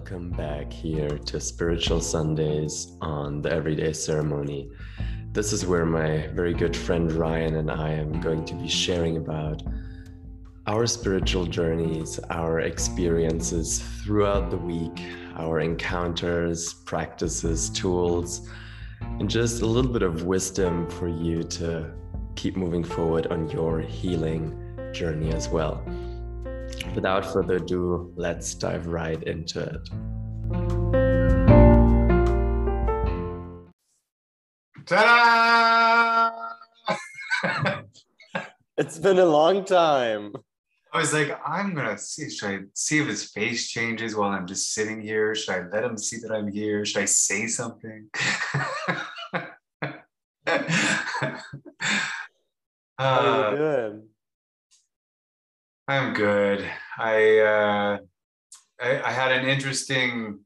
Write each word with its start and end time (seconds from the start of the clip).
welcome 0.00 0.30
back 0.30 0.72
here 0.72 1.18
to 1.18 1.38
Spiritual 1.38 2.00
Sundays 2.00 2.96
on 3.02 3.42
the 3.42 3.52
Everyday 3.52 3.92
Ceremony. 3.92 4.70
This 5.32 5.52
is 5.52 5.66
where 5.66 5.84
my 5.84 6.26
very 6.28 6.54
good 6.54 6.74
friend 6.74 7.12
Ryan 7.12 7.56
and 7.56 7.70
I 7.70 7.90
am 7.90 8.18
going 8.18 8.46
to 8.46 8.54
be 8.54 8.66
sharing 8.66 9.18
about 9.18 9.62
our 10.66 10.86
spiritual 10.86 11.44
journeys, 11.44 12.18
our 12.30 12.60
experiences 12.60 13.80
throughout 14.02 14.48
the 14.50 14.56
week, 14.56 15.02
our 15.36 15.60
encounters, 15.60 16.72
practices, 16.72 17.68
tools, 17.68 18.48
and 19.02 19.28
just 19.28 19.60
a 19.60 19.66
little 19.66 19.92
bit 19.92 20.02
of 20.02 20.22
wisdom 20.22 20.88
for 20.88 21.08
you 21.08 21.42
to 21.42 21.92
keep 22.36 22.56
moving 22.56 22.82
forward 22.82 23.26
on 23.26 23.50
your 23.50 23.80
healing 23.80 24.56
journey 24.94 25.30
as 25.34 25.50
well. 25.50 25.84
Without 26.94 27.24
further 27.32 27.56
ado, 27.56 28.12
let's 28.16 28.54
dive 28.54 28.86
right 28.86 29.22
into 29.22 29.60
it. 29.60 29.88
Ta-da! 34.86 36.30
it's 38.76 38.98
been 38.98 39.18
a 39.18 39.24
long 39.24 39.64
time. 39.64 40.32
I 40.92 40.98
was 40.98 41.12
like, 41.12 41.38
I'm 41.46 41.74
gonna 41.74 41.96
see. 41.96 42.28
Should 42.28 42.50
I 42.50 42.58
see 42.74 42.98
if 42.98 43.06
his 43.06 43.30
face 43.30 43.70
changes 43.70 44.16
while 44.16 44.30
I'm 44.30 44.46
just 44.46 44.74
sitting 44.74 45.00
here? 45.00 45.36
Should 45.36 45.54
I 45.54 45.62
let 45.68 45.84
him 45.84 45.96
see 45.96 46.18
that 46.18 46.32
I'm 46.32 46.50
here? 46.50 46.84
Should 46.84 47.02
I 47.02 47.04
say 47.04 47.46
something? 47.46 48.08
How 52.98 53.20
are 53.20 53.52
you 53.52 53.56
doing? 53.56 54.09
I'm 55.90 56.12
good. 56.12 56.64
I, 56.98 57.38
uh, 57.40 57.98
I, 58.80 59.02
I 59.02 59.10
had 59.10 59.32
an 59.32 59.48
interesting 59.48 60.38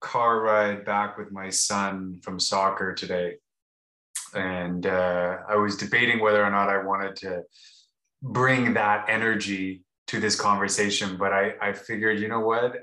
car 0.00 0.40
ride 0.40 0.84
back 0.84 1.18
with 1.18 1.32
my 1.32 1.50
son 1.50 2.20
from 2.22 2.38
soccer 2.38 2.94
today, 2.94 3.34
and 4.32 4.86
uh, 4.86 5.38
I 5.48 5.56
was 5.56 5.76
debating 5.76 6.20
whether 6.20 6.40
or 6.40 6.52
not 6.52 6.68
I 6.68 6.84
wanted 6.84 7.16
to 7.16 7.42
bring 8.22 8.74
that 8.74 9.06
energy 9.08 9.82
to 10.06 10.20
this 10.20 10.40
conversation. 10.40 11.16
But 11.16 11.32
I, 11.32 11.54
I 11.60 11.72
figured, 11.72 12.20
you 12.20 12.28
know 12.28 12.46
what? 12.46 12.76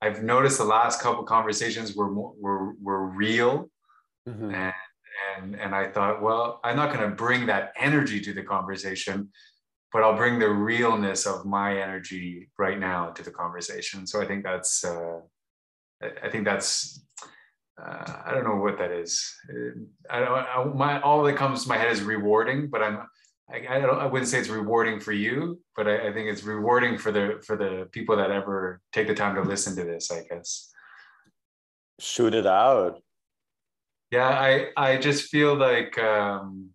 I've 0.00 0.22
noticed 0.22 0.58
the 0.58 0.64
last 0.64 1.02
couple 1.02 1.24
conversations 1.24 1.96
were 1.96 2.12
were 2.12 2.74
were 2.80 3.06
real, 3.06 3.68
mm-hmm. 4.28 4.54
and 4.54 4.74
and 5.36 5.60
and 5.60 5.74
I 5.74 5.90
thought, 5.90 6.22
well, 6.22 6.60
I'm 6.62 6.76
not 6.76 6.94
going 6.94 7.10
to 7.10 7.16
bring 7.16 7.46
that 7.46 7.72
energy 7.76 8.20
to 8.20 8.32
the 8.32 8.44
conversation 8.44 9.30
but 9.92 10.02
I'll 10.02 10.16
bring 10.16 10.38
the 10.38 10.48
realness 10.48 11.26
of 11.26 11.44
my 11.44 11.80
energy 11.80 12.50
right 12.58 12.78
now 12.78 13.10
to 13.10 13.22
the 13.22 13.30
conversation. 13.30 14.06
So 14.06 14.20
I 14.20 14.26
think 14.26 14.44
that's, 14.44 14.84
uh, 14.84 15.20
I 16.22 16.28
think 16.28 16.44
that's, 16.44 17.02
uh, 17.80 18.12
I 18.26 18.32
don't 18.32 18.44
know 18.44 18.56
what 18.56 18.78
that 18.78 18.90
is. 18.90 19.34
I 20.10 20.20
don't, 20.20 20.30
I, 20.30 20.64
my, 20.64 21.00
all 21.00 21.22
that 21.24 21.36
comes 21.36 21.62
to 21.62 21.68
my 21.68 21.78
head 21.78 21.90
is 21.90 22.02
rewarding, 22.02 22.68
but 22.68 22.82
I'm, 22.82 22.98
I, 23.50 23.76
I, 23.76 23.80
don't, 23.80 23.98
I 23.98 24.04
wouldn't 24.04 24.28
say 24.28 24.40
it's 24.40 24.50
rewarding 24.50 25.00
for 25.00 25.12
you, 25.12 25.60
but 25.74 25.88
I, 25.88 26.08
I 26.08 26.12
think 26.12 26.28
it's 26.28 26.42
rewarding 26.42 26.98
for 26.98 27.10
the, 27.10 27.42
for 27.46 27.56
the 27.56 27.88
people 27.92 28.14
that 28.16 28.30
ever 28.30 28.82
take 28.92 29.06
the 29.06 29.14
time 29.14 29.36
to 29.36 29.42
listen 29.42 29.74
to 29.76 29.84
this, 29.84 30.10
I 30.10 30.22
guess. 30.28 30.70
Shoot 31.98 32.34
it 32.34 32.46
out. 32.46 33.00
Yeah. 34.10 34.28
I, 34.28 34.68
I 34.76 34.98
just 34.98 35.30
feel 35.30 35.54
like, 35.54 35.98
um, 35.98 36.70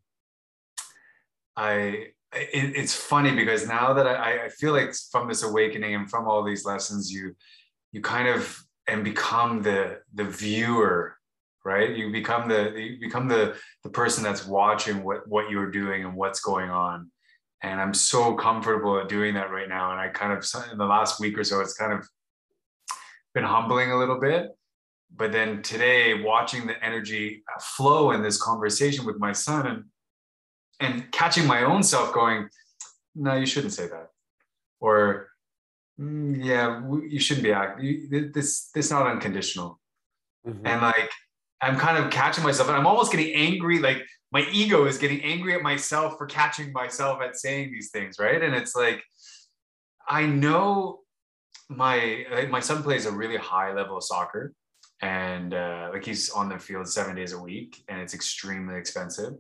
I, 1.56 2.08
it, 2.36 2.76
it's 2.76 2.95
funny 2.95 3.36
because 3.36 3.67
now 3.67 3.94
that 3.94 4.08
I, 4.08 4.45
I 4.45 4.50
feel 4.50 4.73
like 4.73 4.94
from 5.12 5.28
this 5.28 5.44
awakening 5.44 5.95
and 5.95 6.09
from 6.09 6.28
all 6.28 6.44
these 6.44 6.66
lessons, 6.66 7.12
you 7.12 7.36
you 7.92 8.02
kind 8.02 8.28
of 8.28 8.58
and 8.88 9.03
become 9.03 9.62
the 9.62 10.00
the 10.14 10.25
viewer 10.25 11.17
right? 11.66 11.95
You 11.95 12.12
become 12.12 12.50
the 12.50 12.72
you 12.75 13.00
become 13.00 13.28
the 13.28 13.56
the 13.84 13.90
person 13.90 14.24
that's 14.24 14.46
watching 14.46 15.03
what 15.03 15.28
what 15.28 15.50
you're 15.50 15.72
doing 15.72 16.03
and 16.03 16.16
what's 16.16 16.40
going 16.40 16.69
on. 16.69 17.09
And 17.62 17.80
i'm 17.80 17.94
so 17.94 18.35
comfortable 18.35 19.00
at 19.00 19.08
doing 19.08 19.34
that 19.35 19.52
right 19.52 19.69
now. 19.69 19.91
And 19.91 20.00
i 20.00 20.09
kind 20.09 20.34
of 20.34 20.46
in 20.72 20.78
the 20.78 20.85
last 20.85 21.19
week 21.19 21.38
or 21.38 21.44
so 21.44 21.62
it's 21.62 21.74
kind 21.74 21.94
of 21.94 22.08
been 23.34 23.44
humbling 23.44 23.91
a 23.91 23.97
little 23.97 24.19
bit. 24.19 24.50
But 25.16 25.31
then 25.31 25.62
today 25.62 26.22
watching 26.22 26.68
the 26.68 26.84
energy 26.84 27.44
flow 27.62 28.12
in 28.12 28.22
this 28.22 28.41
conversation 28.41 29.06
with 29.06 29.19
my 29.19 29.31
son 29.31 29.68
and 29.68 29.84
and 30.79 31.11
catching 31.11 31.47
my 31.47 31.63
own 31.63 31.84
self 31.84 32.13
going, 32.13 32.50
no, 33.16 33.35
you 33.35 33.45
shouldn't 33.45 33.73
say 33.73 33.88
that. 33.88 34.09
Or, 34.79 35.29
mm, 36.00 36.44
yeah, 36.44 36.81
you 37.07 37.19
shouldn't 37.19 37.44
be 37.44 37.53
acting. 37.53 38.31
This, 38.34 38.69
this 38.73 38.91
not 38.91 39.07
unconditional. 39.07 39.79
Mm-hmm. 40.47 40.66
And 40.66 40.81
like, 40.81 41.09
I'm 41.61 41.78
kind 41.78 42.03
of 42.03 42.11
catching 42.11 42.44
myself 42.44 42.67
and 42.67 42.78
I'm 42.78 42.88
almost 42.88 43.11
getting 43.11 43.34
angry. 43.34 43.79
Like 43.79 44.06
my 44.31 44.45
ego 44.51 44.85
is 44.85 44.97
getting 44.97 45.22
angry 45.22 45.53
at 45.53 45.61
myself 45.61 46.17
for 46.17 46.25
catching 46.25 46.73
myself 46.73 47.22
at 47.22 47.38
saying 47.38 47.72
these 47.72 47.91
things. 47.91 48.17
Right. 48.19 48.41
And 48.41 48.53
it's 48.53 48.75
like, 48.75 49.01
I 50.07 50.25
know 50.25 51.00
my, 51.69 52.25
like 52.31 52.50
my 52.50 52.59
son 52.59 52.84
plays 52.84 53.05
a 53.05 53.11
really 53.11 53.38
high 53.38 53.73
level 53.73 53.97
of 53.97 54.03
soccer 54.03 54.53
and 55.01 55.53
uh, 55.53 55.90
like 55.94 56.03
he's 56.03 56.29
on 56.29 56.50
the 56.50 56.59
field 56.59 56.88
seven 56.88 57.16
days 57.16 57.31
a 57.31 57.40
week 57.40 57.84
and 57.88 58.01
it's 58.01 58.13
extremely 58.13 58.75
expensive 58.75 59.34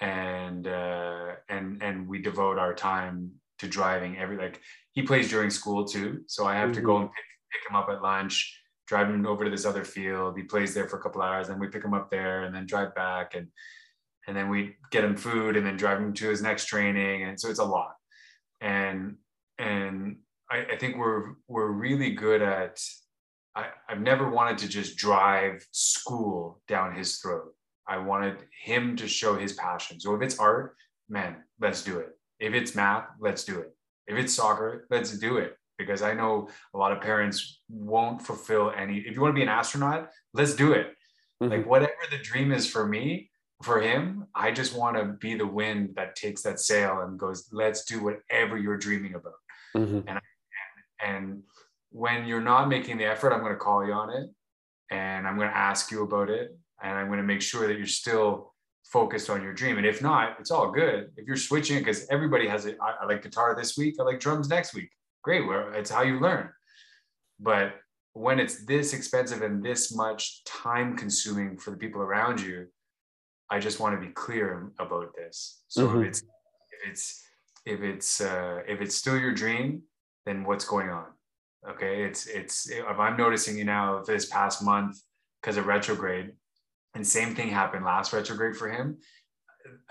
and 0.00 0.66
uh, 0.66 1.32
and 1.48 1.82
and 1.82 2.08
we 2.08 2.20
devote 2.20 2.58
our 2.58 2.74
time 2.74 3.32
to 3.58 3.66
driving 3.66 4.16
every 4.18 4.36
like 4.36 4.60
he 4.92 5.02
plays 5.02 5.28
during 5.28 5.50
school 5.50 5.84
too 5.84 6.22
so 6.26 6.46
i 6.46 6.54
have 6.54 6.70
mm-hmm. 6.70 6.74
to 6.74 6.80
go 6.80 6.94
mm-hmm. 6.94 7.02
and 7.02 7.10
pick, 7.12 7.24
pick 7.52 7.70
him 7.70 7.76
up 7.76 7.88
at 7.88 8.02
lunch 8.02 8.60
drive 8.86 9.08
him 9.08 9.26
over 9.26 9.44
to 9.44 9.50
this 9.50 9.66
other 9.66 9.84
field 9.84 10.36
he 10.36 10.42
plays 10.42 10.74
there 10.74 10.88
for 10.88 10.98
a 10.98 11.02
couple 11.02 11.20
hours 11.20 11.48
and 11.48 11.60
we 11.60 11.68
pick 11.68 11.84
him 11.84 11.94
up 11.94 12.10
there 12.10 12.44
and 12.44 12.54
then 12.54 12.66
drive 12.66 12.94
back 12.94 13.34
and 13.34 13.48
and 14.26 14.36
then 14.36 14.48
we 14.48 14.76
get 14.90 15.04
him 15.04 15.16
food 15.16 15.56
and 15.56 15.66
then 15.66 15.76
drive 15.76 15.98
him 15.98 16.12
to 16.12 16.28
his 16.28 16.42
next 16.42 16.66
training 16.66 17.24
and 17.24 17.38
so 17.40 17.48
it's 17.50 17.58
a 17.58 17.64
lot 17.64 17.94
and 18.60 19.16
and 19.58 20.16
i, 20.50 20.64
I 20.72 20.76
think 20.76 20.96
we're 20.96 21.34
we're 21.48 21.70
really 21.70 22.10
good 22.10 22.42
at 22.42 22.80
I, 23.56 23.70
i've 23.88 24.00
never 24.00 24.30
wanted 24.30 24.58
to 24.58 24.68
just 24.68 24.96
drive 24.96 25.66
school 25.72 26.60
down 26.68 26.94
his 26.94 27.16
throat 27.16 27.54
I 27.88 27.98
wanted 27.98 28.44
him 28.62 28.96
to 28.96 29.08
show 29.08 29.36
his 29.36 29.54
passion. 29.54 29.98
So 29.98 30.14
if 30.14 30.22
it's 30.22 30.38
art, 30.38 30.76
man, 31.08 31.36
let's 31.60 31.82
do 31.82 31.98
it. 31.98 32.10
If 32.38 32.52
it's 32.52 32.74
math, 32.74 33.06
let's 33.18 33.44
do 33.44 33.60
it. 33.60 33.74
If 34.06 34.16
it's 34.16 34.34
soccer, 34.34 34.86
let's 34.90 35.18
do 35.18 35.38
it. 35.38 35.56
Because 35.78 36.02
I 36.02 36.12
know 36.12 36.48
a 36.74 36.78
lot 36.78 36.92
of 36.92 37.00
parents 37.00 37.60
won't 37.68 38.20
fulfill 38.20 38.72
any. 38.76 38.98
If 38.98 39.14
you 39.14 39.20
want 39.20 39.32
to 39.32 39.38
be 39.38 39.42
an 39.42 39.48
astronaut, 39.48 40.10
let's 40.34 40.54
do 40.54 40.72
it. 40.72 40.94
Mm-hmm. 41.42 41.52
Like 41.52 41.66
whatever 41.66 41.92
the 42.10 42.18
dream 42.18 42.52
is 42.52 42.68
for 42.68 42.86
me, 42.86 43.30
for 43.62 43.80
him, 43.80 44.26
I 44.34 44.50
just 44.50 44.76
want 44.76 44.96
to 44.96 45.04
be 45.04 45.34
the 45.34 45.46
wind 45.46 45.94
that 45.96 46.16
takes 46.16 46.42
that 46.42 46.60
sail 46.60 47.00
and 47.00 47.18
goes, 47.18 47.48
let's 47.52 47.84
do 47.84 48.02
whatever 48.02 48.56
you're 48.56 48.76
dreaming 48.76 49.14
about. 49.14 49.34
Mm-hmm. 49.76 50.08
And, 50.08 50.20
and 51.04 51.42
when 51.90 52.26
you're 52.26 52.40
not 52.40 52.68
making 52.68 52.98
the 52.98 53.04
effort, 53.04 53.32
I'm 53.32 53.40
going 53.40 53.52
to 53.52 53.58
call 53.58 53.86
you 53.86 53.92
on 53.92 54.10
it 54.10 54.30
and 54.90 55.26
I'm 55.26 55.36
going 55.36 55.48
to 55.48 55.56
ask 55.56 55.90
you 55.90 56.02
about 56.02 56.30
it 56.30 56.56
and 56.82 56.96
I'm 56.96 57.06
going 57.06 57.18
to 57.18 57.24
make 57.24 57.42
sure 57.42 57.66
that 57.66 57.76
you're 57.76 57.86
still 57.86 58.54
focused 58.84 59.28
on 59.28 59.42
your 59.42 59.52
dream. 59.52 59.76
And 59.76 59.86
if 59.86 60.00
not, 60.00 60.36
it's 60.40 60.50
all 60.50 60.70
good. 60.70 61.10
If 61.16 61.26
you're 61.26 61.36
switching, 61.36 61.78
because 61.78 62.06
everybody 62.10 62.48
has 62.48 62.66
it. 62.66 62.78
I, 62.80 62.94
I, 63.02 63.06
like 63.06 63.22
guitar 63.22 63.54
this 63.54 63.76
week. 63.76 63.96
I 64.00 64.04
like 64.04 64.20
drums 64.20 64.48
next 64.48 64.74
week. 64.74 64.90
Great. 65.22 65.46
Well, 65.46 65.72
it's 65.74 65.90
how 65.90 66.02
you 66.02 66.20
learn. 66.20 66.48
But 67.38 67.74
when 68.14 68.40
it's 68.40 68.64
this 68.64 68.94
expensive 68.94 69.42
and 69.42 69.62
this 69.62 69.94
much 69.94 70.42
time 70.44 70.96
consuming 70.96 71.58
for 71.58 71.70
the 71.70 71.76
people 71.76 72.00
around 72.00 72.40
you, 72.40 72.66
I 73.50 73.58
just 73.58 73.80
want 73.80 74.00
to 74.00 74.06
be 74.06 74.12
clear 74.12 74.72
about 74.78 75.14
this. 75.16 75.62
So 75.68 75.86
mm-hmm. 75.86 76.02
if 76.02 76.08
it's 76.08 76.22
if 76.22 76.90
it's 76.90 77.24
if 77.64 77.80
it's 77.80 78.20
uh, 78.20 78.60
if 78.66 78.80
it's 78.80 78.96
still 78.96 79.18
your 79.18 79.32
dream, 79.32 79.82
then 80.26 80.44
what's 80.44 80.64
going 80.64 80.90
on? 80.90 81.06
Okay, 81.68 82.04
it's 82.04 82.26
it's 82.26 82.70
if 82.70 82.98
I'm 82.98 83.16
noticing 83.16 83.58
you 83.58 83.64
now 83.64 84.02
this 84.02 84.26
past 84.26 84.62
month 84.62 84.96
because 85.40 85.56
of 85.56 85.66
retrograde, 85.66 86.32
and 86.94 87.06
same 87.06 87.34
thing 87.34 87.48
happened 87.48 87.84
last 87.84 88.12
retrograde 88.12 88.56
for 88.56 88.68
him. 88.68 88.98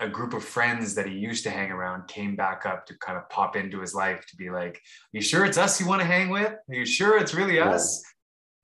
A 0.00 0.08
group 0.08 0.34
of 0.34 0.44
friends 0.44 0.94
that 0.94 1.06
he 1.06 1.14
used 1.14 1.44
to 1.44 1.50
hang 1.50 1.70
around 1.70 2.08
came 2.08 2.34
back 2.34 2.66
up 2.66 2.86
to 2.86 2.98
kind 2.98 3.16
of 3.16 3.28
pop 3.28 3.54
into 3.56 3.80
his 3.80 3.94
life 3.94 4.26
to 4.26 4.36
be 4.36 4.50
like, 4.50 4.80
"You 5.12 5.20
sure 5.20 5.44
it's 5.44 5.58
us 5.58 5.80
you 5.80 5.86
want 5.86 6.00
to 6.00 6.06
hang 6.06 6.30
with? 6.30 6.52
Are 6.52 6.74
you 6.74 6.84
sure 6.86 7.16
it's 7.18 7.34
really 7.34 7.60
us?" 7.60 8.02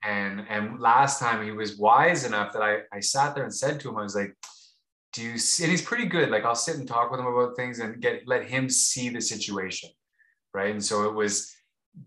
Yeah. 0.05 0.11
And 0.11 0.47
and 0.49 0.81
last 0.81 1.21
time 1.21 1.45
he 1.45 1.53
was 1.53 1.79
wise 1.79 2.25
enough 2.25 2.53
that 2.53 2.63
I 2.63 2.81
I 2.93 3.01
sat 3.01 3.35
there 3.35 3.45
and 3.45 3.55
said 3.55 3.81
to 3.81 3.89
him, 3.91 3.99
I 3.99 4.03
was 4.03 4.17
like, 4.17 4.37
"Do 5.13 5.23
you 5.23 5.39
see?" 5.39 5.65
And 5.65 5.71
he's 5.71 5.83
pretty 5.83 6.07
good. 6.07 6.31
Like 6.31 6.45
I'll 6.45 6.55
sit 6.55 6.77
and 6.77 6.87
talk 6.89 7.11
with 7.11 7.21
him 7.21 7.27
about 7.27 7.57
things 7.57 7.79
and 7.79 8.01
get 8.03 8.27
let 8.27 8.45
him 8.47 8.69
see 8.69 9.09
the 9.09 9.21
situation, 9.21 9.91
right? 10.53 10.73
And 10.73 10.85
so 10.85 11.09
it 11.09 11.15
was 11.15 11.54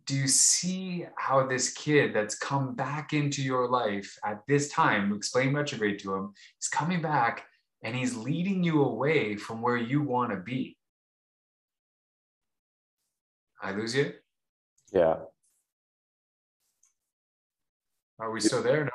do 0.06 0.16
you 0.16 0.28
see 0.28 1.06
how 1.18 1.46
this 1.46 1.72
kid 1.74 2.14
that's 2.14 2.38
come 2.38 2.76
back 2.76 3.14
into 3.14 3.42
your 3.42 3.70
life 3.70 4.18
at 4.26 4.42
this 4.48 4.70
time, 4.70 5.14
explain 5.14 5.54
retrograde 5.54 6.00
to 6.00 6.14
him, 6.14 6.34
he's 6.60 6.68
coming 6.68 7.02
back 7.02 7.46
and 7.84 7.96
he's 7.96 8.16
leading 8.16 8.64
you 8.64 8.84
away 8.84 9.36
from 9.36 9.62
where 9.62 9.78
you 9.78 10.02
want 10.02 10.32
to 10.32 10.38
be? 10.38 10.78
I 13.62 13.72
lose 13.72 13.96
you? 13.96 14.14
Yeah. 14.92 15.16
Are 18.20 18.32
we 18.32 18.40
still 18.40 18.64
there 18.64 18.84
now? 18.84 18.92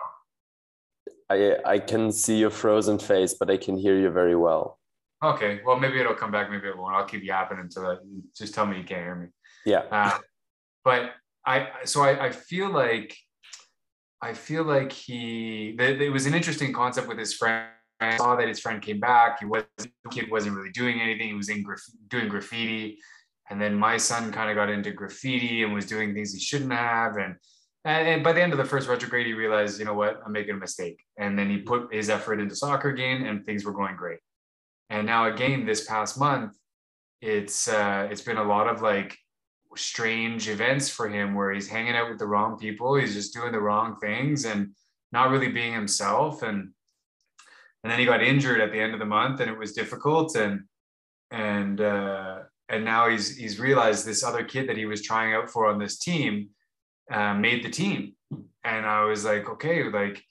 I 1.30 1.56
I 1.64 1.78
can 1.78 2.12
see 2.12 2.38
your 2.38 2.50
frozen 2.50 2.98
face, 2.98 3.34
but 3.34 3.50
I 3.50 3.56
can 3.56 3.76
hear 3.76 3.98
you 3.98 4.10
very 4.10 4.36
well. 4.36 4.78
Okay, 5.24 5.60
well 5.64 5.78
maybe 5.78 6.00
it'll 6.00 6.14
come 6.14 6.32
back, 6.32 6.50
maybe 6.50 6.66
it 6.68 6.76
won't. 6.76 6.94
I'll 6.94 7.04
keep 7.04 7.22
yapping 7.22 7.60
until 7.60 7.86
I, 7.86 7.96
just 8.36 8.54
tell 8.54 8.66
me 8.66 8.78
you 8.78 8.84
can't 8.84 9.02
hear 9.02 9.14
me. 9.14 9.28
Yeah. 9.64 9.84
Uh, 9.90 10.18
but 10.84 11.12
I 11.44 11.68
so 11.84 12.02
I, 12.02 12.26
I 12.26 12.30
feel 12.30 12.70
like 12.70 13.16
I 14.20 14.34
feel 14.34 14.64
like 14.64 14.92
he 14.92 15.76
it 15.78 16.12
was 16.12 16.26
an 16.26 16.34
interesting 16.34 16.72
concept 16.72 17.08
with 17.08 17.18
his 17.18 17.34
friend. 17.34 17.68
I 18.00 18.16
saw 18.16 18.36
that 18.36 18.48
his 18.48 18.60
friend 18.60 18.82
came 18.82 19.00
back. 19.00 19.40
He 19.40 19.46
was 19.46 19.64
the 19.78 20.10
kid 20.10 20.30
wasn't 20.30 20.56
really 20.56 20.70
doing 20.70 21.00
anything. 21.00 21.28
He 21.28 21.34
was 21.34 21.48
in 21.48 21.62
graf- 21.62 21.82
doing 22.08 22.28
graffiti, 22.28 22.98
and 23.50 23.60
then 23.60 23.74
my 23.74 23.96
son 23.96 24.32
kind 24.32 24.50
of 24.50 24.56
got 24.56 24.70
into 24.70 24.92
graffiti 24.92 25.62
and 25.62 25.72
was 25.72 25.86
doing 25.86 26.14
things 26.14 26.32
he 26.32 26.40
shouldn't 26.40 26.72
have. 26.72 27.16
And, 27.16 27.36
and 27.84 28.08
and 28.08 28.24
by 28.24 28.32
the 28.32 28.42
end 28.42 28.52
of 28.52 28.58
the 28.58 28.64
first 28.64 28.88
retrograde, 28.88 29.26
he 29.26 29.34
realized, 29.34 29.78
you 29.78 29.84
know 29.84 29.94
what, 29.94 30.20
I'm 30.24 30.32
making 30.32 30.54
a 30.54 30.58
mistake. 30.58 31.00
And 31.16 31.38
then 31.38 31.50
he 31.50 31.58
put 31.58 31.92
his 31.94 32.10
effort 32.10 32.40
into 32.40 32.56
soccer 32.56 32.88
again, 32.88 33.26
and 33.26 33.44
things 33.44 33.64
were 33.64 33.72
going 33.72 33.96
great. 33.96 34.20
And 34.90 35.06
now 35.06 35.32
again, 35.32 35.64
this 35.64 35.84
past 35.84 36.18
month, 36.18 36.56
it's 37.20 37.68
uh, 37.68 38.08
it's 38.10 38.22
been 38.22 38.36
a 38.36 38.44
lot 38.44 38.68
of 38.68 38.82
like 38.82 39.16
strange 39.76 40.48
events 40.48 40.88
for 40.88 41.08
him 41.08 41.34
where 41.34 41.52
he's 41.52 41.68
hanging 41.68 41.94
out 41.94 42.08
with 42.08 42.18
the 42.18 42.26
wrong 42.26 42.58
people 42.58 42.94
he's 42.94 43.14
just 43.14 43.32
doing 43.32 43.52
the 43.52 43.60
wrong 43.60 43.96
things 43.96 44.44
and 44.44 44.72
not 45.12 45.30
really 45.30 45.48
being 45.48 45.72
himself. 45.72 46.42
And 46.42 46.70
and 47.84 47.90
then 47.90 47.98
he 47.98 48.04
got 48.04 48.22
injured 48.22 48.60
at 48.60 48.72
the 48.72 48.80
end 48.80 48.94
of 48.94 49.00
the 49.00 49.06
month 49.06 49.40
and 49.40 49.50
it 49.50 49.58
was 49.58 49.72
difficult. 49.72 50.34
And 50.36 50.64
and 51.30 51.80
uh 51.80 52.40
and 52.68 52.84
now 52.84 53.08
he's 53.08 53.36
he's 53.36 53.60
realized 53.60 54.04
this 54.04 54.24
other 54.24 54.42
kid 54.42 54.68
that 54.68 54.76
he 54.76 54.86
was 54.86 55.02
trying 55.02 55.34
out 55.34 55.50
for 55.50 55.66
on 55.66 55.78
this 55.78 55.98
team 55.98 56.48
uh, 57.10 57.34
made 57.34 57.62
the 57.62 57.70
team. 57.70 58.14
And 58.64 58.86
i 58.86 59.04
was 59.04 59.24
like 59.24 59.48
okay 59.48 59.84
like 59.84 60.22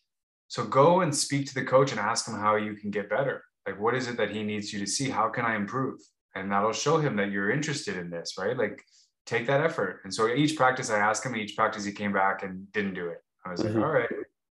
so 0.47 0.65
go 0.65 1.01
and 1.01 1.15
speak 1.15 1.47
to 1.47 1.53
the 1.53 1.63
coach 1.63 1.91
and 1.91 1.99
ask 1.99 2.27
him 2.27 2.37
how 2.37 2.57
you 2.57 2.73
can 2.73 2.91
get 2.91 3.09
better. 3.09 3.43
Like 3.65 3.79
what 3.79 3.95
is 3.95 4.07
it 4.07 4.17
that 4.17 4.31
he 4.31 4.43
needs 4.43 4.73
you 4.73 4.79
to 4.79 4.87
see? 4.87 5.09
How 5.09 5.29
can 5.29 5.45
i 5.45 5.55
improve? 5.55 5.99
And 6.35 6.51
that'll 6.51 6.73
show 6.73 6.97
him 6.97 7.15
that 7.17 7.31
you're 7.31 7.51
interested 7.51 7.97
in 7.97 8.09
this 8.09 8.35
right? 8.39 8.57
Like 8.57 8.81
take 9.25 9.47
that 9.47 9.61
effort. 9.61 10.01
And 10.03 10.13
so 10.13 10.27
each 10.27 10.55
practice 10.55 10.89
I 10.89 10.99
asked 10.99 11.25
him, 11.25 11.35
each 11.35 11.55
practice 11.55 11.85
he 11.85 11.91
came 11.91 12.13
back 12.13 12.43
and 12.43 12.71
didn't 12.71 12.93
do 12.93 13.07
it. 13.07 13.23
I 13.45 13.51
was 13.51 13.61
mm-hmm. 13.61 13.75
like, 13.75 13.85
all 13.85 13.91
right, 13.91 14.09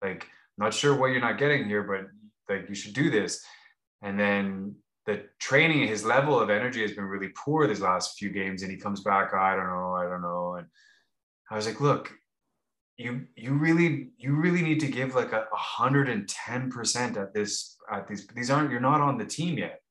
like 0.01 0.27
not 0.57 0.73
sure 0.73 0.95
what 0.95 1.07
you're 1.07 1.21
not 1.21 1.37
getting 1.37 1.65
here, 1.65 1.83
but 1.83 2.53
like 2.53 2.69
you 2.69 2.75
should 2.75 2.93
do 2.93 3.09
this. 3.09 3.43
And 4.01 4.19
then 4.19 4.75
the 5.05 5.23
training, 5.39 5.87
his 5.87 6.05
level 6.05 6.39
of 6.39 6.49
energy 6.49 6.81
has 6.81 6.93
been 6.93 7.05
really 7.05 7.29
poor 7.29 7.67
these 7.67 7.81
last 7.81 8.17
few 8.17 8.29
games. 8.29 8.63
And 8.63 8.71
he 8.71 8.77
comes 8.77 9.01
back, 9.01 9.33
I 9.33 9.55
don't 9.55 9.67
know, 9.67 9.93
I 9.93 10.03
don't 10.03 10.21
know. 10.21 10.55
And 10.57 10.67
I 11.49 11.55
was 11.55 11.65
like, 11.65 11.81
look, 11.81 12.13
you 12.97 13.25
you 13.35 13.53
really 13.53 14.11
you 14.17 14.35
really 14.35 14.61
need 14.61 14.79
to 14.79 14.87
give 14.87 15.15
like 15.15 15.33
a 15.33 15.47
hundred 15.51 16.09
and 16.09 16.29
ten 16.29 16.69
percent 16.69 17.17
at 17.17 17.33
this 17.33 17.75
at 17.91 18.07
these 18.07 18.27
these 18.27 18.51
aren't 18.51 18.69
you're 18.69 18.79
not 18.79 19.01
on 19.01 19.17
the 19.17 19.25
team 19.25 19.57
yet 19.57 19.81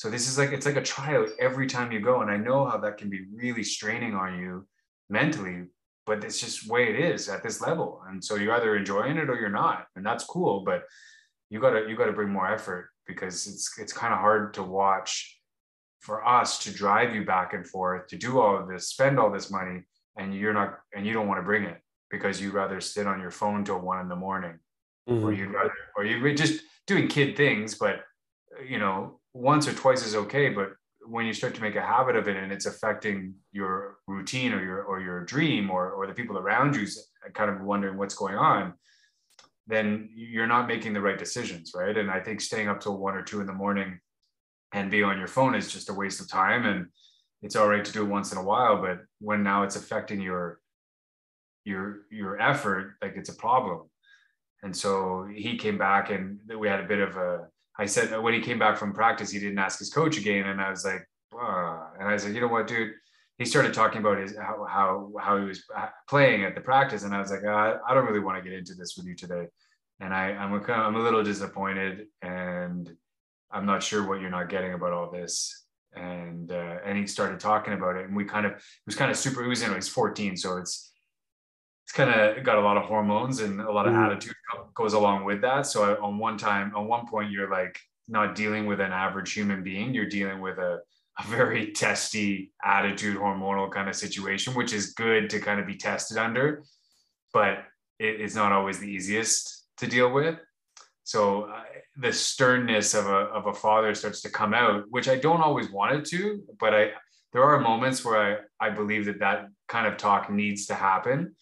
so 0.00 0.08
this 0.08 0.26
is 0.26 0.38
like 0.38 0.52
it's 0.52 0.64
like 0.64 0.78
a 0.78 0.82
tryout 0.82 1.28
every 1.38 1.66
time 1.66 1.92
you 1.92 2.00
go, 2.00 2.22
and 2.22 2.30
I 2.30 2.38
know 2.38 2.64
how 2.64 2.78
that 2.78 2.96
can 2.96 3.10
be 3.10 3.26
really 3.34 3.62
straining 3.62 4.14
on 4.14 4.38
you 4.38 4.66
mentally. 5.10 5.66
But 6.06 6.24
it's 6.24 6.40
just 6.40 6.66
way 6.66 6.88
it 6.88 6.98
is 6.98 7.28
at 7.28 7.42
this 7.42 7.60
level, 7.60 8.00
and 8.08 8.24
so 8.24 8.36
you're 8.36 8.54
either 8.54 8.76
enjoying 8.76 9.18
it 9.18 9.28
or 9.28 9.38
you're 9.38 9.50
not, 9.50 9.88
and 9.96 10.06
that's 10.06 10.24
cool. 10.24 10.62
But 10.64 10.84
you 11.50 11.60
gotta 11.60 11.84
you 11.86 11.96
gotta 11.98 12.14
bring 12.14 12.30
more 12.30 12.50
effort 12.50 12.88
because 13.06 13.46
it's 13.46 13.78
it's 13.78 13.92
kind 13.92 14.14
of 14.14 14.20
hard 14.20 14.54
to 14.54 14.62
watch 14.62 15.38
for 16.00 16.26
us 16.26 16.60
to 16.60 16.72
drive 16.72 17.14
you 17.14 17.26
back 17.26 17.52
and 17.52 17.68
forth 17.68 18.06
to 18.06 18.16
do 18.16 18.40
all 18.40 18.56
of 18.56 18.68
this, 18.68 18.88
spend 18.88 19.18
all 19.18 19.30
this 19.30 19.50
money, 19.50 19.82
and 20.16 20.34
you're 20.34 20.54
not 20.54 20.78
and 20.96 21.06
you 21.06 21.12
don't 21.12 21.28
want 21.28 21.40
to 21.40 21.44
bring 21.44 21.64
it 21.64 21.76
because 22.10 22.40
you'd 22.40 22.54
rather 22.54 22.80
sit 22.80 23.06
on 23.06 23.20
your 23.20 23.30
phone 23.30 23.64
till 23.64 23.80
one 23.80 24.00
in 24.00 24.08
the 24.08 24.16
morning, 24.16 24.58
mm-hmm. 25.06 25.26
or 25.26 25.30
you'd 25.30 25.52
rather 25.52 25.74
or 25.94 26.06
you're 26.06 26.34
just 26.34 26.62
doing 26.86 27.06
kid 27.06 27.36
things, 27.36 27.74
but 27.74 28.00
you 28.66 28.78
know 28.78 29.19
once 29.32 29.68
or 29.68 29.72
twice 29.72 30.04
is 30.04 30.14
okay, 30.14 30.48
but 30.48 30.70
when 31.06 31.26
you 31.26 31.32
start 31.32 31.54
to 31.54 31.62
make 31.62 31.76
a 31.76 31.80
habit 31.80 32.14
of 32.14 32.28
it 32.28 32.36
and 32.36 32.52
it's 32.52 32.66
affecting 32.66 33.34
your 33.52 33.96
routine 34.06 34.52
or 34.52 34.62
your 34.62 34.82
or 34.82 35.00
your 35.00 35.24
dream 35.24 35.70
or 35.70 35.90
or 35.90 36.06
the 36.06 36.12
people 36.12 36.36
around 36.36 36.76
you 36.76 36.86
kind 37.32 37.50
of 37.50 37.62
wondering 37.62 37.96
what's 37.96 38.14
going 38.14 38.36
on 38.36 38.74
then 39.66 40.10
you're 40.14 40.46
not 40.46 40.68
making 40.68 40.92
the 40.92 41.00
right 41.00 41.18
decisions 41.18 41.72
right? 41.74 41.96
And 41.96 42.10
i 42.10 42.20
think 42.20 42.42
staying 42.42 42.68
up 42.68 42.80
till 42.80 42.98
one 42.98 43.14
or 43.14 43.22
two 43.22 43.40
in 43.40 43.46
the 43.46 43.52
morning 43.52 43.98
and 44.72 44.90
be 44.90 45.02
on 45.02 45.18
your 45.18 45.26
phone 45.26 45.54
is 45.54 45.72
just 45.72 45.88
a 45.88 45.94
waste 45.94 46.20
of 46.20 46.28
time 46.28 46.66
and 46.66 46.86
it's 47.40 47.56
all 47.56 47.66
right 47.66 47.84
to 47.84 47.92
do 47.92 48.02
it 48.02 48.08
once 48.08 48.32
in 48.32 48.38
a 48.38 48.44
while 48.44 48.82
but 48.82 48.98
when 49.20 49.42
now 49.42 49.62
it's 49.62 49.76
affecting 49.76 50.20
your 50.20 50.60
your 51.64 52.02
your 52.10 52.40
effort 52.40 52.94
like 53.02 53.14
it's 53.16 53.28
a 53.28 53.34
problem. 53.34 53.82
And 54.62 54.76
so 54.76 55.26
he 55.32 55.56
came 55.56 55.78
back 55.78 56.10
and 56.10 56.38
we 56.58 56.68
had 56.68 56.80
a 56.80 56.88
bit 56.88 57.00
of 57.00 57.16
a 57.16 57.48
I 57.78 57.86
said 57.86 58.18
when 58.20 58.34
he 58.34 58.40
came 58.40 58.58
back 58.58 58.76
from 58.76 58.92
practice, 58.92 59.30
he 59.30 59.38
didn't 59.38 59.58
ask 59.58 59.78
his 59.78 59.90
coach 59.90 60.18
again, 60.18 60.46
and 60.46 60.60
I 60.60 60.70
was 60.70 60.84
like, 60.84 61.06
oh. 61.34 61.88
and 61.98 62.08
I 62.08 62.16
said, 62.16 62.34
you 62.34 62.40
know 62.40 62.48
what, 62.48 62.66
dude. 62.66 62.92
He 63.38 63.46
started 63.46 63.72
talking 63.72 64.00
about 64.00 64.18
his 64.18 64.36
how 64.36 64.66
how, 64.68 65.12
how 65.18 65.38
he 65.38 65.46
was 65.46 65.64
playing 66.06 66.44
at 66.44 66.54
the 66.54 66.60
practice, 66.60 67.04
and 67.04 67.14
I 67.14 67.20
was 67.20 67.30
like, 67.30 67.42
uh, 67.42 67.78
I 67.88 67.94
don't 67.94 68.04
really 68.04 68.20
want 68.20 68.36
to 68.36 68.48
get 68.48 68.58
into 68.58 68.74
this 68.74 68.98
with 68.98 69.06
you 69.06 69.14
today, 69.14 69.46
and 69.98 70.12
I 70.12 70.32
I'm 70.32 70.52
a, 70.52 70.72
I'm 70.72 70.96
a 70.96 71.00
little 71.00 71.24
disappointed, 71.24 72.06
and 72.20 72.94
I'm 73.50 73.64
not 73.64 73.82
sure 73.82 74.06
what 74.06 74.20
you're 74.20 74.28
not 74.28 74.50
getting 74.50 74.74
about 74.74 74.92
all 74.92 75.10
this, 75.10 75.64
and 75.94 76.52
uh, 76.52 76.76
and 76.84 76.98
he 76.98 77.06
started 77.06 77.40
talking 77.40 77.72
about 77.72 77.96
it, 77.96 78.04
and 78.04 78.14
we 78.14 78.26
kind 78.26 78.44
of 78.44 78.52
it 78.52 78.60
was 78.84 78.96
kind 78.96 79.10
of 79.10 79.16
super. 79.16 79.42
He 79.42 79.48
was 79.48 79.62
you 79.62 79.68
know 79.68 79.74
he's 79.74 79.88
14, 79.88 80.36
so 80.36 80.58
it's 80.58 80.89
it's 81.90 81.96
kind 81.96 82.10
of 82.38 82.44
got 82.44 82.56
a 82.56 82.60
lot 82.60 82.76
of 82.76 82.84
hormones 82.84 83.40
and 83.40 83.60
a 83.60 83.72
lot 83.72 83.88
of 83.88 83.94
mm. 83.94 84.06
attitude 84.06 84.36
goes 84.74 84.92
along 84.92 85.24
with 85.24 85.40
that. 85.40 85.66
So 85.66 85.82
I, 85.82 85.98
on 86.00 86.18
one 86.18 86.38
time, 86.38 86.72
on 86.76 86.86
one 86.86 87.04
point, 87.08 87.32
you're 87.32 87.50
like 87.50 87.80
not 88.06 88.36
dealing 88.36 88.66
with 88.66 88.78
an 88.78 88.92
average 88.92 89.32
human 89.32 89.64
being. 89.64 89.92
You're 89.92 90.08
dealing 90.08 90.40
with 90.40 90.58
a, 90.58 90.82
a 91.18 91.22
very 91.26 91.72
testy 91.72 92.52
attitude, 92.64 93.16
hormonal 93.16 93.72
kind 93.72 93.88
of 93.88 93.96
situation, 93.96 94.54
which 94.54 94.72
is 94.72 94.92
good 94.92 95.28
to 95.30 95.40
kind 95.40 95.58
of 95.58 95.66
be 95.66 95.74
tested 95.74 96.16
under, 96.16 96.62
but 97.34 97.64
it, 97.98 98.20
it's 98.20 98.36
not 98.36 98.52
always 98.52 98.78
the 98.78 98.86
easiest 98.86 99.66
to 99.78 99.88
deal 99.88 100.12
with. 100.12 100.36
So 101.02 101.46
uh, 101.46 101.62
the 101.96 102.12
sternness 102.12 102.94
of 102.94 103.06
a, 103.06 103.26
of 103.34 103.48
a 103.48 103.52
father 103.52 103.96
starts 103.96 104.20
to 104.22 104.30
come 104.30 104.54
out, 104.54 104.84
which 104.90 105.08
I 105.08 105.16
don't 105.16 105.40
always 105.40 105.68
want 105.72 105.96
it 105.96 106.04
to, 106.10 106.40
but 106.60 106.72
I, 106.72 106.90
there 107.32 107.42
are 107.42 107.58
moments 107.58 108.04
where 108.04 108.46
I, 108.60 108.68
I 108.68 108.70
believe 108.70 109.06
that 109.06 109.18
that 109.18 109.48
kind 109.66 109.88
of 109.88 109.96
talk 109.96 110.30
needs 110.30 110.66
to 110.66 110.74
happen 110.74 111.34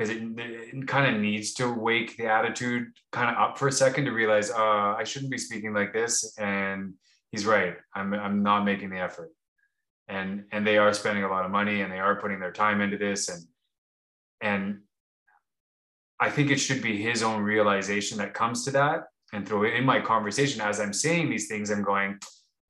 because 0.00 0.16
it, 0.16 0.22
it 0.38 0.88
kind 0.88 1.14
of 1.14 1.20
needs 1.20 1.52
to 1.52 1.70
wake 1.70 2.16
the 2.16 2.26
attitude 2.26 2.86
kind 3.12 3.28
of 3.28 3.36
up 3.36 3.58
for 3.58 3.68
a 3.68 3.72
second 3.72 4.06
to 4.06 4.12
realize 4.12 4.50
uh, 4.50 4.94
I 4.96 5.04
shouldn't 5.04 5.30
be 5.30 5.36
speaking 5.36 5.74
like 5.74 5.92
this. 5.92 6.38
And 6.38 6.94
he's 7.32 7.44
right. 7.44 7.74
I'm, 7.94 8.14
I'm 8.14 8.42
not 8.42 8.64
making 8.64 8.88
the 8.88 8.98
effort. 8.98 9.30
And, 10.08 10.44
and 10.52 10.66
they 10.66 10.78
are 10.78 10.94
spending 10.94 11.24
a 11.24 11.28
lot 11.28 11.44
of 11.44 11.50
money 11.50 11.82
and 11.82 11.92
they 11.92 11.98
are 11.98 12.18
putting 12.18 12.40
their 12.40 12.50
time 12.50 12.80
into 12.80 12.96
this. 12.96 13.28
And, 13.28 13.44
and 14.40 14.78
I 16.18 16.30
think 16.30 16.50
it 16.50 16.56
should 16.56 16.80
be 16.80 17.02
his 17.02 17.22
own 17.22 17.42
realization 17.42 18.16
that 18.18 18.32
comes 18.32 18.64
to 18.64 18.70
that. 18.70 19.04
And 19.34 19.46
through 19.46 19.64
in 19.64 19.84
my 19.84 20.00
conversation, 20.00 20.62
as 20.62 20.80
I'm 20.80 20.94
saying 20.94 21.28
these 21.28 21.46
things, 21.46 21.70
I'm 21.70 21.84
going, 21.84 22.18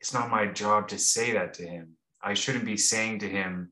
it's 0.00 0.12
not 0.12 0.30
my 0.30 0.46
job 0.46 0.88
to 0.88 0.98
say 0.98 1.30
that 1.34 1.54
to 1.54 1.62
him. 1.62 1.90
I 2.20 2.34
shouldn't 2.34 2.64
be 2.64 2.76
saying 2.76 3.20
to 3.20 3.28
him, 3.28 3.70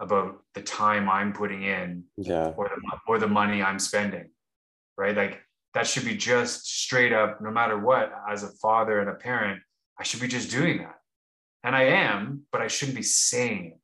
about 0.00 0.42
the 0.54 0.62
time 0.62 1.08
I'm 1.08 1.32
putting 1.32 1.62
in 1.62 2.04
yeah. 2.16 2.52
or 2.56 2.68
the, 2.68 2.98
or 3.06 3.18
the 3.18 3.28
money 3.28 3.62
I'm 3.62 3.78
spending, 3.78 4.30
right? 4.96 5.16
Like 5.16 5.40
that 5.74 5.86
should 5.86 6.04
be 6.04 6.16
just 6.16 6.66
straight 6.66 7.12
up, 7.12 7.40
no 7.40 7.50
matter 7.50 7.78
what, 7.78 8.12
as 8.28 8.42
a 8.42 8.48
father 8.48 9.00
and 9.00 9.10
a 9.10 9.14
parent, 9.14 9.62
I 9.98 10.02
should 10.02 10.20
be 10.20 10.28
just 10.28 10.50
doing 10.50 10.78
that. 10.78 10.96
And 11.62 11.76
I 11.76 11.82
am, 11.82 12.46
but 12.50 12.62
I 12.62 12.68
shouldn't 12.68 12.96
be 12.96 13.02
saying 13.02 13.66
it. 13.66 13.80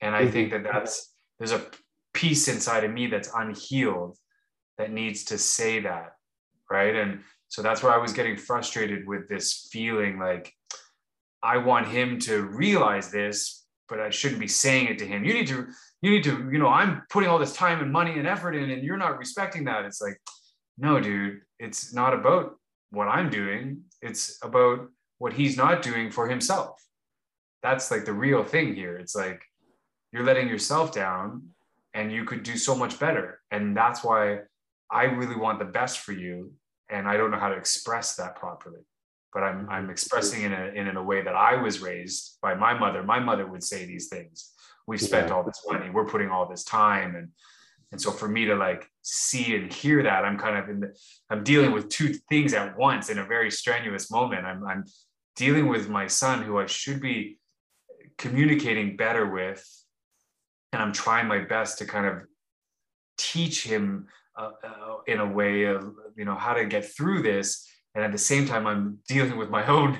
And 0.00 0.16
I 0.16 0.22
mm-hmm. 0.22 0.32
think 0.32 0.50
that 0.52 0.64
that's, 0.64 1.12
there's 1.38 1.52
a 1.52 1.66
piece 2.14 2.48
inside 2.48 2.84
of 2.84 2.90
me 2.90 3.06
that's 3.06 3.30
unhealed 3.36 4.16
that 4.78 4.90
needs 4.90 5.24
to 5.24 5.36
say 5.36 5.80
that, 5.80 6.14
right? 6.70 6.96
And 6.96 7.20
so 7.48 7.60
that's 7.60 7.82
where 7.82 7.92
I 7.92 7.98
was 7.98 8.14
getting 8.14 8.36
frustrated 8.36 9.06
with 9.06 9.28
this 9.28 9.68
feeling 9.70 10.18
like 10.18 10.52
I 11.42 11.58
want 11.58 11.88
him 11.88 12.18
to 12.20 12.42
realize 12.42 13.10
this, 13.10 13.59
but 13.90 14.00
I 14.00 14.08
shouldn't 14.08 14.40
be 14.40 14.48
saying 14.48 14.86
it 14.86 14.98
to 15.00 15.06
him. 15.06 15.24
You 15.24 15.34
need 15.34 15.48
to, 15.48 15.66
you 16.00 16.10
need 16.10 16.24
to, 16.24 16.48
you 16.50 16.58
know, 16.58 16.68
I'm 16.68 17.02
putting 17.10 17.28
all 17.28 17.38
this 17.38 17.52
time 17.52 17.82
and 17.82 17.92
money 17.92 18.12
and 18.18 18.26
effort 18.26 18.54
in, 18.54 18.70
and 18.70 18.82
you're 18.82 18.96
not 18.96 19.18
respecting 19.18 19.64
that. 19.64 19.84
It's 19.84 20.00
like, 20.00 20.18
no, 20.78 21.00
dude, 21.00 21.40
it's 21.58 21.92
not 21.92 22.14
about 22.14 22.56
what 22.90 23.08
I'm 23.08 23.28
doing. 23.28 23.82
It's 24.00 24.38
about 24.42 24.88
what 25.18 25.32
he's 25.32 25.56
not 25.56 25.82
doing 25.82 26.10
for 26.10 26.28
himself. 26.28 26.82
That's 27.62 27.90
like 27.90 28.04
the 28.04 28.12
real 28.12 28.44
thing 28.44 28.74
here. 28.74 28.96
It's 28.96 29.14
like 29.14 29.42
you're 30.12 30.24
letting 30.24 30.48
yourself 30.48 30.92
down 30.92 31.48
and 31.92 32.10
you 32.10 32.24
could 32.24 32.42
do 32.42 32.56
so 32.56 32.74
much 32.74 32.98
better. 32.98 33.40
And 33.50 33.76
that's 33.76 34.02
why 34.02 34.38
I 34.90 35.04
really 35.04 35.36
want 35.36 35.58
the 35.58 35.66
best 35.66 35.98
for 35.98 36.12
you. 36.12 36.52
And 36.88 37.06
I 37.06 37.16
don't 37.16 37.30
know 37.30 37.38
how 37.38 37.50
to 37.50 37.56
express 37.56 38.16
that 38.16 38.36
properly 38.36 38.80
but 39.32 39.42
I'm, 39.42 39.68
I'm 39.68 39.82
mm-hmm. 39.82 39.90
expressing 39.90 40.42
in 40.42 40.52
a, 40.52 40.66
in 40.74 40.96
a 40.96 41.02
way 41.02 41.22
that 41.22 41.34
I 41.34 41.60
was 41.60 41.80
raised 41.80 42.38
by 42.42 42.54
my 42.54 42.74
mother. 42.74 43.02
My 43.02 43.20
mother 43.20 43.46
would 43.46 43.62
say 43.62 43.84
these 43.84 44.08
things. 44.08 44.52
We've 44.86 45.00
spent 45.00 45.28
yeah. 45.28 45.34
all 45.34 45.44
this 45.44 45.62
money. 45.68 45.90
We're 45.90 46.06
putting 46.06 46.30
all 46.30 46.48
this 46.48 46.64
time. 46.64 47.14
And, 47.14 47.28
and 47.92 48.00
so 48.00 48.10
for 48.10 48.28
me 48.28 48.44
to 48.46 48.54
like 48.54 48.88
see 49.02 49.54
and 49.54 49.72
hear 49.72 50.02
that 50.02 50.24
i'm 50.24 50.38
kind 50.38 50.56
of 50.56 50.68
in 50.68 50.80
the 50.80 50.94
i'm 51.30 51.42
dealing 51.42 51.72
with 51.72 51.88
two 51.88 52.14
things 52.28 52.54
at 52.54 52.76
once 52.76 53.10
in 53.10 53.18
a 53.18 53.24
very 53.24 53.50
strenuous 53.50 54.10
moment 54.10 54.44
i'm 54.44 54.64
i'm 54.64 54.84
dealing 55.36 55.68
with 55.68 55.88
my 55.88 56.06
son 56.06 56.42
who 56.42 56.58
i 56.58 56.66
should 56.66 57.00
be 57.00 57.38
communicating 58.18 58.96
better 58.96 59.28
with 59.28 59.64
and 60.72 60.82
i'm 60.82 60.92
trying 60.92 61.26
my 61.26 61.38
best 61.38 61.78
to 61.78 61.84
kind 61.84 62.06
of 62.06 62.18
teach 63.16 63.64
him 63.64 64.06
uh, 64.38 64.50
uh, 64.64 64.96
in 65.06 65.18
a 65.18 65.26
way 65.26 65.64
of 65.64 65.94
you 66.16 66.24
know 66.24 66.36
how 66.36 66.54
to 66.54 66.64
get 66.64 66.84
through 66.84 67.22
this 67.22 67.66
and 67.94 68.04
at 68.04 68.12
the 68.12 68.18
same 68.18 68.46
time 68.46 68.66
i'm 68.66 68.98
dealing 69.08 69.36
with 69.36 69.50
my 69.50 69.66
own 69.76 69.98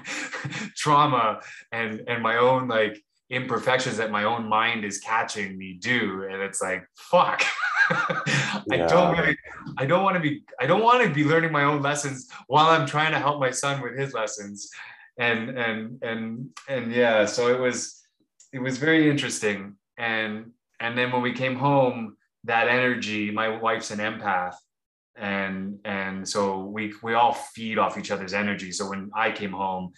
trauma 0.76 1.40
and 1.72 2.02
and 2.06 2.22
my 2.22 2.36
own 2.36 2.68
like 2.68 3.02
imperfections 3.30 3.96
that 3.96 4.10
my 4.10 4.24
own 4.24 4.46
mind 4.48 4.84
is 4.84 4.98
catching 4.98 5.56
me 5.56 5.74
do. 5.74 6.26
And 6.30 6.42
it's 6.42 6.60
like 6.60 6.84
fuck. 6.96 7.42
Yeah. 7.90 8.62
i 8.70 8.76
don't 8.76 9.18
really 9.18 9.36
i 9.78 9.84
don't 9.84 10.04
want 10.04 10.14
to 10.14 10.20
be 10.20 10.44
i 10.60 10.66
don't 10.66 10.84
want 10.84 11.02
to 11.02 11.12
be 11.12 11.24
learning 11.24 11.50
my 11.50 11.64
own 11.64 11.82
lessons 11.82 12.28
while 12.46 12.68
i'm 12.68 12.86
trying 12.86 13.10
to 13.10 13.18
help 13.18 13.40
my 13.40 13.50
son 13.50 13.80
with 13.80 13.98
his 13.98 14.12
lessons. 14.12 14.68
And 15.18 15.50
and 15.58 16.02
and 16.02 16.48
and 16.68 16.92
yeah 16.92 17.24
so 17.24 17.52
it 17.54 17.58
was 17.58 18.00
it 18.52 18.58
was 18.58 18.78
very 18.78 19.08
interesting. 19.08 19.76
And 19.96 20.52
and 20.80 20.98
then 20.98 21.12
when 21.12 21.22
we 21.22 21.32
came 21.32 21.56
home 21.56 22.16
that 22.44 22.68
energy 22.68 23.30
my 23.30 23.48
wife's 23.48 23.90
an 23.90 23.98
empath 23.98 24.54
and 25.20 25.78
and 25.84 26.28
so 26.28 26.64
we 26.64 26.92
we 27.02 27.14
all 27.14 27.34
feed 27.34 27.78
off 27.78 27.98
each 27.98 28.10
other's 28.10 28.34
energy. 28.34 28.72
So 28.72 28.88
when 28.88 29.10
i 29.14 29.30
came 29.30 29.52
home 29.52 29.92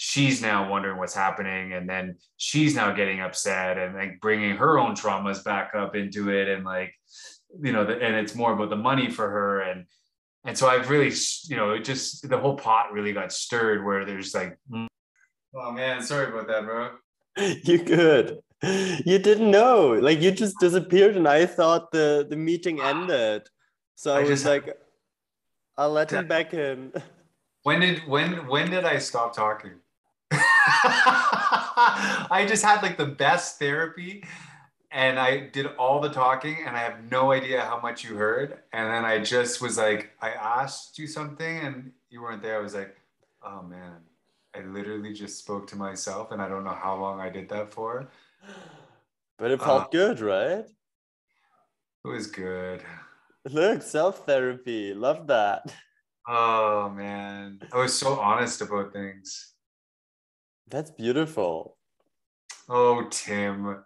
she's 0.00 0.40
now 0.40 0.70
wondering 0.70 0.96
what's 0.96 1.12
happening 1.12 1.72
and 1.72 1.88
then 1.90 2.14
she's 2.36 2.72
now 2.72 2.92
getting 2.92 3.20
upset 3.20 3.76
and 3.76 3.96
like 3.96 4.20
bringing 4.20 4.54
her 4.54 4.78
own 4.78 4.94
traumas 4.94 5.42
back 5.42 5.72
up 5.74 5.96
into 5.96 6.30
it 6.30 6.46
and 6.46 6.64
like 6.64 6.94
you 7.60 7.72
know 7.72 7.84
the, 7.84 7.94
and 7.94 8.14
it's 8.14 8.36
more 8.36 8.52
about 8.52 8.70
the 8.70 8.76
money 8.76 9.10
for 9.10 9.28
her. 9.28 9.62
And 9.62 9.86
and 10.44 10.56
so 10.56 10.68
i've 10.68 10.88
really 10.88 11.12
you 11.48 11.56
know 11.56 11.72
it 11.72 11.84
just 11.84 12.28
the 12.28 12.38
whole 12.38 12.56
pot 12.56 12.92
really 12.92 13.12
got 13.12 13.32
stirred 13.32 13.84
where 13.84 14.04
there's 14.04 14.32
like 14.34 14.56
mm. 14.70 14.86
oh 15.56 15.72
man. 15.72 16.00
Sorry 16.00 16.28
about 16.28 16.46
that 16.46 16.64
bro. 16.64 16.90
You 17.64 17.82
good. 17.82 18.38
You 18.62 19.18
didn't 19.18 19.50
know. 19.50 19.98
Like 20.00 20.20
you 20.20 20.30
just 20.30 20.60
disappeared 20.60 21.16
and 21.16 21.26
i 21.26 21.44
thought 21.44 21.90
the 21.90 22.24
the 22.30 22.36
meeting 22.36 22.78
ah. 22.80 22.90
ended 22.90 23.42
so 23.98 24.14
i, 24.14 24.20
I 24.20 24.22
was 24.22 24.44
like 24.44 24.78
i'll 25.76 25.90
let 25.90 26.12
him 26.12 26.28
back 26.28 26.54
in 26.54 26.92
when 27.64 27.80
did 27.80 28.06
when 28.06 28.46
when 28.46 28.70
did 28.70 28.84
i 28.84 28.98
stop 28.98 29.34
talking 29.34 29.72
I 32.30 32.44
just 32.48 32.64
had 32.64 32.82
like 32.82 32.98
the 32.98 33.06
best 33.06 33.58
therapy 33.58 34.24
and 34.90 35.18
I 35.18 35.48
did 35.48 35.66
all 35.78 36.00
the 36.00 36.08
talking 36.08 36.56
and 36.66 36.76
I 36.76 36.80
have 36.80 37.10
no 37.10 37.32
idea 37.32 37.60
how 37.60 37.80
much 37.80 38.04
you 38.04 38.16
heard. 38.16 38.58
And 38.72 38.90
then 38.90 39.04
I 39.04 39.18
just 39.18 39.60
was 39.60 39.78
like, 39.78 40.10
I 40.20 40.30
asked 40.30 40.98
you 40.98 41.06
something 41.06 41.58
and 41.58 41.92
you 42.10 42.22
weren't 42.22 42.42
there. 42.42 42.58
I 42.58 42.62
was 42.62 42.74
like, 42.74 42.96
oh 43.42 43.62
man, 43.62 43.96
I 44.54 44.62
literally 44.62 45.12
just 45.12 45.38
spoke 45.38 45.66
to 45.68 45.76
myself 45.76 46.32
and 46.32 46.42
I 46.42 46.48
don't 46.48 46.64
know 46.64 46.78
how 46.78 46.96
long 46.96 47.20
I 47.20 47.28
did 47.28 47.48
that 47.50 47.72
for. 47.72 48.08
But 49.38 49.50
it 49.50 49.60
felt 49.60 49.84
uh, 49.84 49.88
good, 49.92 50.20
right? 50.20 50.64
It 52.04 52.08
was 52.08 52.26
good. 52.26 52.82
Look, 53.50 53.82
self 53.82 54.26
therapy. 54.26 54.92
Love 54.92 55.26
that. 55.28 55.72
Oh 56.28 56.90
man. 56.90 57.60
I 57.72 57.78
was 57.78 57.94
so 57.98 58.20
honest 58.20 58.60
about 58.60 58.92
things. 58.92 59.54
That's 60.68 60.90
beautiful. 60.90 61.78
Oh, 62.68 63.08
Tim. 63.10 63.82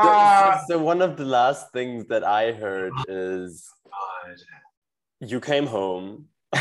so, 0.00 0.58
so, 0.68 0.78
one 0.78 1.02
of 1.02 1.18
the 1.18 1.26
last 1.26 1.70
things 1.72 2.06
that 2.06 2.24
I 2.24 2.52
heard 2.52 2.94
is 3.06 3.68
God. 3.84 4.36
you 5.20 5.40
came 5.40 5.66
home 5.66 6.28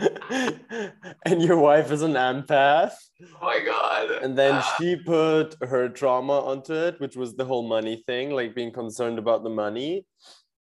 and 1.24 1.42
your 1.42 1.58
wife 1.58 1.90
is 1.90 2.02
an 2.02 2.14
empath. 2.14 2.92
Oh 3.22 3.26
my 3.42 3.60
God. 3.64 4.22
And 4.22 4.36
then 4.36 4.62
she 4.76 4.96
put 4.96 5.56
her 5.62 5.88
trauma 5.88 6.40
onto 6.40 6.74
it, 6.74 7.00
which 7.00 7.16
was 7.16 7.34
the 7.34 7.44
whole 7.44 7.66
money 7.66 8.02
thing, 8.06 8.30
like 8.30 8.54
being 8.54 8.72
concerned 8.72 9.18
about 9.18 9.42
the 9.42 9.50
money. 9.50 10.06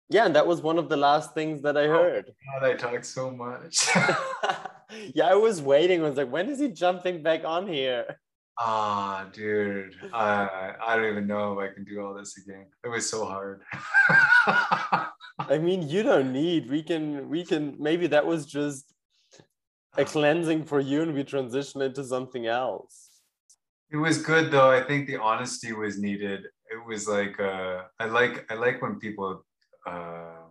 Yeah, 0.10 0.26
and 0.26 0.36
that 0.36 0.48
was 0.48 0.62
one 0.62 0.80
of 0.80 0.90
the 0.90 0.98
last 0.98 1.34
things 1.34 1.62
that 1.62 1.78
I 1.78 1.86
oh 1.86 1.90
heard. 1.90 2.26
Oh, 2.30 2.60
God, 2.60 2.70
I 2.70 2.74
talk 2.74 3.04
so 3.04 3.30
much 3.30 3.88
yeah, 5.14 5.28
I 5.28 5.36
was 5.36 5.62
waiting. 5.62 6.02
I 6.02 6.10
was 6.10 6.18
like, 6.18 6.32
when 6.32 6.50
is 6.50 6.60
he 6.60 6.70
jumping 6.70 7.22
back 7.22 7.44
on 7.46 7.68
here? 7.68 8.20
Ah, 8.62 9.24
oh, 9.26 9.30
dude, 9.32 9.96
I 10.14 10.74
I 10.84 10.96
don't 10.98 11.06
even 11.06 11.28
know 11.28 11.58
if 11.58 11.70
I 11.70 11.74
can 11.74 11.86
do 11.86 12.02
all 12.02 12.14
this 12.14 12.38
again. 12.38 12.66
It 12.84 12.90
was 12.90 13.10
so 13.10 13.26
hard. 13.26 13.62
I 15.40 15.58
mean, 15.62 15.88
you 15.88 16.04
don't 16.04 16.34
need. 16.34 16.70
We 16.70 16.84
can 16.84 17.30
we 17.30 17.46
can 17.46 17.78
maybe 17.80 18.08
that 18.08 18.26
was 18.26 18.46
just 18.46 18.94
a 19.98 20.06
cleansing 20.06 20.66
for 20.66 20.80
you, 20.80 21.02
and 21.02 21.14
we 21.14 21.24
transition 21.24 21.82
into 21.82 22.04
something 22.04 22.46
else. 22.46 23.10
It 23.92 23.98
was 23.98 24.22
good 24.22 24.52
though. 24.52 24.70
I 24.70 24.82
think 24.82 25.08
the 25.08 25.18
honesty 25.18 25.74
was 25.74 26.00
needed. 26.00 26.46
It 26.72 26.86
was 26.88 27.08
like 27.08 27.40
uh, 27.40 27.84
I 28.00 28.06
like 28.06 28.52
I 28.52 28.56
like 28.56 28.82
when 28.82 29.00
people. 29.00 29.46
Uh, 29.86 30.50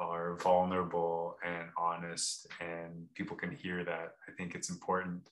are 0.00 0.36
vulnerable 0.36 1.36
and 1.44 1.68
honest 1.76 2.46
and 2.60 3.06
people 3.14 3.36
can 3.36 3.54
hear 3.54 3.84
that 3.84 4.14
i 4.26 4.32
think 4.36 4.54
it's 4.54 4.70
important 4.70 5.28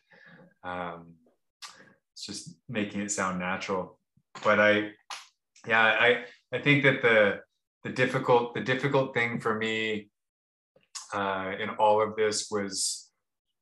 um, 0.62 1.14
it's 2.12 2.26
just 2.26 2.57
making 2.68 3.00
it 3.00 3.11
sound 3.11 3.38
natural 3.38 3.99
but 4.45 4.61
i 4.61 4.90
yeah 5.66 5.83
i 5.83 6.25
i 6.52 6.59
think 6.59 6.83
that 6.83 7.00
the 7.00 7.40
the 7.83 7.90
difficult 7.90 8.54
the 8.54 8.61
difficult 8.61 9.14
thing 9.14 9.40
for 9.40 9.54
me 9.54 10.11
uh, 11.14 11.52
in 11.59 11.71
all 11.71 12.02
of 12.02 12.14
this 12.16 12.49
was 12.50 13.08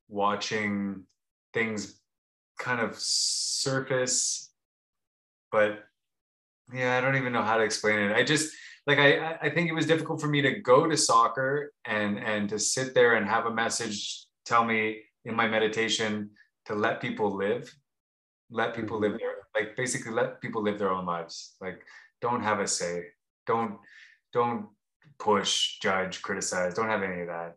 watching 0.08 1.04
things 1.52 2.00
kind 2.58 2.80
of 2.80 2.96
surface 2.98 4.52
but 5.52 5.80
yeah 6.72 6.96
i 6.96 7.00
don't 7.00 7.16
even 7.16 7.32
know 7.32 7.42
how 7.42 7.56
to 7.56 7.64
explain 7.64 7.98
it. 7.98 8.12
I 8.12 8.22
just 8.22 8.52
like 8.86 8.98
I, 8.98 9.38
I 9.42 9.50
think 9.50 9.68
it 9.68 9.74
was 9.74 9.86
difficult 9.86 10.20
for 10.20 10.28
me 10.28 10.40
to 10.42 10.60
go 10.60 10.86
to 10.86 10.96
soccer 10.96 11.72
and 11.84 12.18
and 12.18 12.48
to 12.48 12.58
sit 12.58 12.94
there 12.94 13.14
and 13.16 13.26
have 13.26 13.46
a 13.46 13.54
message 13.54 14.26
tell 14.44 14.64
me 14.64 15.00
in 15.24 15.34
my 15.34 15.48
meditation 15.48 16.30
to 16.66 16.74
let 16.74 17.00
people 17.00 17.36
live 17.36 17.74
let 18.50 18.74
people 18.74 18.98
live 18.98 19.12
mm-hmm. 19.12 19.18
their 19.18 19.64
like 19.66 19.76
basically 19.76 20.12
let 20.12 20.40
people 20.40 20.62
live 20.62 20.78
their 20.78 20.90
own 20.90 21.06
lives. 21.06 21.56
Like 21.60 21.80
don't 22.20 22.42
have 22.42 22.60
a 22.60 22.66
say. 22.66 23.04
Don't 23.46 23.78
don't 24.32 24.66
push 25.18 25.78
judge 25.80 26.22
criticize. 26.22 26.74
Don't 26.74 26.88
have 26.88 27.02
any 27.02 27.22
of 27.22 27.28
that 27.28 27.56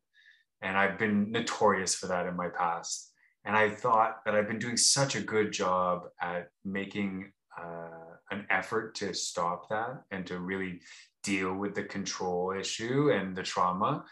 and 0.61 0.77
i've 0.77 0.97
been 0.97 1.31
notorious 1.31 1.95
for 1.95 2.07
that 2.07 2.25
in 2.25 2.35
my 2.35 2.49
past 2.49 3.11
and 3.45 3.55
i 3.55 3.69
thought 3.69 4.17
that 4.25 4.35
i've 4.35 4.47
been 4.47 4.59
doing 4.59 4.77
such 4.77 5.15
a 5.15 5.21
good 5.21 5.51
job 5.51 6.03
at 6.21 6.49
making 6.65 7.31
uh, 7.59 8.15
an 8.31 8.45
effort 8.49 8.95
to 8.95 9.13
stop 9.13 9.69
that 9.69 10.03
and 10.11 10.25
to 10.27 10.39
really 10.39 10.81
deal 11.23 11.53
with 11.53 11.75
the 11.75 11.83
control 11.83 12.53
issue 12.57 13.11
and 13.11 13.35
the 13.35 13.43
trauma. 13.43 14.03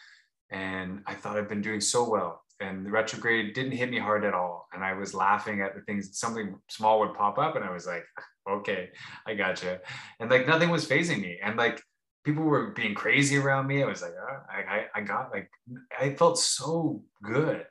And 0.51 1.01
I 1.05 1.13
thought 1.13 1.37
I've 1.37 1.49
been 1.49 1.61
doing 1.61 1.81
so 1.81 2.09
well. 2.09 2.41
And 2.59 2.85
the 2.85 2.91
retrograde 2.91 3.53
didn't 3.53 3.73
hit 3.73 3.91
me 3.91 3.99
hard 3.99 4.25
at 4.25 4.33
all. 4.33 4.67
And 4.73 4.83
I 4.83 4.93
was 4.93 5.13
laughing 5.13 5.61
at 5.61 5.75
the 5.75 5.81
things, 5.81 6.17
something 6.17 6.55
small 6.69 6.99
would 6.99 7.13
pop 7.13 7.37
up. 7.37 7.55
And 7.55 7.63
I 7.63 7.71
was 7.71 7.85
like, 7.85 8.03
okay, 8.49 8.89
I 9.27 9.35
gotcha. 9.35 9.79
And 10.19 10.29
like 10.29 10.47
nothing 10.47 10.69
was 10.69 10.85
fazing 10.85 11.21
me. 11.21 11.39
And 11.43 11.57
like 11.57 11.81
people 12.27 12.43
were 12.43 12.71
being 12.71 12.93
crazy 12.93 13.37
around 13.37 13.67
me. 13.67 13.81
I 13.81 13.85
was 13.85 14.01
like, 14.01 14.11
oh, 14.21 14.39
I, 14.49 14.87
I, 14.93 14.99
got 14.99 15.31
like, 15.31 15.49
I 15.97 16.13
felt 16.13 16.37
so 16.37 17.01
good. 17.23 17.65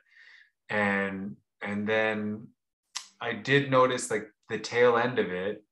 And, 0.67 1.35
and 1.61 1.87
then 1.87 2.47
I 3.21 3.33
did 3.33 3.69
notice 3.69 4.09
like 4.09 4.31
the 4.49 4.57
tail 4.57 4.97
end 4.97 5.19
of 5.19 5.31
it 5.31 5.63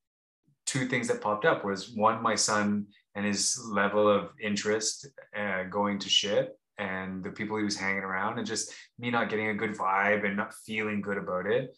two 0.68 0.88
things 0.88 1.08
that 1.08 1.22
popped 1.22 1.46
up 1.46 1.66
was 1.66 1.90
one 1.90 2.22
my 2.22 2.36
son 2.36 2.86
and 3.16 3.26
his 3.26 3.60
level 3.72 4.08
of 4.08 4.30
interest 4.40 5.08
uh, 5.36 5.64
going 5.64 5.98
to 6.00 6.10
shit 6.10 6.56
and 6.78 7.24
the 7.24 7.32
people 7.32 7.58
he 7.58 7.64
was 7.64 7.78
hanging 7.78 8.04
around 8.04 8.38
and 8.38 8.46
just 8.46 8.72
me 9.00 9.10
not 9.10 9.30
getting 9.30 9.48
a 9.48 9.54
good 9.54 9.76
vibe 9.76 10.26
and 10.26 10.38
not 10.38 10.54
feeling 10.54 11.02
good 11.02 11.18
about 11.18 11.48
it 11.48 11.76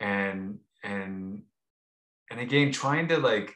and 0.00 0.58
and 0.82 1.42
and 2.30 2.40
again 2.40 2.72
trying 2.72 3.08
to 3.08 3.18
like 3.18 3.54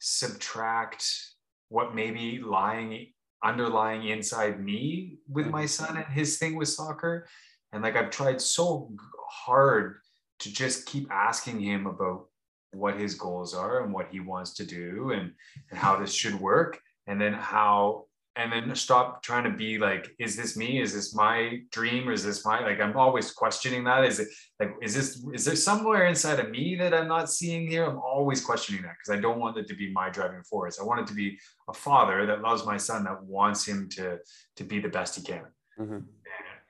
subtract 0.00 1.31
what 1.72 1.94
maybe 1.94 2.38
lying 2.38 3.06
underlying 3.42 4.06
inside 4.08 4.62
me 4.62 5.16
with 5.28 5.48
my 5.48 5.64
mm-hmm. 5.64 5.84
son 5.84 5.96
and 5.96 6.06
his 6.06 6.38
thing 6.38 6.54
with 6.54 6.68
soccer. 6.68 7.26
And 7.72 7.82
like 7.82 7.96
i've 7.96 8.10
tried 8.10 8.40
so 8.40 8.92
hard 9.28 9.96
to 10.40 10.52
just 10.52 10.86
keep 10.86 11.10
asking 11.10 11.60
him 11.60 11.86
about 11.86 12.26
what 12.72 12.98
his 12.98 13.14
goals 13.14 13.54
are 13.54 13.82
and 13.82 13.92
what 13.92 14.08
he 14.10 14.20
wants 14.20 14.54
to 14.54 14.64
do 14.64 15.12
and, 15.12 15.32
and 15.70 15.78
how 15.78 15.96
this 15.96 16.12
should 16.12 16.38
work. 16.40 16.80
And 17.06 17.20
then 17.20 17.32
how 17.32 18.06
and 18.36 18.50
then 18.50 18.74
stop 18.74 19.22
trying 19.22 19.44
to 19.44 19.50
be 19.50 19.78
like 19.78 20.14
is 20.18 20.36
this 20.36 20.56
me? 20.56 20.80
Is 20.80 20.94
this 20.94 21.14
my 21.14 21.60
dream? 21.70 22.08
Or 22.08 22.12
is 22.12 22.24
this 22.24 22.44
my 22.44 22.60
like 22.60 22.80
i'm 22.80 22.96
always 22.96 23.30
questioning 23.30 23.84
that. 23.84 24.04
Is 24.04 24.20
it 24.20 24.28
like 24.58 24.74
is 24.80 24.94
this 24.94 25.24
is 25.34 25.44
there 25.44 25.56
somewhere 25.56 26.06
inside 26.06 26.40
of 26.40 26.50
me 26.50 26.76
that 26.76 26.94
i'm 26.94 27.08
not 27.08 27.30
seeing 27.30 27.66
here? 27.68 27.84
I'm 27.84 27.98
always 27.98 28.42
questioning 28.42 28.82
that 28.82 28.94
because 28.98 29.16
i 29.16 29.20
don't 29.20 29.38
want 29.38 29.58
it 29.58 29.66
to 29.68 29.74
be 29.74 29.92
my 29.92 30.08
driving 30.08 30.42
force. 30.42 30.80
I 30.80 30.84
want 30.84 31.00
it 31.00 31.06
to 31.08 31.14
be 31.14 31.38
a 31.68 31.74
father 31.74 32.24
that 32.26 32.40
loves 32.40 32.64
my 32.64 32.78
son 32.78 33.04
that 33.04 33.22
wants 33.22 33.66
him 33.66 33.88
to 33.90 34.18
to 34.56 34.64
be 34.64 34.80
the 34.80 34.88
best 34.88 35.16
he 35.16 35.22
can. 35.22 35.44
Mm-hmm. 35.80 35.98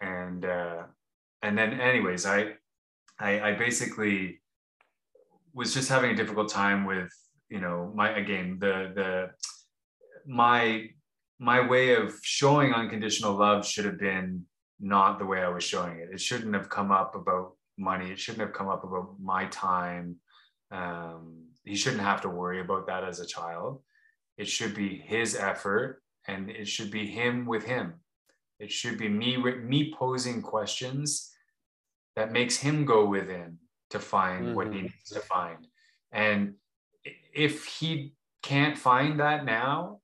and 0.00 0.44
uh 0.44 0.82
and 1.42 1.58
then 1.58 1.80
anyways 1.80 2.24
I, 2.24 2.52
I 3.18 3.40
i 3.40 3.52
basically 3.54 4.40
was 5.52 5.74
just 5.74 5.88
having 5.88 6.12
a 6.12 6.14
difficult 6.14 6.48
time 6.48 6.84
with 6.84 7.12
you 7.48 7.60
know 7.60 7.92
my 7.94 8.16
again 8.16 8.58
the 8.60 8.92
the 8.94 9.30
my 10.26 10.88
my 11.42 11.60
way 11.60 11.96
of 11.96 12.14
showing 12.22 12.72
unconditional 12.72 13.34
love 13.34 13.66
should 13.66 13.84
have 13.84 13.98
been 13.98 14.44
not 14.78 15.18
the 15.18 15.26
way 15.26 15.42
I 15.42 15.48
was 15.48 15.64
showing 15.64 15.98
it. 15.98 16.08
It 16.12 16.20
shouldn't 16.20 16.54
have 16.54 16.68
come 16.68 16.92
up 16.92 17.16
about 17.16 17.56
money. 17.76 18.12
It 18.12 18.20
shouldn't 18.20 18.42
have 18.46 18.52
come 18.52 18.68
up 18.68 18.84
about 18.84 19.16
my 19.20 19.46
time. 19.46 20.16
Um, 20.70 21.48
he 21.64 21.74
shouldn't 21.74 22.02
have 22.02 22.20
to 22.20 22.28
worry 22.28 22.60
about 22.60 22.86
that 22.86 23.02
as 23.02 23.18
a 23.18 23.26
child. 23.26 23.82
It 24.38 24.46
should 24.46 24.72
be 24.72 24.96
his 24.96 25.34
effort, 25.34 26.00
and 26.28 26.48
it 26.48 26.68
should 26.68 26.92
be 26.92 27.06
him 27.06 27.44
with 27.44 27.64
him. 27.64 27.94
It 28.60 28.70
should 28.70 28.96
be 28.96 29.08
me 29.08 29.36
me 29.36 29.92
posing 29.92 30.42
questions 30.42 31.32
that 32.14 32.30
makes 32.30 32.56
him 32.56 32.84
go 32.84 33.06
within 33.06 33.58
to 33.90 33.98
find 33.98 34.46
mm-hmm. 34.46 34.54
what 34.54 34.68
he 34.68 34.74
mm-hmm. 34.74 34.82
needs 34.82 35.10
to 35.10 35.20
find. 35.20 35.66
And 36.12 36.54
if 37.34 37.66
he 37.66 38.14
can't 38.44 38.78
find 38.78 39.18
that 39.18 39.44
now, 39.44 40.01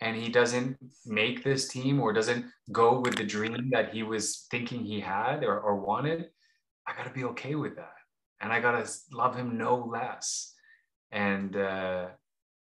and 0.00 0.16
he 0.16 0.30
doesn't 0.30 0.78
make 1.04 1.44
this 1.44 1.68
team 1.68 2.00
or 2.00 2.12
doesn't 2.12 2.46
go 2.72 3.00
with 3.00 3.16
the 3.16 3.24
dream 3.24 3.70
that 3.70 3.92
he 3.92 4.02
was 4.02 4.46
thinking 4.50 4.82
he 4.82 5.00
had 5.00 5.44
or, 5.44 5.60
or 5.60 5.76
wanted, 5.76 6.30
I 6.86 6.94
got 6.96 7.04
to 7.04 7.12
be 7.12 7.24
okay 7.24 7.54
with 7.54 7.76
that. 7.76 7.94
And 8.40 8.52
I 8.52 8.60
got 8.60 8.82
to 8.82 8.90
love 9.12 9.36
him 9.36 9.58
no 9.58 9.76
less. 9.76 10.54
And, 11.12 11.54
uh, 11.54 12.06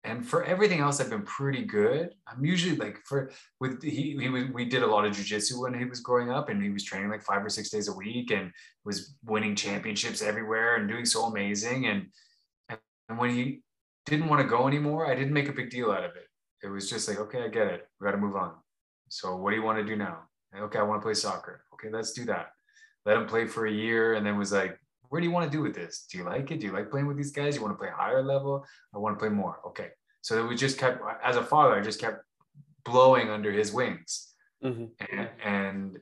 and 0.05 0.25
for 0.25 0.45
everything 0.45 0.79
else, 0.79 1.01
I've 1.01 1.11
been 1.11 1.25
pretty 1.25 1.65
good. 1.65 2.15
I'm 2.29 2.45
usually 2.45 2.77
like 2.77 3.01
for 3.05 3.33
with 3.59 3.83
he, 3.83 4.17
he 4.17 4.29
we 4.29 4.65
did 4.65 4.85
a 4.85 4.87
lot 4.87 5.05
of 5.05 5.13
jujitsu 5.13 5.61
when 5.61 5.77
he 5.77 5.85
was 5.85 5.99
growing 5.99 6.31
up, 6.31 6.49
and 6.49 6.63
he 6.63 6.71
was 6.71 6.85
training 6.85 7.11
like 7.11 7.25
five 7.25 7.45
or 7.45 7.49
six 7.49 7.71
days 7.71 7.89
a 7.89 7.93
week, 7.93 8.31
and 8.31 8.53
was 8.85 9.17
winning 9.25 9.57
championships 9.57 10.23
everywhere 10.23 10.77
and 10.77 10.89
doing 10.89 11.05
so 11.05 11.25
amazing. 11.25 11.87
And 11.87 12.07
and 13.09 13.19
when 13.19 13.31
he 13.31 13.63
didn't 14.05 14.29
want 14.29 14.43
to 14.43 14.49
go 14.49 14.69
anymore, 14.69 15.11
I 15.11 15.17
didn't 15.17 15.33
make 15.33 15.49
a 15.49 15.53
big 15.53 15.71
deal 15.71 15.91
out 15.91 16.05
of 16.05 16.15
it 16.15 16.26
it 16.63 16.69
was 16.69 16.89
just 16.89 17.09
like, 17.09 17.19
okay, 17.19 17.43
I 17.45 17.49
get 17.49 17.67
it. 17.69 17.89
We 18.01 18.05
got 18.07 18.13
to 18.13 18.19
move 18.19 18.37
on. 18.37 18.53
So 19.09 19.37
what 19.37 19.51
do 19.51 19.57
you 19.57 19.63
want 19.63 19.79
to 19.79 19.85
do 19.85 19.97
now? 19.97 20.21
okay, 20.55 20.79
I 20.79 20.83
want 20.83 21.03
to 21.03 21.05
play 21.05 21.13
soccer. 21.13 21.65
Okay, 21.75 21.91
let's 21.93 22.13
do 22.13 22.25
that. 22.27 22.53
Let 23.05 23.19
him 23.19 23.27
play 23.27 23.47
for 23.47 23.67
a 23.67 23.71
year 23.71 24.15
and 24.15 24.27
then 24.27 24.39
was 24.39 24.53
like, 24.53 24.79
where 25.11 25.21
do 25.21 25.27
you 25.27 25.33
want 25.33 25.51
to 25.51 25.55
do 25.55 25.63
with 25.63 25.75
this? 25.75 26.07
Do 26.11 26.17
you 26.17 26.25
like 26.25 26.51
it? 26.51 26.61
Do 26.61 26.67
you 26.67 26.73
like 26.73 26.91
playing 26.91 27.07
with 27.07 27.19
these 27.19 27.31
guys? 27.31 27.57
You 27.57 27.63
want 27.63 27.75
to 27.75 27.79
play 27.79 27.91
higher 27.95 28.23
level? 28.23 28.65
I 28.95 28.99
want 28.99 29.17
to 29.17 29.19
play 29.19 29.29
more. 29.29 29.61
Okay. 29.67 29.89
So 30.23 30.47
we 30.47 30.57
just 30.57 30.79
kept, 30.79 31.03
as 31.23 31.37
a 31.37 31.43
father, 31.43 31.75
I 31.75 31.83
just 31.83 32.01
kept 32.01 32.25
blowing 32.85 33.29
under 33.29 33.53
his 33.53 33.71
wings. 33.73 34.33
Mm-hmm. 34.65 34.87
And, 35.13 35.29
and 35.45 35.99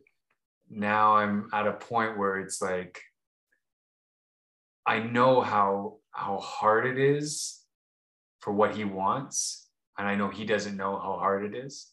now 0.70 1.16
I'm 1.16 1.48
at 1.52 1.66
a 1.66 1.72
point 1.72 2.16
where 2.16 2.38
it's 2.38 2.62
like, 2.62 3.00
I 4.86 5.00
know 5.00 5.40
how 5.40 5.96
how 6.10 6.38
hard 6.38 6.86
it 6.86 6.98
is 6.98 7.60
for 8.40 8.52
what 8.52 8.76
he 8.76 8.84
wants 8.84 9.68
and 9.98 10.08
I 10.08 10.14
know 10.14 10.28
he 10.28 10.44
doesn't 10.44 10.76
know 10.76 10.98
how 10.98 11.16
hard 11.18 11.44
it 11.44 11.56
is. 11.56 11.90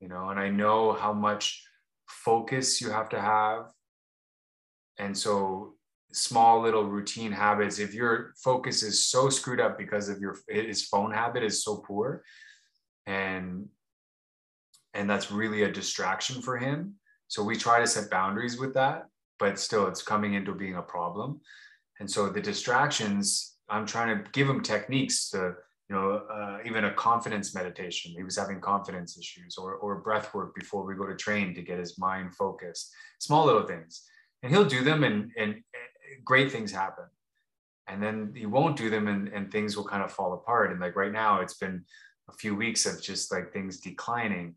You 0.00 0.08
know, 0.08 0.30
and 0.30 0.40
I 0.40 0.48
know 0.48 0.92
how 0.92 1.12
much 1.12 1.62
focus 2.08 2.80
you 2.80 2.90
have 2.90 3.08
to 3.10 3.20
have. 3.20 3.66
And 4.98 5.16
so 5.16 5.74
small 6.12 6.60
little 6.60 6.84
routine 6.84 7.32
habits, 7.32 7.78
if 7.78 7.94
your 7.94 8.34
focus 8.42 8.82
is 8.82 9.04
so 9.04 9.28
screwed 9.28 9.60
up 9.60 9.78
because 9.78 10.08
of 10.08 10.18
your 10.18 10.36
his 10.48 10.84
phone 10.86 11.12
habit 11.12 11.42
is 11.42 11.62
so 11.62 11.78
poor 11.78 12.22
and 13.06 13.68
and 14.94 15.08
that's 15.08 15.30
really 15.30 15.62
a 15.62 15.72
distraction 15.72 16.42
for 16.42 16.56
him. 16.56 16.94
So 17.28 17.44
we 17.44 17.56
try 17.56 17.78
to 17.78 17.86
set 17.86 18.10
boundaries 18.10 18.58
with 18.58 18.74
that, 18.74 19.06
but 19.38 19.58
still 19.58 19.86
it's 19.86 20.02
coming 20.02 20.34
into 20.34 20.52
being 20.52 20.76
a 20.76 20.82
problem. 20.82 21.40
And 22.00 22.10
so 22.10 22.28
the 22.28 22.40
distractions, 22.40 23.56
I'm 23.68 23.86
trying 23.86 24.18
to 24.18 24.30
give 24.32 24.48
him 24.48 24.62
techniques 24.62 25.30
to 25.30 25.54
you 25.90 25.96
know, 25.96 26.22
uh, 26.32 26.58
even 26.64 26.84
a 26.84 26.92
confidence 26.92 27.52
meditation. 27.52 28.12
He 28.12 28.22
was 28.22 28.36
having 28.36 28.60
confidence 28.60 29.18
issues, 29.18 29.56
or 29.58 29.74
or 29.74 29.96
breath 29.96 30.32
work 30.32 30.54
before 30.54 30.84
we 30.86 30.94
go 30.94 31.04
to 31.04 31.16
train 31.16 31.52
to 31.54 31.62
get 31.62 31.80
his 31.80 31.98
mind 31.98 32.36
focused. 32.36 32.92
Small 33.18 33.44
little 33.44 33.66
things, 33.66 34.04
and 34.42 34.52
he'll 34.52 34.64
do 34.64 34.84
them, 34.84 35.02
and 35.02 35.32
and 35.36 35.64
great 36.24 36.52
things 36.52 36.70
happen. 36.70 37.06
And 37.88 38.00
then 38.00 38.32
he 38.36 38.46
won't 38.46 38.76
do 38.76 38.88
them, 38.88 39.08
and 39.08 39.26
and 39.28 39.50
things 39.50 39.76
will 39.76 39.84
kind 39.84 40.04
of 40.04 40.12
fall 40.12 40.32
apart. 40.34 40.70
And 40.70 40.80
like 40.80 40.94
right 40.94 41.12
now, 41.12 41.40
it's 41.40 41.54
been 41.54 41.84
a 42.28 42.32
few 42.32 42.54
weeks 42.54 42.86
of 42.86 43.02
just 43.02 43.32
like 43.32 43.52
things 43.52 43.80
declining, 43.80 44.54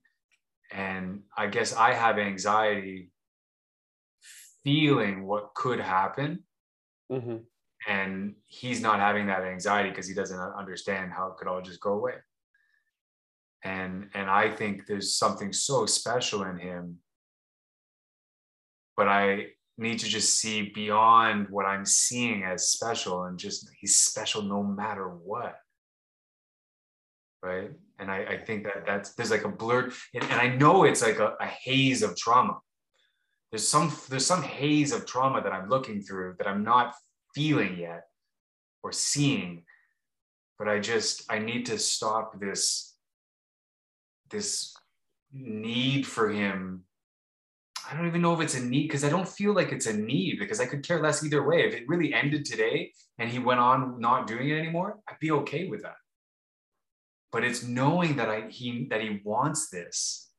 and 0.71 1.23
I 1.35 1.47
guess 1.47 1.73
I 1.73 1.93
have 1.93 2.19
anxiety, 2.19 3.09
feeling 4.63 5.25
what 5.25 5.55
could 5.55 5.79
happen. 5.79 6.43
Mm-hmm 7.11 7.37
and 7.87 8.35
he's 8.45 8.81
not 8.81 8.99
having 8.99 9.27
that 9.27 9.43
anxiety 9.43 9.89
because 9.89 10.07
he 10.07 10.13
doesn't 10.13 10.39
understand 10.39 11.11
how 11.11 11.27
it 11.27 11.37
could 11.37 11.47
all 11.47 11.61
just 11.61 11.81
go 11.81 11.93
away. 11.93 12.15
And 13.63 14.09
and 14.13 14.29
i 14.29 14.49
think 14.49 14.85
there's 14.85 15.17
something 15.17 15.53
so 15.53 15.85
special 15.85 16.43
in 16.43 16.57
him. 16.57 16.97
But 18.97 19.07
i 19.07 19.47
need 19.77 19.99
to 19.99 20.07
just 20.07 20.37
see 20.37 20.71
beyond 20.75 21.47
what 21.49 21.65
i'm 21.65 21.85
seeing 21.85 22.43
as 22.43 22.69
special 22.69 23.23
and 23.23 23.39
just 23.39 23.69
he's 23.79 23.95
special 23.95 24.41
no 24.41 24.63
matter 24.63 25.07
what. 25.07 25.55
Right? 27.41 27.71
And 27.99 28.11
i, 28.11 28.25
I 28.25 28.37
think 28.37 28.65
that 28.65 28.85
that's 28.85 29.13
there's 29.15 29.31
like 29.31 29.45
a 29.45 29.49
blurred 29.49 29.93
and, 30.13 30.23
and 30.23 30.41
i 30.41 30.47
know 30.55 30.83
it's 30.83 31.01
like 31.01 31.19
a, 31.19 31.35
a 31.39 31.45
haze 31.45 32.03
of 32.03 32.15
trauma. 32.17 32.59
There's 33.51 33.67
some 33.67 33.91
there's 34.09 34.25
some 34.25 34.41
haze 34.41 34.91
of 34.91 35.05
trauma 35.05 35.41
that 35.41 35.53
i'm 35.53 35.69
looking 35.69 36.01
through 36.01 36.35
that 36.39 36.47
i'm 36.47 36.63
not 36.63 36.95
feeling 37.35 37.77
yet 37.77 38.03
or 38.83 38.91
seeing 38.91 39.63
but 40.57 40.67
i 40.67 40.79
just 40.79 41.23
i 41.29 41.39
need 41.39 41.65
to 41.65 41.77
stop 41.77 42.39
this 42.39 42.93
this 44.29 44.73
need 45.33 46.05
for 46.05 46.29
him. 46.29 46.83
I 47.89 47.95
don't 47.95 48.07
even 48.07 48.21
know 48.21 48.33
if 48.33 48.41
it's 48.41 48.55
a 48.55 48.63
need 48.63 48.83
because 48.87 49.03
i 49.03 49.09
don't 49.09 49.27
feel 49.27 49.53
like 49.53 49.71
it's 49.71 49.87
a 49.87 49.93
need 49.93 50.39
because 50.39 50.59
i 50.59 50.65
could 50.65 50.85
care 50.85 51.01
less 51.01 51.23
either 51.23 51.47
way. 51.47 51.67
If 51.67 51.73
it 51.73 51.87
really 51.87 52.13
ended 52.13 52.45
today 52.45 52.91
and 53.19 53.29
he 53.29 53.39
went 53.39 53.59
on 53.59 53.99
not 53.99 54.27
doing 54.27 54.49
it 54.49 54.57
anymore 54.57 54.99
i'd 55.09 55.19
be 55.19 55.31
okay 55.31 55.67
with 55.67 55.83
that. 55.83 55.95
But 57.31 57.43
it's 57.43 57.63
knowing 57.63 58.15
that 58.17 58.29
i 58.29 58.47
he 58.49 58.87
that 58.89 59.01
he 59.01 59.21
wants 59.23 59.69
this 59.69 60.29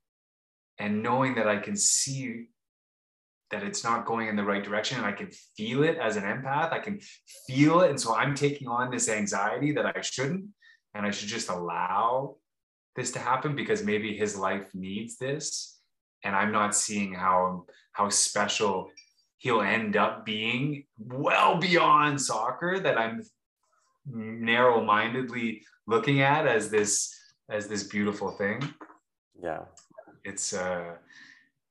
and 0.78 1.02
knowing 1.02 1.35
that 1.35 1.48
i 1.48 1.59
can 1.59 1.76
see 1.76 2.48
that 3.55 3.62
it's 3.62 3.85
not 3.85 4.05
going 4.05 4.27
in 4.29 4.35
the 4.35 4.43
right 4.43 4.64
direction 4.64 4.99
and 4.99 5.07
I 5.07 5.12
can 5.12 5.31
feel 5.57 5.85
it 5.85 5.97
as 5.97 6.17
an 6.17 6.25
empath. 6.25 6.73
I 6.73 6.81
can 6.81 6.99
feel 7.47 7.83
it. 7.83 7.90
And 7.90 8.01
so 8.01 8.14
I'm 8.14 8.35
taking 8.35 8.67
on 8.67 8.90
this 8.90 9.09
anxiety 9.09 9.71
that 9.73 9.97
I 9.97 10.01
shouldn't. 10.01 10.47
And 10.95 11.07
I 11.07 11.11
should 11.11 11.29
just 11.29 11.49
allow 11.49 12.37
this 12.97 13.12
to 13.12 13.19
happen 13.19 13.55
because 13.55 13.85
maybe 13.85 14.17
his 14.17 14.37
life 14.37 14.67
needs 14.75 15.17
this. 15.19 15.79
And 16.25 16.35
I'm 16.35 16.53
not 16.53 16.75
seeing 16.75 17.14
how 17.14 17.67
how 17.93 18.09
special 18.09 18.90
he'll 19.38 19.61
end 19.61 19.97
up 19.97 20.25
being 20.25 20.85
well 20.99 21.59
beyond 21.59 22.21
soccer 22.21 22.81
that 22.81 22.99
I'm 22.99 23.23
narrow-mindedly 24.07 25.62
looking 25.87 26.23
at 26.23 26.47
as 26.47 26.71
this 26.71 27.14
as 27.51 27.69
this 27.69 27.85
beautiful 27.85 28.31
thing. 28.33 28.62
Yeah. 29.40 29.62
It's 30.25 30.53
uh 30.53 30.97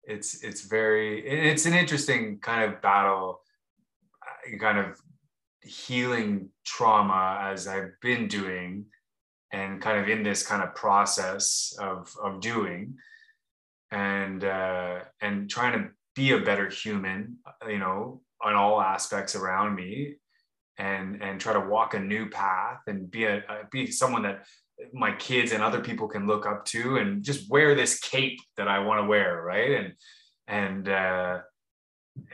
it's 0.05 0.43
it's 0.43 0.61
very 0.61 1.25
it's 1.25 1.65
an 1.65 1.73
interesting 1.73 2.39
kind 2.39 2.63
of 2.63 2.81
battle 2.81 3.41
uh, 4.21 4.57
kind 4.57 4.77
of 4.77 4.99
healing 5.61 6.49
trauma 6.65 7.39
as 7.41 7.67
i've 7.67 7.91
been 8.01 8.27
doing 8.27 8.85
and 9.53 9.79
kind 9.79 9.99
of 9.99 10.09
in 10.09 10.23
this 10.23 10.45
kind 10.45 10.63
of 10.63 10.75
process 10.75 11.73
of 11.79 12.13
of 12.21 12.41
doing. 12.41 12.95
And 13.91 14.43
uh 14.43 15.01
and 15.21 15.49
trying 15.49 15.73
to 15.79 15.89
be 16.15 16.31
a 16.31 16.39
better 16.39 16.67
human 16.67 17.37
you 17.67 17.77
know 17.77 18.21
on 18.41 18.55
all 18.55 18.81
aspects 18.81 19.35
around 19.35 19.75
me 19.75 20.15
and 20.79 21.21
and 21.21 21.39
try 21.39 21.53
to 21.53 21.59
walk 21.59 21.93
a 21.93 21.99
new 21.99 22.27
path 22.27 22.79
and 22.87 23.09
be 23.09 23.25
a 23.25 23.43
be 23.71 23.91
someone 23.91 24.23
that 24.23 24.45
my 24.93 25.11
kids 25.13 25.51
and 25.51 25.63
other 25.63 25.81
people 25.81 26.07
can 26.07 26.27
look 26.27 26.45
up 26.45 26.65
to 26.65 26.97
and 26.97 27.23
just 27.23 27.49
wear 27.49 27.75
this 27.75 27.99
cape 27.99 28.39
that 28.57 28.67
I 28.67 28.79
want 28.79 29.01
to 29.01 29.07
wear, 29.07 29.41
right? 29.41 29.71
And 29.71 29.93
and 30.47 30.89
uh, 30.89 31.39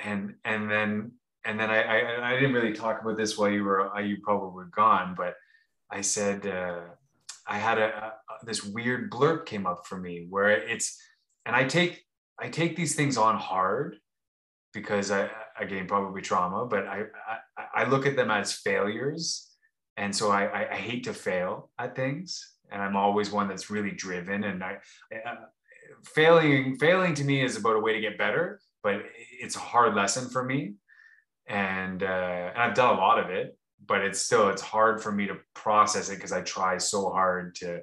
and 0.03 0.35
and 0.43 0.69
then 0.69 1.11
and 1.45 1.59
then 1.59 1.69
I, 1.69 1.81
I, 1.81 2.31
I 2.31 2.33
didn't 2.35 2.53
really 2.53 2.73
talk 2.73 3.01
about 3.01 3.17
this 3.17 3.37
while 3.37 3.49
you 3.49 3.63
were 3.63 3.95
uh, 3.95 3.99
you 3.99 4.17
probably 4.23 4.51
were 4.51 4.65
gone, 4.65 5.15
but 5.15 5.35
I 5.91 6.01
said 6.01 6.45
uh, 6.45 6.81
I 7.47 7.57
had 7.57 7.77
a, 7.77 7.87
a 7.87 8.45
this 8.45 8.63
weird 8.63 9.11
blurb 9.11 9.45
came 9.45 9.65
up 9.65 9.85
for 9.85 9.97
me 9.97 10.27
where 10.29 10.51
it's 10.51 11.01
and 11.45 11.55
I 11.55 11.63
take 11.65 12.03
I 12.39 12.49
take 12.49 12.75
these 12.75 12.95
things 12.95 13.17
on 13.17 13.37
hard 13.37 13.97
because 14.73 15.11
I 15.11 15.29
again 15.59 15.87
probably 15.87 16.21
trauma, 16.21 16.65
but 16.65 16.87
I 16.87 17.03
I, 17.57 17.83
I 17.83 17.89
look 17.89 18.05
at 18.05 18.15
them 18.15 18.31
as 18.31 18.53
failures, 18.53 19.49
and 19.99 20.15
so 20.15 20.31
I, 20.31 20.71
I, 20.71 20.75
hate 20.75 21.03
to 21.03 21.13
fail 21.13 21.69
at 21.77 21.93
things, 21.93 22.53
and 22.71 22.81
I'm 22.81 22.95
always 22.95 23.31
one 23.31 23.49
that's 23.49 23.69
really 23.69 23.91
driven, 23.91 24.45
and 24.45 24.63
I, 24.63 24.77
I 25.13 25.35
failing 26.05 26.77
failing 26.77 27.13
to 27.15 27.25
me 27.25 27.43
is 27.43 27.57
about 27.57 27.75
a 27.75 27.79
way 27.79 27.93
to 27.93 27.99
get 27.99 28.17
better, 28.17 28.61
but 28.81 29.01
it's 29.39 29.57
a 29.57 29.59
hard 29.59 29.95
lesson 29.95 30.29
for 30.29 30.43
me, 30.43 30.75
and 31.47 32.01
uh, 32.01 32.51
and 32.53 32.57
I've 32.57 32.75
done 32.75 32.95
a 32.95 32.97
lot 32.97 33.19
of 33.19 33.29
it, 33.29 33.57
but 33.85 34.01
it's 34.01 34.21
still 34.21 34.47
it's 34.47 34.61
hard 34.61 35.03
for 35.03 35.11
me 35.11 35.27
to 35.27 35.35
process 35.53 36.09
it 36.09 36.15
because 36.15 36.31
I 36.31 36.41
try 36.41 36.77
so 36.77 37.09
hard 37.09 37.55
to 37.55 37.81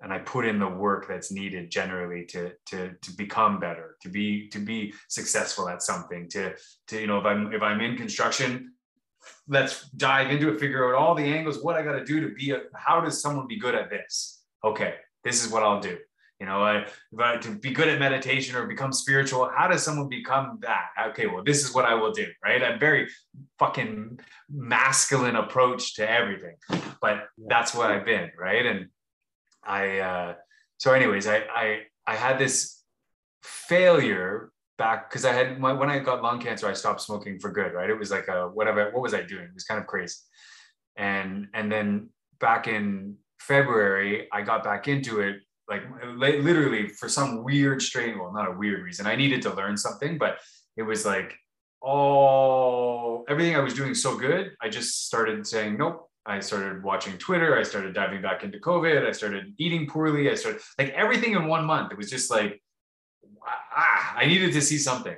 and 0.00 0.12
I 0.12 0.18
put 0.18 0.44
in 0.44 0.58
the 0.58 0.68
work 0.68 1.08
that's 1.08 1.32
needed 1.32 1.70
generally 1.70 2.26
to 2.26 2.52
to 2.66 2.92
to 3.00 3.16
become 3.16 3.58
better, 3.58 3.96
to 4.02 4.10
be 4.10 4.48
to 4.48 4.58
be 4.58 4.92
successful 5.08 5.70
at 5.70 5.82
something, 5.82 6.28
to 6.30 6.54
to 6.88 7.00
you 7.00 7.06
know 7.06 7.18
if 7.18 7.24
I'm 7.24 7.52
if 7.54 7.62
I'm 7.62 7.80
in 7.80 7.96
construction, 7.96 8.72
let's 9.48 9.88
dive 9.90 10.30
into 10.30 10.48
it, 10.48 10.60
figure 10.60 10.88
out 10.88 11.00
all 11.00 11.14
the 11.14 11.24
angles, 11.24 11.62
what 11.62 11.76
I 11.76 11.82
got 11.82 11.92
to 11.92 12.04
do 12.04 12.20
to 12.20 12.34
be 12.34 12.50
a 12.50 12.62
how 12.74 13.00
does 13.00 13.20
someone 13.20 13.46
be 13.46 13.58
good 13.58 13.74
at 13.74 13.90
this? 13.90 14.42
Okay, 14.64 14.94
this 15.24 15.44
is 15.44 15.50
what 15.50 15.62
I'll 15.62 15.80
do. 15.80 15.98
You 16.40 16.44
know, 16.44 16.62
I, 16.62 16.86
I, 17.18 17.38
to 17.38 17.50
be 17.50 17.70
good 17.70 17.88
at 17.88 17.98
meditation 17.98 18.56
or 18.56 18.66
become 18.66 18.92
spiritual, 18.92 19.50
how 19.56 19.68
does 19.68 19.82
someone 19.82 20.08
become 20.08 20.58
that? 20.60 20.88
Okay, 21.08 21.26
well, 21.26 21.42
this 21.42 21.64
is 21.64 21.74
what 21.74 21.86
I 21.86 21.94
will 21.94 22.12
do, 22.12 22.26
right? 22.44 22.60
A 22.60 22.76
very 22.76 23.08
fucking 23.58 24.20
masculine 24.50 25.36
approach 25.36 25.94
to 25.94 26.08
everything, 26.08 26.56
but 27.00 27.28
that's 27.48 27.74
what 27.74 27.90
I've 27.90 28.04
been, 28.04 28.30
right? 28.38 28.66
And 28.66 28.88
I 29.64 29.98
uh, 29.98 30.34
so 30.78 30.92
anyways, 30.92 31.26
I 31.26 31.38
I 31.54 31.82
I 32.06 32.16
had 32.16 32.38
this 32.38 32.82
failure 33.42 34.50
back 34.78 35.10
because 35.10 35.24
I 35.24 35.32
had 35.32 35.58
my, 35.58 35.72
when 35.72 35.90
I 35.90 35.98
got 35.98 36.22
lung 36.22 36.40
cancer, 36.40 36.68
I 36.68 36.72
stopped 36.72 37.00
smoking 37.00 37.38
for 37.38 37.50
good. 37.50 37.72
Right, 37.72 37.90
it 37.90 37.98
was 37.98 38.10
like 38.10 38.28
a 38.28 38.48
whatever. 38.48 38.90
What 38.92 39.02
was 39.02 39.14
I 39.14 39.22
doing? 39.22 39.44
It 39.44 39.54
was 39.54 39.64
kind 39.64 39.80
of 39.80 39.86
crazy, 39.86 40.16
and 40.96 41.48
and 41.54 41.70
then 41.70 42.10
back 42.40 42.68
in 42.68 43.16
February, 43.38 44.28
I 44.32 44.42
got 44.42 44.64
back 44.64 44.88
into 44.88 45.20
it 45.20 45.36
like 45.68 45.82
literally 46.16 46.88
for 46.88 47.08
some 47.08 47.42
weird 47.42 47.82
strange 47.82 48.16
well 48.16 48.32
not 48.32 48.48
a 48.48 48.56
weird 48.56 48.84
reason 48.84 49.04
i 49.04 49.16
needed 49.16 49.42
to 49.42 49.52
learn 49.52 49.76
something 49.76 50.16
but 50.16 50.38
it 50.76 50.82
was 50.82 51.04
like 51.04 51.34
all 51.80 53.24
everything 53.28 53.56
i 53.56 53.58
was 53.58 53.74
doing 53.74 53.92
so 53.92 54.16
good 54.16 54.52
i 54.62 54.68
just 54.68 55.06
started 55.06 55.44
saying 55.44 55.76
nope 55.76 56.06
I 56.26 56.40
started 56.40 56.82
watching 56.82 57.16
Twitter. 57.18 57.56
I 57.56 57.62
started 57.62 57.94
diving 57.94 58.20
back 58.20 58.42
into 58.42 58.58
COVID. 58.58 59.06
I 59.06 59.12
started 59.12 59.54
eating 59.58 59.86
poorly. 59.86 60.28
I 60.28 60.34
started 60.34 60.60
like 60.78 60.90
everything 60.90 61.34
in 61.34 61.46
one 61.46 61.64
month. 61.64 61.92
It 61.92 61.98
was 61.98 62.10
just 62.10 62.30
like, 62.30 62.60
ah, 63.76 64.16
I 64.16 64.26
needed 64.26 64.52
to 64.52 64.60
see 64.60 64.78
something. 64.78 65.16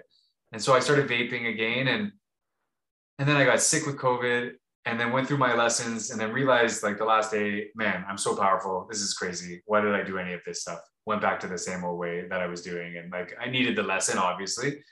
And 0.53 0.62
so 0.62 0.75
I 0.75 0.81
started 0.81 1.09
vaping 1.09 1.49
again. 1.49 1.88
And, 1.88 2.12
and 3.18 3.29
then 3.29 3.37
I 3.37 3.44
got 3.44 3.61
sick 3.61 3.87
with 3.87 3.97
COVID 3.97 4.53
and 4.85 4.99
then 4.99 5.12
went 5.12 5.29
through 5.29 5.38
my 5.38 5.55
lessons 5.55 6.11
and 6.11 6.21
then 6.21 6.33
realized 6.33 6.83
like 6.83 6.99
the 6.99 7.05
last 7.05 7.31
day, 7.31 7.68
man, 7.75 8.05
I'm 8.09 8.18
so 8.18 8.35
powerful. 8.37 8.87
This 8.88 9.01
is 9.01 9.14
crazy. 9.14 9.62
Why 9.66 9.81
did 9.81 9.94
I 9.94 10.03
do 10.03 10.18
any 10.18 10.33
of 10.33 10.40
this 10.47 10.62
stuff? 10.62 10.81
Went 11.07 11.21
back 11.21 11.40
to 11.40 11.47
the 11.47 11.59
same 11.59 11.85
old 11.85 11.99
way 11.99 12.27
that 12.29 12.40
I 12.40 12.47
was 12.47 12.62
doing. 12.62 12.97
And 12.97 13.12
like, 13.12 13.37
I 13.40 13.49
needed 13.49 13.77
the 13.77 13.83
lesson, 13.83 14.18
obviously. 14.18 14.83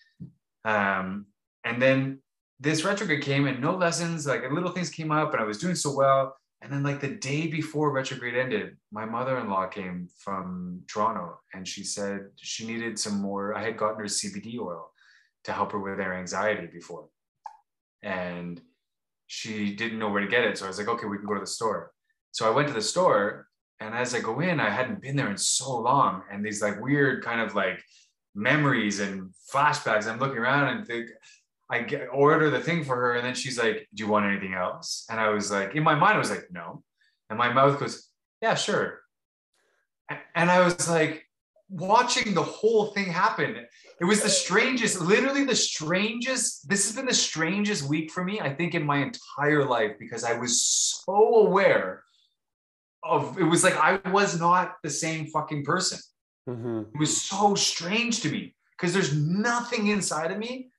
Um, 0.65 1.27
and 1.65 1.81
then 1.81 2.21
this 2.61 2.85
retrograde 2.85 3.23
came 3.23 3.47
and 3.47 3.61
no 3.61 3.77
lessons, 3.77 4.27
like 4.27 4.43
little 4.51 4.71
things 4.71 4.91
came 4.91 5.13
up 5.13 5.33
and 5.33 5.41
I 5.41 5.45
was 5.45 5.59
doing 5.59 5.75
so 5.75 5.95
well. 5.95 6.37
And 6.63 6.73
then 6.73 6.83
like 6.83 7.01
the 7.01 7.09
day 7.09 7.47
before 7.47 7.91
retrograde 7.91 8.35
ended, 8.35 8.77
my 8.91 9.05
mother-in-law 9.05 9.67
came 9.67 10.09
from 10.19 10.83
Toronto 10.89 11.39
and 11.53 11.69
she 11.69 11.85
said 11.85 12.29
she 12.37 12.67
needed 12.67 12.99
some 12.99 13.21
more. 13.21 13.55
I 13.55 13.63
had 13.63 13.77
gotten 13.77 13.99
her 13.99 14.07
CBD 14.07 14.59
oil 14.59 14.91
to 15.45 15.53
help 15.53 15.73
her 15.73 15.79
with 15.79 15.99
her 15.99 16.15
anxiety 16.15 16.67
before. 16.67 17.09
And 18.03 18.61
she 19.27 19.75
didn't 19.75 19.99
know 19.99 20.09
where 20.09 20.23
to 20.23 20.29
get 20.29 20.45
it. 20.45 20.57
So 20.57 20.65
I 20.65 20.69
was 20.69 20.79
like, 20.79 20.89
okay, 20.89 21.07
we 21.07 21.19
can 21.19 21.27
go 21.27 21.35
to 21.35 21.41
the 21.41 21.47
store. 21.47 21.93
So 22.33 22.47
I 22.47 22.55
went 22.55 22.69
to 22.69 22.75
the 22.75 22.83
store 22.83 23.49
and 23.81 23.95
as 23.95 24.15
I 24.15 24.21
go 24.21 24.41
in, 24.41 24.59
I 24.59 24.71
hadn't 24.71 25.03
been 25.03 25.17
there 25.17 25.31
in 25.31 25.37
so 25.37 25.79
long. 25.79 26.23
And 26.33 26.45
these 26.45 26.63
like 26.63 26.81
weird 26.81 27.23
kind 27.23 27.41
of 27.41 27.55
like 27.55 27.83
memories 28.35 29.01
and 29.01 29.31
flashbacks. 29.53 30.07
I'm 30.07 30.19
looking 30.19 30.39
around 30.39 30.77
and 30.77 30.87
think 30.87 31.11
I 31.69 31.83
get, 31.83 32.09
order 32.13 32.51
the 32.51 32.61
thing 32.61 32.85
for 32.85 32.95
her, 32.97 33.15
and 33.15 33.27
then 33.27 33.35
she's 33.35 33.59
like, 33.59 33.89
"Do 33.95 34.05
you 34.05 34.09
want 34.09 34.27
anything 34.27 34.55
else?" 34.55 35.05
And 35.11 35.19
I 35.21 35.31
was 35.31 35.51
like, 35.51 35.75
in 35.75 35.83
my 35.83 35.95
mind, 35.95 36.15
I 36.15 36.19
was 36.19 36.31
like, 36.31 36.47
"No," 36.51 36.83
and 37.29 37.39
my 37.39 37.53
mouth 37.53 37.81
goes, 37.81 38.09
"Yeah, 38.41 38.55
sure." 38.55 39.01
And 40.35 40.51
I 40.51 40.61
was 40.65 40.89
like, 40.89 41.27
watching 41.69 42.35
the 42.35 42.43
whole 42.43 42.87
thing 42.87 43.07
happen. 43.07 43.57
It 44.01 44.05
was 44.05 44.23
the 44.23 44.29
strangest, 44.29 45.01
literally 45.01 45.45
the 45.45 45.57
strangest. 45.57 46.69
This 46.69 46.87
has 46.87 46.95
been 46.95 47.07
the 47.07 47.15
strangest 47.15 47.89
week 47.89 48.11
for 48.11 48.23
me, 48.25 48.41
I 48.41 48.55
think, 48.55 48.75
in 48.75 48.85
my 48.85 48.99
entire 48.99 49.65
life 49.65 49.93
because 49.99 50.23
I 50.23 50.35
was 50.35 50.63
so 50.63 51.47
aware 51.47 52.05
of. 53.03 53.39
It 53.39 53.45
was 53.45 53.65
like 53.65 53.77
I 53.77 53.99
was 54.11 54.39
not 54.39 54.77
the 54.83 54.91
same 54.91 55.27
fucking 55.27 55.65
person. 55.65 55.99
Mm-hmm. 56.49 56.83
It 56.95 56.99
was 56.99 57.21
so 57.23 57.55
strange 57.55 58.21
to 58.21 58.31
me 58.31 58.55
because 58.73 58.93
there's 58.93 59.17
nothing 59.17 59.89
inside 59.89 60.31
of 60.31 60.39
me 60.39 60.71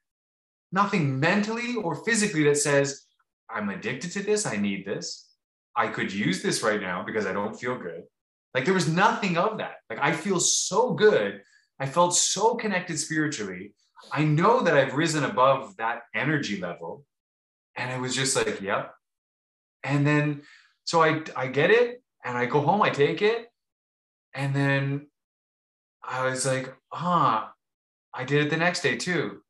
nothing 0.71 1.19
mentally 1.19 1.75
or 1.75 2.03
physically 2.03 2.43
that 2.43 2.58
says, 2.58 3.06
I'm 3.49 3.69
addicted 3.69 4.12
to 4.12 4.23
this. 4.23 4.45
I 4.45 4.58
need 4.58 4.86
this. 4.86 5.30
I 5.75 5.88
could 5.88 6.12
use 6.12 6.41
this 6.41 6.63
right 6.63 6.82
now 6.82 7.03
because 7.03 7.25
I 7.25 7.34
don't 7.34 7.58
feel 7.58 7.77
good. 7.77 8.03
Like 8.53 8.65
there 8.65 8.73
was 8.73 8.88
nothing 8.88 9.38
of 9.38 9.60
that. 9.60 9.75
Like 9.89 9.99
I 10.01 10.12
feel 10.12 10.39
so 10.39 10.93
good. 10.93 11.41
I 11.80 11.86
felt 11.86 12.15
so 12.15 12.56
connected 12.56 12.99
spiritually. 12.99 13.73
I 14.12 14.23
know 14.23 14.62
that 14.62 14.75
I've 14.75 14.95
risen 14.95 15.23
above 15.23 15.77
that 15.77 16.01
energy 16.15 16.60
level. 16.60 17.06
And 17.75 17.91
I 17.91 17.99
was 17.99 18.15
just 18.15 18.36
like, 18.36 18.60
yep. 18.62 18.93
And 19.84 20.06
then, 20.06 20.41
so 20.86 21.03
I, 21.03 21.21
I 21.36 21.47
get 21.47 21.69
it 21.69 22.01
and 22.25 22.38
I 22.38 22.45
go 22.45 22.62
home, 22.62 22.82
I 22.82 22.89
take 22.89 23.21
it. 23.21 23.47
And 24.34 24.56
then 24.56 25.08
I 26.03 26.27
was 26.27 26.45
like, 26.45 26.73
huh, 26.91 27.45
I 28.13 28.23
did 28.23 28.47
it 28.47 28.49
the 28.49 28.58
next 28.58 28.82
day 28.82 28.95
too. 28.95 29.41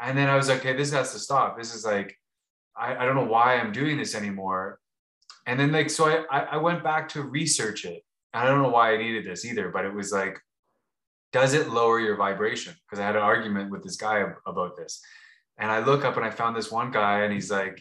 And 0.00 0.16
then 0.16 0.28
I 0.28 0.36
was 0.36 0.48
like, 0.48 0.60
okay, 0.60 0.76
this 0.76 0.92
has 0.92 1.12
to 1.12 1.18
stop. 1.18 1.58
This 1.58 1.74
is 1.74 1.84
like, 1.84 2.16
I, 2.76 2.96
I 2.96 3.04
don't 3.04 3.14
know 3.14 3.24
why 3.24 3.56
I'm 3.56 3.72
doing 3.72 3.96
this 3.96 4.14
anymore. 4.14 4.78
And 5.46 5.58
then 5.58 5.72
like, 5.72 5.90
so 5.90 6.24
I, 6.30 6.40
I 6.40 6.56
went 6.58 6.84
back 6.84 7.08
to 7.10 7.22
research 7.22 7.84
it. 7.84 8.02
I 8.34 8.44
don't 8.44 8.62
know 8.62 8.68
why 8.68 8.92
I 8.92 8.98
needed 8.98 9.24
this 9.24 9.44
either, 9.44 9.70
but 9.70 9.84
it 9.84 9.94
was 9.94 10.12
like, 10.12 10.38
does 11.32 11.54
it 11.54 11.70
lower 11.70 11.98
your 11.98 12.16
vibration? 12.16 12.74
Because 12.84 13.00
I 13.00 13.06
had 13.06 13.16
an 13.16 13.22
argument 13.22 13.70
with 13.70 13.82
this 13.82 13.96
guy 13.96 14.24
about 14.46 14.76
this. 14.76 15.00
And 15.58 15.70
I 15.70 15.78
look 15.80 16.04
up 16.04 16.16
and 16.16 16.26
I 16.26 16.30
found 16.30 16.56
this 16.56 16.70
one 16.70 16.90
guy 16.90 17.20
and 17.20 17.32
he's 17.32 17.50
like, 17.50 17.80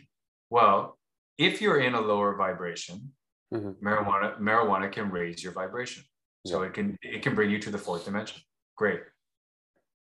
well, 0.49 0.97
if 1.37 1.61
you're 1.61 1.79
in 1.79 1.93
a 1.95 1.99
lower 2.01 2.35
vibration, 2.35 3.11
mm-hmm. 3.53 3.85
marijuana, 3.85 4.39
marijuana 4.39 4.91
can 4.91 5.11
raise 5.11 5.43
your 5.43 5.51
vibration. 5.51 6.03
So 6.45 6.61
it 6.61 6.73
can 6.75 6.95
it 7.01 7.23
can 7.23 7.33
bring 7.33 7.49
you 7.49 7.57
to 7.59 7.71
the 7.71 7.77
fourth 7.77 8.05
dimension. 8.05 8.39
Great. 8.75 8.99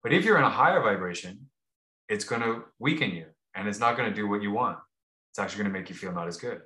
But 0.04 0.12
if 0.14 0.26
you're 0.26 0.38
in 0.38 0.44
a 0.44 0.50
higher 0.50 0.82
vibration, 0.82 1.50
it's 2.10 2.24
going 2.24 2.42
to 2.42 2.64
weaken 2.80 3.12
you 3.12 3.26
and 3.56 3.68
it's 3.68 3.80
not 3.80 3.98
going 3.98 4.10
to 4.10 4.16
do 4.16 4.28
what 4.28 4.42
you 4.42 4.52
want. 4.52 4.78
It's 5.32 5.40
actually 5.40 5.64
going 5.64 5.74
to 5.74 5.80
make 5.80 5.90
you 5.90 5.96
feel 5.96 6.14
not 6.14 6.28
as 6.28 6.38
good. 6.38 6.62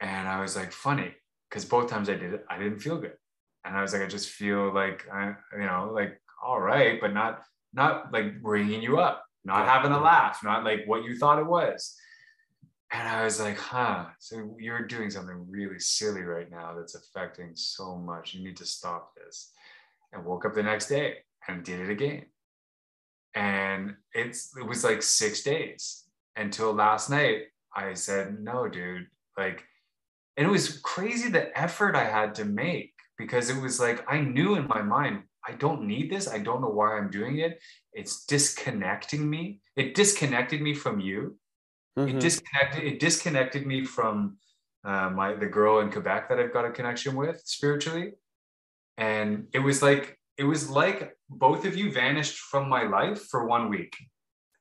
And 0.00 0.28
I 0.28 0.40
was 0.40 0.56
like, 0.56 0.72
funny, 0.72 1.14
because 1.48 1.64
both 1.64 1.88
times 1.88 2.08
I 2.08 2.14
did 2.14 2.34
it, 2.34 2.44
I 2.50 2.58
didn't 2.58 2.80
feel 2.80 2.98
good. 2.98 3.16
And 3.64 3.76
I 3.76 3.82
was 3.82 3.92
like, 3.92 4.02
I 4.02 4.06
just 4.06 4.28
feel 4.28 4.72
like, 4.74 5.06
I, 5.12 5.34
you 5.52 5.64
know, 5.64 5.90
like, 5.94 6.20
all 6.44 6.60
right, 6.60 7.00
but 7.00 7.14
not, 7.14 7.42
not 7.72 8.12
like 8.12 8.42
bringing 8.42 8.82
you 8.82 8.98
up, 8.98 9.24
not 9.44 9.66
having 9.66 9.92
a 9.92 10.00
laugh, 10.00 10.40
not 10.44 10.64
like 10.64 10.80
what 10.86 11.04
you 11.04 11.16
thought 11.16 11.38
it 11.38 11.46
was. 11.46 11.96
And 12.92 13.08
I 13.08 13.24
was 13.24 13.40
like, 13.40 13.58
huh, 13.58 14.06
so 14.18 14.54
you're 14.58 14.86
doing 14.86 15.10
something 15.10 15.46
really 15.48 15.78
silly 15.78 16.22
right 16.22 16.50
now 16.50 16.74
that's 16.76 16.94
affecting 16.94 17.52
so 17.54 17.96
much. 17.96 18.34
You 18.34 18.44
need 18.44 18.56
to 18.58 18.66
stop 18.66 19.14
this. 19.16 19.50
And 20.12 20.24
woke 20.24 20.44
up 20.44 20.54
the 20.54 20.62
next 20.62 20.86
day 20.88 21.16
and 21.48 21.64
did 21.64 21.80
it 21.80 21.90
again 21.90 22.26
and 23.34 23.94
it's 24.12 24.56
it 24.56 24.66
was 24.66 24.84
like 24.84 25.02
six 25.02 25.42
days 25.42 26.04
until 26.36 26.72
last 26.72 27.10
night 27.10 27.42
i 27.74 27.92
said 27.94 28.38
no 28.40 28.68
dude 28.68 29.06
like 29.36 29.64
and 30.36 30.46
it 30.46 30.50
was 30.50 30.78
crazy 30.78 31.28
the 31.28 31.56
effort 31.58 31.96
i 31.96 32.04
had 32.04 32.34
to 32.34 32.44
make 32.44 32.92
because 33.18 33.50
it 33.50 33.60
was 33.60 33.80
like 33.80 34.04
i 34.08 34.20
knew 34.20 34.54
in 34.54 34.66
my 34.68 34.82
mind 34.82 35.22
i 35.46 35.52
don't 35.52 35.86
need 35.86 36.10
this. 36.10 36.28
I 36.28 36.38
don't 36.38 36.60
know 36.60 36.68
why 36.68 36.96
i'm 36.96 37.10
doing 37.10 37.38
it. 37.38 37.60
It's 37.92 38.24
disconnecting 38.24 39.28
me. 39.28 39.60
It 39.76 39.94
disconnected 39.94 40.60
me 40.60 40.74
from 40.74 41.00
you. 41.00 41.36
Mm-hmm. 41.96 42.16
it 42.16 42.20
disconnected 42.20 42.84
it 42.84 42.98
disconnected 42.98 43.66
me 43.66 43.84
from 43.84 44.36
uh, 44.84 45.10
my 45.10 45.34
the 45.34 45.46
girl 45.46 45.78
in 45.78 45.92
quebec 45.92 46.28
that 46.28 46.40
i've 46.40 46.52
got 46.52 46.64
a 46.64 46.70
connection 46.70 47.14
with 47.14 47.40
spiritually. 47.44 48.12
And 48.96 49.46
it 49.52 49.60
was 49.60 49.82
like 49.82 50.18
it 50.36 50.44
was 50.44 50.68
like 50.68 51.16
both 51.28 51.64
of 51.64 51.76
you 51.76 51.92
vanished 51.92 52.38
from 52.38 52.68
my 52.68 52.84
life 52.84 53.22
for 53.30 53.46
one 53.46 53.68
week. 53.68 53.94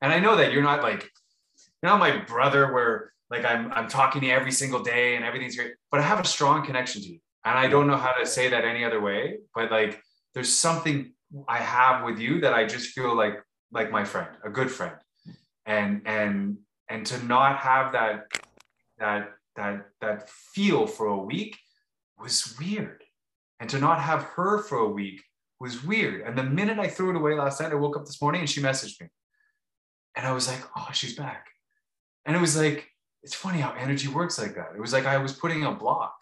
And 0.01 0.11
I 0.11 0.19
know 0.19 0.35
that 0.35 0.51
you're 0.51 0.63
not 0.63 0.83
like, 0.83 1.09
you're 1.81 1.91
not 1.91 1.99
my 1.99 2.17
brother 2.25 2.73
where 2.73 3.13
like 3.29 3.45
I'm 3.45 3.71
I'm 3.73 3.87
talking 3.87 4.21
to 4.21 4.27
you 4.27 4.33
every 4.33 4.51
single 4.51 4.81
day 4.83 5.15
and 5.15 5.25
everything's 5.25 5.55
great, 5.55 5.73
but 5.91 5.99
I 5.99 6.03
have 6.03 6.19
a 6.19 6.25
strong 6.25 6.65
connection 6.65 7.01
to 7.01 7.07
you. 7.07 7.19
And 7.45 7.57
I 7.57 7.67
don't 7.67 7.87
know 7.87 7.97
how 7.97 8.13
to 8.13 8.25
say 8.25 8.49
that 8.49 8.63
any 8.63 8.85
other 8.85 9.01
way, 9.01 9.39
but 9.55 9.71
like 9.71 10.01
there's 10.33 10.53
something 10.53 11.13
I 11.47 11.57
have 11.57 12.03
with 12.03 12.19
you 12.19 12.41
that 12.41 12.53
I 12.53 12.65
just 12.65 12.89
feel 12.89 13.15
like 13.15 13.41
like 13.71 13.91
my 13.91 14.03
friend, 14.03 14.29
a 14.43 14.49
good 14.49 14.69
friend. 14.69 14.95
And 15.65 16.01
and 16.05 16.57
and 16.89 17.05
to 17.07 17.23
not 17.25 17.57
have 17.57 17.93
that 17.93 18.25
that 18.99 19.31
that 19.55 19.87
that 20.01 20.29
feel 20.29 20.85
for 20.85 21.07
a 21.07 21.17
week 21.17 21.57
was 22.19 22.55
weird. 22.59 23.03
And 23.59 23.69
to 23.69 23.79
not 23.79 23.99
have 24.01 24.23
her 24.35 24.59
for 24.59 24.77
a 24.79 24.89
week 24.89 25.23
was 25.59 25.83
weird. 25.83 26.21
And 26.21 26.37
the 26.37 26.43
minute 26.43 26.79
I 26.79 26.87
threw 26.87 27.09
it 27.11 27.15
away 27.15 27.35
last 27.35 27.61
night, 27.61 27.71
I 27.71 27.75
woke 27.75 27.97
up 27.97 28.05
this 28.05 28.21
morning 28.21 28.41
and 28.41 28.49
she 28.49 28.61
messaged 28.61 28.99
me. 29.01 29.07
And 30.15 30.27
I 30.27 30.31
was 30.31 30.47
like, 30.47 30.61
oh, 30.77 30.89
she's 30.93 31.15
back. 31.15 31.47
And 32.25 32.35
it 32.35 32.39
was 32.39 32.57
like, 32.57 32.89
it's 33.23 33.33
funny 33.33 33.59
how 33.59 33.73
energy 33.73 34.07
works 34.07 34.39
like 34.39 34.55
that. 34.55 34.71
It 34.75 34.81
was 34.81 34.93
like 34.93 35.05
I 35.05 35.17
was 35.17 35.33
putting 35.33 35.63
a 35.63 35.71
block. 35.71 36.15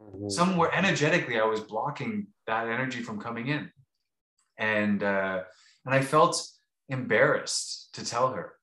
Mm-hmm. 0.00 0.28
Somewhere 0.28 0.70
energetically, 0.72 1.40
I 1.40 1.44
was 1.44 1.60
blocking 1.60 2.28
that 2.46 2.68
energy 2.68 3.02
from 3.02 3.20
coming 3.20 3.48
in. 3.48 3.70
And 4.56 5.02
uh, 5.02 5.42
and 5.84 5.94
I 5.94 6.00
felt 6.00 6.48
embarrassed 6.88 7.94
to 7.94 8.04
tell 8.04 8.32
her 8.32 8.54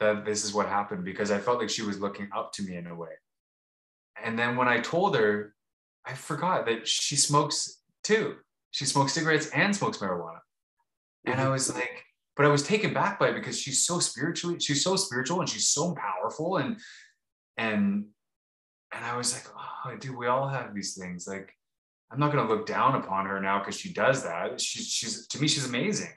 that 0.00 0.24
this 0.24 0.44
is 0.44 0.52
what 0.52 0.66
happened 0.66 1.04
because 1.04 1.30
I 1.30 1.38
felt 1.38 1.58
like 1.58 1.70
she 1.70 1.82
was 1.82 2.00
looking 2.00 2.28
up 2.34 2.52
to 2.54 2.62
me 2.62 2.76
in 2.76 2.86
a 2.86 2.94
way. 2.94 3.10
And 4.22 4.38
then 4.38 4.56
when 4.56 4.68
I 4.68 4.80
told 4.80 5.16
her, 5.16 5.54
I 6.04 6.14
forgot 6.14 6.66
that 6.66 6.88
she 6.88 7.16
smokes 7.16 7.82
too. 8.02 8.36
She 8.70 8.84
smokes 8.84 9.12
cigarettes 9.12 9.48
and 9.48 9.74
smokes 9.74 9.98
marijuana. 9.98 10.38
And 11.24 11.40
I 11.40 11.44
mm-hmm. 11.44 11.52
was 11.52 11.74
like, 11.74 12.04
but 12.36 12.46
I 12.46 12.48
was 12.48 12.62
taken 12.62 12.94
back 12.94 13.18
by 13.18 13.28
it 13.28 13.34
because 13.34 13.60
she's 13.60 13.84
so 13.84 13.98
spiritually, 13.98 14.58
she's 14.58 14.82
so 14.82 14.96
spiritual 14.96 15.40
and 15.40 15.48
she's 15.48 15.68
so 15.68 15.94
powerful. 15.94 16.56
And 16.56 16.78
and 17.56 18.06
and 18.92 19.04
I 19.04 19.16
was 19.16 19.32
like, 19.32 19.44
oh 19.54 19.96
dude, 19.96 20.16
we 20.16 20.26
all 20.26 20.48
have 20.48 20.74
these 20.74 20.94
things. 20.94 21.26
Like, 21.28 21.52
I'm 22.10 22.18
not 22.18 22.32
gonna 22.32 22.48
look 22.48 22.66
down 22.66 22.94
upon 22.94 23.26
her 23.26 23.40
now 23.40 23.58
because 23.58 23.78
she 23.78 23.92
does 23.92 24.24
that. 24.24 24.60
She's 24.60 24.86
she's 24.86 25.26
to 25.28 25.40
me, 25.40 25.48
she's 25.48 25.66
amazing, 25.66 26.12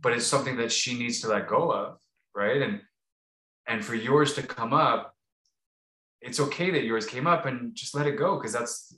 but 0.00 0.12
it's 0.12 0.26
something 0.26 0.56
that 0.58 0.72
she 0.72 0.98
needs 0.98 1.20
to 1.22 1.28
let 1.28 1.48
go 1.48 1.72
of, 1.72 1.98
right? 2.34 2.60
And 2.62 2.80
and 3.66 3.84
for 3.84 3.94
yours 3.94 4.34
to 4.34 4.42
come 4.42 4.72
up, 4.72 5.14
it's 6.22 6.40
okay 6.40 6.70
that 6.70 6.84
yours 6.84 7.06
came 7.06 7.26
up 7.26 7.46
and 7.46 7.74
just 7.74 7.94
let 7.94 8.06
it 8.06 8.16
go 8.16 8.36
because 8.36 8.52
that's 8.52 8.96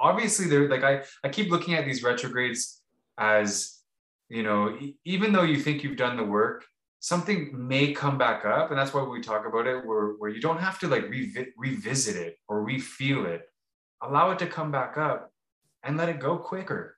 obviously 0.00 0.46
they're 0.46 0.68
like 0.68 0.84
I 0.84 1.02
I 1.22 1.28
keep 1.28 1.50
looking 1.50 1.74
at 1.74 1.84
these 1.84 2.02
retrogrades 2.02 2.82
as 3.18 3.80
you 4.28 4.42
know 4.42 4.78
even 5.04 5.32
though 5.32 5.42
you 5.42 5.58
think 5.58 5.82
you've 5.82 5.96
done 5.96 6.16
the 6.16 6.24
work 6.24 6.64
something 7.04 7.50
may 7.52 7.92
come 7.92 8.16
back 8.16 8.46
up 8.46 8.70
and 8.70 8.78
that's 8.78 8.94
why 8.94 9.02
we 9.02 9.20
talk 9.20 9.44
about 9.46 9.66
it 9.66 9.84
where, 9.84 10.12
where 10.12 10.30
you 10.30 10.40
don't 10.40 10.58
have 10.58 10.78
to 10.78 10.88
like 10.88 11.04
revi- 11.04 11.48
revisit 11.58 12.16
it 12.16 12.38
or 12.48 12.66
refeel 12.66 13.26
it. 13.26 13.42
Allow 14.00 14.30
it 14.30 14.38
to 14.38 14.46
come 14.46 14.72
back 14.72 14.96
up 14.96 15.30
and 15.82 15.98
let 15.98 16.08
it 16.08 16.18
go 16.18 16.38
quicker. 16.38 16.96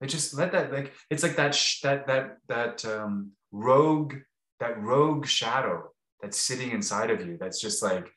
It 0.00 0.06
just 0.06 0.34
let 0.34 0.52
that 0.52 0.72
like 0.72 0.92
it's 1.10 1.24
like 1.24 1.34
that 1.34 1.52
sh- 1.52 1.80
that 1.80 2.06
that 2.06 2.36
that 2.46 2.84
um 2.84 3.32
rogue 3.50 4.14
that 4.60 4.80
rogue 4.80 5.26
shadow 5.26 5.90
that's 6.22 6.38
sitting 6.38 6.70
inside 6.70 7.10
of 7.10 7.26
you 7.26 7.36
that's 7.36 7.60
just 7.60 7.82
like 7.82 8.08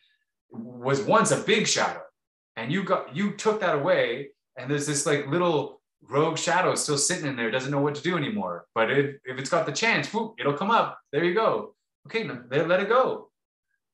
was 0.54 1.02
once 1.02 1.32
a 1.32 1.38
big 1.38 1.68
shadow. 1.68 2.02
And 2.56 2.72
you 2.72 2.84
got 2.84 3.16
you 3.16 3.32
took 3.32 3.60
that 3.62 3.76
away 3.76 4.30
and 4.58 4.70
there's 4.70 4.86
this 4.86 5.06
like 5.06 5.28
little 5.28 5.82
rogue 6.04 6.38
shadow 6.38 6.76
still 6.76 6.98
sitting 6.98 7.26
in 7.26 7.36
there 7.36 7.50
doesn't 7.50 7.72
know 7.72 7.82
what 7.82 7.96
to 7.96 8.02
do 8.02 8.18
anymore. 8.18 8.66
But 8.76 8.92
if, 8.92 9.16
if 9.26 9.39
it's 9.39 9.50
got 9.50 9.66
the 9.66 9.72
chance 9.72 10.13
whoop, 10.13 10.36
it'll 10.39 10.54
come 10.54 10.70
up. 10.70 11.00
There 11.12 11.24
you 11.24 11.34
go. 11.34 11.76
Okay 12.08 12.30
let, 12.52 12.68
let 12.68 12.80
it 12.80 12.89
go. 12.89 13.30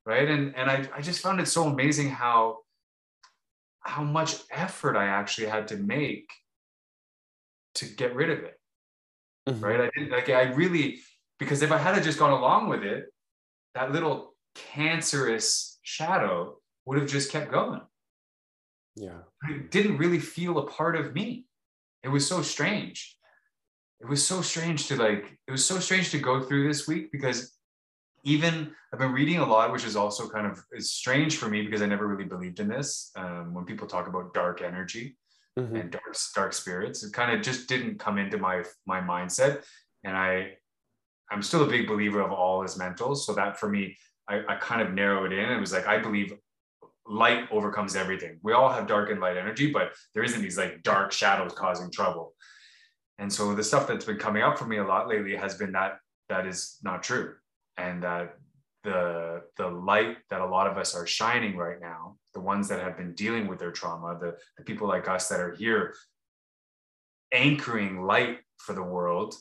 Right? 0.05 0.27
And 0.27 0.55
and 0.55 0.69
I, 0.69 0.87
I 0.95 1.01
just 1.01 1.21
found 1.21 1.39
it 1.39 1.47
so 1.47 1.65
amazing 1.65 2.09
how 2.09 2.57
how 3.81 4.03
much 4.03 4.35
effort 4.51 4.97
i 4.97 5.05
actually 5.05 5.47
had 5.47 5.69
to 5.69 5.77
make 5.77 6.29
to 7.75 7.85
get 7.85 8.13
rid 8.13 8.29
of 8.29 8.39
it. 8.39 8.59
Mm-hmm. 9.47 9.63
right? 9.63 9.81
I 9.81 9.89
didn't 9.95 10.11
like 10.11 10.29
i 10.29 10.43
really 10.53 10.99
because 11.39 11.61
if 11.61 11.71
i 11.71 11.77
had 11.77 12.03
just 12.03 12.19
gone 12.19 12.31
along 12.31 12.67
with 12.67 12.83
it 12.83 13.05
that 13.73 13.91
little 13.91 14.35
cancerous 14.55 15.68
shadow 15.89 16.57
would 16.85 16.99
have 16.99 17.09
just 17.09 17.31
kept 17.31 17.51
going 17.51 17.81
yeah. 18.99 19.19
It 19.49 19.71
didn't 19.71 19.97
really 19.97 20.19
feel 20.19 20.57
a 20.57 20.67
part 20.67 20.95
of 20.95 21.15
me. 21.15 21.45
It 22.03 22.09
was 22.09 22.27
so 22.27 22.41
strange. 22.41 23.15
It 24.01 24.07
was 24.07 24.25
so 24.25 24.41
strange 24.41 24.87
to 24.87 24.97
like, 24.97 25.37
it 25.47 25.51
was 25.51 25.65
so 25.65 25.79
strange 25.79 26.11
to 26.11 26.19
go 26.19 26.41
through 26.41 26.67
this 26.67 26.87
week 26.87 27.11
because 27.11 27.57
even 28.23 28.71
I've 28.91 28.99
been 28.99 29.13
reading 29.13 29.37
a 29.37 29.45
lot, 29.45 29.71
which 29.71 29.85
is 29.85 29.95
also 29.95 30.27
kind 30.27 30.47
of 30.47 30.61
is 30.73 30.91
strange 30.91 31.37
for 31.37 31.49
me 31.49 31.61
because 31.63 31.81
I 31.81 31.85
never 31.85 32.07
really 32.07 32.25
believed 32.25 32.59
in 32.59 32.67
this. 32.67 33.11
Um, 33.15 33.53
when 33.53 33.65
people 33.65 33.87
talk 33.87 34.07
about 34.07 34.33
dark 34.33 34.61
energy 34.61 35.17
mm-hmm. 35.57 35.75
and 35.75 35.91
dark 35.91 36.15
dark 36.35 36.53
spirits, 36.53 37.03
it 37.03 37.13
kind 37.13 37.31
of 37.31 37.41
just 37.41 37.69
didn't 37.69 37.99
come 37.99 38.17
into 38.17 38.37
my 38.37 38.63
my 38.85 38.99
mindset. 38.99 39.63
And 40.03 40.17
I 40.17 40.57
I'm 41.31 41.41
still 41.41 41.63
a 41.63 41.69
big 41.69 41.87
believer 41.87 42.21
of 42.21 42.31
all 42.31 42.63
is 42.63 42.77
mental. 42.77 43.15
So 43.15 43.33
that 43.35 43.57
for 43.57 43.69
me, 43.69 43.95
I, 44.29 44.43
I 44.47 44.55
kind 44.55 44.81
of 44.81 44.93
narrowed 44.93 45.33
it 45.33 45.39
in. 45.39 45.51
It 45.51 45.59
was 45.59 45.73
like 45.73 45.87
I 45.87 45.97
believe 45.97 46.33
light 47.05 47.47
overcomes 47.51 47.95
everything. 47.95 48.39
We 48.43 48.53
all 48.53 48.69
have 48.69 48.87
dark 48.87 49.09
and 49.09 49.19
light 49.19 49.37
energy, 49.37 49.71
but 49.71 49.93
there 50.13 50.23
isn't 50.23 50.41
these 50.41 50.57
like 50.57 50.83
dark 50.83 51.11
shadows 51.11 51.53
causing 51.53 51.91
trouble. 51.91 52.35
And 53.17 53.31
so 53.31 53.53
the 53.53 53.63
stuff 53.63 53.87
that's 53.87 54.05
been 54.05 54.17
coming 54.17 54.43
up 54.43 54.57
for 54.57 54.65
me 54.65 54.77
a 54.77 54.83
lot 54.83 55.09
lately 55.09 55.35
has 55.35 55.55
been 55.55 55.73
that 55.73 55.97
that 56.29 56.45
is 56.45 56.77
not 56.83 57.03
true. 57.03 57.33
And 57.77 58.03
that 58.03 58.35
the 58.83 59.41
the 59.57 59.67
light 59.67 60.17
that 60.29 60.41
a 60.41 60.45
lot 60.45 60.67
of 60.67 60.77
us 60.77 60.95
are 60.95 61.05
shining 61.05 61.57
right 61.57 61.81
now, 61.81 62.15
the 62.33 62.39
ones 62.39 62.67
that 62.69 62.81
have 62.81 62.95
been 62.95 63.13
dealing 63.13 63.47
with 63.47 63.59
their 63.59 63.71
trauma, 63.71 64.17
the, 64.19 64.37
the 64.57 64.63
people 64.63 64.87
like 64.87 65.09
us 65.09 65.27
that 65.29 65.39
are 65.39 65.53
here 65.55 65.95
anchoring 67.33 68.01
light 68.03 68.39
for 68.57 68.73
the 68.73 68.83
world 68.83 69.35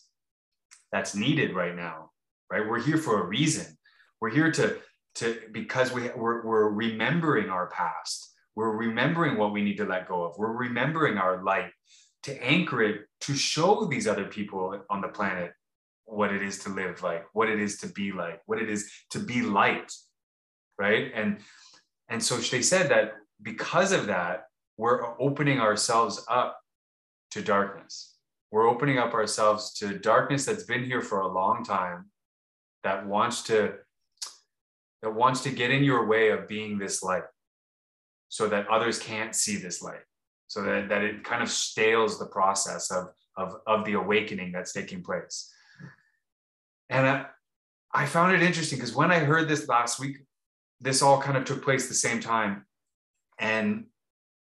that's 0.92 1.14
needed 1.14 1.55
right 1.55 1.74
now, 1.74 2.11
right? 2.51 2.66
We're 2.66 2.83
here 2.83 2.98
for 2.98 3.22
a 3.22 3.27
reason. 3.27 3.78
We're 4.21 4.31
here 4.31 4.51
to 4.53 4.79
to 5.17 5.41
because 5.53 5.93
we 5.93 6.11
we're, 6.11 6.45
we're 6.45 6.69
remembering 6.69 7.51
our 7.51 7.69
past. 7.71 8.33
We're 8.55 8.77
remembering 8.77 9.37
what 9.37 9.53
we 9.53 9.63
need 9.63 9.77
to 9.77 9.85
let 9.85 10.09
go 10.09 10.25
of. 10.25 10.39
We're 10.39 10.53
remembering 10.53 11.17
our 11.17 11.43
light 11.43 11.71
to 12.25 12.45
anchor 12.45 12.83
it 12.83 13.03
to 13.23 13.35
show 13.35 13.85
these 13.85 14.09
other 14.09 14.25
people 14.25 14.83
on 14.91 15.01
the 15.01 15.09
planet 15.09 15.53
what 16.05 16.33
it 16.33 16.43
is 16.43 16.59
to 16.59 16.71
live 16.71 17.03
like 17.03 17.27
what 17.35 17.51
it 17.51 17.61
is 17.61 17.77
to 17.79 17.87
be 17.87 18.13
like 18.13 18.41
what 18.47 18.59
it 18.59 18.71
is 18.71 18.91
to 19.11 19.19
be 19.19 19.43
light 19.43 19.93
right? 20.79 21.11
And 21.15 21.39
and 22.09 22.23
so 22.23 22.37
they 22.37 22.63
said 22.63 22.91
that 22.91 23.13
because 23.43 23.93
of 23.93 24.07
that 24.07 24.45
we're 24.77 25.21
opening 25.21 25.59
ourselves 25.61 26.25
up 26.31 26.61
to 27.33 27.43
darkness. 27.43 28.15
We're 28.51 28.69
opening 28.69 28.99
up 28.99 29.13
ourselves 29.13 29.75
to 29.75 29.99
darkness 29.99 30.47
that's 30.47 30.63
been 30.63 30.85
here 30.85 31.03
for 31.03 31.21
a 31.21 31.33
long 31.33 31.65
time 31.65 32.07
that 32.85 33.07
wants 33.07 33.43
to 33.45 33.75
that 35.03 35.15
wants 35.15 35.43
to 35.43 35.51
get 35.51 35.71
in 35.71 35.85
your 35.85 36.07
way 36.07 36.31
of 36.31 36.49
being 36.49 36.79
this 36.79 37.03
light 37.03 37.25
so 38.29 38.49
that 38.49 38.69
others 38.69 38.99
can't 38.99 39.35
see 39.35 39.57
this 39.57 39.83
light 39.83 40.03
so 40.49 40.63
that, 40.63 40.89
that 40.89 41.03
it 41.03 41.25
kind 41.25 41.43
of 41.43 41.51
stales 41.51 42.19
the 42.19 42.27
process 42.27 42.91
of, 42.91 43.09
of, 43.37 43.57
of 43.67 43.85
the 43.85 43.93
awakening 43.93 44.51
that's 44.51 44.73
taking 44.73 45.03
place. 45.03 45.53
And 46.89 47.07
I, 47.07 47.27
I 47.93 48.07
found 48.07 48.35
it 48.35 48.43
interesting 48.43 48.79
because 48.79 48.95
when 48.95 49.11
i 49.11 49.19
heard 49.19 49.49
this 49.49 49.69
last 49.69 50.01
week 50.01 50.19
this 50.81 51.03
all 51.03 51.21
kind 51.21 51.37
of 51.37 51.45
took 51.45 51.63
place 51.63 51.89
the 51.89 51.95
same 51.95 52.21
time. 52.21 52.65
And 53.39 53.87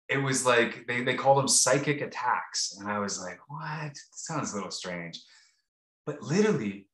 it 0.08 0.18
was 0.18 0.46
like 0.46 0.86
they, 0.86 1.02
they 1.02 1.14
call 1.14 1.34
them 1.34 1.48
psychic 1.48 2.00
attacks. 2.00 2.76
And 2.78 2.88
i 2.88 2.98
was 2.98 3.20
like 3.20 3.38
what? 3.48 3.92
Sounds 4.12 4.52
a 4.52 4.56
little 4.56 4.70
strange. 4.70 5.20
But 6.04 6.22
literally 6.22 6.85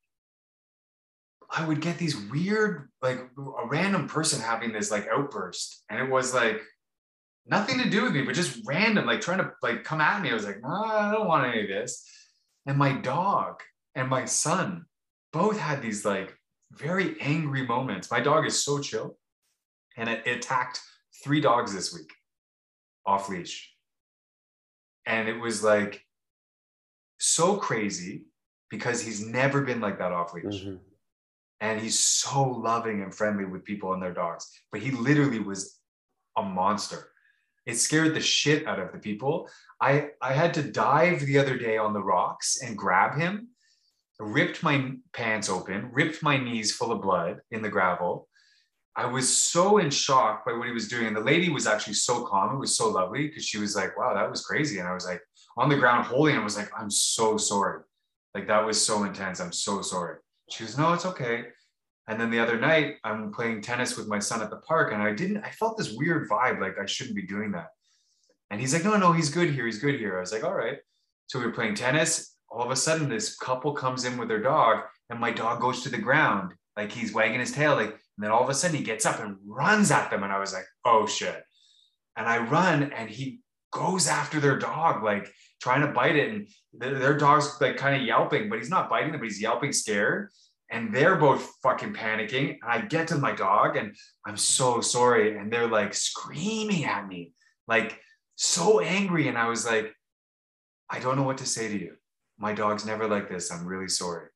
I 1.54 1.66
would 1.66 1.82
get 1.82 1.98
these 1.98 2.16
weird, 2.16 2.88
like 3.02 3.18
a 3.18 3.66
random 3.66 4.08
person 4.08 4.40
having 4.40 4.72
this 4.72 4.90
like 4.90 5.06
outburst. 5.12 5.84
And 5.90 6.00
it 6.00 6.10
was 6.10 6.32
like 6.32 6.62
nothing 7.46 7.78
to 7.78 7.90
do 7.90 8.04
with 8.04 8.14
me, 8.14 8.22
but 8.22 8.34
just 8.34 8.62
random, 8.66 9.04
like 9.04 9.20
trying 9.20 9.38
to 9.38 9.52
like 9.62 9.84
come 9.84 10.00
at 10.00 10.22
me. 10.22 10.30
I 10.30 10.34
was 10.34 10.46
like, 10.46 10.60
I 10.64 11.12
don't 11.12 11.28
want 11.28 11.46
any 11.46 11.62
of 11.62 11.68
this. 11.68 12.08
And 12.64 12.78
my 12.78 12.92
dog 12.92 13.60
and 13.94 14.08
my 14.08 14.24
son 14.24 14.86
both 15.32 15.58
had 15.58 15.82
these 15.82 16.06
like 16.06 16.34
very 16.72 17.20
angry 17.20 17.66
moments. 17.66 18.10
My 18.10 18.20
dog 18.20 18.46
is 18.46 18.64
so 18.64 18.78
chill. 18.78 19.18
And 19.98 20.08
it, 20.08 20.22
it 20.24 20.38
attacked 20.38 20.80
three 21.22 21.42
dogs 21.42 21.74
this 21.74 21.92
week 21.92 22.10
off 23.04 23.28
leash. 23.28 23.70
And 25.04 25.28
it 25.28 25.38
was 25.38 25.62
like 25.62 26.02
so 27.18 27.56
crazy 27.56 28.24
because 28.70 29.02
he's 29.02 29.22
never 29.22 29.60
been 29.60 29.82
like 29.82 29.98
that 29.98 30.12
off 30.12 30.32
leash. 30.32 30.62
Mm-hmm 30.62 30.76
and 31.62 31.80
he's 31.80 31.98
so 31.98 32.42
loving 32.42 33.02
and 33.02 33.14
friendly 33.14 33.46
with 33.46 33.64
people 33.64 33.94
and 33.94 34.02
their 34.02 34.12
dogs. 34.12 34.50
But 34.70 34.82
he 34.82 34.90
literally 34.90 35.38
was 35.38 35.78
a 36.36 36.42
monster. 36.42 37.08
It 37.64 37.76
scared 37.76 38.14
the 38.14 38.20
shit 38.20 38.66
out 38.66 38.80
of 38.80 38.92
the 38.92 38.98
people. 38.98 39.48
I, 39.80 40.10
I 40.20 40.34
had 40.34 40.52
to 40.54 40.62
dive 40.62 41.20
the 41.20 41.38
other 41.38 41.56
day 41.56 41.78
on 41.78 41.94
the 41.94 42.02
rocks 42.02 42.60
and 42.62 42.76
grab 42.76 43.16
him, 43.16 43.48
ripped 44.18 44.62
my 44.62 44.92
pants 45.14 45.48
open, 45.48 45.88
ripped 45.92 46.22
my 46.22 46.36
knees 46.36 46.72
full 46.72 46.92
of 46.92 47.00
blood 47.00 47.40
in 47.50 47.62
the 47.62 47.70
gravel, 47.70 48.28
I 48.94 49.06
was 49.06 49.34
so 49.34 49.78
in 49.78 49.90
shock 49.90 50.44
by 50.44 50.52
what 50.52 50.66
he 50.66 50.74
was 50.74 50.88
doing. 50.88 51.06
And 51.06 51.16
the 51.16 51.20
lady 51.20 51.48
was 51.48 51.66
actually 51.66 51.94
so 51.94 52.26
calm. 52.26 52.54
It 52.54 52.58
was 52.58 52.76
so 52.76 52.90
lovely 52.90 53.28
because 53.28 53.44
she 53.44 53.58
was 53.58 53.74
like, 53.74 53.96
wow, 53.96 54.12
that 54.14 54.30
was 54.30 54.44
crazy. 54.44 54.80
And 54.80 54.88
I 54.88 54.92
was 54.92 55.06
like 55.06 55.22
on 55.56 55.68
the 55.68 55.76
ground 55.76 56.06
holding, 56.06 56.36
I 56.36 56.44
was 56.44 56.58
like, 56.58 56.70
I'm 56.78 56.90
so 56.90 57.36
sorry. 57.38 57.82
Like 58.34 58.48
that 58.48 58.66
was 58.66 58.84
so 58.84 59.04
intense. 59.04 59.40
I'm 59.40 59.52
so 59.52 59.80
sorry. 59.80 60.18
She 60.52 60.64
was, 60.64 60.76
no, 60.76 60.92
it's 60.92 61.06
okay. 61.06 61.44
And 62.08 62.20
then 62.20 62.30
the 62.30 62.40
other 62.40 62.58
night, 62.58 62.96
I'm 63.04 63.32
playing 63.32 63.62
tennis 63.62 63.96
with 63.96 64.06
my 64.06 64.18
son 64.18 64.42
at 64.42 64.50
the 64.50 64.56
park, 64.56 64.92
and 64.92 65.02
I 65.02 65.12
didn't, 65.14 65.38
I 65.38 65.50
felt 65.50 65.78
this 65.78 65.92
weird 65.92 66.28
vibe, 66.28 66.60
like 66.60 66.78
I 66.78 66.84
shouldn't 66.84 67.16
be 67.16 67.26
doing 67.26 67.52
that. 67.52 67.68
And 68.50 68.60
he's 68.60 68.74
like, 68.74 68.84
no, 68.84 68.96
no, 68.98 69.12
he's 69.12 69.30
good 69.30 69.50
here. 69.50 69.64
He's 69.64 69.78
good 69.78 69.98
here. 69.98 70.18
I 70.18 70.20
was 70.20 70.32
like, 70.32 70.44
all 70.44 70.54
right. 70.54 70.78
So 71.28 71.38
we 71.38 71.46
were 71.46 71.52
playing 71.52 71.74
tennis. 71.74 72.36
All 72.50 72.62
of 72.62 72.70
a 72.70 72.76
sudden, 72.76 73.08
this 73.08 73.36
couple 73.36 73.72
comes 73.72 74.04
in 74.04 74.18
with 74.18 74.28
their 74.28 74.42
dog, 74.42 74.80
and 75.08 75.18
my 75.18 75.30
dog 75.30 75.60
goes 75.62 75.82
to 75.82 75.88
the 75.88 75.96
ground, 75.96 76.52
like 76.76 76.92
he's 76.92 77.14
wagging 77.14 77.40
his 77.40 77.52
tail. 77.52 77.76
Like, 77.76 77.90
and 77.90 78.24
then 78.24 78.30
all 78.30 78.42
of 78.42 78.50
a 78.50 78.54
sudden, 78.54 78.76
he 78.76 78.82
gets 78.82 79.06
up 79.06 79.20
and 79.20 79.38
runs 79.46 79.90
at 79.90 80.10
them. 80.10 80.22
And 80.22 80.32
I 80.32 80.38
was 80.38 80.52
like, 80.52 80.66
oh 80.84 81.06
shit. 81.06 81.42
And 82.16 82.26
I 82.26 82.38
run, 82.38 82.92
and 82.92 83.08
he 83.08 83.40
goes 83.72 84.06
after 84.06 84.38
their 84.38 84.58
dog, 84.58 85.02
like 85.02 85.32
trying 85.60 85.80
to 85.80 85.88
bite 85.88 86.16
it. 86.16 86.32
And 86.32 86.48
their, 86.72 86.98
their 86.98 87.18
dog's 87.18 87.60
like 87.60 87.76
kind 87.76 88.00
of 88.00 88.06
yelping, 88.06 88.48
but 88.48 88.58
he's 88.58 88.70
not 88.70 88.88
biting 88.88 89.10
them, 89.10 89.20
but 89.20 89.28
he's 89.28 89.40
yelping 89.40 89.72
scared 89.72 90.28
and 90.72 90.92
they're 90.92 91.16
both 91.16 91.48
fucking 91.62 91.92
panicking. 91.92 92.58
And 92.62 92.64
I 92.66 92.80
get 92.80 93.08
to 93.08 93.16
my 93.16 93.32
dog 93.32 93.76
and 93.76 93.94
I'm 94.26 94.38
so 94.38 94.80
sorry. 94.80 95.36
And 95.36 95.52
they're 95.52 95.68
like 95.68 95.92
screaming 95.92 96.84
at 96.84 97.06
me, 97.06 97.32
like 97.68 98.00
so 98.36 98.80
angry. 98.80 99.28
And 99.28 99.36
I 99.36 99.48
was 99.48 99.66
like, 99.66 99.94
I 100.88 100.98
don't 100.98 101.16
know 101.16 101.24
what 101.24 101.38
to 101.38 101.46
say 101.46 101.68
to 101.68 101.78
you. 101.78 101.94
My 102.38 102.54
dog's 102.54 102.86
never 102.86 103.06
like 103.06 103.28
this. 103.28 103.52
I'm 103.52 103.66
really 103.66 103.88
sorry. 103.88 104.28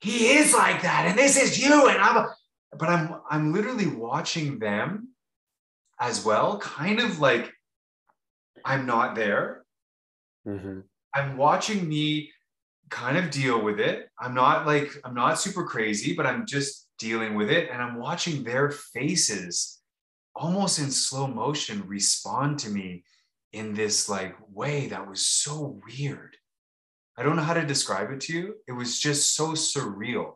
He 0.00 0.28
is 0.28 0.52
like 0.52 0.82
that. 0.82 1.06
And 1.08 1.18
this 1.18 1.36
is 1.36 1.58
you. 1.58 1.88
And 1.88 1.98
I'm, 1.98 2.26
but 2.78 2.88
I'm, 2.90 3.14
I'm 3.30 3.52
literally 3.52 3.86
watching 3.86 4.58
them 4.58 5.08
as 5.98 6.24
well, 6.24 6.58
kind 6.58 7.00
of 7.00 7.20
like 7.20 7.52
I'm 8.64 8.86
not 8.86 9.14
there. 9.14 9.64
Mm-hmm. 10.46 10.80
I'm 11.14 11.36
watching 11.36 11.88
me 11.88 12.30
kind 12.90 13.16
of 13.16 13.30
deal 13.30 13.62
with 13.62 13.80
it. 13.80 14.08
I'm 14.18 14.34
not 14.34 14.66
like, 14.66 14.90
I'm 15.04 15.14
not 15.14 15.38
super 15.38 15.64
crazy, 15.64 16.14
but 16.14 16.26
I'm 16.26 16.46
just 16.46 16.88
dealing 16.98 17.34
with 17.34 17.50
it. 17.50 17.70
And 17.70 17.82
I'm 17.82 17.98
watching 17.98 18.42
their 18.44 18.70
faces 18.70 19.80
almost 20.34 20.78
in 20.78 20.90
slow 20.90 21.26
motion 21.26 21.86
respond 21.86 22.58
to 22.60 22.70
me 22.70 23.04
in 23.52 23.74
this 23.74 24.08
like 24.08 24.36
way 24.52 24.88
that 24.88 25.08
was 25.08 25.26
so 25.26 25.80
weird. 25.86 26.36
I 27.16 27.22
don't 27.22 27.36
know 27.36 27.42
how 27.42 27.54
to 27.54 27.66
describe 27.66 28.10
it 28.10 28.20
to 28.22 28.32
you. 28.32 28.54
It 28.68 28.72
was 28.72 28.98
just 28.98 29.34
so 29.34 29.52
surreal. 29.52 30.34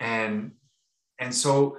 And 0.00 0.52
and 1.18 1.34
so 1.34 1.78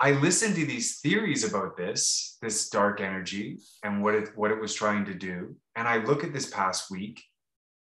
I 0.00 0.12
listened 0.12 0.54
to 0.54 0.64
these 0.64 1.00
theories 1.00 1.42
about 1.44 1.76
this, 1.76 2.36
this 2.40 2.68
dark 2.68 3.00
energy 3.00 3.58
and 3.82 4.02
what 4.02 4.14
it 4.14 4.30
what 4.36 4.52
it 4.52 4.60
was 4.60 4.74
trying 4.74 5.04
to 5.06 5.14
do. 5.14 5.56
And 5.74 5.88
I 5.88 5.96
look 5.98 6.22
at 6.22 6.32
this 6.32 6.48
past 6.48 6.90
week 6.90 7.22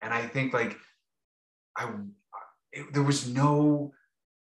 and 0.00 0.12
I 0.12 0.26
think 0.26 0.54
like 0.54 0.78
I 1.76 1.90
it, 2.72 2.92
there 2.92 3.02
was 3.02 3.28
no 3.28 3.92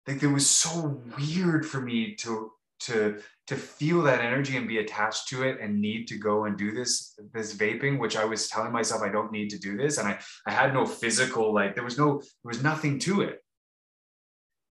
like 0.08 0.20
there 0.20 0.30
was 0.30 0.48
so 0.48 1.02
weird 1.18 1.66
for 1.66 1.82
me 1.82 2.16
to 2.16 2.52
to 2.82 3.20
to 3.48 3.56
feel 3.56 4.02
that 4.04 4.22
energy 4.22 4.58
and 4.58 4.68
be 4.68 4.80
attached 4.80 5.28
to 5.30 5.44
it 5.44 5.60
and 5.60 5.82
need 5.82 6.08
to 6.08 6.18
go 6.18 6.46
and 6.46 6.58
do 6.58 6.72
this 6.72 7.18
this 7.34 7.56
vaping 7.56 7.98
which 7.98 8.18
i 8.18 8.26
was 8.26 8.50
telling 8.50 8.72
myself 8.72 9.02
i 9.02 9.10
don't 9.10 9.32
need 9.32 9.50
to 9.50 9.58
do 9.58 9.76
this. 9.76 9.98
And 9.98 10.08
i 10.08 10.20
i 10.46 10.52
had 10.52 10.74
no 10.74 10.86
physical 10.86 11.52
like 11.54 11.74
there 11.74 11.84
was 11.84 11.98
no 11.98 12.20
there 12.20 12.52
was 12.54 12.62
nothing 12.62 13.00
to 13.00 13.22
it. 13.22 13.44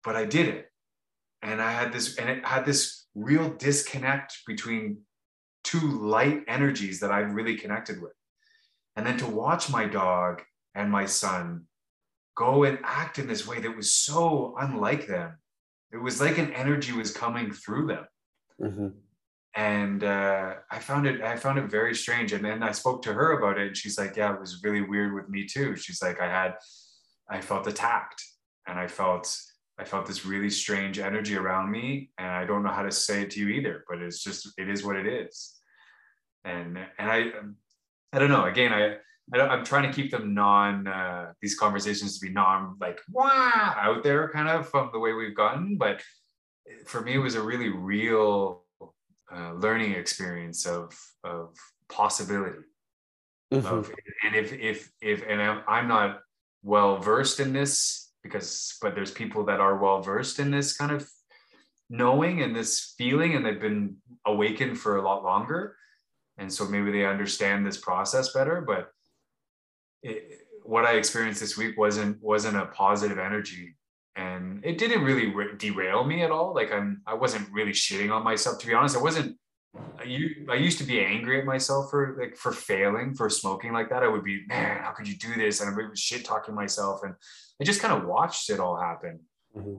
But 0.04 0.16
i 0.16 0.26
did 0.26 0.48
it 0.48 0.73
and 1.44 1.62
i 1.62 1.72
had 1.72 1.94
this 1.94 2.18
and 2.18 2.30
it 2.30 2.44
had 2.46 2.66
this 2.66 3.06
real 3.14 3.50
disconnect 3.50 4.40
between 4.48 4.98
two 5.64 6.00
light 6.02 6.42
energies 6.48 7.00
that 7.00 7.12
i've 7.12 7.34
really 7.34 7.56
connected 7.56 8.02
with 8.02 8.14
and 8.96 9.06
then 9.06 9.18
to 9.18 9.28
watch 9.28 9.70
my 9.70 9.86
dog 9.86 10.42
and 10.76 10.92
my 10.92 11.06
son 11.06 11.66
go 12.36 12.64
and 12.64 12.80
act 12.84 13.20
in 13.20 13.28
this 13.28 13.48
way 13.48 13.60
that 13.60 13.76
was 13.76 13.92
so 13.92 14.56
unlike 14.60 15.08
them. 15.08 15.38
It 15.92 15.98
was 15.98 16.20
like 16.20 16.38
an 16.38 16.52
energy 16.54 16.92
was 16.92 17.14
coming 17.14 17.52
through 17.52 17.88
them. 17.88 18.06
Mm-hmm. 18.62 18.88
And 19.56 20.04
uh, 20.04 20.56
I 20.72 20.80
found 20.80 21.06
it, 21.06 21.22
I 21.22 21.36
found 21.36 21.60
it 21.60 21.70
very 21.70 21.94
strange. 21.94 22.34
And 22.34 22.44
then 22.44 22.64
I 22.64 22.72
spoke 22.72 23.04
to 23.04 23.14
her 23.14 23.38
about 23.38 23.60
it, 23.60 23.68
and 23.68 23.78
she's 23.78 24.00
like, 24.00 24.16
"Yeah, 24.16 24.34
it 24.34 24.40
was 24.40 24.64
really 24.64 24.82
weird 24.82 25.14
with 25.14 25.30
me 25.30 25.46
too." 25.46 25.76
She's 25.76 26.02
like, 26.02 26.20
"I 26.20 26.26
had, 26.28 26.56
I 27.30 27.40
felt 27.40 27.68
attacked, 27.68 28.24
and 28.68 28.80
I 28.80 28.88
felt, 28.88 29.32
I 29.80 29.84
felt 29.86 30.06
this 30.06 30.26
really 30.26 30.50
strange 30.50 31.00
energy 31.00 31.36
around 31.36 31.72
me, 31.72 32.12
and 32.18 32.28
I 32.28 32.46
don't 32.46 32.64
know 32.64 32.72
how 32.72 32.84
to 32.84 32.92
say 32.92 33.24
it 33.24 33.32
to 33.32 33.40
you 33.40 33.50
either, 33.50 33.84
but 33.90 34.00
it's 34.00 34.24
just, 34.24 34.48
it 34.58 34.70
is 34.70 34.84
what 34.84 34.96
it 34.96 35.08
is." 35.08 35.60
And 36.46 36.78
and 37.00 37.12
I, 37.12 37.32
I 38.12 38.20
don't 38.20 38.30
know. 38.30 38.46
Again, 38.46 38.74
I 38.74 38.98
I 39.32 39.54
am 39.54 39.64
trying 39.64 39.90
to 39.90 39.94
keep 39.94 40.12
them 40.12 40.34
non 40.34 40.88
uh, 40.88 41.32
these 41.42 41.56
conversations 41.58 42.20
to 42.20 42.26
be 42.26 42.34
non 42.34 42.76
like 42.80 43.00
wow 43.10 43.74
out 43.78 44.04
there 44.04 44.30
kind 44.30 44.50
of 44.50 44.70
from 44.70 44.90
the 44.92 45.00
way 45.00 45.14
we've 45.14 45.36
gotten. 45.36 45.78
But 45.78 46.02
for 46.86 47.02
me, 47.02 47.16
it 47.16 47.20
was 47.20 47.36
a 47.36 47.42
really 47.42 47.70
real 47.70 48.64
uh, 49.34 49.54
learning 49.54 49.94
experience 49.94 50.66
of 50.66 50.94
of 51.24 51.56
possibility. 51.90 52.60
Mm-hmm. 53.54 53.66
Of, 53.66 53.92
and 54.26 54.36
if 54.36 54.52
if 54.54 54.92
if 55.02 55.24
and 55.28 55.42
I'm, 55.42 55.62
I'm 55.68 55.88
not 55.88 56.20
well 56.64 56.98
versed 56.98 57.40
in 57.40 57.54
this 57.54 58.03
because 58.24 58.78
but 58.82 58.96
there's 58.96 59.12
people 59.12 59.46
that 59.46 59.60
are 59.60 59.78
well 59.78 60.02
versed 60.02 60.40
in 60.40 60.52
this 60.52 60.76
kind 60.76 60.92
of 60.92 61.08
knowing 61.90 62.42
and 62.42 62.56
this 62.56 62.96
feeling 62.98 63.36
and 63.36 63.46
they've 63.46 63.62
been 63.62 63.96
awakened 64.26 64.80
for 64.80 64.98
a 64.98 65.02
lot 65.02 65.24
longer 65.24 65.76
and 66.38 66.52
so 66.52 66.66
maybe 66.66 66.92
they 66.92 67.06
understand 67.06 67.66
this 67.66 67.78
process 67.78 68.34
better 68.34 68.62
but 68.62 68.90
it, 70.02 70.44
what 70.64 70.86
I 70.86 70.94
experienced 70.94 71.42
this 71.42 71.58
week 71.58 71.78
wasn't 71.78 72.22
wasn't 72.22 72.58
a 72.58 72.66
positive 72.68 73.20
energy, 73.20 73.76
and 74.16 74.64
it 74.64 74.78
didn't 74.78 75.04
really 75.04 75.28
re- 75.28 75.56
derail 75.58 76.04
me 76.04 76.24
at 76.24 76.32
all. 76.32 76.54
Like 76.54 76.72
I'm, 76.72 77.02
I 77.06 77.14
wasn't 77.14 77.52
really 77.52 77.72
shitting 77.72 78.12
on 78.12 78.24
myself. 78.24 78.60
To 78.60 78.68
be 78.68 78.74
honest, 78.74 78.98
I 78.98 79.02
wasn't. 79.02 79.38
I, 79.76 80.30
I 80.50 80.56
used 80.56 80.78
to 80.80 80.84
be 80.84 81.04
angry 81.04 81.40
at 81.40 81.46
myself 81.46 81.90
for 81.90 82.16
like 82.20 82.38
for 82.38 82.52
failing 82.52 83.16
for 83.16 83.30
smoking 83.30 83.74
like 83.74 83.90
that. 83.90 84.04
I 84.04 84.08
would 84.08 84.24
be, 84.24 84.46
man, 84.48 84.84
how 84.84 84.92
could 84.92 85.08
you 85.08 85.16
do 85.16 85.34
this? 85.36 85.62
And 85.62 85.70
I 85.70 85.90
was 85.90 86.00
shit 86.00 86.26
talking 86.26 86.54
myself, 86.54 87.02
and 87.04 87.16
I 87.60 87.64
just 87.64 87.82
kind 87.82 87.94
of 87.94 88.08
watched 88.08 88.50
it 88.50 88.60
all 88.60 88.80
happen. 88.80 89.22
Mm-hmm. 89.56 89.78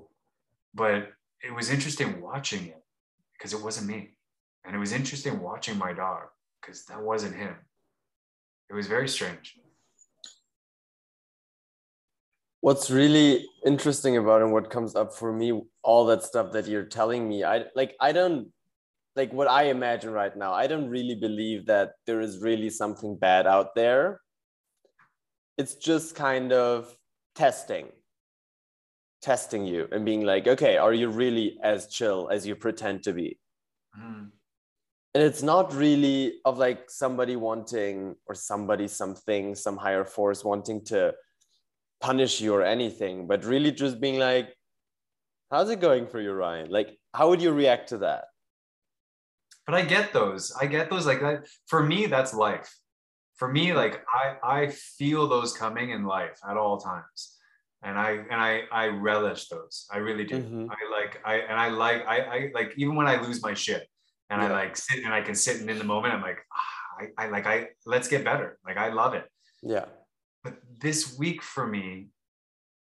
But 0.75 1.11
it 1.43 1.55
was 1.55 1.71
interesting 1.71 2.21
watching 2.21 2.67
it 2.67 2.83
because 3.37 3.53
it 3.53 3.63
wasn't 3.63 3.87
me, 3.87 4.11
and 4.65 4.75
it 4.75 4.79
was 4.79 4.93
interesting 4.93 5.41
watching 5.41 5.79
my 5.79 5.93
dog 5.93 6.25
because 6.61 6.85
that 6.87 7.01
wasn't 7.01 7.37
him. 7.37 7.55
It 8.69 8.75
was 8.75 8.89
very 8.89 9.09
strange 9.09 9.57
what's 12.65 12.91
really 12.91 13.47
interesting 13.67 14.17
about 14.17 14.41
and 14.41 14.51
what 14.51 14.71
comes 14.71 14.97
up 14.97 15.13
for 15.13 15.31
me 15.31 15.53
all 15.83 16.07
that 16.07 16.23
stuff 16.23 16.51
that 16.51 16.67
you're 16.67 16.89
telling 16.99 17.29
me 17.29 17.45
i 17.45 17.63
like 17.75 17.95
i 18.01 18.11
don't 18.11 18.49
like 19.17 19.33
what 19.33 19.49
i 19.49 19.65
imagine 19.65 20.11
right 20.11 20.37
now 20.37 20.53
i 20.53 20.67
don't 20.67 20.89
really 20.89 21.15
believe 21.15 21.67
that 21.67 21.93
there 22.07 22.21
is 22.21 22.39
really 22.39 22.71
something 22.71 23.17
bad 23.17 23.47
out 23.47 23.75
there 23.75 24.21
it's 25.57 25.75
just 25.75 26.15
kind 26.15 26.53
of 26.53 26.95
testing 27.35 27.89
testing 29.23 29.65
you 29.67 29.89
and 29.93 30.05
being 30.05 30.23
like 30.23 30.47
okay 30.47 30.77
are 30.77 30.93
you 30.93 31.09
really 31.09 31.59
as 31.63 31.87
chill 31.87 32.29
as 32.31 32.47
you 32.47 32.55
pretend 32.55 33.03
to 33.03 33.13
be 33.13 33.39
mm. 33.99 34.29
and 35.15 35.23
it's 35.23 35.43
not 35.43 35.73
really 35.75 36.35
of 36.45 36.59
like 36.59 36.91
somebody 36.91 37.37
wanting 37.37 38.15
or 38.27 38.35
somebody 38.35 38.87
something 38.87 39.55
some 39.55 39.77
higher 39.77 40.05
force 40.05 40.45
wanting 40.45 40.85
to 40.85 41.15
punish 42.05 42.39
you 42.39 42.53
or 42.55 42.63
anything, 42.63 43.27
but 43.27 43.45
really 43.45 43.73
just 43.73 43.99
being 43.99 44.19
like, 44.19 44.55
how's 45.51 45.71
it 45.71 45.81
going 45.81 46.07
for 46.07 46.21
you, 46.21 46.33
Ryan? 46.33 46.71
Like, 46.71 46.99
how 47.15 47.31
would 47.31 47.41
you 47.41 47.51
react 47.51 47.89
to 47.89 47.99
that? 47.99 48.25
But 49.67 49.75
I 49.75 49.83
get 49.83 50.13
those. 50.13 50.53
I 50.61 50.67
get 50.67 50.91
those 50.91 51.07
like 51.07 51.21
that. 51.21 51.47
For 51.67 51.83
me, 51.83 52.07
that's 52.07 52.35
life. 52.35 52.73
For 53.37 53.51
me, 53.51 53.73
like 53.73 54.05
I 54.09 54.37
I 54.43 54.67
feel 54.69 55.27
those 55.29 55.53
coming 55.57 55.91
in 55.91 56.05
life 56.05 56.39
at 56.49 56.57
all 56.57 56.79
times. 56.79 57.37
And 57.83 57.99
I 57.99 58.11
and 58.31 58.41
I 58.41 58.63
I 58.73 58.87
relish 58.89 59.49
those. 59.49 59.87
I 59.91 59.99
really 59.99 60.25
do. 60.25 60.39
Mm-hmm. 60.39 60.71
I 60.71 60.99
like 60.99 61.21
I 61.25 61.35
and 61.37 61.59
I 61.59 61.69
like 61.69 62.07
I 62.07 62.19
I 62.21 62.51
like 62.55 62.75
even 62.77 62.95
when 62.95 63.07
I 63.07 63.21
lose 63.21 63.43
my 63.43 63.55
shit 63.55 63.89
and 64.31 64.41
yeah. 64.41 64.49
I 64.49 64.51
like 64.53 64.77
sit 64.77 65.05
and 65.05 65.13
I 65.13 65.23
can 65.23 65.35
sit 65.35 65.61
and 65.61 65.69
in 65.69 65.79
the 65.79 65.85
moment 65.85 66.15
I'm 66.15 66.23
like 66.23 66.39
ah, 66.53 67.05
I, 67.19 67.25
I 67.25 67.29
like 67.29 67.47
I 67.47 67.69
let's 67.87 68.09
get 68.09 68.25
better. 68.25 68.59
Like 68.65 68.77
I 68.77 68.91
love 68.91 69.15
it. 69.15 69.27
Yeah 69.63 69.87
but 70.45 70.59
this 70.81 71.19
week 71.19 71.43
for 71.43 71.67
me 71.67 72.09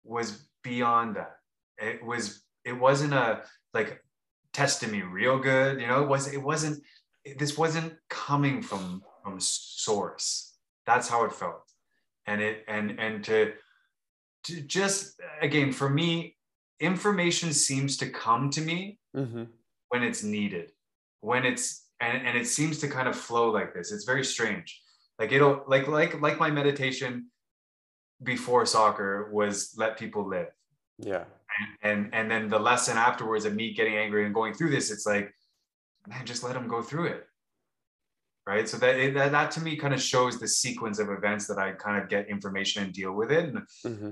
was 0.03 0.49
beyond 0.63 1.15
that 1.15 1.37
it 1.77 2.03
was 2.03 2.43
it 2.65 2.73
wasn't 2.73 3.13
a 3.13 3.43
like 3.73 4.01
testing 4.53 4.91
me 4.91 5.01
real 5.01 5.39
good 5.39 5.81
you 5.81 5.87
know 5.87 6.01
it 6.03 6.07
was 6.07 6.31
it 6.31 6.41
wasn't 6.41 6.81
this 7.37 7.57
wasn't 7.57 7.93
coming 8.09 8.61
from 8.61 9.01
from 9.23 9.39
source 9.39 10.55
that's 10.85 11.07
how 11.07 11.23
it 11.25 11.33
felt 11.33 11.63
and 12.27 12.41
it 12.41 12.63
and 12.67 12.99
and 12.99 13.23
to 13.23 13.53
to 14.43 14.61
just 14.61 15.19
again 15.41 15.71
for 15.71 15.89
me 15.89 16.35
information 16.83 17.53
seems 17.53 17.97
to 17.97 18.09
come 18.09 18.49
to 18.51 18.61
me 18.61 18.99
mm-hmm. 19.15 19.43
when 19.89 20.03
it's 20.03 20.21
needed, 20.21 20.71
when 21.21 21.45
it's 21.45 21.87
and, 21.99 22.27
and 22.27 22.37
it 22.37 22.47
seems 22.47 22.79
to 22.79 22.87
kind 22.87 23.07
of 23.07 23.15
flow 23.15 23.49
like 23.49 23.73
this. 23.73 23.91
It's 23.91 24.03
very 24.03 24.25
strange. 24.25 24.81
Like 25.17 25.31
it'll 25.31 25.63
like 25.67 25.87
like 25.87 26.19
like 26.21 26.37
my 26.37 26.51
meditation 26.51 27.27
before 28.21 28.65
soccer 28.65 29.29
was 29.31 29.73
let 29.77 29.97
people 29.97 30.27
live. 30.27 30.49
Yeah. 30.99 31.23
And 31.59 31.69
and, 31.81 32.13
and 32.13 32.31
then 32.31 32.49
the 32.49 32.59
lesson 32.59 32.97
afterwards 32.97 33.45
of 33.45 33.53
me 33.55 33.73
getting 33.73 33.95
angry 33.95 34.25
and 34.25 34.33
going 34.33 34.53
through 34.53 34.71
this, 34.71 34.91
it's 34.91 35.05
like, 35.05 35.33
man, 36.07 36.25
just 36.25 36.43
let 36.43 36.53
them 36.53 36.67
go 36.67 36.81
through 36.81 37.07
it. 37.07 37.27
Right. 38.45 38.67
So 38.67 38.75
that, 38.77 39.13
that 39.13 39.31
that 39.31 39.51
to 39.51 39.61
me 39.61 39.77
kind 39.77 39.93
of 39.93 40.01
shows 40.01 40.37
the 40.37 40.47
sequence 40.47 40.99
of 40.99 41.09
events 41.09 41.47
that 41.47 41.57
I 41.57 41.71
kind 41.71 42.01
of 42.01 42.09
get 42.09 42.27
information 42.27 42.83
and 42.83 42.91
deal 42.91 43.13
with 43.13 43.31
it. 43.31 43.45
And, 43.45 43.57
mm-hmm. 43.85 44.09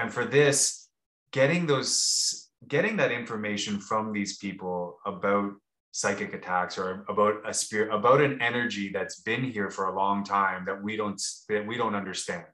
and 0.00 0.12
for 0.12 0.24
this, 0.24 0.88
getting 1.32 1.66
those 1.66 2.48
getting 2.68 2.96
that 2.96 3.12
information 3.12 3.78
from 3.78 4.12
these 4.12 4.38
people 4.38 4.98
about 5.04 5.52
psychic 5.90 6.34
attacks 6.34 6.78
or 6.78 7.04
about 7.08 7.34
a 7.44 7.52
spirit 7.54 7.94
about 7.94 8.20
an 8.20 8.40
energy 8.40 8.90
that's 8.92 9.20
been 9.20 9.44
here 9.44 9.70
for 9.70 9.86
a 9.86 9.94
long 9.94 10.24
time 10.24 10.64
that 10.64 10.82
we 10.82 10.96
don't 10.96 11.20
that 11.48 11.66
we 11.66 11.76
don't 11.76 11.94
understand 11.94 12.44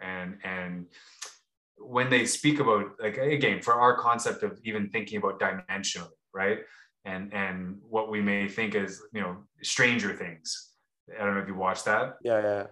and 0.00 0.36
and 0.42 0.86
when 1.84 2.10
they 2.10 2.26
speak 2.26 2.60
about 2.60 2.92
like 3.00 3.16
again 3.16 3.60
for 3.60 3.74
our 3.74 3.96
concept 3.98 4.42
of 4.42 4.58
even 4.64 4.88
thinking 4.88 5.18
about 5.18 5.40
dimensionally 5.40 6.10
right? 6.34 6.60
And 7.04 7.32
and 7.34 7.78
what 7.88 8.10
we 8.10 8.20
may 8.20 8.48
think 8.48 8.74
is 8.74 9.02
you 9.12 9.20
know 9.20 9.36
stranger 9.62 10.14
things. 10.14 10.70
I 11.18 11.24
don't 11.24 11.34
know 11.34 11.40
if 11.40 11.48
you 11.48 11.54
watched 11.54 11.84
that. 11.86 12.16
Yeah 12.22 12.42
yeah. 12.42 12.66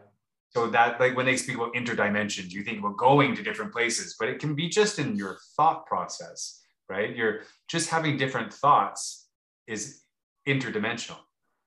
So 0.50 0.68
that 0.70 1.00
like 1.00 1.16
when 1.16 1.26
they 1.26 1.36
speak 1.36 1.56
about 1.56 1.74
interdimensions 1.74 2.50
you 2.50 2.62
think 2.62 2.78
about 2.78 2.96
going 2.96 3.34
to 3.36 3.42
different 3.42 3.72
places 3.72 4.16
but 4.18 4.28
it 4.28 4.38
can 4.38 4.54
be 4.54 4.68
just 4.68 4.98
in 4.98 5.16
your 5.16 5.38
thought 5.56 5.86
process 5.86 6.60
right? 6.90 7.14
You're 7.16 7.42
just 7.68 7.88
having 7.88 8.18
different 8.18 8.52
thoughts 8.52 9.28
is 9.66 10.02
interdimensional. 10.46 11.18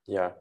Yeah. 0.05 0.31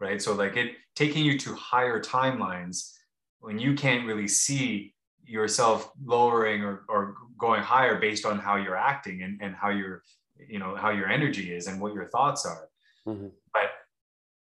Right? 0.00 0.20
So 0.20 0.34
like 0.34 0.56
it 0.56 0.72
taking 0.94 1.24
you 1.24 1.38
to 1.38 1.54
higher 1.54 2.00
timelines 2.00 2.92
when 3.40 3.58
you 3.58 3.74
can't 3.74 4.06
really 4.06 4.28
see 4.28 4.94
yourself 5.32 5.90
lowering 6.04 6.62
or, 6.62 6.84
or 6.88 7.14
going 7.38 7.62
higher 7.62 7.98
based 7.98 8.26
on 8.26 8.38
how 8.38 8.56
you're 8.56 8.76
acting 8.76 9.22
and, 9.22 9.40
and 9.42 9.54
how 9.54 9.70
your 9.70 10.02
you 10.48 10.58
know 10.58 10.74
how 10.76 10.90
your 10.90 11.08
energy 11.08 11.54
is 11.54 11.66
and 11.66 11.80
what 11.80 11.94
your 11.94 12.08
thoughts 12.08 12.44
are. 12.46 12.68
Mm-hmm. 13.06 13.28
but 13.52 13.70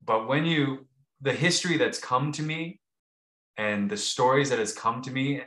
but 0.04 0.26
when 0.26 0.44
you 0.44 0.86
the 1.20 1.32
history 1.32 1.76
that's 1.76 1.98
come 1.98 2.32
to 2.32 2.42
me 2.42 2.80
and 3.56 3.88
the 3.88 3.96
stories 3.96 4.50
that 4.50 4.58
has 4.58 4.72
come 4.72 5.00
to 5.02 5.12
me 5.12 5.42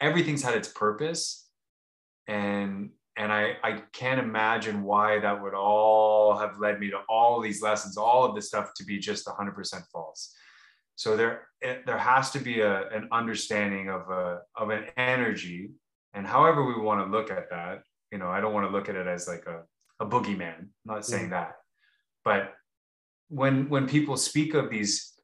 everything's 0.00 0.42
had 0.42 0.54
its 0.54 0.68
purpose. 0.68 1.48
And 2.28 2.90
and 3.16 3.32
I, 3.32 3.56
I 3.62 3.82
can't 3.92 4.18
imagine 4.18 4.82
why 4.82 5.20
that 5.20 5.40
would 5.40 5.54
all 5.54 6.36
have 6.36 6.58
led 6.58 6.80
me 6.80 6.90
to 6.90 6.98
all 7.08 7.40
these 7.40 7.62
lessons 7.62 7.96
all 7.96 8.24
of 8.24 8.34
this 8.34 8.48
stuff 8.48 8.72
to 8.76 8.84
be 8.84 8.98
just 8.98 9.24
100% 9.26 9.82
false 9.92 10.34
so 10.96 11.16
there 11.16 11.48
there 11.60 11.98
has 11.98 12.30
to 12.32 12.38
be 12.38 12.60
a, 12.60 12.88
an 12.88 13.08
understanding 13.10 13.88
of 13.88 14.08
a 14.10 14.40
of 14.56 14.70
an 14.70 14.86
energy. 14.96 15.70
And 16.12 16.26
however 16.26 16.64
we 16.64 16.80
want 16.80 17.04
to 17.04 17.10
look 17.10 17.30
at 17.30 17.50
that 17.50 17.82
you 18.12 18.18
know 18.18 18.28
i 18.28 18.40
don't 18.40 18.52
want 18.52 18.66
to 18.66 18.72
look 18.72 18.88
at 18.88 18.94
it 18.94 19.06
as 19.06 19.26
like 19.26 19.44
a, 19.46 19.62
a 20.00 20.06
boogeyman. 20.06 20.58
I'm 20.58 20.70
not 20.84 21.06
saying 21.06 21.24
mm-hmm. 21.24 21.32
that. 21.32 21.56
But 22.24 22.52
when 23.28 23.68
when 23.68 23.88
people 23.88 24.16
speak 24.16 24.54
of 24.54 24.70
these 24.70 25.14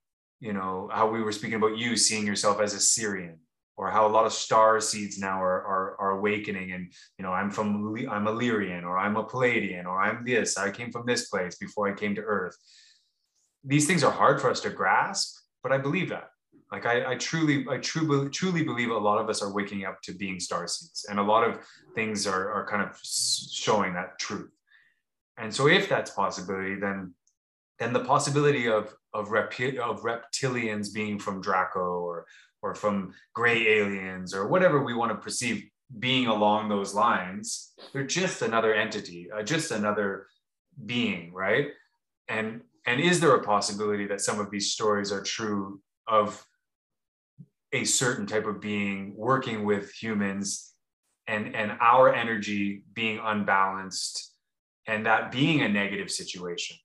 you 0.41 0.53
know 0.53 0.89
how 0.93 1.09
we 1.09 1.23
were 1.23 1.33
speaking 1.33 1.57
about 1.57 1.79
you 1.79 1.97
seeing 1.97 2.27
yourself 2.27 2.61
as 2.61 2.75
a 2.75 2.79
Sirian 2.79 3.37
or 3.77 3.91
how 3.91 4.07
a 4.07 4.15
lot 4.17 4.27
of 4.27 4.33
star 4.33 4.79
seeds 4.81 5.19
now 5.19 5.43
are, 5.43 5.63
are, 5.65 5.97
are 6.01 6.11
awakening 6.19 6.73
and 6.73 6.93
you 7.19 7.23
know 7.25 7.33
i'm 7.33 7.51
from 7.51 7.97
i'm 8.11 8.27
a 8.27 8.33
lyrian 8.33 8.85
or 8.85 8.99
i'm 8.99 9.17
a 9.17 9.25
Pleiadian 9.25 9.87
or 9.87 10.01
i'm 10.01 10.25
this 10.25 10.59
i 10.59 10.71
came 10.71 10.93
from 10.93 11.07
this 11.07 11.29
place 11.29 11.57
before 11.57 11.89
i 11.89 11.95
came 11.95 12.15
to 12.15 12.23
earth. 12.23 12.57
These 13.63 13.87
things 13.87 14.03
are 14.03 14.13
hard 14.13 14.41
for 14.41 14.51
us 14.51 14.61
to 14.61 14.71
grasp 14.71 15.40
but 15.63 15.73
I 15.73 15.79
believe 15.79 16.09
that. 16.11 16.31
Like 16.73 16.87
I, 16.87 17.13
I 17.13 17.15
truly, 17.17 17.67
I 17.69 17.79
truly, 17.79 18.31
truly 18.31 18.63
believe 18.63 18.91
a 18.91 18.97
lot 18.97 19.21
of 19.21 19.29
us 19.29 19.43
are 19.43 19.53
waking 19.53 19.85
up 19.85 20.01
to 20.03 20.13
being 20.13 20.39
star 20.39 20.69
seeds, 20.69 21.07
and 21.09 21.19
a 21.19 21.23
lot 21.23 21.43
of 21.43 21.59
things 21.95 22.27
are, 22.27 22.53
are 22.53 22.67
kind 22.67 22.83
of 22.83 22.99
showing 23.03 23.93
that 23.95 24.19
truth. 24.21 24.51
And 25.37 25.53
so, 25.53 25.67
if 25.67 25.89
that's 25.89 26.13
possibility, 26.13 26.77
then 26.77 27.15
then 27.81 27.93
the 27.93 28.05
possibility 28.05 28.69
of 28.69 28.95
of, 29.13 29.31
rep, 29.31 29.53
of 29.59 30.03
reptilians 30.03 30.95
being 30.95 31.19
from 31.19 31.41
Draco 31.41 31.81
or 31.81 32.27
or 32.63 32.75
from 32.75 33.15
gray 33.35 33.67
aliens 33.79 34.35
or 34.35 34.47
whatever 34.47 34.85
we 34.85 34.95
want 34.95 35.11
to 35.11 35.17
perceive 35.17 35.65
being 35.99 36.27
along 36.27 36.69
those 36.69 36.95
lines, 36.95 37.73
they're 37.93 38.07
just 38.07 38.43
another 38.43 38.75
entity, 38.75 39.29
uh, 39.31 39.43
just 39.43 39.73
another 39.73 40.27
being, 40.87 41.33
right? 41.33 41.69
And 42.29 42.61
and 42.87 43.01
is 43.01 43.21
there 43.21 43.35
a 43.35 43.43
possibility 43.43 44.07
that 44.07 44.21
some 44.21 44.41
of 44.41 44.51
these 44.51 44.73
stories 44.73 45.13
are 45.13 45.23
true 45.23 45.81
of 46.07 46.45
a 47.73 47.85
certain 47.85 48.27
type 48.27 48.47
of 48.47 48.61
being 48.61 49.15
working 49.17 49.65
with 49.65 49.93
humans 49.93 50.75
and 51.27 51.55
and 51.55 51.73
our 51.81 52.13
energy 52.13 52.83
being 52.93 53.21
unbalanced 53.23 54.35
and 54.87 55.07
that 55.07 55.31
being 55.31 55.63
a 55.63 55.69
negative 55.69 56.11
situation 56.11 56.77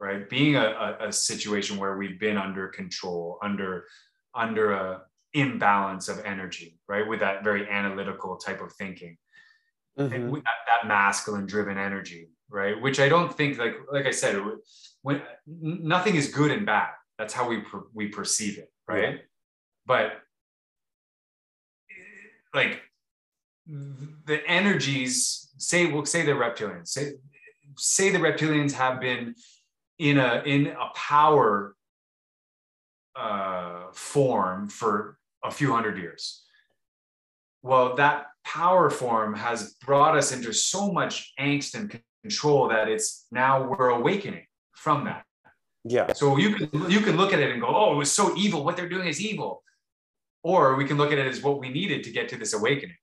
right? 0.00 0.30
Being 0.30 0.56
a, 0.56 0.96
a, 1.00 1.08
a 1.08 1.12
situation 1.12 1.76
where 1.76 1.98
we've 1.98 2.18
been 2.18 2.38
under 2.38 2.68
control 2.68 3.38
under 3.42 3.84
under 4.34 4.72
a 4.72 5.02
imbalance 5.34 6.08
of 6.08 6.24
energy 6.24 6.78
right? 6.88 7.06
With 7.06 7.20
that 7.20 7.44
very 7.44 7.68
analytical 7.68 8.36
type 8.36 8.60
of 8.60 8.72
thinking. 8.72 9.16
Mm-hmm. 9.98 10.34
that, 10.34 10.42
that 10.42 10.88
masculine 10.88 11.46
driven 11.46 11.76
energy 11.76 12.28
right? 12.48 12.80
Which 12.80 13.00
i 13.00 13.08
don't 13.08 13.36
think 13.36 13.58
like 13.58 13.74
like 13.92 14.06
i 14.06 14.10
said 14.10 14.40
when 15.02 15.22
nothing 15.46 16.16
is 16.16 16.28
good 16.28 16.50
and 16.50 16.66
bad. 16.66 16.90
That's 17.18 17.34
how 17.34 17.48
we 17.48 17.60
per, 17.60 17.82
we 17.92 18.08
perceive 18.08 18.58
it 18.58 18.70
right? 18.90 19.14
Yeah. 19.14 19.18
but 19.86 20.12
like 22.54 22.82
the 23.66 24.40
energies 24.46 25.50
say 25.58 25.86
we'll 25.86 26.04
say 26.04 26.24
the 26.24 26.32
reptilians. 26.32 26.88
Say 26.88 27.12
say 27.76 28.10
the 28.10 28.18
reptilians 28.18 28.72
have 28.72 29.00
been 29.00 29.34
in 29.98 30.18
a 30.18 30.42
in 30.44 30.68
a 30.68 30.90
power 30.94 31.76
uh, 33.14 33.84
form 33.92 34.68
for 34.68 35.18
a 35.44 35.50
few 35.50 35.72
hundred 35.72 35.98
years. 35.98 36.44
Well 37.62 37.94
that 37.96 38.26
power 38.44 38.90
form 38.90 39.34
has 39.34 39.74
brought 39.74 40.16
us 40.16 40.32
into 40.32 40.52
so 40.52 40.90
much 40.90 41.32
angst 41.38 41.74
and 41.74 42.00
control 42.22 42.68
that 42.68 42.88
it's 42.88 43.26
now 43.30 43.62
we're 43.62 43.90
awakening 43.90 44.46
from 44.80 45.04
that. 45.04 45.24
Yeah. 45.84 46.12
So 46.12 46.38
you 46.38 46.54
can 46.54 46.90
you 46.90 47.00
can 47.00 47.16
look 47.16 47.32
at 47.32 47.40
it 47.40 47.50
and 47.50 47.60
go, 47.60 47.68
oh, 47.68 47.92
it 47.92 47.96
was 47.96 48.10
so 48.10 48.34
evil. 48.36 48.64
What 48.64 48.76
they're 48.76 48.88
doing 48.88 49.08
is 49.08 49.20
evil. 49.20 49.62
Or 50.42 50.74
we 50.76 50.86
can 50.86 50.96
look 50.96 51.12
at 51.12 51.18
it 51.18 51.26
as 51.26 51.42
what 51.42 51.60
we 51.60 51.68
needed 51.68 52.02
to 52.04 52.10
get 52.10 52.28
to 52.30 52.36
this 52.36 52.54
awakening. 52.54 52.96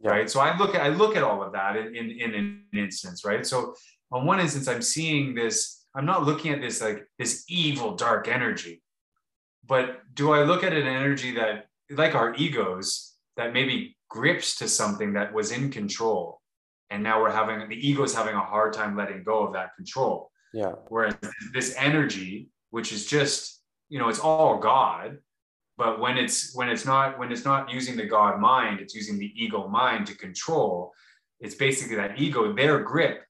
Yeah. 0.00 0.10
Right. 0.10 0.30
So 0.30 0.40
I 0.40 0.56
look 0.56 0.74
at 0.74 0.82
I 0.82 0.88
look 0.88 1.16
at 1.16 1.22
all 1.22 1.42
of 1.42 1.52
that 1.52 1.76
in, 1.76 1.94
in, 1.94 2.10
in 2.10 2.34
an 2.34 2.78
instance, 2.78 3.24
right? 3.24 3.44
So 3.44 3.74
on 4.12 4.26
one 4.26 4.40
instance, 4.40 4.68
I'm 4.68 4.82
seeing 4.82 5.34
this, 5.34 5.84
I'm 5.94 6.06
not 6.06 6.24
looking 6.24 6.52
at 6.52 6.60
this 6.60 6.80
like 6.80 7.04
this 7.18 7.44
evil 7.48 7.96
dark 7.96 8.28
energy. 8.28 8.82
But 9.66 10.02
do 10.12 10.32
I 10.32 10.44
look 10.44 10.62
at 10.62 10.72
an 10.72 10.86
energy 10.86 11.32
that 11.34 11.66
like 11.90 12.14
our 12.14 12.34
egos 12.34 13.14
that 13.36 13.52
maybe 13.52 13.96
grips 14.08 14.56
to 14.56 14.68
something 14.68 15.14
that 15.14 15.32
was 15.32 15.50
in 15.50 15.70
control 15.70 16.40
and 16.90 17.02
now 17.02 17.20
we're 17.20 17.30
having 17.30 17.68
the 17.68 17.88
ego 17.88 18.02
is 18.04 18.14
having 18.14 18.36
a 18.36 18.40
hard 18.40 18.72
time 18.72 18.96
letting 18.96 19.24
go 19.24 19.44
of 19.44 19.52
that 19.52 19.74
control 19.74 20.30
yeah. 20.54 20.72
Whereas 20.88 21.14
this 21.52 21.74
energy 21.76 22.48
which 22.70 22.92
is 22.92 23.06
just 23.06 23.62
you 23.88 23.98
know 23.98 24.08
it's 24.08 24.20
all 24.20 24.58
god 24.58 25.18
but 25.76 26.00
when 26.00 26.16
it's 26.16 26.54
when 26.54 26.68
it's 26.68 26.84
not 26.84 27.18
when 27.18 27.30
it's 27.32 27.44
not 27.44 27.70
using 27.70 27.96
the 27.96 28.06
god 28.06 28.40
mind 28.40 28.80
it's 28.80 28.94
using 28.94 29.18
the 29.18 29.30
ego 29.36 29.68
mind 29.68 30.06
to 30.06 30.16
control 30.16 30.92
it's 31.40 31.54
basically 31.54 31.96
that 31.96 32.18
ego 32.18 32.52
their 32.52 32.80
grip 32.80 33.24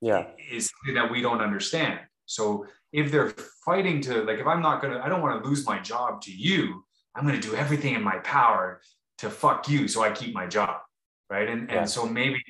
yeah. 0.00 0.26
is 0.50 0.70
something 0.70 0.94
that 0.94 1.10
we 1.10 1.20
don't 1.20 1.40
understand. 1.40 1.98
So 2.26 2.66
if 2.92 3.10
they're 3.10 3.30
fighting 3.64 4.00
to 4.00 4.22
like 4.22 4.38
if 4.38 4.46
i'm 4.46 4.62
not 4.62 4.80
gonna 4.80 5.00
i 5.04 5.08
don't 5.08 5.20
want 5.20 5.42
to 5.42 5.48
lose 5.48 5.66
my 5.66 5.78
job 5.78 6.22
to 6.22 6.32
you 6.32 6.82
i'm 7.14 7.26
gonna 7.26 7.40
do 7.40 7.54
everything 7.54 7.94
in 7.94 8.02
my 8.02 8.16
power 8.20 8.80
to 9.18 9.28
fuck 9.28 9.68
you 9.68 9.86
so 9.86 10.02
i 10.02 10.10
keep 10.10 10.32
my 10.32 10.46
job 10.46 10.78
right? 11.30 11.48
And 11.48 11.68
yeah. 11.68 11.80
and 11.80 11.90
so 11.90 12.06
maybe 12.06 12.42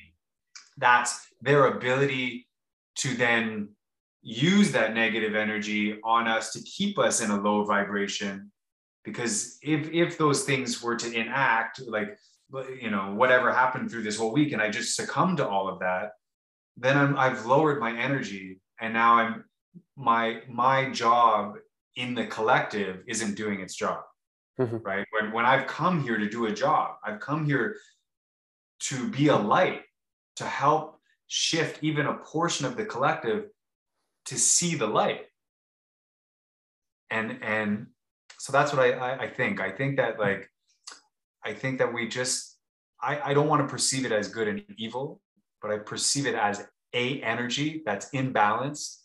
that's 0.77 1.27
their 1.41 1.67
ability 1.67 2.49
to 2.97 3.15
then 3.17 3.71
use 4.29 4.73
that 4.73 4.93
negative 4.93 5.35
energy 5.35 5.99
on 6.05 6.29
us 6.29 6.53
to 6.53 6.61
keep 6.61 6.99
us 6.99 7.23
in 7.23 7.31
a 7.31 7.41
low 7.41 7.65
vibration. 7.65 8.53
Because 9.03 9.59
if 9.63 9.91
if 9.91 10.19
those 10.19 10.45
things 10.45 10.83
were 10.83 10.97
to 10.97 11.11
enact 11.19 11.81
like 11.89 12.19
you 12.81 12.91
know 12.91 13.15
whatever 13.15 13.51
happened 13.53 13.91
through 13.91 14.03
this 14.03 14.17
whole 14.17 14.33
week 14.33 14.53
and 14.53 14.63
i 14.63 14.71
just 14.71 14.97
succumb 14.97 15.37
to 15.37 15.47
all 15.47 15.69
of 15.69 15.79
that 15.81 16.13
then 16.79 16.97
I'm, 16.97 17.15
i've 17.19 17.45
lowered 17.45 17.79
my 17.79 17.95
energy 17.95 18.59
and 18.81 18.95
now 18.95 19.17
i'm 19.17 19.45
my 19.97 20.41
my 20.49 20.91
job 20.91 21.57
in 21.97 22.15
the 22.15 22.27
collective 22.27 23.03
isn't 23.07 23.37
doing 23.37 23.61
its 23.61 23.75
job. 23.75 24.01
Mm-hmm. 24.59 24.79
right? 24.79 25.07
When, 25.13 25.31
when 25.33 25.45
i've 25.45 25.67
come 25.67 26.03
here 26.03 26.17
to 26.17 26.29
do 26.29 26.47
a 26.47 26.53
job 26.53 26.97
i've 27.05 27.21
come 27.21 27.45
here 27.45 27.77
to 28.81 29.09
be 29.11 29.29
a 29.29 29.37
light 29.37 29.83
to 30.37 30.45
help 30.45 30.99
shift 31.27 31.85
even 31.85 32.07
a 32.07 32.15
portion 32.15 32.65
of 32.65 32.79
the 32.79 32.87
collective 32.87 33.45
to 34.29 34.39
see 34.39 34.75
the 34.75 34.87
light. 34.87 35.27
And 37.11 37.39
and 37.43 37.87
so 38.39 38.53
that's 38.53 38.73
what 38.73 38.81
I, 38.81 38.93
I, 38.93 39.23
I 39.25 39.29
think. 39.29 39.61
I 39.61 39.71
think 39.71 39.97
that 39.97 40.19
like 40.19 40.49
i 41.45 41.53
think 41.53 41.79
that 41.79 41.93
we 41.93 42.09
just 42.09 42.59
i 43.01 43.31
i 43.31 43.35
don't 43.35 43.49
want 43.49 43.63
to 43.63 43.69
perceive 43.71 44.05
it 44.05 44.13
as 44.13 44.29
good 44.29 44.49
and 44.49 44.63
evil 44.77 45.21
but 45.63 45.71
i 45.71 45.79
perceive 45.79 46.27
it 46.27 46.35
as 46.35 46.67
a 46.95 47.21
energy 47.23 47.83
that's 47.87 48.11
imbalanced 48.11 48.97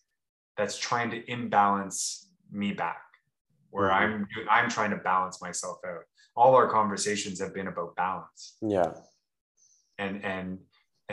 that's 0.57 0.77
trying 0.77 1.09
to 1.11 1.31
imbalance 1.31 2.29
me 2.51 2.71
back 2.71 3.01
where 3.69 3.89
mm-hmm. 3.89 4.23
i'm 4.49 4.63
i'm 4.63 4.69
trying 4.69 4.91
to 4.91 4.97
balance 4.97 5.41
myself 5.41 5.77
out. 5.87 6.03
All 6.35 6.55
our 6.55 6.67
conversations 6.67 7.39
have 7.39 7.53
been 7.53 7.67
about 7.67 7.95
balance. 7.95 8.57
Yeah. 8.61 8.91
And 9.99 10.23
and 10.25 10.57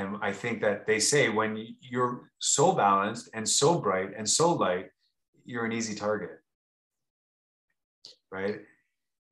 and 0.00 0.16
i 0.22 0.32
think 0.32 0.60
that 0.60 0.86
they 0.86 0.98
say 0.98 1.28
when 1.28 1.76
you're 1.80 2.30
so 2.38 2.72
balanced 2.72 3.30
and 3.34 3.48
so 3.48 3.78
bright 3.78 4.10
and 4.16 4.28
so 4.28 4.52
light 4.52 4.86
you're 5.50 5.64
an 5.64 5.72
easy 5.72 5.94
target. 5.94 6.30
Right? 8.30 8.60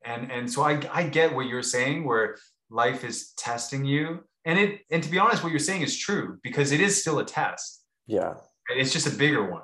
And 0.04 0.30
and 0.30 0.50
so 0.50 0.62
i 0.62 0.80
i 0.92 1.02
get 1.02 1.34
what 1.34 1.46
you're 1.46 1.62
saying 1.62 2.04
where 2.04 2.36
life 2.70 3.04
is 3.04 3.32
testing 3.36 3.84
you. 3.84 4.24
And 4.44 4.58
it 4.58 4.80
and 4.90 5.02
to 5.02 5.10
be 5.10 5.18
honest 5.18 5.42
what 5.42 5.50
you're 5.50 5.58
saying 5.58 5.82
is 5.82 5.96
true 5.96 6.38
because 6.42 6.72
it 6.72 6.80
is 6.80 7.00
still 7.00 7.18
a 7.20 7.24
test. 7.24 7.84
Yeah. 8.06 8.34
It's 8.70 8.92
just 8.92 9.06
a 9.06 9.16
bigger 9.16 9.50
one 9.50 9.62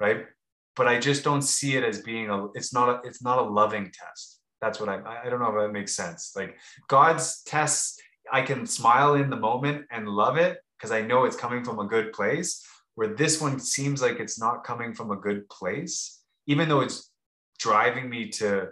right? 0.00 0.26
But 0.74 0.88
i 0.88 0.98
just 0.98 1.22
don't 1.22 1.42
see 1.42 1.76
it 1.76 1.84
as 1.84 2.00
being 2.00 2.28
a 2.30 2.46
it's 2.54 2.72
not 2.72 2.88
a 2.88 3.06
it's 3.06 3.22
not 3.22 3.38
a 3.38 3.42
loving 3.42 3.92
test. 3.92 4.40
That's 4.60 4.80
what 4.80 4.88
i 4.88 4.96
i 5.24 5.28
don't 5.28 5.40
know 5.40 5.54
if 5.54 5.60
that 5.60 5.72
makes 5.72 5.94
sense. 5.94 6.32
Like 6.34 6.56
god's 6.88 7.42
tests 7.44 8.00
i 8.30 8.42
can 8.42 8.66
smile 8.66 9.14
in 9.14 9.30
the 9.30 9.36
moment 9.36 9.86
and 9.90 10.08
love 10.08 10.36
it 10.36 10.58
because 10.76 10.92
i 10.92 11.00
know 11.00 11.24
it's 11.24 11.36
coming 11.36 11.64
from 11.64 11.78
a 11.78 11.86
good 11.86 12.12
place 12.12 12.64
where 12.94 13.14
this 13.14 13.40
one 13.40 13.58
seems 13.58 14.02
like 14.02 14.20
it's 14.20 14.38
not 14.38 14.64
coming 14.64 14.92
from 14.94 15.10
a 15.10 15.16
good 15.16 15.48
place 15.48 16.20
even 16.46 16.68
though 16.68 16.80
it's 16.80 17.10
driving 17.58 18.08
me 18.08 18.28
to 18.28 18.68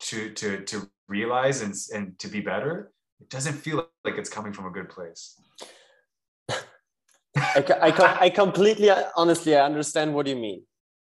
to 0.00 0.30
to 0.32 0.64
to 0.64 0.90
realize 1.08 1.62
and 1.62 1.74
and 1.94 2.18
to 2.18 2.28
be 2.28 2.40
better 2.40 2.92
it 3.22 3.30
doesn't 3.30 3.54
feel 3.54 3.86
like 4.04 4.18
it's 4.18 4.28
coming 4.28 4.52
from 4.52 4.66
a 4.66 4.70
good 4.70 4.88
place. 4.88 5.40
I, 7.36 7.64
I, 7.80 8.18
I 8.24 8.30
completely 8.30 8.90
honestly 9.16 9.56
i 9.56 9.64
understand 9.64 10.12
what 10.12 10.26
you 10.26 10.36
mean. 10.36 10.64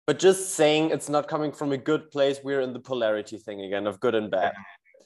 But 0.07 0.19
just 0.19 0.55
saying 0.55 0.91
it's 0.91 1.09
not 1.09 1.27
coming 1.27 1.53
from 1.53 1.73
a 1.73 1.79
good 1.79 2.11
place 2.11 2.39
we're 2.45 2.61
in 2.61 2.73
the 2.75 2.81
polarity 2.81 3.39
thing 3.39 3.63
again 3.63 3.87
of 3.87 3.99
good 3.99 4.15
and 4.15 4.31
bad. 4.31 4.53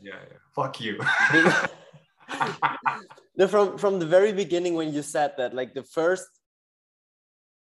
Yeah, 0.00 0.14
yeah. 0.14 0.38
fuck 0.54 0.80
you 0.80 0.98
no, 3.36 3.48
from 3.48 3.78
from 3.78 3.98
the 3.98 4.06
very 4.06 4.32
beginning 4.32 4.74
when 4.74 4.92
you 4.92 5.02
said 5.02 5.34
that 5.38 5.54
like 5.54 5.74
the 5.74 5.82
first 5.82 6.26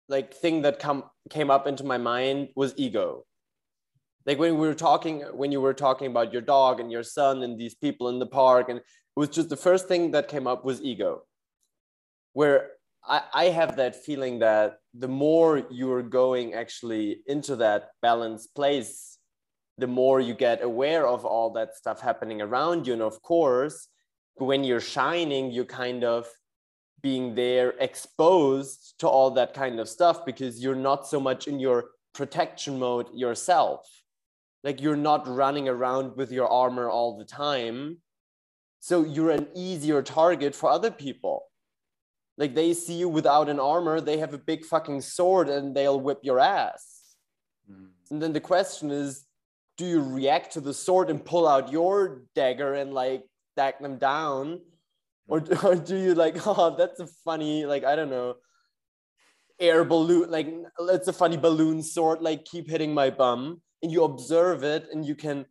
like 0.08 0.34
thing 0.34 0.62
that 0.62 0.78
come 0.78 1.04
came 1.30 1.50
up 1.50 1.66
into 1.66 1.84
my 1.84 1.98
mind 1.98 2.48
was 2.56 2.74
ego. 2.76 3.24
Like 4.26 4.38
when 4.38 4.58
we 4.58 4.66
were 4.66 4.74
talking 4.74 5.20
when 5.32 5.52
you 5.52 5.60
were 5.60 5.74
talking 5.74 6.08
about 6.08 6.32
your 6.32 6.42
dog 6.42 6.80
and 6.80 6.90
your 6.90 7.04
son 7.04 7.42
and 7.42 7.58
these 7.58 7.74
people 7.74 8.08
in 8.08 8.18
the 8.18 8.26
park 8.26 8.68
and 8.68 8.78
it 8.78 8.84
was 9.16 9.28
just 9.28 9.48
the 9.48 9.56
first 9.56 9.88
thing 9.88 10.10
that 10.12 10.28
came 10.28 10.46
up 10.46 10.64
was 10.64 10.82
ego. 10.82 11.22
Where 12.32 12.70
I, 13.04 13.22
I 13.32 13.44
have 13.46 13.76
that 13.76 14.04
feeling 14.04 14.40
that 14.40 14.78
the 14.94 15.08
more 15.08 15.62
you're 15.70 16.02
going 16.02 16.54
actually 16.54 17.20
into 17.26 17.56
that 17.56 17.90
balanced 18.02 18.54
place 18.54 19.18
the 19.78 19.86
more 19.86 20.20
you 20.20 20.34
get 20.34 20.62
aware 20.62 21.06
of 21.08 21.24
all 21.24 21.50
that 21.54 21.74
stuff 21.74 22.02
happening 22.02 22.42
around 22.42 22.86
you. 22.86 22.92
And 22.92 23.00
of 23.00 23.22
course 23.22 23.88
when 24.40 24.64
you're 24.64 24.80
shining 24.80 25.50
you're 25.50 25.64
kind 25.64 26.04
of 26.04 26.26
being 27.02 27.34
there 27.34 27.74
exposed 27.80 28.94
to 28.98 29.08
all 29.08 29.30
that 29.30 29.54
kind 29.54 29.80
of 29.80 29.88
stuff 29.88 30.24
because 30.24 30.62
you're 30.62 30.74
not 30.74 31.06
so 31.06 31.20
much 31.20 31.48
in 31.48 31.58
your 31.58 31.90
protection 32.12 32.78
mode 32.78 33.06
yourself. 33.14 33.86
Like 34.62 34.80
you're 34.80 34.96
not 34.96 35.26
running 35.26 35.68
around 35.68 36.16
with 36.16 36.30
your 36.30 36.48
armor 36.48 36.90
all 36.90 37.16
the 37.16 37.24
time. 37.24 37.98
So 38.80 39.04
you're 39.04 39.30
an 39.30 39.48
easier 39.54 40.02
target 40.02 40.54
for 40.54 40.70
other 40.70 40.90
people. 40.90 41.44
Like 42.36 42.54
they 42.54 42.74
see 42.74 42.94
you 42.94 43.08
without 43.08 43.48
an 43.48 43.60
armor 43.60 44.00
they 44.00 44.18
have 44.18 44.34
a 44.34 44.38
big 44.38 44.64
fucking 44.64 45.02
sword 45.02 45.48
and 45.48 45.74
they'll 45.74 46.00
whip 46.00 46.20
your 46.22 46.38
ass. 46.40 46.98
Mm. 47.70 47.88
and 48.10 48.22
then 48.22 48.32
the 48.32 48.40
question 48.40 48.90
is 48.90 49.26
do 49.76 49.86
you 49.86 50.02
react 50.02 50.52
to 50.54 50.60
the 50.60 50.74
sword 50.74 51.10
and 51.10 51.24
pull 51.24 51.46
out 51.46 51.70
your 51.70 52.22
dagger 52.34 52.74
and 52.74 52.92
like 52.92 53.22
stack 53.52 53.80
them 53.80 53.98
down? 53.98 54.60
Or, 55.28 55.42
or 55.64 55.76
do 55.76 55.96
you 55.96 56.14
like 56.14 56.36
oh 56.46 56.74
that's 56.76 56.98
a 56.98 57.06
funny 57.24 57.64
like 57.64 57.84
i 57.84 57.94
don't 57.94 58.10
know 58.10 58.34
air 59.60 59.84
balloon 59.84 60.28
like 60.28 60.48
it's 60.80 61.06
a 61.06 61.12
funny 61.12 61.36
balloon 61.36 61.82
sort, 61.82 62.20
like 62.20 62.44
keep 62.44 62.68
hitting 62.68 62.92
my 62.92 63.10
bum 63.10 63.60
and 63.82 63.92
you 63.92 64.02
observe 64.04 64.64
it 64.64 64.88
and 64.90 65.04
you 65.04 65.14
can 65.14 65.44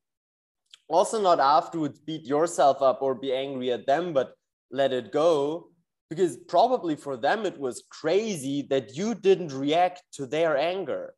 also 0.89 1.21
not 1.21 1.39
afterwards 1.39 1.99
beat 1.99 2.25
yourself 2.25 2.81
up 2.81 3.01
or 3.01 3.13
be 3.15 3.31
angry 3.31 3.71
at 3.71 3.85
them 3.85 4.11
but 4.11 4.33
let 4.71 4.91
it 4.93 5.11
go. 5.11 5.69
Because 6.09 6.37
probably 6.37 6.95
for 6.95 7.17
them 7.17 7.45
it 7.45 7.59
was 7.59 7.83
crazy 7.89 8.63
that 8.71 8.95
you 8.95 9.13
didn't 9.13 9.53
react 9.53 10.01
to 10.13 10.25
their 10.25 10.57
anger. 10.57 11.13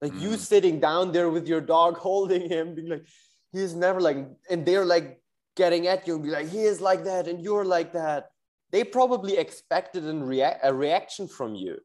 Like 0.00 0.12
mm. 0.12 0.20
you 0.20 0.36
sitting 0.36 0.80
down 0.80 1.12
there 1.12 1.30
with 1.30 1.46
your 1.46 1.60
dog 1.60 1.96
holding 1.98 2.48
him 2.48 2.74
being 2.74 2.88
like 2.88 3.06
he's 3.52 3.74
never 3.74 4.00
like 4.00 4.18
and 4.50 4.64
they're 4.64 4.84
like 4.84 5.20
getting 5.56 5.86
at 5.86 6.06
you 6.06 6.14
and 6.14 6.24
be 6.24 6.30
like 6.30 6.48
he 6.48 6.62
is 6.62 6.80
like 6.80 7.04
that 7.04 7.28
and 7.28 7.42
you're 7.42 7.64
like 7.64 7.92
that 7.92 8.30
they 8.70 8.82
probably 8.82 9.36
expected 9.36 10.08
a, 10.08 10.14
rea- 10.14 10.58
a 10.62 10.72
reaction 10.72 11.28
from 11.28 11.54
you 11.54 11.78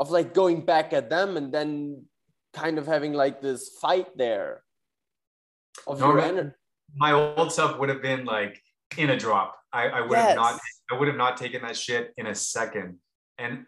of 0.00 0.10
like 0.10 0.34
going 0.34 0.64
back 0.64 0.92
at 0.92 1.10
them 1.10 1.36
and 1.36 1.52
then 1.52 2.02
kind 2.54 2.78
of 2.78 2.86
having 2.86 3.12
like 3.12 3.40
this 3.40 3.76
fight 3.80 4.16
there 4.16 4.62
of 5.86 6.00
no, 6.00 6.08
your 6.08 6.20
energy. 6.20 6.54
My 6.96 7.12
old 7.12 7.52
self 7.52 7.78
would 7.78 7.88
have 7.88 8.02
been 8.02 8.24
like 8.24 8.60
in 8.96 9.10
a 9.10 9.16
drop. 9.16 9.56
I, 9.72 9.88
I 9.88 10.00
would 10.00 10.12
yes. 10.12 10.28
have 10.28 10.36
not 10.36 10.60
I 10.90 10.98
would 10.98 11.08
have 11.08 11.16
not 11.16 11.36
taken 11.36 11.62
that 11.62 11.76
shit 11.76 12.12
in 12.16 12.26
a 12.26 12.34
second. 12.34 12.98
And 13.38 13.66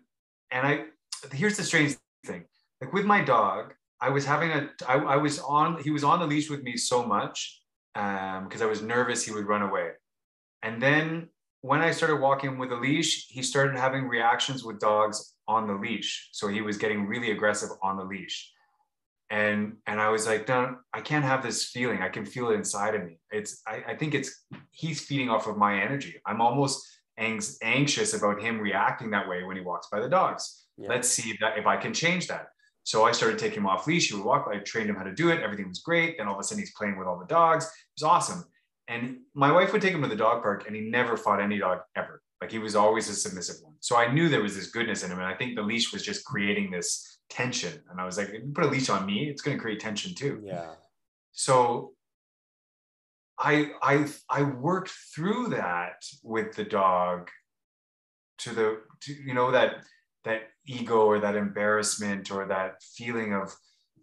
and 0.51 0.67
I 0.67 0.85
here's 1.33 1.57
the 1.57 1.65
strange 1.65 1.97
thing. 2.25 2.45
Like 2.81 2.93
with 2.93 3.05
my 3.05 3.23
dog, 3.23 3.75
I 4.01 4.11
was 4.11 4.25
having 4.25 4.51
a 4.51 4.71
I, 4.87 4.95
I 4.95 5.17
was 5.17 5.39
on 5.41 5.83
he 5.83 5.91
was 5.91 6.05
on 6.05 6.21
the 6.21 6.27
leash 6.27 6.51
with 6.51 6.63
me 6.63 6.77
so 6.77 7.05
much 7.05 7.61
um 7.95 8.45
because 8.45 8.63
I 8.63 8.67
was 8.67 8.83
nervous 8.83 9.25
he 9.25 9.33
would 9.33 9.47
run 9.47 9.63
away. 9.63 9.91
And 10.63 10.83
then 10.83 11.29
when 11.63 11.81
I 11.81 11.91
started 11.91 12.21
walking 12.21 12.59
with 12.59 12.71
a 12.73 12.77
leash, 12.77 13.27
he 13.29 13.43
started 13.43 13.77
having 13.77 14.07
reactions 14.09 14.65
with 14.65 14.79
dogs 14.79 15.35
on 15.49 15.67
the 15.67 15.75
leash. 15.75 16.29
So 16.33 16.49
he 16.49 16.61
was 16.61 16.77
getting 16.77 17.07
really 17.07 17.31
aggressive 17.31 17.71
on 17.83 17.97
the 17.97 18.05
leash. 18.05 18.53
And 19.31 19.79
and 19.87 20.01
I 20.01 20.11
was 20.11 20.27
like, 20.27 20.49
no, 20.49 20.77
I 20.93 21.01
can't 21.01 21.25
have 21.25 21.43
this 21.43 21.67
feeling. 21.67 22.03
I 22.03 22.09
can 22.09 22.25
feel 22.25 22.51
it 22.51 22.55
inside 22.55 22.95
of 22.95 23.05
me. 23.05 23.19
It's 23.31 23.63
I, 23.67 23.83
I 23.89 23.97
think 23.97 24.15
it's 24.15 24.45
he's 24.71 25.01
feeding 25.01 25.31
off 25.31 25.47
of 25.47 25.57
my 25.57 25.81
energy. 25.81 26.21
I'm 26.27 26.41
almost 26.41 26.87
ang- 27.19 27.41
anxious 27.63 28.15
about 28.15 28.41
him 28.41 28.61
reacting 28.61 29.11
that 29.11 29.29
way 29.29 29.43
when 29.43 29.57
he 29.57 29.63
walks 29.63 29.89
by 29.91 30.01
the 30.01 30.09
dogs. 30.09 30.67
Yeah. 30.77 30.91
Let's 30.91 31.09
see 31.09 31.31
if, 31.31 31.39
that, 31.41 31.59
if 31.59 31.67
I 31.67 31.77
can 31.77 31.95
change 31.95 32.29
that. 32.29 32.49
So 32.87 33.03
I 33.03 33.11
started 33.11 33.37
taking 33.37 33.59
him 33.59 33.67
off 33.67 33.89
leash. 33.89 34.11
He 34.11 34.15
would 34.15 34.25
walk. 34.25 34.49
I 34.49 34.59
trained 34.59 34.89
him 34.89 34.95
how 34.95 35.03
to 35.03 35.13
do 35.13 35.31
it. 35.31 35.43
Everything 35.43 35.69
was 35.69 35.81
great. 35.81 36.19
Then 36.19 36.29
all 36.29 36.35
of 36.35 36.41
a 36.41 36.45
sudden 36.45 36.63
he's 36.63 36.73
playing 36.73 36.97
with 36.97 37.09
all 37.09 37.19
the 37.19 37.27
dogs. 37.27 37.65
It 37.65 38.01
was 38.01 38.05
awesome. 38.05 38.45
And 38.87 39.19
my 39.35 39.51
wife 39.51 39.73
would 39.73 39.83
take 39.83 39.93
him 39.93 40.03
to 40.03 40.09
the 40.09 40.15
dog 40.15 40.41
park 40.41 40.69
and 40.69 40.77
he 40.77 40.83
never 40.83 41.17
fought 41.17 41.41
any 41.41 41.59
dog 41.59 41.81
ever. 41.97 42.23
Like 42.41 42.53
he 42.53 42.61
was 42.61 42.77
always 42.77 43.09
a 43.09 43.15
submissive 43.15 43.57
one. 43.61 43.75
So 43.81 43.97
I 43.97 44.13
knew 44.13 44.29
there 44.29 44.41
was 44.41 44.55
this 44.55 44.71
goodness 44.71 45.03
in 45.03 45.11
him. 45.11 45.19
And 45.19 45.27
I 45.27 45.35
think 45.35 45.57
the 45.57 45.63
leash 45.63 45.93
was 45.93 46.05
just 46.05 46.25
creating 46.25 46.71
this 46.71 47.19
tension. 47.29 47.73
And 47.91 48.01
I 48.01 48.05
was 48.05 48.19
like, 48.19 48.29
if 48.29 48.35
you 48.35 48.53
put 48.55 48.63
a 48.63 48.69
leash 48.69 48.89
on 48.89 49.05
me, 49.05 49.29
it's 49.29 49.43
going 49.43 49.57
to 49.57 49.61
create 49.61 49.81
tension 49.81 50.15
too. 50.15 50.41
Yeah. 50.45 50.75
So 51.33 51.93
I 53.37 53.73
I 53.83 54.07
I 54.31 54.43
worked 54.43 54.93
through 55.13 55.49
that 55.49 56.05
with 56.23 56.55
the 56.55 56.65
dog 56.65 57.31
to 58.39 58.51
the 58.55 58.81
to, 59.01 59.13
you 59.13 59.35
know 59.35 59.51
that 59.51 59.85
that 60.25 60.43
ego 60.67 61.07
or 61.07 61.21
that 61.21 61.37
embarrassment 61.37 62.31
or 62.31 62.47
that 62.47 62.83
feeling 62.83 63.35
of 63.35 63.55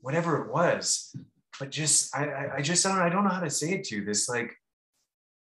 whatever 0.01 0.43
it 0.43 0.51
was. 0.51 1.15
But 1.59 1.69
just 1.69 2.15
I 2.15 2.57
I 2.57 2.61
just 2.61 2.83
don't 2.83 2.97
I 2.97 3.09
don't 3.09 3.23
know 3.23 3.29
how 3.29 3.41
to 3.41 3.49
say 3.49 3.73
it 3.73 3.83
to 3.85 3.95
you. 3.95 4.05
This 4.05 4.27
like 4.27 4.55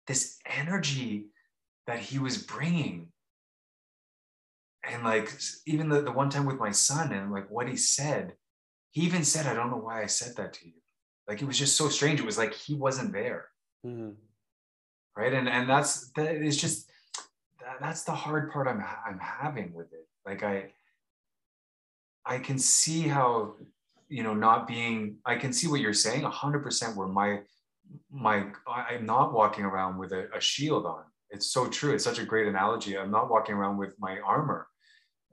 this 0.07 0.39
energy 0.47 1.27
that 1.87 1.99
he 1.99 2.18
was 2.18 2.39
bringing 2.39 3.09
and 4.85 5.05
like 5.05 5.33
even 5.66 5.89
the, 5.89 6.03
the 6.03 6.12
one 6.12 6.31
time 6.31 6.47
with 6.47 6.59
my 6.59 6.70
son 6.70 7.12
and 7.12 7.33
like 7.33 7.49
what 7.51 7.68
he 7.68 7.77
said 7.77 8.35
he 8.91 9.03
even 9.03 9.25
said 9.25 9.47
i 9.47 9.55
don't 9.55 9.70
know 9.70 9.77
why 9.77 10.03
i 10.03 10.07
said 10.07 10.35
that 10.37 10.53
to 10.53 10.66
you 10.66 10.75
like 11.29 11.41
it 11.41 11.47
was 11.47 11.59
just 11.59 11.77
so 11.77 11.89
strange 11.89 12.20
it 12.20 12.27
was 12.27 12.39
like 12.39 12.53
he 12.53 12.75
wasn't 12.75 13.12
there 13.12 13.47
mm-hmm. 13.87 14.11
right 15.16 15.33
and 15.33 15.49
and 15.49 15.68
that's 15.68 16.11
that 16.12 16.35
is 16.35 16.57
just 16.61 16.91
that, 17.61 17.77
that's 17.81 18.05
the 18.05 18.12
hard 18.12 18.51
part 18.51 18.66
i'm 18.66 18.83
i'm 19.07 19.18
having 19.20 19.73
with 19.73 19.93
it 19.93 20.09
like 20.27 20.43
i 20.43 20.70
i 22.27 22.39
can 22.39 22.59
see 22.59 23.03
how 23.03 23.55
you 24.09 24.23
know 24.23 24.35
not 24.35 24.66
being 24.66 25.16
i 25.25 25.35
can 25.35 25.53
see 25.53 25.66
what 25.66 25.81
you're 25.81 25.95
saying 25.95 26.23
100% 26.23 26.97
where 26.97 27.09
my 27.09 27.41
my 28.11 28.47
i'm 28.68 29.07
not 29.07 29.33
walking 29.33 29.64
around 29.64 29.99
with 29.99 30.12
a, 30.12 30.29
a 30.35 30.41
shield 30.41 30.87
on. 30.87 31.05
It's 31.31 31.51
so 31.51 31.66
true. 31.66 31.95
It's 31.95 32.05
such 32.05 32.18
a 32.18 32.25
great 32.25 32.47
analogy. 32.47 32.99
I'm 32.99 33.11
not 33.11 33.31
walking 33.31 33.55
around 33.55 33.79
with 33.79 33.95
my 33.99 34.18
armor 34.20 34.66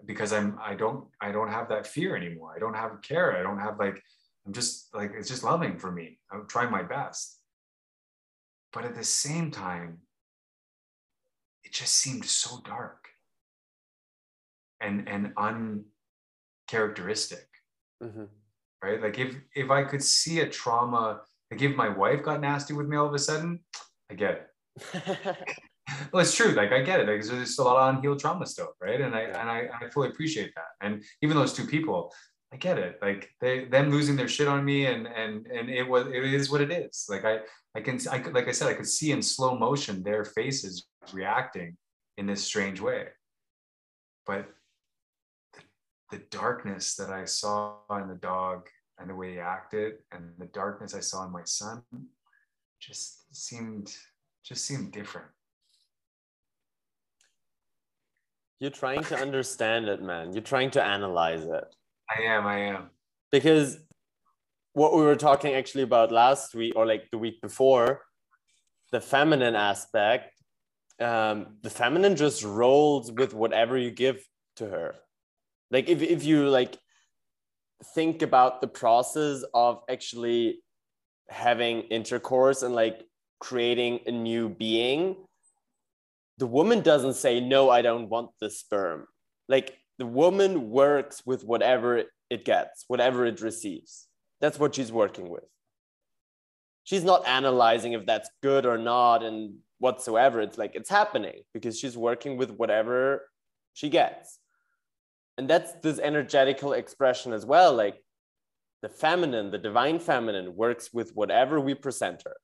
because 0.06 0.32
i'm 0.32 0.58
i 0.64 0.74
don't 0.74 1.04
i 1.20 1.30
don't 1.30 1.52
have 1.52 1.68
that 1.70 1.86
fear 1.86 2.16
anymore. 2.16 2.54
I 2.56 2.60
don't 2.60 2.74
have 2.74 3.02
care. 3.02 3.38
I 3.38 3.44
don't 3.44 3.60
have 3.60 3.78
like 3.80 4.02
i'm 4.46 4.54
just 4.54 4.94
like 4.94 5.12
it's 5.18 5.28
just 5.28 5.44
loving 5.44 5.78
for 5.78 5.92
me. 5.92 6.20
I'm 6.32 6.48
trying 6.48 6.72
my 6.72 6.84
best. 6.84 7.38
But 8.72 8.86
at 8.86 8.96
the 8.96 9.04
same 9.04 9.52
time 9.52 10.00
it 11.64 11.74
just 11.74 11.96
seemed 11.96 12.26
so 12.26 12.62
dark 12.66 13.10
and 14.80 15.08
and 15.10 15.34
uncharacteristic 16.72 17.48
mm-hmm. 18.04 18.26
right 18.84 19.02
like 19.02 19.18
if 19.18 19.36
if 19.56 19.72
i 19.72 19.84
could 19.84 20.04
see 20.04 20.42
a 20.42 20.50
trauma 20.50 21.22
like 21.52 21.62
if 21.62 21.76
my 21.76 21.90
wife 21.90 22.24
got 22.24 22.42
nasty 22.42 22.74
with 22.74 22.88
me 22.88 22.98
all 22.98 23.08
of 23.08 23.14
a 23.14 23.20
sudden 23.20 23.60
i 24.12 24.14
get 24.14 24.50
it 24.96 25.18
well 26.14 26.22
it's 26.22 26.36
true 26.36 26.52
like 26.52 26.72
i 26.72 26.82
get 26.82 27.00
it 27.00 27.08
like 27.08 27.24
there's 27.26 27.48
just 27.48 27.60
a 27.60 27.64
lot 27.64 27.78
of 27.78 27.96
unhealed 27.96 28.20
trauma 28.20 28.46
stuff 28.46 28.70
right 28.82 29.02
and 29.02 29.16
i 29.16 29.22
and 29.22 29.50
I, 29.50 29.68
I 29.82 29.90
fully 29.90 30.10
appreciate 30.10 30.54
that 30.56 30.86
and 30.86 31.04
even 31.22 31.38
those 31.38 31.54
two 31.54 31.66
people 31.66 32.14
I 32.52 32.58
get 32.58 32.80
it. 32.80 32.98
Like 33.00 33.30
they 33.40 33.66
them 33.66 33.92
losing 33.92 34.16
their 34.16 34.28
shit 34.28 34.48
on 34.48 34.66
me 34.66 34.88
and 34.88 35.06
and 35.06 35.46
and 35.46 35.70
it 35.70 35.88
was 35.88 36.08
it 36.08 36.24
is 36.24 36.50
what 36.50 36.62
it 36.62 36.72
is. 36.72 37.06
Like 37.08 37.24
I 37.24 37.42
I 37.76 37.82
can 37.82 38.00
I 38.10 38.18
could 38.18 38.34
like 38.34 38.48
I 38.48 38.52
said 38.54 38.70
I 38.70 38.74
could 38.74 38.88
see 38.88 39.12
in 39.12 39.22
slow 39.22 39.56
motion 39.56 40.02
their 40.02 40.26
faces 40.26 40.88
reacting 41.14 41.78
in 42.18 42.26
this 42.26 42.44
strange 42.44 42.82
way. 42.82 43.10
But 44.26 44.50
the, 46.10 46.22
darkness 46.32 46.96
that 46.96 47.10
I 47.10 47.26
saw 47.26 47.78
in 47.92 48.08
the 48.08 48.16
dog 48.16 48.68
and 48.98 49.10
the 49.10 49.16
way 49.16 49.34
he 49.34 49.40
acted 49.40 49.94
and 50.12 50.32
the 50.38 50.48
darkness 50.48 50.94
I 50.94 51.00
saw 51.00 51.26
in 51.26 51.32
my 51.32 51.44
son 51.46 51.84
just 52.80 53.36
seemed 53.36 53.94
just 54.44 54.66
seemed 54.66 54.92
different. 54.92 55.28
You're 58.60 58.72
trying 58.72 59.04
to 59.06 59.16
understand 59.16 59.88
it, 59.88 60.02
man. 60.02 60.34
You're 60.34 60.42
trying 60.42 60.72
to 60.72 60.84
analyze 60.84 61.44
it. 61.44 61.76
I 62.10 62.24
am, 62.24 62.46
I 62.46 62.58
am. 62.60 62.90
Because 63.32 63.78
what 64.74 64.96
we 64.96 65.02
were 65.02 65.16
talking 65.16 65.54
actually 65.54 65.84
about 65.84 66.12
last 66.12 66.56
week 66.56 66.74
or 66.76 66.86
like 66.86 67.10
the 67.12 67.18
week 67.18 67.42
before, 67.42 68.02
the 68.92 69.00
feminine 69.00 69.56
aspect, 69.56 70.34
um, 71.00 71.58
the 71.62 71.70
feminine 71.70 72.16
just 72.16 72.44
rolls 72.44 73.12
with 73.12 73.34
whatever 73.34 73.78
you 73.78 73.92
give 73.92 74.26
to 74.58 74.66
her. 74.68 74.96
Like 75.72 75.90
if, 75.90 76.02
if 76.02 76.24
you 76.24 76.50
like 76.50 76.78
think 77.96 78.22
about 78.22 78.62
the 78.62 78.68
process 78.68 79.44
of 79.54 79.82
actually 79.90 80.60
having 81.30 81.82
intercourse 81.84 82.64
and 82.64 82.74
like 82.74 83.04
creating 83.40 84.00
a 84.08 84.12
new 84.12 84.50
being, 84.50 85.16
the 86.38 86.48
woman 86.48 86.82
doesn't 86.82 87.14
say, 87.14 87.40
no, 87.40 87.70
I 87.70 87.82
don't 87.82 88.10
want 88.10 88.32
the 88.40 88.50
sperm. 88.50 89.06
Like 89.48 89.78
the 89.98 90.06
woman 90.06 90.70
works 90.70 91.22
with 91.26 91.44
whatever 91.44 92.04
it 92.30 92.46
gets, 92.46 92.86
whatever 92.88 93.26
it 93.26 93.42
receives. 93.42 94.08
That's 94.42 94.58
what 94.58 94.76
she's 94.76 94.92
working 94.92 95.30
with. 95.30 95.44
She's 96.84 97.04
not 97.04 97.28
analyzing 97.28 97.94
if 97.94 98.06
that's 98.06 98.30
good 98.42 98.66
or 98.66 98.78
not 98.78 99.24
and 99.24 99.58
whatsoever. 99.80 100.42
It's 100.42 100.58
like 100.58 100.72
it's 100.76 100.90
happening 100.90 101.42
because 101.54 101.78
she's 101.78 101.98
working 101.98 102.38
with 102.38 102.52
whatever 102.52 103.30
she 103.74 103.90
gets. 103.90 104.39
And 105.40 105.50
that's 105.50 105.72
this 105.82 106.00
energetical 106.00 106.74
expression 106.74 107.32
as 107.32 107.46
well. 107.46 107.74
Like 107.74 108.04
the 108.82 108.90
feminine, 108.90 109.52
the 109.52 109.58
divine 109.58 109.98
feminine 109.98 110.54
works 110.54 110.90
with 110.92 111.16
whatever 111.16 111.62
we 111.62 111.76
present 111.76 112.24
her. 112.26 112.36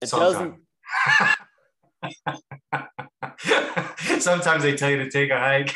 It 0.00 0.08
Sometime. 0.08 0.58
doesn't. 3.42 4.20
Sometimes 4.22 4.62
they 4.62 4.76
tell 4.76 4.90
you 4.90 4.98
to 4.98 5.10
take 5.10 5.30
a 5.30 5.40
hike. 5.40 5.74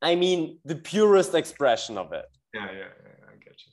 I 0.00 0.14
mean, 0.14 0.58
the 0.64 0.76
purest 0.76 1.34
expression 1.34 1.98
of 1.98 2.14
it. 2.14 2.24
Yeah, 2.54 2.68
yeah, 2.72 2.78
yeah, 2.78 3.26
I 3.28 3.36
get 3.36 3.60
you. 3.66 3.72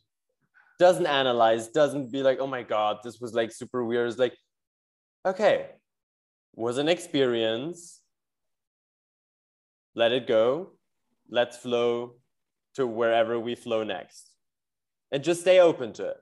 Doesn't 0.77 1.07
analyze, 1.07 1.69
doesn't 1.69 2.11
be 2.11 2.21
like, 2.21 2.39
oh 2.41 2.47
my 2.47 2.63
God, 2.63 2.97
this 3.01 3.21
was 3.21 3.34
like 3.34 3.53
super 3.53 3.86
weird. 3.86 4.09
It's 4.09 4.19
like, 4.19 4.36
okay, 5.25 5.67
was 6.53 6.77
an 6.77 6.89
experience. 6.89 8.02
Let 9.95 10.11
it 10.11 10.27
go. 10.27 10.71
Let's 11.29 11.57
flow 11.57 12.15
to 12.75 12.87
wherever 12.87 13.39
we 13.39 13.55
flow 13.55 13.83
next. 13.83 14.29
And 15.11 15.23
just 15.23 15.41
stay 15.41 15.59
open 15.59 15.93
to 15.93 16.09
it. 16.09 16.17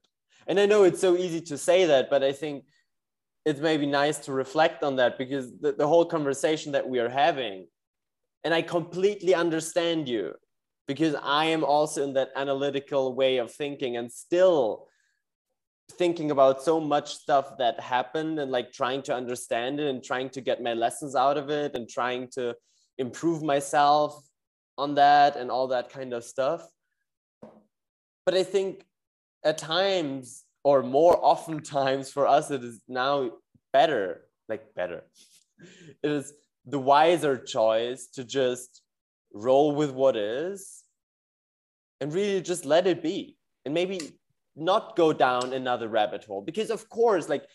And 0.48 0.60
I 0.60 0.66
know 0.66 0.84
it's 0.84 1.00
so 1.00 1.16
easy 1.16 1.42
to 1.42 1.58
say 1.58 1.86
that, 1.86 2.10
but 2.10 2.24
I 2.24 2.34
think 2.34 2.66
it's 3.46 3.60
maybe 3.60 3.86
nice 3.86 4.20
to 4.20 4.32
reflect 4.32 4.84
on 4.84 4.98
that 4.98 5.18
because 5.18 5.52
the, 5.60 5.72
the 5.72 5.88
whole 5.88 6.06
conversation 6.06 6.74
that 6.74 6.88
we 6.88 7.00
are 7.00 7.10
having 7.10 7.68
and 8.44 8.54
i 8.54 8.62
completely 8.62 9.34
understand 9.34 10.08
you 10.08 10.34
because 10.88 11.16
i 11.24 11.46
am 11.46 11.64
also 11.64 12.04
in 12.04 12.14
that 12.14 12.30
analytical 12.36 13.16
way 13.16 13.38
of 13.38 13.52
thinking 13.52 13.98
and 13.98 14.12
still 14.12 14.88
thinking 15.94 16.32
about 16.32 16.62
so 16.62 16.80
much 16.80 17.14
stuff 17.14 17.58
that 17.58 17.80
happened 17.80 18.40
and 18.40 18.52
like 18.52 18.72
trying 18.72 19.02
to 19.02 19.14
understand 19.14 19.80
it 19.80 19.88
and 19.88 20.04
trying 20.04 20.30
to 20.30 20.40
get 20.40 20.64
my 20.64 20.74
lessons 20.74 21.16
out 21.16 21.38
of 21.38 21.50
it 21.50 21.76
and 21.76 21.90
trying 21.90 22.28
to 22.32 22.56
improve 23.02 23.42
myself 23.44 24.24
on 24.78 24.96
that 24.96 25.36
and 25.36 25.52
all 25.52 25.68
that 25.68 25.90
kind 25.90 26.14
of 26.14 26.24
stuff. 26.24 26.62
But 28.26 28.36
i 28.36 28.44
think 28.44 28.86
at 29.44 29.58
times 29.58 30.46
or 30.64 30.84
more 30.84 31.18
oftentimes 31.34 32.12
for 32.16 32.28
us 32.28 32.52
it 32.52 32.64
is 32.64 32.82
now 32.88 33.32
better 33.74 34.06
like 34.48 34.64
better. 34.76 35.02
It 36.04 36.12
is 36.20 36.34
the 36.66 36.80
wiser 36.80 37.38
choice 37.38 38.08
to 38.16 38.24
just 38.24 38.82
roll 39.32 39.76
with 39.76 39.92
what 39.92 40.16
is 40.18 40.84
and 42.00 42.12
really 42.12 42.42
just 42.42 42.66
let 42.66 42.88
it 42.88 43.04
be. 43.04 43.38
And 43.64 43.76
maybe 43.76 44.00
not 44.56 44.96
go 44.96 45.14
down 45.14 45.54
another 45.54 45.88
rabbit 45.88 46.26
hole 46.26 46.42
because 46.42 46.72
of 46.72 46.90
course 46.90 47.30
like 47.30 47.46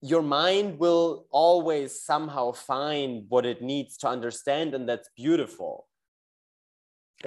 your 0.00 0.22
mind 0.22 0.78
will 0.78 1.26
always 1.30 2.00
somehow 2.00 2.52
find 2.52 3.24
what 3.28 3.44
it 3.44 3.62
needs 3.62 3.96
to 3.98 4.08
understand 4.08 4.74
and 4.74 4.88
that's 4.88 5.10
beautiful. 5.16 5.86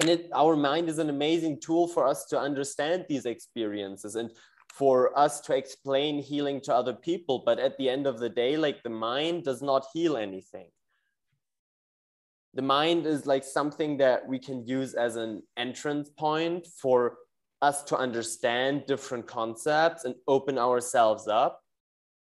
And 0.00 0.08
it, 0.08 0.30
our 0.34 0.56
mind 0.56 0.88
is 0.88 0.98
an 0.98 1.10
amazing 1.10 1.60
tool 1.60 1.86
for 1.86 2.06
us 2.06 2.24
to 2.26 2.38
understand 2.38 3.04
these 3.08 3.26
experiences 3.26 4.14
and 4.14 4.30
for 4.72 5.16
us 5.18 5.42
to 5.42 5.54
explain 5.54 6.22
healing 6.22 6.62
to 6.62 6.74
other 6.74 6.94
people. 6.94 7.42
But 7.44 7.58
at 7.58 7.76
the 7.76 7.90
end 7.90 8.06
of 8.06 8.18
the 8.18 8.30
day 8.30 8.56
like 8.56 8.82
the 8.82 8.90
mind 8.90 9.44
does 9.44 9.60
not 9.60 9.84
heal 9.92 10.16
anything. 10.16 10.68
The 12.54 12.62
mind 12.62 13.06
is 13.06 13.26
like 13.26 13.44
something 13.44 13.98
that 13.98 14.26
we 14.26 14.38
can 14.38 14.66
use 14.66 14.94
as 14.94 15.16
an 15.16 15.42
entrance 15.58 16.08
point 16.08 16.66
for 16.66 17.16
us 17.60 17.82
to 17.84 17.96
understand 17.96 18.84
different 18.86 19.26
concepts 19.26 20.04
and 20.04 20.14
open 20.26 20.58
ourselves 20.58 21.28
up 21.28 21.61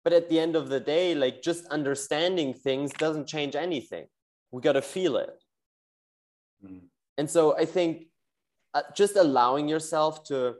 but 0.08 0.16
at 0.16 0.30
the 0.30 0.40
end 0.40 0.56
of 0.56 0.70
the 0.70 0.80
day 0.80 1.14
like 1.14 1.42
just 1.42 1.66
understanding 1.66 2.54
things 2.54 2.92
doesn't 2.94 3.26
change 3.26 3.54
anything 3.54 4.06
we 4.50 4.62
got 4.62 4.72
to 4.72 4.80
feel 4.80 5.18
it 5.18 5.42
mm. 6.64 6.80
and 7.18 7.28
so 7.28 7.54
i 7.58 7.64
think 7.66 8.06
uh, 8.72 8.82
just 8.96 9.16
allowing 9.16 9.68
yourself 9.68 10.24
to 10.24 10.54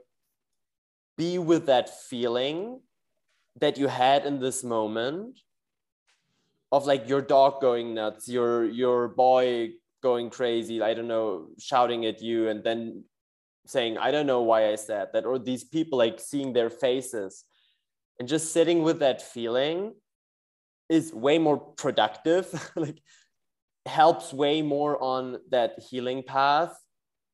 be 1.17 1.39
with 1.39 1.65
that 1.65 1.89
feeling 1.89 2.79
that 3.59 3.77
you 3.77 3.87
had 3.87 4.25
in 4.25 4.39
this 4.39 4.63
moment 4.63 5.39
of 6.71 6.85
like 6.85 7.09
your 7.09 7.21
dog 7.21 7.59
going 7.59 7.93
nuts, 7.93 8.29
your 8.29 8.65
your 8.65 9.07
boy 9.07 9.71
going 10.01 10.29
crazy, 10.29 10.81
I 10.81 10.93
don't 10.93 11.07
know, 11.07 11.47
shouting 11.57 12.05
at 12.05 12.21
you 12.21 12.47
and 12.47 12.63
then 12.63 13.03
saying, 13.65 13.97
I 13.97 14.11
don't 14.11 14.27
know 14.27 14.41
why 14.41 14.71
I 14.71 14.75
said 14.75 15.09
that, 15.13 15.25
or 15.25 15.37
these 15.37 15.63
people 15.63 15.97
like 15.97 16.19
seeing 16.19 16.53
their 16.53 16.69
faces 16.69 17.43
and 18.19 18.27
just 18.27 18.51
sitting 18.51 18.83
with 18.83 18.99
that 18.99 19.21
feeling 19.21 19.93
is 20.89 21.13
way 21.13 21.37
more 21.37 21.57
productive, 21.57 22.71
like 22.75 23.01
helps 23.85 24.33
way 24.33 24.61
more 24.61 25.01
on 25.01 25.39
that 25.49 25.79
healing 25.89 26.23
path 26.23 26.77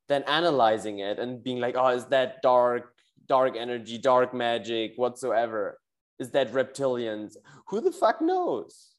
than 0.07 0.23
analyzing 0.23 0.99
it 0.99 1.19
and 1.19 1.43
being 1.43 1.59
like, 1.59 1.75
oh, 1.75 1.87
is 1.87 2.05
that 2.05 2.41
dark? 2.41 2.95
dark 3.27 3.55
energy, 3.57 3.97
dark 3.97 4.33
magic, 4.33 4.93
whatsoever? 4.95 5.79
Is 6.19 6.31
that 6.31 6.51
reptilians? 6.53 7.35
Who 7.67 7.81
the 7.81 7.91
fuck 7.91 8.21
knows? 8.21 8.91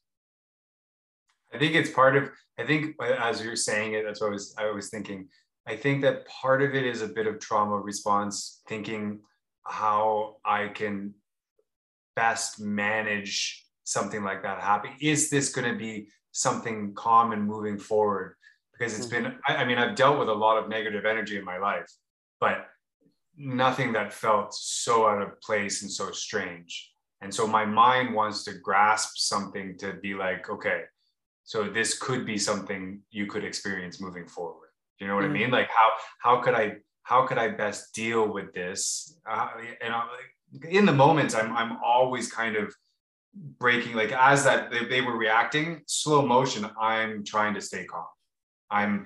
I 1.53 1.57
think 1.57 1.75
it's 1.75 1.89
part 1.89 2.15
of. 2.15 2.29
I 2.59 2.65
think 2.65 2.95
uh, 3.01 3.15
as 3.19 3.43
you're 3.43 3.55
saying 3.55 3.93
it, 3.93 4.03
that's 4.05 4.21
what 4.21 4.27
I 4.27 4.31
was. 4.31 4.55
I 4.57 4.71
was 4.71 4.89
thinking. 4.89 5.27
I 5.65 5.75
think 5.75 6.01
that 6.01 6.27
part 6.27 6.61
of 6.61 6.75
it 6.75 6.85
is 6.85 7.01
a 7.01 7.07
bit 7.07 7.27
of 7.27 7.39
trauma 7.39 7.77
response, 7.77 8.61
thinking 8.67 9.19
how 9.65 10.37
I 10.45 10.67
can 10.69 11.13
best 12.17 12.59
manage 12.59 13.63
something 13.83 14.23
like 14.23 14.41
that 14.43 14.59
happen. 14.59 14.91
Is 14.99 15.29
this 15.29 15.53
going 15.53 15.71
to 15.71 15.77
be 15.77 16.07
something 16.31 16.93
common 16.95 17.43
moving 17.43 17.77
forward? 17.77 18.35
Because 18.73 18.97
it's 18.97 19.07
mm-hmm. 19.07 19.23
been. 19.23 19.39
I, 19.47 19.57
I 19.61 19.65
mean, 19.65 19.77
I've 19.77 19.95
dealt 19.95 20.19
with 20.19 20.27
a 20.27 20.33
lot 20.45 20.57
of 20.57 20.67
negative 20.67 21.05
energy 21.05 21.37
in 21.37 21.45
my 21.45 21.57
life, 21.57 21.89
but 22.41 22.65
nothing 23.37 23.93
that 23.93 24.11
felt 24.11 24.53
so 24.53 25.07
out 25.07 25.21
of 25.21 25.39
place 25.41 25.83
and 25.83 25.91
so 25.91 26.11
strange. 26.11 26.91
And 27.21 27.33
so 27.33 27.47
my 27.47 27.65
mind 27.65 28.13
wants 28.13 28.43
to 28.45 28.53
grasp 28.53 29.11
something 29.15 29.77
to 29.79 29.93
be 29.93 30.13
like, 30.13 30.49
okay, 30.49 30.81
so 31.43 31.69
this 31.69 31.97
could 31.97 32.25
be 32.25 32.37
something 32.37 32.99
you 33.09 33.25
could 33.27 33.43
experience 33.43 34.01
moving 34.01 34.27
forward. 34.27 34.69
Do 34.97 35.05
you 35.05 35.09
know 35.09 35.15
what 35.15 35.25
mm-hmm. 35.25 35.35
I 35.35 35.39
mean? 35.39 35.51
Like 35.51 35.69
how 35.69 35.89
how 36.19 36.41
could 36.41 36.55
I 36.55 36.77
how 37.03 37.25
could 37.25 37.37
I 37.37 37.47
best 37.49 37.93
deal 37.93 38.27
with 38.27 38.53
this? 38.53 39.17
Uh, 39.29 39.47
and 39.81 39.93
I, 39.93 40.05
in 40.69 40.85
the 40.85 40.93
moments, 40.93 41.35
I'm 41.35 41.55
I'm 41.55 41.77
always 41.83 42.31
kind 42.31 42.55
of 42.55 42.73
breaking 43.59 43.93
like 43.95 44.11
as 44.11 44.43
that 44.43 44.71
they, 44.71 44.85
they 44.85 45.01
were 45.01 45.17
reacting 45.17 45.81
slow 45.85 46.25
motion 46.25 46.67
i'm 46.79 47.23
trying 47.23 47.53
to 47.53 47.61
stay 47.61 47.85
calm. 47.85 48.05
I'm 48.69 49.05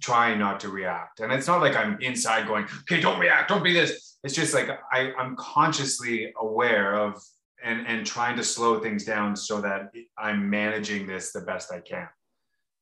trying 0.00 0.38
not 0.38 0.60
to 0.60 0.68
react. 0.68 1.20
And 1.20 1.32
it's 1.32 1.46
not 1.46 1.60
like 1.60 1.76
i'm 1.76 2.00
inside 2.00 2.46
going 2.46 2.64
okay 2.82 3.00
don't 3.00 3.18
react 3.18 3.48
don't 3.48 3.62
be 3.62 3.72
this. 3.72 4.18
It's 4.24 4.34
just 4.34 4.54
like 4.54 4.68
I, 4.92 5.12
i'm 5.18 5.36
consciously 5.36 6.32
aware 6.40 6.94
of 6.94 7.22
and 7.62 7.86
and 7.86 8.06
trying 8.06 8.36
to 8.36 8.44
slow 8.44 8.80
things 8.80 9.04
down 9.04 9.36
so 9.36 9.60
that 9.60 9.90
i'm 10.18 10.48
managing 10.48 11.06
this 11.06 11.32
the 11.32 11.40
best 11.40 11.72
i 11.72 11.80
can. 11.80 12.08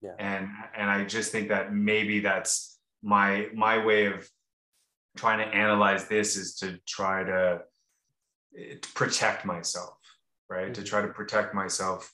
Yeah. 0.00 0.12
and 0.18 0.48
and 0.76 0.90
i 0.90 1.04
just 1.04 1.32
think 1.32 1.48
that 1.48 1.74
maybe 1.74 2.20
that's 2.20 2.78
my 3.02 3.48
my 3.54 3.84
way 3.84 4.06
of 4.06 4.28
trying 5.16 5.38
to 5.38 5.56
analyze 5.56 6.06
this 6.08 6.36
is 6.36 6.56
to 6.56 6.78
try 6.86 7.24
to 7.24 7.60
protect 8.94 9.44
myself 9.44 9.98
right? 10.48 10.66
Mm-hmm. 10.66 10.74
To 10.74 10.82
try 10.82 11.02
to 11.02 11.08
protect 11.08 11.54
myself, 11.54 12.12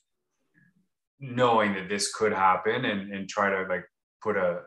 knowing 1.19 1.73
that 1.73 1.89
this 1.89 2.13
could 2.13 2.33
happen 2.33 2.85
and, 2.85 3.13
and 3.13 3.29
try 3.29 3.49
to 3.49 3.67
like 3.69 3.85
put 4.21 4.37
a, 4.37 4.61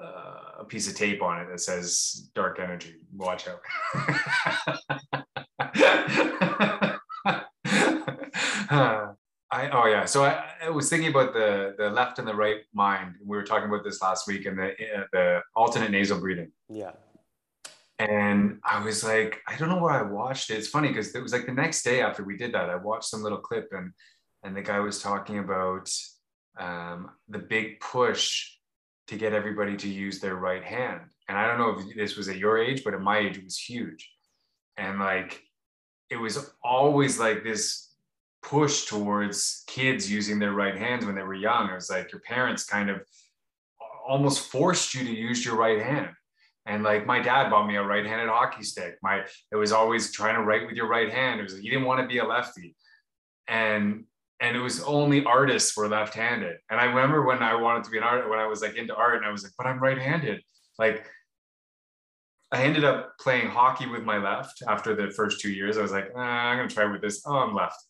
uh, 0.00 0.40
a 0.60 0.64
piece 0.64 0.88
of 0.88 0.96
tape 0.96 1.22
on 1.22 1.40
it 1.40 1.48
that 1.50 1.60
says 1.60 2.30
dark 2.34 2.58
energy, 2.58 2.96
watch 3.14 3.46
out. 3.48 3.60
I, 9.50 9.70
oh 9.70 9.86
yeah. 9.86 10.04
So 10.04 10.24
I, 10.24 10.44
I, 10.64 10.70
was 10.70 10.90
thinking 10.90 11.10
about 11.10 11.32
the 11.32 11.76
the 11.78 11.88
left 11.88 12.18
and 12.18 12.26
the 12.26 12.34
right 12.34 12.62
mind. 12.72 13.14
We 13.24 13.36
were 13.36 13.44
talking 13.44 13.68
about 13.68 13.84
this 13.84 14.02
last 14.02 14.26
week 14.26 14.46
and 14.46 14.58
the 14.58 14.72
uh, 14.72 15.04
the 15.12 15.42
alternate 15.54 15.92
nasal 15.92 16.18
breathing. 16.18 16.50
Yeah 16.68 16.90
and 17.98 18.58
I 18.64 18.84
was 18.84 19.04
like, 19.04 19.40
I 19.46 19.56
don't 19.56 19.68
know 19.68 19.78
where 19.78 19.92
I 19.92 20.02
watched 20.02 20.50
it. 20.50 20.58
It's 20.58 20.68
funny 20.68 20.88
because 20.88 21.14
it 21.14 21.22
was 21.22 21.32
like 21.32 21.46
the 21.46 21.52
next 21.52 21.82
day 21.82 22.00
after 22.00 22.24
we 22.24 22.36
did 22.36 22.52
that, 22.54 22.68
I 22.68 22.76
watched 22.76 23.04
some 23.04 23.22
little 23.22 23.38
clip 23.38 23.68
and 23.72 23.92
and 24.42 24.54
the 24.54 24.62
guy 24.62 24.78
was 24.80 25.00
talking 25.00 25.38
about 25.38 25.90
um, 26.58 27.10
the 27.28 27.38
big 27.38 27.80
push 27.80 28.50
to 29.06 29.16
get 29.16 29.32
everybody 29.32 29.76
to 29.76 29.88
use 29.88 30.20
their 30.20 30.34
right 30.34 30.62
hand. 30.62 31.00
And 31.28 31.38
I 31.38 31.46
don't 31.46 31.58
know 31.58 31.78
if 31.78 31.96
this 31.96 32.16
was 32.16 32.28
at 32.28 32.36
your 32.36 32.58
age, 32.58 32.84
but 32.84 32.92
at 32.92 33.00
my 33.00 33.18
age, 33.18 33.38
it 33.38 33.44
was 33.44 33.58
huge. 33.58 34.10
And 34.76 34.98
like, 34.98 35.42
it 36.10 36.16
was 36.16 36.50
always 36.62 37.18
like 37.18 37.42
this 37.42 37.94
push 38.42 38.84
towards 38.84 39.64
kids 39.66 40.12
using 40.12 40.38
their 40.38 40.52
right 40.52 40.76
hands 40.76 41.06
when 41.06 41.14
they 41.14 41.22
were 41.22 41.34
young. 41.34 41.70
It 41.70 41.74
was 41.74 41.88
like 41.88 42.12
your 42.12 42.20
parents 42.20 42.64
kind 42.64 42.90
of 42.90 43.00
almost 44.06 44.50
forced 44.50 44.94
you 44.94 45.04
to 45.04 45.10
use 45.10 45.42
your 45.42 45.56
right 45.56 45.80
hand 45.80 46.10
and 46.66 46.82
like 46.82 47.06
my 47.06 47.20
dad 47.20 47.50
bought 47.50 47.66
me 47.66 47.76
a 47.76 47.82
right-handed 47.82 48.28
hockey 48.28 48.62
stick. 48.62 48.96
My 49.02 49.24
it 49.52 49.56
was 49.56 49.72
always 49.72 50.12
trying 50.12 50.36
to 50.36 50.42
write 50.42 50.66
with 50.66 50.76
your 50.76 50.88
right 50.88 51.10
hand. 51.10 51.40
It 51.40 51.42
was 51.42 51.54
like 51.54 51.62
he 51.62 51.70
didn't 51.70 51.84
want 51.84 52.00
to 52.00 52.06
be 52.06 52.18
a 52.18 52.24
lefty, 52.24 52.74
and 53.48 54.04
and 54.40 54.56
it 54.56 54.60
was 54.60 54.82
only 54.82 55.24
artists 55.24 55.76
were 55.76 55.88
left-handed. 55.88 56.56
And 56.70 56.80
I 56.80 56.84
remember 56.84 57.24
when 57.24 57.42
I 57.42 57.54
wanted 57.54 57.84
to 57.84 57.90
be 57.90 57.98
an 57.98 58.04
art 58.04 58.28
when 58.28 58.38
I 58.38 58.46
was 58.46 58.62
like 58.62 58.76
into 58.76 58.94
art, 58.94 59.16
and 59.16 59.26
I 59.26 59.30
was 59.30 59.42
like, 59.42 59.52
but 59.56 59.66
I'm 59.66 59.78
right-handed. 59.78 60.42
Like 60.78 61.10
I 62.50 62.62
ended 62.62 62.84
up 62.84 63.18
playing 63.18 63.48
hockey 63.48 63.86
with 63.86 64.04
my 64.04 64.18
left 64.18 64.62
after 64.68 64.94
the 64.94 65.10
first 65.10 65.40
two 65.40 65.50
years. 65.50 65.76
I 65.76 65.82
was 65.82 65.92
like, 65.92 66.10
ah, 66.14 66.20
I'm 66.20 66.58
gonna 66.58 66.68
try 66.68 66.84
with 66.84 67.02
this. 67.02 67.22
Oh, 67.26 67.36
I'm 67.36 67.54
left. 67.54 67.82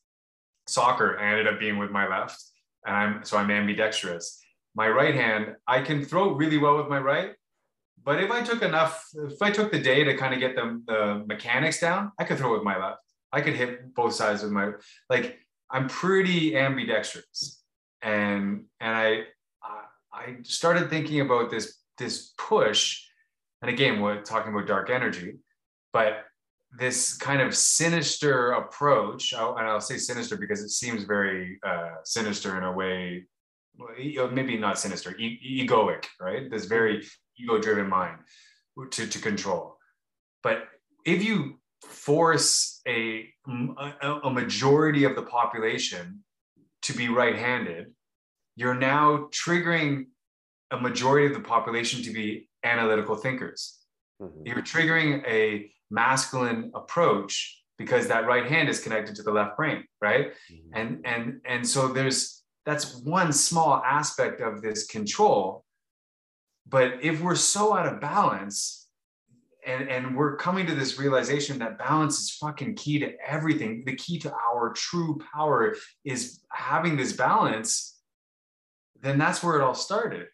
Soccer, 0.66 1.18
I 1.18 1.30
ended 1.30 1.46
up 1.46 1.60
being 1.60 1.78
with 1.78 1.90
my 1.90 2.08
left, 2.08 2.42
and 2.86 2.96
I'm 2.96 3.24
so 3.24 3.36
I'm 3.36 3.50
ambidextrous. 3.50 4.40
My 4.74 4.88
right 4.88 5.14
hand, 5.14 5.54
I 5.68 5.82
can 5.82 6.04
throw 6.04 6.32
really 6.32 6.58
well 6.58 6.78
with 6.78 6.88
my 6.88 6.98
right, 6.98 7.32
but 8.04 8.22
if 8.22 8.30
I 8.30 8.42
took 8.42 8.62
enough, 8.62 9.08
if 9.14 9.40
I 9.40 9.50
took 9.50 9.72
the 9.72 9.78
day 9.78 10.04
to 10.04 10.16
kind 10.16 10.34
of 10.34 10.40
get 10.40 10.54
the, 10.54 10.82
the 10.86 11.24
mechanics 11.26 11.80
down, 11.80 12.12
I 12.18 12.24
could 12.24 12.38
throw 12.38 12.52
with 12.52 12.62
my 12.62 12.78
left. 12.78 13.00
I 13.32 13.40
could 13.40 13.54
hit 13.54 13.94
both 13.94 14.14
sides 14.14 14.42
with 14.42 14.52
my 14.52 14.72
like. 15.08 15.38
I'm 15.70 15.88
pretty 15.88 16.56
ambidextrous, 16.56 17.62
and 18.02 18.66
and 18.80 18.94
I 18.96 19.24
I 20.12 20.36
started 20.42 20.88
thinking 20.90 21.20
about 21.20 21.50
this 21.50 21.78
this 21.98 22.32
push, 22.38 23.02
and 23.62 23.70
again, 23.70 24.00
we're 24.00 24.22
talking 24.22 24.52
about 24.52 24.68
dark 24.68 24.90
energy, 24.90 25.38
but 25.92 26.24
this 26.76 27.16
kind 27.16 27.40
of 27.40 27.56
sinister 27.56 28.52
approach, 28.52 29.32
and 29.32 29.66
I'll 29.66 29.80
say 29.80 29.96
sinister 29.96 30.36
because 30.36 30.60
it 30.62 30.70
seems 30.70 31.04
very 31.04 31.58
uh, 31.66 31.96
sinister 32.04 32.56
in 32.56 32.64
a 32.64 32.72
way 32.72 33.26
maybe 34.30 34.56
not 34.56 34.78
sinister, 34.78 35.16
e- 35.18 35.66
egoic, 35.66 36.04
right? 36.20 36.50
This 36.50 36.66
very 36.66 37.04
ego 37.38 37.58
driven 37.58 37.88
mind 37.88 38.18
to, 38.92 39.06
to 39.06 39.18
control. 39.18 39.76
But 40.42 40.64
if 41.04 41.24
you 41.24 41.60
force 41.82 42.80
a, 42.88 43.28
a, 44.02 44.30
majority 44.30 45.04
of 45.04 45.14
the 45.16 45.22
population 45.22 46.24
to 46.82 46.92
be 46.92 47.08
right 47.08 47.36
handed, 47.36 47.92
you're 48.56 48.74
now 48.74 49.28
triggering 49.30 50.06
a 50.70 50.78
majority 50.78 51.26
of 51.26 51.34
the 51.34 51.40
population 51.40 52.02
to 52.02 52.10
be 52.12 52.48
analytical 52.62 53.16
thinkers. 53.16 53.78
Mm-hmm. 54.20 54.46
You're 54.46 54.62
triggering 54.62 55.26
a 55.26 55.70
masculine 55.90 56.70
approach 56.74 57.62
because 57.78 58.06
that 58.08 58.26
right 58.26 58.46
hand 58.46 58.68
is 58.68 58.80
connected 58.80 59.16
to 59.16 59.22
the 59.22 59.32
left 59.32 59.56
brain, 59.56 59.84
right? 60.00 60.32
Mm-hmm. 60.52 60.74
And 60.74 61.06
and 61.06 61.40
and 61.44 61.68
so 61.68 61.88
there's 61.88 62.42
that's 62.64 62.96
one 62.96 63.32
small 63.32 63.82
aspect 63.84 64.40
of 64.40 64.62
this 64.62 64.86
control 64.86 65.63
but 66.66 66.98
if 67.02 67.20
we're 67.20 67.34
so 67.34 67.76
out 67.76 67.86
of 67.86 68.00
balance 68.00 68.88
and, 69.66 69.88
and 69.88 70.16
we're 70.16 70.36
coming 70.36 70.66
to 70.66 70.74
this 70.74 70.98
realization 70.98 71.58
that 71.58 71.78
balance 71.78 72.18
is 72.18 72.30
fucking 72.30 72.76
key 72.76 72.98
to 72.98 73.12
everything, 73.26 73.82
the 73.84 73.96
key 73.96 74.18
to 74.20 74.32
our 74.32 74.72
true 74.72 75.20
power 75.32 75.74
is 76.04 76.40
having 76.50 76.96
this 76.96 77.12
balance, 77.12 77.98
then 79.00 79.18
that's 79.18 79.42
where 79.42 79.58
it 79.58 79.62
all 79.62 79.74
started, 79.74 80.26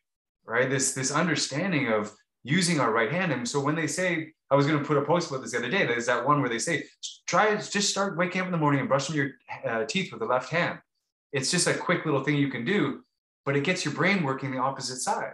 right? 0.44 0.70
This, 0.70 0.92
this 0.92 1.10
understanding 1.10 1.88
of 1.92 2.12
using 2.42 2.80
our 2.80 2.92
right 2.92 3.10
hand. 3.10 3.32
And 3.32 3.48
so 3.48 3.60
when 3.60 3.74
they 3.74 3.86
say, 3.86 4.32
I 4.50 4.56
was 4.56 4.66
going 4.66 4.78
to 4.78 4.84
put 4.84 4.96
a 4.96 5.02
post 5.02 5.30
about 5.30 5.42
this 5.42 5.52
the 5.52 5.58
other 5.58 5.70
day, 5.70 5.86
there's 5.86 6.06
that 6.06 6.26
one 6.26 6.40
where 6.40 6.50
they 6.50 6.58
say, 6.58 6.84
try 7.26 7.54
just 7.56 7.90
start 7.90 8.16
waking 8.16 8.40
up 8.40 8.46
in 8.46 8.52
the 8.52 8.58
morning 8.58 8.80
and 8.80 8.88
brushing 8.88 9.14
your 9.14 9.30
uh, 9.64 9.84
teeth 9.84 10.10
with 10.10 10.20
the 10.20 10.26
left 10.26 10.50
hand. 10.50 10.78
It's 11.32 11.50
just 11.50 11.68
a 11.68 11.74
quick 11.74 12.04
little 12.04 12.24
thing 12.24 12.36
you 12.36 12.48
can 12.48 12.64
do, 12.64 13.04
but 13.44 13.56
it 13.56 13.62
gets 13.62 13.84
your 13.84 13.94
brain 13.94 14.24
working 14.24 14.50
the 14.50 14.58
opposite 14.58 14.98
side. 14.98 15.32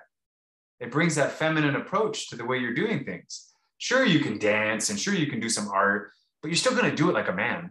It 0.80 0.90
brings 0.90 1.14
that 1.14 1.32
feminine 1.32 1.76
approach 1.76 2.28
to 2.28 2.36
the 2.36 2.44
way 2.44 2.58
you're 2.58 2.74
doing 2.74 3.04
things. 3.04 3.52
Sure, 3.78 4.04
you 4.04 4.20
can 4.20 4.38
dance 4.38 4.90
and 4.90 4.98
sure, 4.98 5.14
you 5.14 5.26
can 5.26 5.40
do 5.40 5.48
some 5.48 5.68
art, 5.68 6.10
but 6.42 6.48
you're 6.48 6.56
still 6.56 6.74
going 6.74 6.90
to 6.90 6.96
do 6.96 7.08
it 7.10 7.14
like 7.14 7.28
a 7.28 7.32
man. 7.32 7.70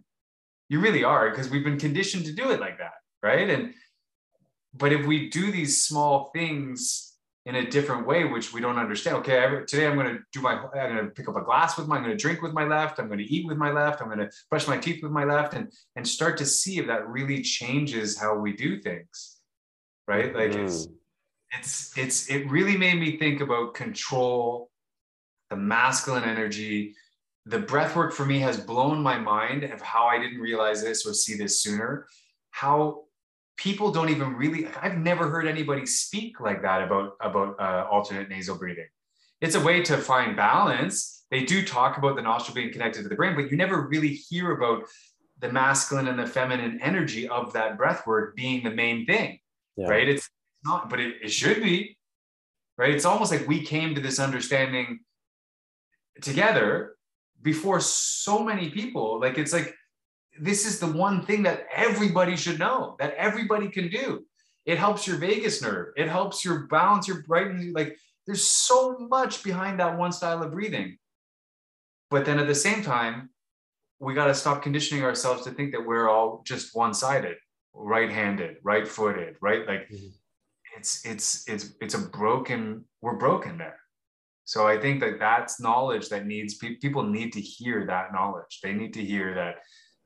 You 0.70 0.80
really 0.80 1.04
are 1.04 1.30
because 1.30 1.50
we've 1.50 1.64
been 1.64 1.80
conditioned 1.80 2.26
to 2.26 2.34
do 2.34 2.52
it 2.52 2.60
like 2.60 2.78
that. 2.80 2.94
Right. 3.22 3.50
And, 3.50 3.74
but 4.74 4.92
if 4.92 5.06
we 5.06 5.30
do 5.30 5.52
these 5.52 5.84
small 5.84 6.32
things 6.34 7.16
in 7.46 7.56
a 7.56 7.70
different 7.70 8.08
way, 8.08 8.26
which 8.26 8.54
we 8.54 8.60
don't 8.60 8.80
understand. 8.80 9.18
Okay, 9.18 9.44
I, 9.44 9.62
today 9.68 9.86
I'm 9.86 9.96
going 9.96 10.16
to 10.16 10.20
do 10.34 10.42
my, 10.42 10.54
I'm 10.54 10.96
going 10.96 11.06
to 11.06 11.12
pick 11.12 11.30
up 11.30 11.36
a 11.36 11.44
glass 11.44 11.78
with 11.78 11.88
my, 11.88 11.98
I'm 11.98 12.04
going 12.04 12.18
to 12.18 12.22
drink 12.22 12.42
with 12.42 12.54
my 12.54 12.66
left. 12.66 13.00
I'm 13.00 13.08
going 13.08 13.20
to 13.20 13.32
eat 13.32 13.46
with 13.46 13.58
my 13.58 13.72
left. 13.72 14.02
I'm 14.02 14.08
going 14.08 14.20
to 14.20 14.32
brush 14.50 14.68
my 14.68 14.78
teeth 14.78 15.04
with 15.04 15.12
my 15.12 15.26
left, 15.26 15.54
and 15.54 15.72
and 15.96 16.08
start 16.08 16.38
to 16.38 16.46
see 16.46 16.80
if 16.80 16.88
that 16.88 17.08
really 17.08 17.44
changes 17.44 18.20
how 18.20 18.36
we 18.36 18.54
do 18.54 18.82
things, 18.82 19.38
right? 20.08 20.36
Like 20.36 20.52
mm. 20.52 20.64
it's 20.64 20.88
it's 21.52 21.98
it's 21.98 22.30
it 22.30 22.50
really 22.50 22.78
made 22.78 23.00
me 23.00 23.18
think 23.18 23.42
about 23.42 23.74
control 23.74 24.70
the 25.50 25.56
masculine 25.56 26.24
energy. 26.24 26.96
The 27.46 27.60
breath 27.60 27.96
work 27.96 28.14
for 28.14 28.26
me 28.26 28.40
has 28.40 28.60
blown 28.60 29.02
my 29.04 29.20
mind 29.20 29.64
of 29.64 29.82
how 29.82 30.06
i 30.08 30.18
didn't 30.18 30.40
realize 30.40 30.82
this 30.84 31.06
or 31.06 31.14
see 31.14 31.36
this 31.36 31.62
sooner. 31.62 32.08
How 32.52 33.04
people 33.58 33.92
don't 33.92 34.10
even 34.10 34.34
really 34.34 34.68
i've 34.82 34.98
never 34.98 35.30
heard 35.30 35.48
anybody 35.48 35.86
speak 35.86 36.42
like 36.42 36.62
that 36.62 36.82
about 36.82 37.16
about 37.22 37.56
uh, 37.60 37.88
alternate 37.90 38.30
nasal 38.30 38.58
breathing. 38.58 38.88
It's 39.42 39.56
a 39.56 39.62
way 39.62 39.82
to 39.84 39.98
find 39.98 40.36
balance. 40.36 41.26
They 41.32 41.44
do 41.44 41.66
talk 41.66 41.98
about 41.98 42.16
the 42.16 42.22
nostril 42.22 42.56
being 42.56 42.72
connected 42.72 43.04
to 43.04 43.10
the 43.10 43.16
brain 43.16 43.36
but 43.36 43.52
you 43.52 43.58
never 43.58 43.88
really 43.88 44.14
hear 44.14 44.52
about 44.52 44.84
the 45.40 45.52
masculine 45.52 46.08
and 46.08 46.18
the 46.18 46.28
feminine 46.28 46.80
energy 46.82 47.28
of 47.28 47.52
that 47.54 47.78
breath 47.78 48.08
work 48.08 48.36
being 48.36 48.64
the 48.64 48.72
main 48.72 49.06
thing 49.06 49.40
yeah. 49.78 49.88
right? 49.88 50.08
It's 50.08 50.30
not, 50.66 50.90
but 50.90 51.00
it, 51.00 51.16
it 51.24 51.30
should 51.30 51.62
be, 51.62 51.98
right? 52.78 52.94
It's 52.94 53.06
almost 53.06 53.32
like 53.32 53.48
we 53.48 53.62
came 53.62 53.96
to 53.96 54.02
this 54.02 54.20
understanding 54.20 55.00
together 56.22 56.96
before 57.42 57.80
so 57.80 58.44
many 58.44 58.70
people. 58.70 59.20
Like 59.20 59.38
it's 59.38 59.54
like 59.54 59.74
this 60.40 60.66
is 60.66 60.80
the 60.80 60.88
one 60.88 61.26
thing 61.26 61.44
that 61.44 61.68
everybody 61.74 62.36
should 62.36 62.60
know, 62.60 62.96
that 63.00 63.14
everybody 63.16 63.70
can 63.70 63.90
do. 63.90 64.26
It 64.66 64.78
helps 64.78 65.06
your 65.06 65.18
vagus 65.18 65.62
nerve. 65.62 65.94
It 65.96 66.10
helps 66.10 66.44
your 66.44 66.68
balance, 66.68 67.08
your 67.08 67.22
brightening. 67.24 67.74
Like 67.74 67.98
there's 68.26 68.44
so 68.44 68.98
much 68.98 69.44
behind 69.44 69.80
that 69.80 69.98
one 69.98 70.12
style 70.12 70.42
of 70.42 70.52
breathing. 70.52 70.98
But 72.10 72.26
then 72.26 72.40
at 72.40 72.48
the 72.48 72.56
same 72.56 72.82
time, 72.82 73.30
we 74.00 74.14
got 74.14 74.26
to 74.26 74.36
stop 74.36 74.62
conditioning 74.62 75.04
ourselves 75.04 75.44
to 75.44 75.52
think 75.52 75.72
that 75.72 75.86
we're 75.86 76.10
all 76.10 76.42
just 76.46 76.76
one-sided, 76.76 77.38
right-handed, 77.74 78.58
right-footed, 78.64 79.36
right? 79.42 79.66
Like 79.68 79.90
mm-hmm. 79.90 80.08
It's 80.78 81.06
it's 81.06 81.48
it's 81.48 81.74
it's 81.82 81.94
a 81.94 82.00
broken. 82.00 82.86
We're 83.02 83.18
broken 83.18 83.58
there. 83.58 83.80
So 84.46 84.68
I 84.68 84.80
think 84.80 85.00
that 85.00 85.20
that's 85.20 85.60
knowledge 85.60 86.10
that 86.10 86.28
needs 86.28 86.56
people 86.56 87.04
need 87.04 87.34
to 87.34 87.42
hear 87.42 87.86
that 87.88 88.14
knowledge. 88.14 88.60
They 88.62 88.74
need 88.74 88.94
to 88.94 89.04
hear 89.04 89.34
that 89.34 89.56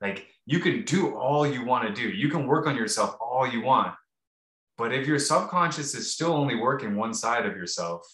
like 0.01 0.28
you 0.45 0.59
can 0.59 0.84
do 0.86 1.15
all 1.17 1.45
you 1.45 1.65
want 1.65 1.88
to 1.88 1.93
do. 1.93 2.09
You 2.09 2.30
can 2.30 2.47
work 2.47 2.65
on 2.65 2.76
yourself 2.76 3.17
all 3.20 3.47
you 3.47 3.61
want. 3.61 3.93
But 4.78 4.93
if 4.93 5.05
your 5.05 5.20
subconscious 5.20 5.93
is 5.93 6.13
still 6.13 6.32
only 6.32 6.55
working 6.55 6.95
one 6.95 7.13
side 7.13 7.45
of 7.45 7.57
yourself, 7.57 8.07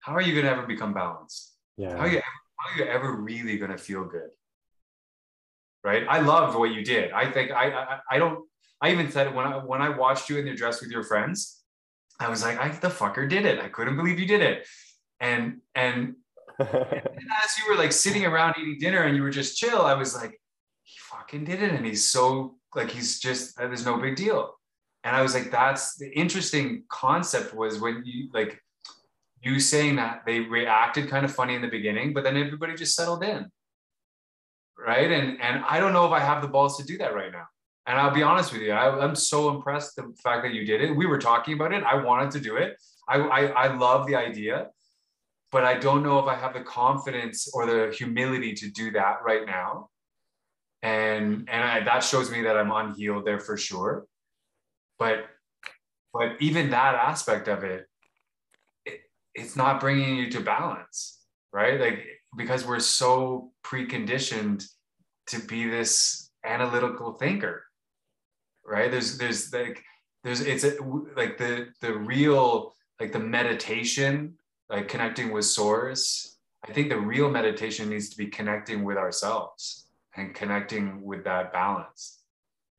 how 0.00 0.12
are 0.12 0.20
you 0.20 0.34
going 0.34 0.44
to 0.44 0.52
ever 0.52 0.66
become 0.66 0.92
balanced? 0.92 1.54
Yeah. 1.78 1.96
How 1.96 2.02
are 2.02 2.08
you 2.08 2.18
ever, 2.18 2.24
how 2.58 2.68
are 2.68 2.78
you 2.78 2.90
ever 2.92 3.12
really 3.22 3.56
going 3.56 3.70
to 3.70 3.78
feel 3.78 4.04
good? 4.04 4.28
Right? 5.82 6.04
I 6.08 6.20
loved 6.20 6.58
what 6.58 6.72
you 6.72 6.84
did. 6.84 7.10
I 7.12 7.30
think 7.30 7.50
I, 7.50 7.70
I 7.70 7.98
I 8.10 8.18
don't 8.18 8.46
I 8.82 8.90
even 8.90 9.10
said 9.10 9.28
it 9.28 9.34
when 9.34 9.46
I 9.46 9.58
when 9.58 9.80
I 9.80 9.88
watched 9.90 10.28
you 10.28 10.38
in 10.38 10.44
the 10.44 10.54
dress 10.54 10.80
with 10.80 10.90
your 10.90 11.04
friends, 11.04 11.62
I 12.18 12.28
was 12.28 12.42
like, 12.42 12.58
I 12.58 12.68
the 12.68 12.88
fucker 12.88 13.28
did 13.28 13.46
it. 13.46 13.60
I 13.60 13.68
couldn't 13.68 13.96
believe 13.96 14.18
you 14.18 14.26
did 14.26 14.42
it. 14.42 14.66
And 15.20 15.60
and, 15.76 16.16
and 16.58 16.68
as 17.44 17.58
you 17.58 17.70
were 17.70 17.76
like 17.76 17.92
sitting 17.92 18.26
around 18.26 18.56
eating 18.58 18.78
dinner 18.78 19.04
and 19.04 19.16
you 19.16 19.22
were 19.22 19.30
just 19.30 19.56
chill 19.56 19.82
i 19.82 19.94
was 19.94 20.14
like 20.14 20.38
he 20.82 20.94
fucking 20.98 21.44
did 21.44 21.62
it 21.62 21.72
and 21.72 21.86
he's 21.86 22.04
so 22.04 22.56
like 22.74 22.90
he's 22.90 23.20
just 23.20 23.56
there's 23.56 23.86
no 23.86 23.98
big 23.98 24.16
deal. 24.16 24.54
And 25.04 25.16
i 25.16 25.22
was 25.22 25.34
like 25.34 25.50
that's 25.50 25.96
the 25.96 26.10
interesting 26.16 26.84
concept 26.88 27.54
was 27.54 27.80
when 27.80 28.02
you 28.04 28.28
like 28.34 28.60
you 29.42 29.58
saying 29.58 29.96
that 29.96 30.22
they 30.26 30.40
reacted 30.40 31.08
kind 31.08 31.24
of 31.24 31.34
funny 31.34 31.54
in 31.54 31.62
the 31.62 31.68
beginning 31.68 32.12
but 32.12 32.24
then 32.24 32.36
everybody 32.36 32.74
just 32.74 32.96
settled 32.96 33.22
in. 33.22 33.46
Right? 34.78 35.10
And 35.12 35.40
and 35.40 35.64
i 35.68 35.78
don't 35.78 35.92
know 35.92 36.06
if 36.06 36.12
i 36.12 36.20
have 36.20 36.42
the 36.42 36.48
balls 36.48 36.76
to 36.78 36.84
do 36.84 36.98
that 36.98 37.14
right 37.14 37.32
now 37.32 37.46
and 37.86 37.98
i'll 37.98 38.14
be 38.14 38.22
honest 38.22 38.52
with 38.52 38.62
you 38.62 38.72
I, 38.72 39.04
am 39.04 39.14
so 39.14 39.54
impressed 39.54 39.96
the 39.96 40.12
fact 40.22 40.42
that 40.44 40.54
you 40.54 40.64
did 40.64 40.80
it 40.80 40.94
we 40.94 41.06
were 41.06 41.18
talking 41.18 41.54
about 41.54 41.72
it 41.72 41.82
i 41.84 41.94
wanted 41.94 42.30
to 42.32 42.40
do 42.40 42.56
it 42.56 42.76
i 43.08 43.18
i, 43.18 43.40
I 43.46 43.76
love 43.76 44.06
the 44.06 44.16
idea 44.16 44.68
but 45.52 45.64
I 45.64 45.74
don't 45.74 46.02
know 46.02 46.18
if 46.18 46.26
I 46.26 46.34
have 46.34 46.54
the 46.54 46.62
confidence 46.62 47.48
or 47.52 47.66
the 47.66 47.94
humility 47.94 48.54
to 48.54 48.70
do 48.70 48.90
that 48.92 49.18
right 49.24 49.46
now. 49.46 49.90
And 50.82 51.48
and 51.48 51.62
I, 51.62 51.84
that 51.84 52.02
shows 52.02 52.30
me 52.30 52.42
that 52.42 52.56
I'm 52.56 52.72
unhealed 52.72 53.26
there 53.26 53.38
for 53.38 53.56
sure. 53.56 54.06
But 54.98 55.26
but 56.12 56.40
even 56.40 56.70
that 56.70 56.94
aspect 56.94 57.48
of 57.48 57.62
it, 57.62 57.86
it 58.86 59.00
it's 59.34 59.54
not 59.54 59.78
bringing 59.78 60.16
you 60.16 60.30
to 60.30 60.40
balance, 60.40 61.20
right? 61.52 61.78
Like 61.78 62.06
because 62.36 62.66
we're 62.66 62.80
so 62.80 63.52
preconditioned 63.62 64.64
to 65.28 65.38
be 65.38 65.68
this 65.68 66.30
analytical 66.44 67.12
thinker, 67.12 67.64
right? 68.66 68.90
There's 68.90 69.18
there's 69.18 69.52
like 69.52 69.84
there's 70.24 70.40
it's 70.40 70.64
a, 70.64 70.76
like 71.16 71.38
the 71.38 71.68
the 71.80 71.94
real 71.94 72.74
like 73.00 73.12
the 73.12 73.18
meditation 73.18 74.34
like 74.70 74.88
connecting 74.88 75.32
with 75.32 75.44
source 75.44 76.38
i 76.68 76.72
think 76.72 76.88
the 76.88 76.98
real 76.98 77.30
meditation 77.30 77.88
needs 77.88 78.08
to 78.08 78.16
be 78.16 78.26
connecting 78.26 78.84
with 78.84 78.96
ourselves 78.96 79.86
and 80.16 80.34
connecting 80.34 81.02
with 81.02 81.24
that 81.24 81.52
balance 81.52 82.20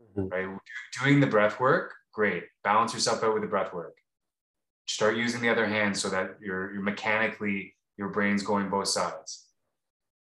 mm-hmm. 0.02 0.28
right 0.30 0.58
doing 1.02 1.20
the 1.20 1.28
breath 1.28 1.60
work 1.60 1.94
great 2.14 2.44
balance 2.64 2.94
yourself 2.94 3.24
out 3.24 3.34
with 3.34 3.44
the 3.44 3.50
breath 3.50 3.74
work 3.74 3.98
start 4.88 5.18
using 5.18 5.42
the 5.42 5.50
other 5.50 5.66
hand 5.66 5.96
so 5.96 6.10
that 6.10 6.38
you're, 6.42 6.74
you're 6.74 6.82
mechanically 6.82 7.74
your 7.98 8.10
brain's 8.10 8.44
going 8.44 8.70
both 8.70 8.88
sides 8.88 9.48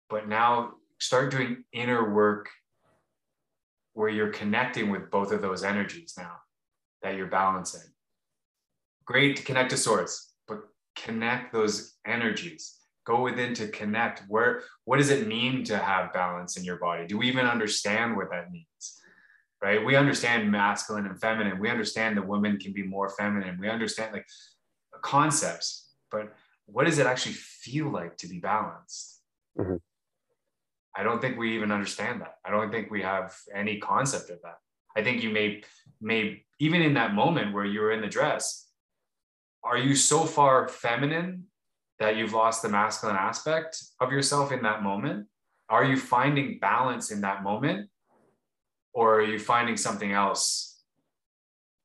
but 0.09 0.29
now 0.29 0.73
start 0.99 1.31
doing 1.31 1.65
inner 1.73 2.13
work 2.15 2.49
where 3.95 4.09
you're 4.09 4.31
connecting 4.31 4.91
with 4.91 5.11
both 5.11 5.33
of 5.33 5.43
those 5.43 5.63
energies 5.63 6.15
now 6.17 6.37
that 7.03 7.17
you're 7.17 7.27
balancing. 7.27 7.91
Great 9.05 9.37
to 9.37 9.43
connect 9.43 9.71
to 9.71 9.77
source 9.77 10.35
but 10.47 10.61
connect 10.97 11.53
those 11.53 11.95
energies. 12.07 12.79
Go 13.05 13.23
within 13.23 13.53
to 13.55 13.69
connect. 13.69 14.23
Where 14.29 14.63
what 14.85 14.99
does 14.99 15.11
it 15.11 15.27
mean 15.27 15.65
to 15.65 15.77
have 15.77 16.13
balance 16.13 16.57
in 16.57 16.65
your 16.65 16.77
body? 16.77 17.07
Do 17.07 17.19
we 17.19 17.29
even 17.29 17.47
understand 17.47 18.17
what 18.17 18.31
that 18.31 18.53
means? 18.53 19.01
Right? 19.61 19.85
We 19.85 19.97
understand 19.97 20.51
masculine 20.51 21.07
and 21.07 21.21
feminine. 21.21 21.59
We 21.59 21.71
understand 21.71 22.17
that 22.17 22.27
women 22.27 22.59
can 22.59 22.73
be 22.73 22.83
more 22.83 23.09
feminine. 23.11 23.59
We 23.61 23.69
understand 23.69 24.13
like 24.13 24.27
concepts 25.03 25.83
but 26.13 26.35
what 26.67 26.85
does 26.85 26.99
it 26.99 27.07
actually 27.07 27.33
feel 27.33 27.91
like 27.91 28.17
to 28.19 28.29
be 28.29 28.39
balanced? 28.39 29.23
Mm-hmm. 29.59 29.77
I 30.97 31.03
don't 31.03 31.21
think 31.21 31.39
we 31.39 31.55
even 31.55 31.73
understand 31.73 32.21
that 32.21 32.37
i 32.45 32.51
don't 32.51 32.71
think 32.71 32.91
we 32.91 33.03
have 33.03 33.35
any 33.55 33.79
concept 33.79 34.31
of 34.31 34.41
that 34.43 34.59
i 34.97 35.03
think 35.03 35.23
you 35.23 35.31
may 35.31 35.63
may 36.01 36.43
even 36.59 36.83
in 36.83 36.95
that 36.95 37.15
moment 37.15 37.53
where 37.53 37.65
you 37.65 37.81
were 37.81 37.93
in 37.93 38.01
the 38.01 38.09
dress 38.09 38.69
are 39.65 39.79
you 39.79 39.95
so 39.95 40.25
far 40.25 40.69
feminine 40.69 41.45
that 42.03 42.17
you've 42.17 42.35
lost 42.35 42.63
the 42.63 42.69
masculine 42.69 43.17
aspect 43.17 43.83
of 44.01 44.11
yourself 44.11 44.51
in 44.51 44.63
that 44.63 44.83
moment? 44.83 45.27
Are 45.69 45.85
you 45.85 45.97
finding 45.97 46.59
balance 46.59 47.13
in 47.13 47.21
that 47.21 47.43
moment? 47.45 47.89
Or 48.93 49.21
are 49.21 49.25
you 49.25 49.39
finding 49.39 49.77
something 49.77 50.13
else, 50.13 50.83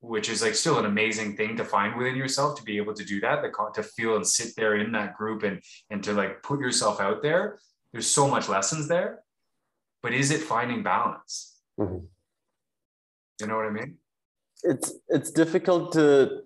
which 0.01 0.27
is 0.27 0.41
like 0.41 0.55
still 0.55 0.79
an 0.79 0.85
amazing 0.85 1.37
thing 1.37 1.55
to 1.57 1.63
find 1.63 1.95
within 1.95 2.15
yourself 2.15 2.57
to 2.57 2.63
be 2.63 2.77
able 2.77 2.95
to 2.95 3.05
do 3.05 3.21
that, 3.21 3.43
to 3.75 3.83
feel 3.83 4.15
and 4.15 4.27
sit 4.27 4.55
there 4.57 4.75
in 4.75 4.91
that 4.93 5.15
group 5.15 5.43
and, 5.43 5.61
and 5.89 6.03
to 6.03 6.13
like 6.13 6.41
put 6.41 6.59
yourself 6.59 6.99
out 6.99 7.21
there? 7.21 7.59
There's 7.91 8.07
so 8.07 8.27
much 8.27 8.49
lessons 8.49 8.87
there. 8.87 9.23
But 10.03 10.13
is 10.13 10.31
it 10.31 10.41
finding 10.41 10.83
balance? 10.83 11.59
Mm-hmm. 11.79 12.05
You 13.41 13.47
know 13.47 13.55
what 13.55 13.65
I 13.65 13.71
mean? 13.71 13.97
It's 14.63 14.93
it's 15.09 15.31
difficult 15.31 15.93
to 15.93 16.41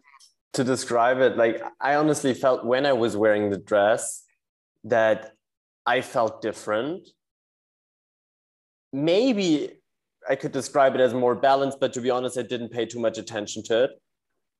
to 0.53 0.63
describe 0.63 1.19
it 1.19 1.37
like 1.37 1.61
i 1.79 1.95
honestly 1.95 2.33
felt 2.33 2.65
when 2.65 2.85
i 2.85 2.93
was 2.93 3.15
wearing 3.15 3.49
the 3.49 3.57
dress 3.57 4.23
that 4.83 5.33
i 5.85 6.01
felt 6.01 6.41
different 6.41 7.07
maybe 8.91 9.69
i 10.29 10.35
could 10.35 10.51
describe 10.51 10.93
it 10.95 11.01
as 11.01 11.13
more 11.13 11.35
balanced 11.35 11.79
but 11.79 11.93
to 11.93 12.01
be 12.01 12.09
honest 12.09 12.37
i 12.37 12.41
didn't 12.41 12.69
pay 12.69 12.85
too 12.85 12.99
much 12.99 13.17
attention 13.17 13.63
to 13.63 13.85
it 13.85 13.91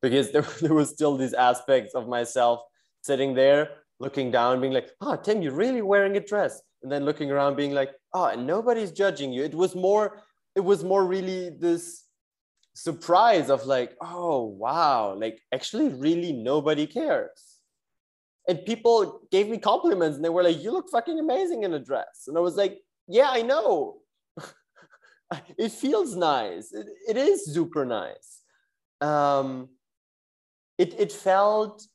because 0.01 0.31
there, 0.31 0.41
there 0.61 0.73
was 0.73 0.89
still 0.89 1.17
these 1.17 1.33
aspects 1.33 1.93
of 1.93 2.07
myself 2.07 2.61
sitting 3.01 3.33
there 3.33 3.69
looking 3.99 4.31
down 4.31 4.61
being 4.61 4.73
like 4.73 4.89
oh 5.01 5.15
tim 5.15 5.41
you're 5.41 5.53
really 5.53 5.81
wearing 5.81 6.15
a 6.15 6.21
dress 6.21 6.61
and 6.83 6.91
then 6.91 7.05
looking 7.05 7.31
around 7.31 7.55
being 7.55 7.73
like 7.73 7.91
oh 8.13 8.25
and 8.25 8.45
nobody's 8.45 8.91
judging 8.91 9.31
you 9.31 9.43
it 9.43 9.53
was 9.53 9.75
more 9.75 10.21
it 10.55 10.61
was 10.61 10.83
more 10.83 11.05
really 11.05 11.49
this 11.49 12.05
surprise 12.73 13.49
of 13.49 13.65
like, 13.65 13.95
oh, 14.01 14.43
wow, 14.43 15.13
like 15.13 15.41
actually, 15.53 15.89
really 15.89 16.31
nobody 16.33 16.87
cares. 16.87 17.57
And 18.47 18.65
people 18.65 19.21
gave 19.31 19.47
me 19.47 19.57
compliments 19.57 20.15
and 20.15 20.25
they 20.25 20.29
were 20.29 20.43
like, 20.43 20.61
you 20.61 20.71
look 20.71 20.89
fucking 20.89 21.19
amazing 21.19 21.63
in 21.63 21.73
a 21.73 21.79
dress. 21.79 22.25
And 22.27 22.37
I 22.37 22.41
was 22.41 22.55
like, 22.55 22.79
yeah, 23.07 23.29
I 23.29 23.41
know. 23.43 23.97
it 25.57 25.71
feels 25.71 26.15
nice. 26.15 26.73
It, 26.73 26.87
it 27.09 27.17
is 27.17 27.45
super 27.45 27.85
nice. 27.85 28.41
Um, 28.99 29.69
it, 30.77 30.99
it 30.99 31.11
felt, 31.11 31.85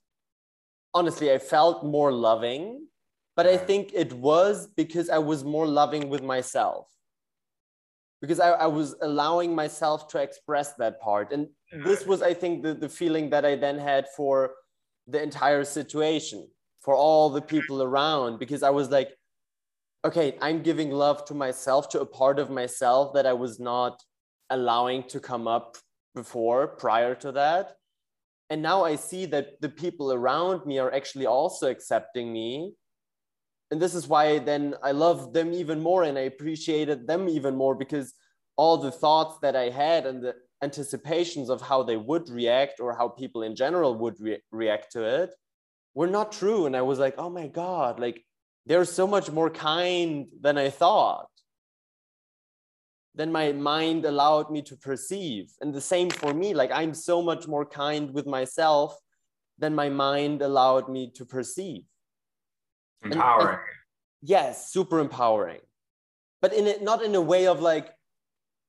honestly, 0.95 1.33
I 1.33 1.39
felt 1.39 1.85
more 1.85 2.13
loving, 2.13 2.87
but 3.37 3.47
I 3.47 3.59
think 3.59 3.93
it 3.95 4.13
was 4.15 4.67
because 4.67 5.11
I 5.11 5.19
was 5.19 5.45
more 5.45 5.67
loving 5.67 6.09
with 6.09 6.23
myself 6.23 6.89
because 8.23 8.41
I, 8.41 8.51
I, 8.51 8.67
was 8.67 8.95
allowing 9.03 9.55
myself 9.55 10.09
to 10.09 10.19
express 10.19 10.73
that 10.75 11.01
part. 11.01 11.33
And 11.33 11.49
this 11.85 12.07
was, 12.07 12.23
I 12.23 12.33
think, 12.33 12.63
the, 12.63 12.73
the 12.73 12.89
feeling 12.89 13.29
that 13.31 13.45
I 13.45 13.57
then 13.57 13.79
had 13.79 14.07
for 14.17 14.53
the 15.07 15.23
entire 15.23 15.65
situation, 15.65 16.49
for 16.81 16.95
all 16.95 17.29
the 17.29 17.43
people 17.43 17.83
around, 17.83 18.39
because 18.39 18.63
I 18.63 18.71
was 18.71 18.91
like, 18.91 19.11
okay, 20.05 20.37
I'm 20.41 20.63
giving 20.63 20.91
love 20.91 21.27
to 21.27 21.35
myself, 21.35 21.91
to 21.91 22.01
a 22.01 22.07
part 22.07 22.39
of 22.39 22.49
myself 22.51 23.13
that 23.15 23.27
I 23.27 23.35
was 23.35 23.61
not 23.61 24.03
allowing 24.49 25.03
to 25.09 25.21
come 25.21 25.47
up 25.47 25.77
before, 26.15 26.69
prior 26.69 27.15
to 27.17 27.33
that. 27.33 27.75
And 28.49 28.63
now 28.63 28.85
I 28.85 28.97
see 28.97 29.27
that 29.27 29.61
the 29.61 29.69
people 29.69 30.13
around 30.13 30.65
me 30.65 30.79
are 30.79 30.93
actually 30.95 31.27
also 31.27 31.69
accepting 31.69 32.33
me 32.33 32.73
and 33.71 33.81
this 33.81 33.95
is 33.95 34.07
why 34.07 34.39
then 34.39 34.75
I 34.83 34.93
love 34.93 35.33
them 35.33 35.53
even 35.53 35.81
more 35.81 36.05
and 36.05 36.17
I 36.17 36.23
appreciated 36.23 37.07
them 37.07 37.29
even 37.29 37.57
more 37.57 37.75
because 37.75 38.15
all 38.57 38.77
the 38.79 38.93
thoughts 38.93 39.39
that 39.43 39.57
I 39.57 39.71
had 39.71 40.07
and 40.07 40.23
the 40.23 40.35
anticipations 40.63 41.51
of 41.51 41.61
how 41.61 41.83
they 41.83 41.97
would 41.97 42.29
react 42.29 42.81
or 42.81 42.97
how 42.97 43.09
people 43.09 43.43
in 43.43 43.57
general 43.57 43.95
would 43.97 44.21
re- 44.21 44.41
react 44.51 44.93
to 44.93 45.03
it 45.03 45.35
were 45.95 46.07
not 46.07 46.33
true. 46.33 46.67
And 46.67 46.77
I 46.77 46.83
was 46.83 46.99
like, 46.99 47.15
oh 47.19 47.29
my 47.29 47.49
God, 47.49 47.99
like 47.99 48.25
they're 48.67 48.85
so 48.85 49.07
much 49.07 49.31
more 49.31 49.51
kind 49.51 50.27
than 50.41 50.57
I 50.57 50.71
thought. 50.71 51.29
Then 53.15 53.33
my 53.33 53.53
mind 53.53 54.05
allowed 54.05 54.51
me 54.51 54.63
to 54.63 54.77
perceive. 54.77 55.51
And 55.61 55.75
the 55.75 55.81
same 55.81 56.11
for 56.11 56.33
me, 56.33 56.55
like 56.55 56.71
I'm 56.71 56.95
so 56.95 57.21
much 57.21 57.49
more 57.49 57.67
kind 57.67 58.13
with 58.13 58.27
myself 58.27 58.97
than 59.59 59.75
my 59.75 59.89
mind 59.89 60.43
allowed 60.43 60.89
me 60.89 61.11
to 61.17 61.25
perceive 61.25 61.85
empowering 63.13 63.59
and, 63.59 64.29
yes 64.29 64.71
super 64.73 64.99
empowering. 64.99 65.61
But 66.43 66.53
in 66.53 66.67
it 66.67 66.83
not 66.83 67.03
in 67.03 67.15
a 67.15 67.21
way 67.21 67.47
of 67.47 67.61
like 67.61 67.93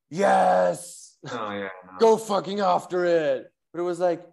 yes 0.10 1.18
Oh 1.32 1.52
yeah. 1.52 1.70
no. 1.86 1.98
go 2.00 2.18
fucking 2.18 2.60
after 2.60 3.06
it. 3.06 3.52
But 3.74 3.80
it 3.82 3.84
was 3.84 4.00
like 4.00 4.24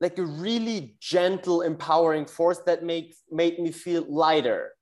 like 0.00 0.18
a 0.18 0.24
really 0.24 0.96
gentle 1.00 1.62
empowering 1.62 2.26
force 2.26 2.58
that 2.66 2.84
makes 2.84 3.22
made 3.30 3.58
me 3.58 3.72
feel 3.72 4.04
lighter. 4.08 4.72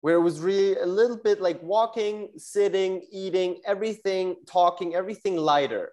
Where 0.00 0.16
it 0.16 0.20
was 0.20 0.40
really 0.40 0.76
a 0.76 0.86
little 0.86 1.16
bit 1.16 1.40
like 1.40 1.62
walking 1.62 2.30
sitting 2.36 3.06
eating 3.12 3.60
everything 3.64 4.36
talking 4.46 4.94
everything 4.94 5.36
lighter. 5.36 5.92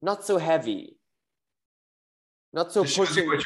Not 0.00 0.24
so 0.24 0.38
heavy. 0.38 0.96
Not 2.52 2.72
so 2.72 2.82
It 2.82 2.90
shows, 2.90 3.16
you 3.16 3.24
pushing 3.24 3.26
what 3.28 3.44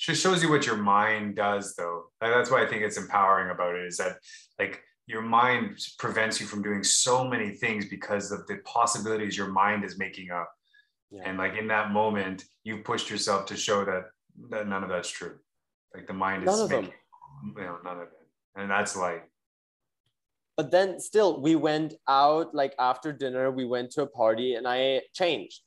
just 0.00 0.22
shows 0.22 0.42
you 0.42 0.48
what 0.50 0.66
your 0.66 0.76
mind 0.78 1.36
does 1.36 1.74
though. 1.76 2.04
And 2.20 2.32
that's 2.32 2.50
why 2.50 2.62
i 2.64 2.66
think 2.66 2.82
it's 2.82 2.96
empowering 2.96 3.50
about 3.50 3.74
it 3.76 3.84
is 3.86 3.98
that 3.98 4.16
like 4.58 4.82
your 5.06 5.22
mind 5.22 5.78
prevents 5.98 6.40
you 6.40 6.46
from 6.46 6.62
doing 6.62 6.82
so 6.84 7.24
many 7.24 7.50
things 7.50 7.86
because 7.86 8.30
of 8.32 8.46
the 8.46 8.58
possibilities 8.64 9.36
your 9.36 9.48
mind 9.48 9.84
is 9.84 9.98
making 9.98 10.30
up. 10.30 10.50
Yeah. 11.10 11.22
and 11.26 11.38
like 11.38 11.56
in 11.56 11.66
that 11.68 11.90
moment 11.90 12.44
you've 12.62 12.84
pushed 12.84 13.10
yourself 13.10 13.44
to 13.46 13.56
show 13.56 13.84
that 13.84 14.04
that 14.50 14.68
none 14.68 14.82
of 14.84 14.88
that's 14.88 15.10
true. 15.10 15.36
Like 15.94 16.06
the 16.06 16.14
mind 16.14 16.44
is 16.44 16.46
None 16.46 16.60
of 16.60 16.68
them. 16.70 16.84
making, 16.84 17.54
you 17.56 17.62
know 17.64 17.78
none 17.84 17.96
of 17.96 18.04
it. 18.04 18.26
And 18.56 18.70
that's 18.70 18.96
like 18.96 19.24
but 20.56 20.70
then 20.70 21.00
still 21.00 21.40
we 21.40 21.56
went 21.56 21.94
out 22.08 22.54
like 22.54 22.74
after 22.78 23.12
dinner 23.12 23.50
we 23.50 23.64
went 23.66 23.90
to 23.92 24.02
a 24.02 24.06
party 24.06 24.54
and 24.54 24.66
i 24.66 25.02
changed. 25.14 25.60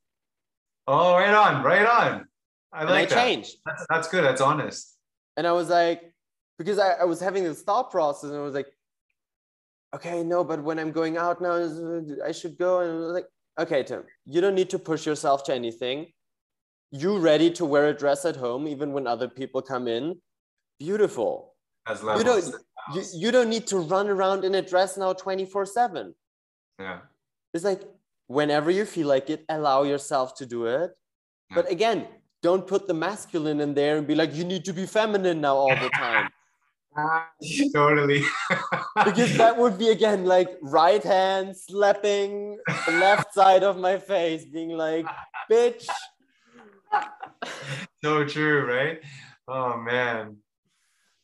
Oh 0.87 1.13
right 1.15 1.33
on 1.33 1.63
right 1.63 1.85
on 1.85 2.25
i 2.73 2.81
and 2.81 2.89
like 2.89 3.11
i 3.11 3.15
that. 3.15 3.23
changed. 3.25 3.57
That's, 3.65 3.85
that's 3.89 4.07
good. 4.07 4.23
That's 4.23 4.41
honest. 4.41 4.97
And 5.37 5.47
i 5.47 5.51
was 5.51 5.69
like 5.69 6.13
because 6.57 6.79
I, 6.79 6.91
I 6.93 7.03
was 7.05 7.19
having 7.19 7.43
this 7.43 7.61
thought 7.61 7.91
process 7.91 8.29
and 8.29 8.39
i 8.39 8.41
was 8.41 8.53
like 8.53 8.67
okay 9.95 10.23
no 10.23 10.43
but 10.43 10.61
when 10.63 10.79
i'm 10.79 10.91
going 10.91 11.17
out 11.17 11.41
now 11.41 11.55
i 12.25 12.31
should 12.31 12.57
go. 12.57 12.81
And 12.81 12.91
I 12.91 12.95
was 12.95 13.13
like 13.13 13.25
okay 13.59 13.83
tim 13.83 14.03
you 14.25 14.41
don't 14.41 14.55
need 14.55 14.69
to 14.71 14.79
push 14.79 15.05
yourself 15.05 15.43
to 15.45 15.53
anything. 15.53 16.07
You 16.91 17.17
ready 17.17 17.49
to 17.51 17.65
wear 17.65 17.87
a 17.87 17.93
dress 17.93 18.23
at 18.23 18.35
home 18.35 18.67
even 18.67 18.93
when 18.93 19.07
other 19.07 19.27
people 19.27 19.63
come 19.63 19.87
in? 19.87 20.21
Beautiful. 20.79 21.55
That's 21.87 22.03
you 22.03 22.23
don't 22.23 22.45
you, 22.93 23.03
you 23.13 23.31
don't 23.31 23.49
need 23.49 23.65
to 23.67 23.77
run 23.79 24.07
around 24.09 24.45
in 24.45 24.53
a 24.55 24.61
dress 24.61 24.97
now 24.97 25.13
24 25.13 25.65
7 25.65 26.13
yeah. 26.79 26.99
It's 27.53 27.63
like 27.63 27.81
whenever 28.27 28.71
you 28.71 28.85
feel 28.85 29.07
like 29.07 29.29
it 29.29 29.45
allow 29.49 29.83
yourself 29.83 30.35
to 30.35 30.45
do 30.45 30.65
it. 30.65 30.91
But 31.53 31.71
again 31.71 32.07
don't 32.43 32.67
put 32.67 32.87
the 32.87 32.93
masculine 32.93 33.59
in 33.59 33.73
there 33.73 33.97
and 33.97 34.05
be 34.05 34.15
like 34.15 34.33
you 34.35 34.43
need 34.43 34.63
to 34.63 34.73
be 34.73 34.85
feminine 34.85 35.41
now 35.41 35.55
all 35.55 35.75
the 35.75 35.89
time 35.89 36.29
ah, 36.97 37.27
totally 37.73 38.21
because 39.05 39.35
that 39.37 39.57
would 39.57 39.79
be 39.79 39.89
again 39.89 40.25
like 40.25 40.49
right 40.61 41.03
hand 41.03 41.57
slapping 41.57 42.57
the 42.85 42.91
left 42.91 43.33
side 43.33 43.63
of 43.63 43.79
my 43.79 43.97
face 43.97 44.45
being 44.45 44.69
like 44.69 45.07
bitch 45.49 45.87
so 48.03 48.25
true, 48.25 48.65
right? 48.65 48.99
Oh 49.47 49.77
man, 49.77 50.37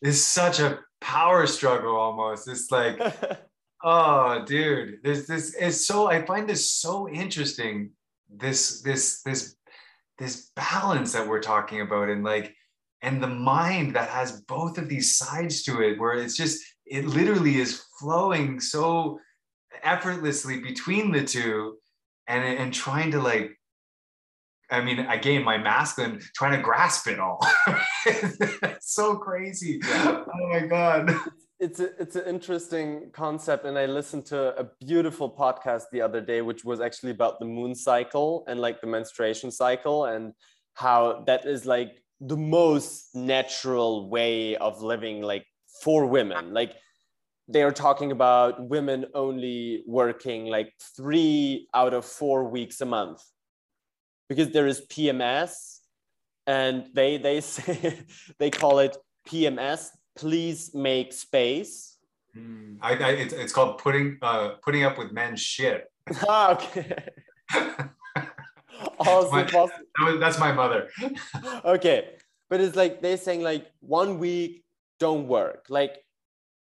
it's 0.01 0.21
such 0.21 0.59
a 0.59 0.79
power 1.01 1.45
struggle 1.47 1.95
almost. 1.95 2.47
It's 2.47 2.71
like, 2.71 2.99
oh 3.83 4.43
dude, 4.45 4.99
there's 5.03 5.27
this. 5.27 5.55
It's 5.59 5.85
so 5.85 6.07
I 6.07 6.25
find 6.25 6.47
this 6.47 6.71
so 6.71 7.09
interesting. 7.09 7.91
This 8.29 8.81
this 8.81 9.21
this 9.23 9.55
this 10.19 10.51
balance 10.55 11.13
that 11.13 11.27
we're 11.27 11.41
talking 11.41 11.81
about, 11.81 12.09
and 12.09 12.23
like, 12.23 12.53
and 13.01 13.23
the 13.23 13.27
mind 13.27 13.95
that 13.95 14.09
has 14.09 14.41
both 14.41 14.77
of 14.77 14.89
these 14.89 15.17
sides 15.17 15.63
to 15.63 15.81
it, 15.81 15.99
where 15.99 16.13
it's 16.13 16.37
just 16.37 16.61
it 16.85 17.05
literally 17.05 17.57
is 17.57 17.83
flowing 17.99 18.59
so 18.59 19.19
effortlessly 19.83 20.59
between 20.59 21.11
the 21.11 21.23
two, 21.23 21.77
and 22.27 22.43
and 22.43 22.73
trying 22.73 23.11
to 23.11 23.21
like 23.21 23.59
I 24.71 24.81
mean, 24.81 24.99
again, 24.99 25.43
my 25.43 25.57
masculine 25.57 26.21
trying 26.35 26.55
to 26.55 26.61
grasp 26.61 27.07
it 27.07 27.19
all. 27.19 27.45
it's 28.05 28.93
so 28.93 29.15
crazy. 29.15 29.79
Yeah. 29.83 30.23
Oh 30.27 30.49
my 30.49 30.67
God. 30.67 31.11
it's 31.59 31.79
a, 31.79 32.01
it's 32.01 32.15
an 32.15 32.25
interesting 32.25 33.09
concept 33.11 33.65
and 33.65 33.77
i 33.77 33.85
listened 33.85 34.25
to 34.25 34.57
a 34.59 34.63
beautiful 34.79 35.29
podcast 35.29 35.83
the 35.91 36.01
other 36.01 36.21
day 36.21 36.41
which 36.41 36.63
was 36.63 36.79
actually 36.79 37.11
about 37.11 37.39
the 37.39 37.45
moon 37.45 37.75
cycle 37.75 38.45
and 38.47 38.59
like 38.59 38.79
the 38.81 38.87
menstruation 38.87 39.51
cycle 39.51 40.05
and 40.05 40.33
how 40.75 41.23
that 41.27 41.45
is 41.45 41.65
like 41.65 42.01
the 42.21 42.37
most 42.37 43.15
natural 43.15 44.09
way 44.09 44.55
of 44.57 44.81
living 44.81 45.21
like 45.21 45.45
for 45.81 46.05
women. 46.05 46.53
Like 46.53 46.75
they 47.47 47.63
are 47.63 47.71
talking 47.71 48.11
about 48.11 48.69
women 48.69 49.05
only 49.13 49.83
working 49.87 50.45
like 50.45 50.73
three 50.95 51.67
out 51.73 51.93
of 51.93 52.05
four 52.05 52.49
weeks 52.49 52.81
a 52.81 52.85
month 52.85 53.21
because 54.27 54.51
there 54.51 54.67
is 54.67 54.81
pms 54.87 55.79
and 56.45 56.85
they 56.93 57.17
they 57.17 57.41
say 57.53 57.97
they 58.37 58.51
call 58.51 58.77
it 58.77 58.95
pms 59.27 59.89
please 60.19 60.73
make 60.73 61.13
space 61.13 61.97
Mm, 62.37 62.77
I, 62.79 62.91
I, 62.93 63.09
it's, 63.23 63.33
it's 63.33 63.51
called 63.51 63.79
putting 63.79 64.19
uh, 64.21 64.49
putting 64.65 64.83
up 64.83 64.99
with 64.99 65.11
men's 65.11 65.41
shit. 65.41 65.91
Ah, 66.29 66.51
okay 66.53 66.93
also 68.99 69.31
My- 69.31 69.43
possible. 69.43 70.19
That's 70.19 70.39
my 70.39 70.51
mother. 70.51 70.89
okay 71.65 72.09
but 72.49 72.59
it's 72.59 72.75
like 72.75 73.01
they're 73.01 73.17
saying 73.17 73.41
like 73.41 73.67
one 73.79 74.19
week 74.19 74.63
don't 74.99 75.27
work 75.27 75.65
like 75.69 76.03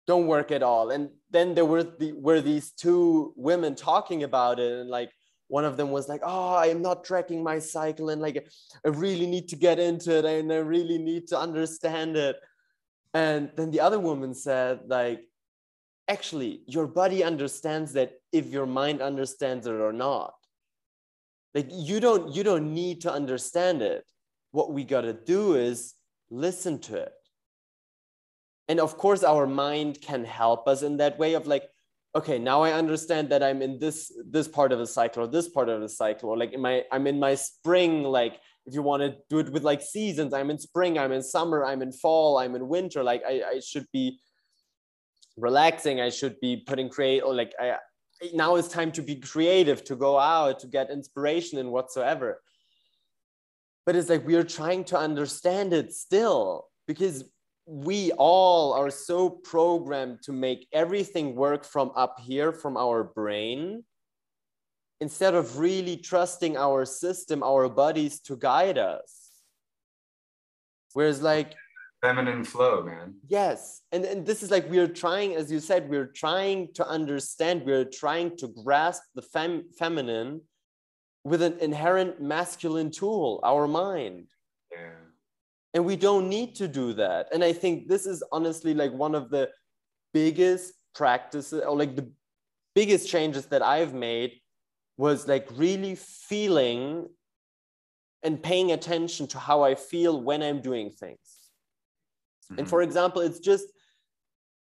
don't 0.06 0.26
work 0.26 0.50
at 0.50 0.62
all 0.62 0.90
and 0.90 1.10
then 1.30 1.54
there 1.54 1.64
were 1.64 1.82
the 1.82 2.12
were 2.12 2.40
these 2.40 2.72
two 2.72 3.32
women 3.36 3.74
talking 3.74 4.22
about 4.24 4.58
it 4.58 4.72
and 4.80 4.90
like 4.90 5.10
one 5.48 5.64
of 5.64 5.76
them 5.76 5.90
was 5.90 6.08
like 6.08 6.20
oh 6.24 6.54
i 6.54 6.66
am 6.66 6.82
not 6.82 7.04
tracking 7.04 7.42
my 7.42 7.58
cycle 7.58 8.10
and 8.10 8.20
like 8.20 8.46
i 8.84 8.88
really 8.88 9.26
need 9.26 9.48
to 9.48 9.56
get 9.56 9.78
into 9.78 10.16
it 10.18 10.24
and 10.24 10.52
i 10.52 10.56
really 10.56 10.98
need 10.98 11.26
to 11.26 11.38
understand 11.38 12.16
it 12.16 12.36
and 13.14 13.50
then 13.56 13.70
the 13.70 13.80
other 13.80 13.98
woman 13.98 14.34
said 14.34 14.80
like 14.86 15.22
actually 16.08 16.62
your 16.66 16.86
body 16.86 17.22
understands 17.24 17.92
that 17.92 18.12
if 18.32 18.46
your 18.46 18.66
mind 18.66 19.00
understands 19.00 19.66
it 19.66 19.72
or 19.72 19.92
not. 19.92 20.34
Like 21.54 21.68
you 21.70 22.00
don't 22.00 22.34
you 22.34 22.42
don't 22.42 22.74
need 22.74 23.02
to 23.02 23.12
understand 23.12 23.82
it. 23.82 24.04
What 24.52 24.72
we 24.72 24.84
got 24.84 25.02
to 25.02 25.12
do 25.12 25.54
is 25.54 25.94
listen 26.30 26.78
to 26.80 26.96
it. 26.96 27.12
And 28.68 28.78
of 28.78 28.96
course 28.96 29.24
our 29.24 29.46
mind 29.46 30.00
can 30.00 30.24
help 30.24 30.68
us 30.68 30.82
in 30.82 30.98
that 30.98 31.18
way 31.18 31.34
of 31.34 31.46
like 31.46 31.64
okay 32.14 32.38
now 32.38 32.62
i 32.62 32.72
understand 32.72 33.28
that 33.30 33.42
i'm 33.42 33.62
in 33.62 33.78
this 33.78 34.12
this 34.28 34.48
part 34.48 34.72
of 34.72 34.78
the 34.78 34.86
cycle 34.86 35.22
or 35.22 35.26
this 35.28 35.48
part 35.48 35.68
of 35.68 35.80
the 35.80 35.88
cycle 35.88 36.28
or 36.30 36.36
like 36.36 36.52
in 36.52 36.60
my 36.60 36.82
i'm 36.90 37.06
in 37.06 37.20
my 37.20 37.34
spring 37.34 38.02
like 38.02 38.40
if 38.66 38.74
you 38.74 38.82
want 38.82 39.02
to 39.02 39.16
do 39.28 39.38
it 39.38 39.50
with 39.52 39.62
like 39.62 39.82
seasons 39.82 40.32
i'm 40.32 40.50
in 40.50 40.58
spring 40.58 40.98
i'm 40.98 41.12
in 41.12 41.22
summer 41.22 41.64
i'm 41.64 41.82
in 41.82 41.92
fall 41.92 42.38
i'm 42.38 42.54
in 42.54 42.68
winter 42.68 43.02
like 43.02 43.22
i, 43.26 43.42
I 43.54 43.60
should 43.60 43.86
be 43.92 44.18
relaxing 45.36 46.00
i 46.00 46.10
should 46.10 46.38
be 46.40 46.62
putting 46.66 46.88
create 46.88 47.20
or 47.20 47.34
like 47.34 47.52
i 47.60 47.76
now 48.34 48.56
it's 48.56 48.68
time 48.68 48.92
to 48.92 49.02
be 49.02 49.16
creative 49.16 49.82
to 49.84 49.96
go 49.96 50.18
out 50.18 50.60
to 50.60 50.66
get 50.66 50.90
inspiration 50.90 51.58
and 51.58 51.70
whatsoever. 51.70 52.40
But 53.86 53.96
it's 53.96 54.08
like 54.08 54.26
we 54.26 54.36
are 54.36 54.44
trying 54.44 54.84
to 54.84 54.98
understand 54.98 55.72
it 55.72 55.92
still 55.92 56.66
because 56.86 57.24
we 57.66 58.12
all 58.12 58.72
are 58.72 58.90
so 58.90 59.30
programmed 59.30 60.22
to 60.24 60.32
make 60.32 60.68
everything 60.72 61.34
work 61.34 61.64
from 61.64 61.92
up 61.96 62.18
here 62.20 62.52
from 62.52 62.76
our 62.76 63.04
brain 63.04 63.84
instead 65.00 65.34
of 65.34 65.58
really 65.58 65.96
trusting 65.96 66.56
our 66.56 66.84
system 66.84 67.42
our 67.42 67.68
bodies 67.68 68.20
to 68.20 68.36
guide 68.36 68.78
us 68.78 69.30
whereas 70.92 71.22
like 71.22 71.54
Feminine 72.00 72.44
flow, 72.44 72.82
man. 72.82 73.14
Yes. 73.28 73.82
And, 73.92 74.06
and 74.06 74.24
this 74.24 74.42
is 74.42 74.50
like 74.50 74.70
we're 74.70 74.88
trying, 74.88 75.34
as 75.34 75.52
you 75.52 75.60
said, 75.60 75.90
we're 75.90 76.06
trying 76.06 76.72
to 76.74 76.86
understand, 76.88 77.62
we're 77.66 77.84
trying 77.84 78.38
to 78.38 78.48
grasp 78.64 79.02
the 79.14 79.20
fem- 79.20 79.64
feminine 79.78 80.40
with 81.24 81.42
an 81.42 81.58
inherent 81.58 82.22
masculine 82.22 82.90
tool, 82.90 83.40
our 83.42 83.68
mind. 83.68 84.28
Yeah. 84.72 84.92
And 85.74 85.84
we 85.84 85.96
don't 85.96 86.30
need 86.30 86.54
to 86.56 86.66
do 86.66 86.94
that. 86.94 87.28
And 87.34 87.44
I 87.44 87.52
think 87.52 87.86
this 87.86 88.06
is 88.06 88.24
honestly 88.32 88.72
like 88.72 88.92
one 88.92 89.14
of 89.14 89.28
the 89.28 89.50
biggest 90.14 90.72
practices 90.94 91.62
or 91.62 91.76
like 91.76 91.96
the 91.96 92.10
biggest 92.74 93.10
changes 93.10 93.44
that 93.46 93.62
I've 93.62 93.92
made 93.92 94.39
was 95.00 95.26
like 95.26 95.48
really 95.52 95.94
feeling 95.94 97.08
and 98.22 98.42
paying 98.42 98.70
attention 98.72 99.26
to 99.28 99.38
how 99.38 99.62
I 99.62 99.74
feel 99.74 100.20
when 100.20 100.42
I'm 100.42 100.60
doing 100.60 100.90
things. 100.90 101.26
And 102.58 102.66
Mhm. 102.66 102.70
for 102.70 102.82
example, 102.82 103.22
it's 103.22 103.38
just, 103.38 103.64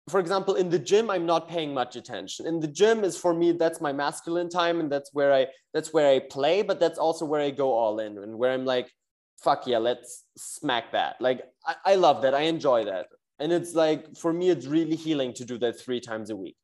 for 0.10 0.20
example, 0.20 0.54
in 0.54 0.70
the 0.70 0.78
gym, 0.78 1.10
I'm 1.10 1.26
not 1.26 1.50
paying 1.50 1.74
much 1.74 1.96
attention. 1.96 2.46
In 2.46 2.60
the 2.60 2.68
gym 2.68 3.04
is 3.04 3.18
for 3.18 3.34
me, 3.34 3.52
that's 3.52 3.82
my 3.82 3.92
masculine 3.92 4.48
time, 4.48 4.80
and 4.80 4.92
that's 4.92 5.12
where 5.12 5.34
I 5.34 5.48
that's 5.74 5.92
where 5.92 6.08
I 6.16 6.20
play, 6.20 6.62
but 6.62 6.80
that's 6.80 7.00
also 7.00 7.26
where 7.26 7.42
I 7.42 7.50
go 7.50 7.74
all 7.74 8.00
in 8.00 8.20
and 8.20 8.38
where 8.38 8.52
I'm 8.52 8.66
like, 8.76 8.94
fuck 9.46 9.66
yeah, 9.66 9.80
let's 9.80 10.26
smack 10.38 10.92
that. 10.92 11.20
Like 11.20 11.40
I, 11.66 11.76
I 11.92 11.96
love 11.96 12.22
that. 12.22 12.36
I 12.36 12.44
enjoy 12.56 12.86
that. 12.86 13.08
And 13.40 13.52
it's 13.52 13.74
like 13.74 14.16
for 14.16 14.32
me, 14.32 14.50
it's 14.54 14.68
really 14.68 14.96
healing 14.96 15.34
to 15.34 15.46
do 15.46 15.58
that 15.64 15.80
three 15.80 16.00
times 16.00 16.30
a 16.30 16.36
week. 16.36 16.58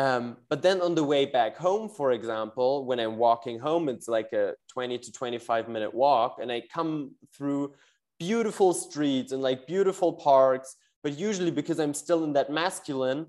Um, 0.00 0.38
but 0.48 0.62
then 0.62 0.80
on 0.80 0.94
the 0.94 1.04
way 1.04 1.26
back 1.26 1.58
home, 1.58 1.86
for 1.86 2.12
example, 2.12 2.86
when 2.86 2.98
I'm 2.98 3.18
walking 3.18 3.58
home, 3.58 3.90
it's 3.90 4.08
like 4.08 4.32
a 4.32 4.54
20 4.72 4.96
to 4.96 5.12
25 5.12 5.68
minute 5.68 5.92
walk, 5.92 6.38
and 6.40 6.50
I 6.50 6.62
come 6.72 7.10
through 7.36 7.74
beautiful 8.18 8.72
streets 8.72 9.32
and 9.32 9.42
like 9.42 9.66
beautiful 9.66 10.14
parks. 10.14 10.76
But 11.02 11.18
usually, 11.18 11.50
because 11.50 11.78
I'm 11.78 11.92
still 11.92 12.24
in 12.24 12.32
that 12.32 12.48
masculine, 12.50 13.26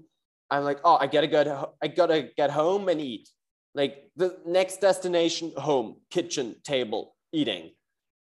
I'm 0.49 0.63
like, 0.63 0.79
oh, 0.85 0.95
I 0.95 1.07
gotta 1.07 1.27
get, 1.27 1.47
I 1.83 1.87
gotta 1.87 2.29
get 2.37 2.51
home 2.51 2.87
and 2.87 3.01
eat. 3.01 3.27
Like 3.75 4.09
the 4.15 4.37
next 4.45 4.79
destination, 4.79 5.51
home, 5.57 5.97
kitchen, 6.09 6.55
table, 6.63 7.15
eating. 7.33 7.71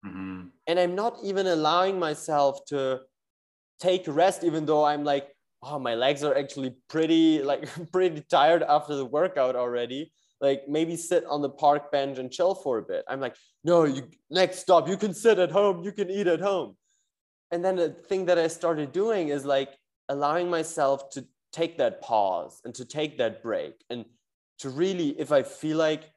Mm-hmm. 0.05 0.43
And 0.69 0.79
I'm 0.79 0.95
not 0.95 1.19
even 1.25 1.49
allowing 1.49 1.99
myself 1.99 2.65
to 2.67 3.01
take 3.81 4.05
rest, 4.07 4.45
even 4.45 4.67
though 4.67 4.85
I'm 4.85 5.03
like, 5.03 5.36
oh, 5.67 5.79
my 5.79 5.95
legs 5.95 6.23
are 6.23 6.37
actually 6.37 6.75
pretty 6.89 7.43
like 7.43 7.69
pretty 7.93 8.23
tired 8.31 8.63
after 8.63 8.95
the 8.95 9.05
workout 9.05 9.57
already. 9.57 10.13
Like 10.41 10.69
maybe 10.69 10.97
sit 10.97 11.25
on 11.27 11.41
the 11.43 11.49
park 11.49 11.91
bench 11.91 12.19
and 12.19 12.31
chill 12.31 12.55
for 12.55 12.79
a 12.79 12.83
bit. 12.83 13.05
I'm 13.09 13.21
like, 13.21 13.37
no, 13.65 13.85
you 13.85 14.09
next 14.31 14.59
stop, 14.59 14.89
you 14.89 14.97
can 14.97 15.15
sit 15.15 15.39
at 15.39 15.51
home, 15.51 15.83
you 15.83 15.93
can 15.93 16.11
eat 16.11 16.27
at 16.27 16.41
home. 16.41 16.77
And 17.51 17.65
then 17.65 17.77
the 17.77 17.91
thing 17.91 18.27
that 18.27 18.39
I 18.39 18.49
started 18.49 18.93
doing 18.93 19.29
is 19.29 19.45
like 19.45 19.71
allowing 20.09 20.51
myself 20.51 21.11
to 21.11 21.25
take 21.53 21.79
that 21.79 22.03
pause 22.03 22.61
and 22.65 22.75
to 22.75 22.85
take 22.85 23.19
that 23.19 23.43
break 23.43 23.83
and 23.89 24.05
to 24.59 24.69
really, 24.69 25.19
if 25.19 25.33
I 25.33 25.43
feel 25.43 25.79
like 25.79 26.11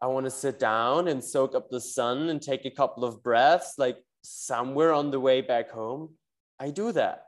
I 0.00 0.06
want 0.06 0.26
to 0.26 0.30
sit 0.30 0.58
down 0.58 1.08
and 1.08 1.22
soak 1.24 1.54
up 1.54 1.70
the 1.70 1.80
sun 1.80 2.28
and 2.28 2.40
take 2.40 2.66
a 2.66 2.70
couple 2.70 3.04
of 3.04 3.22
breaths, 3.22 3.74
like 3.78 3.98
somewhere 4.22 4.92
on 4.92 5.10
the 5.10 5.20
way 5.20 5.40
back 5.40 5.70
home, 5.70 6.14
I 6.60 6.70
do 6.70 6.92
that. 6.92 7.24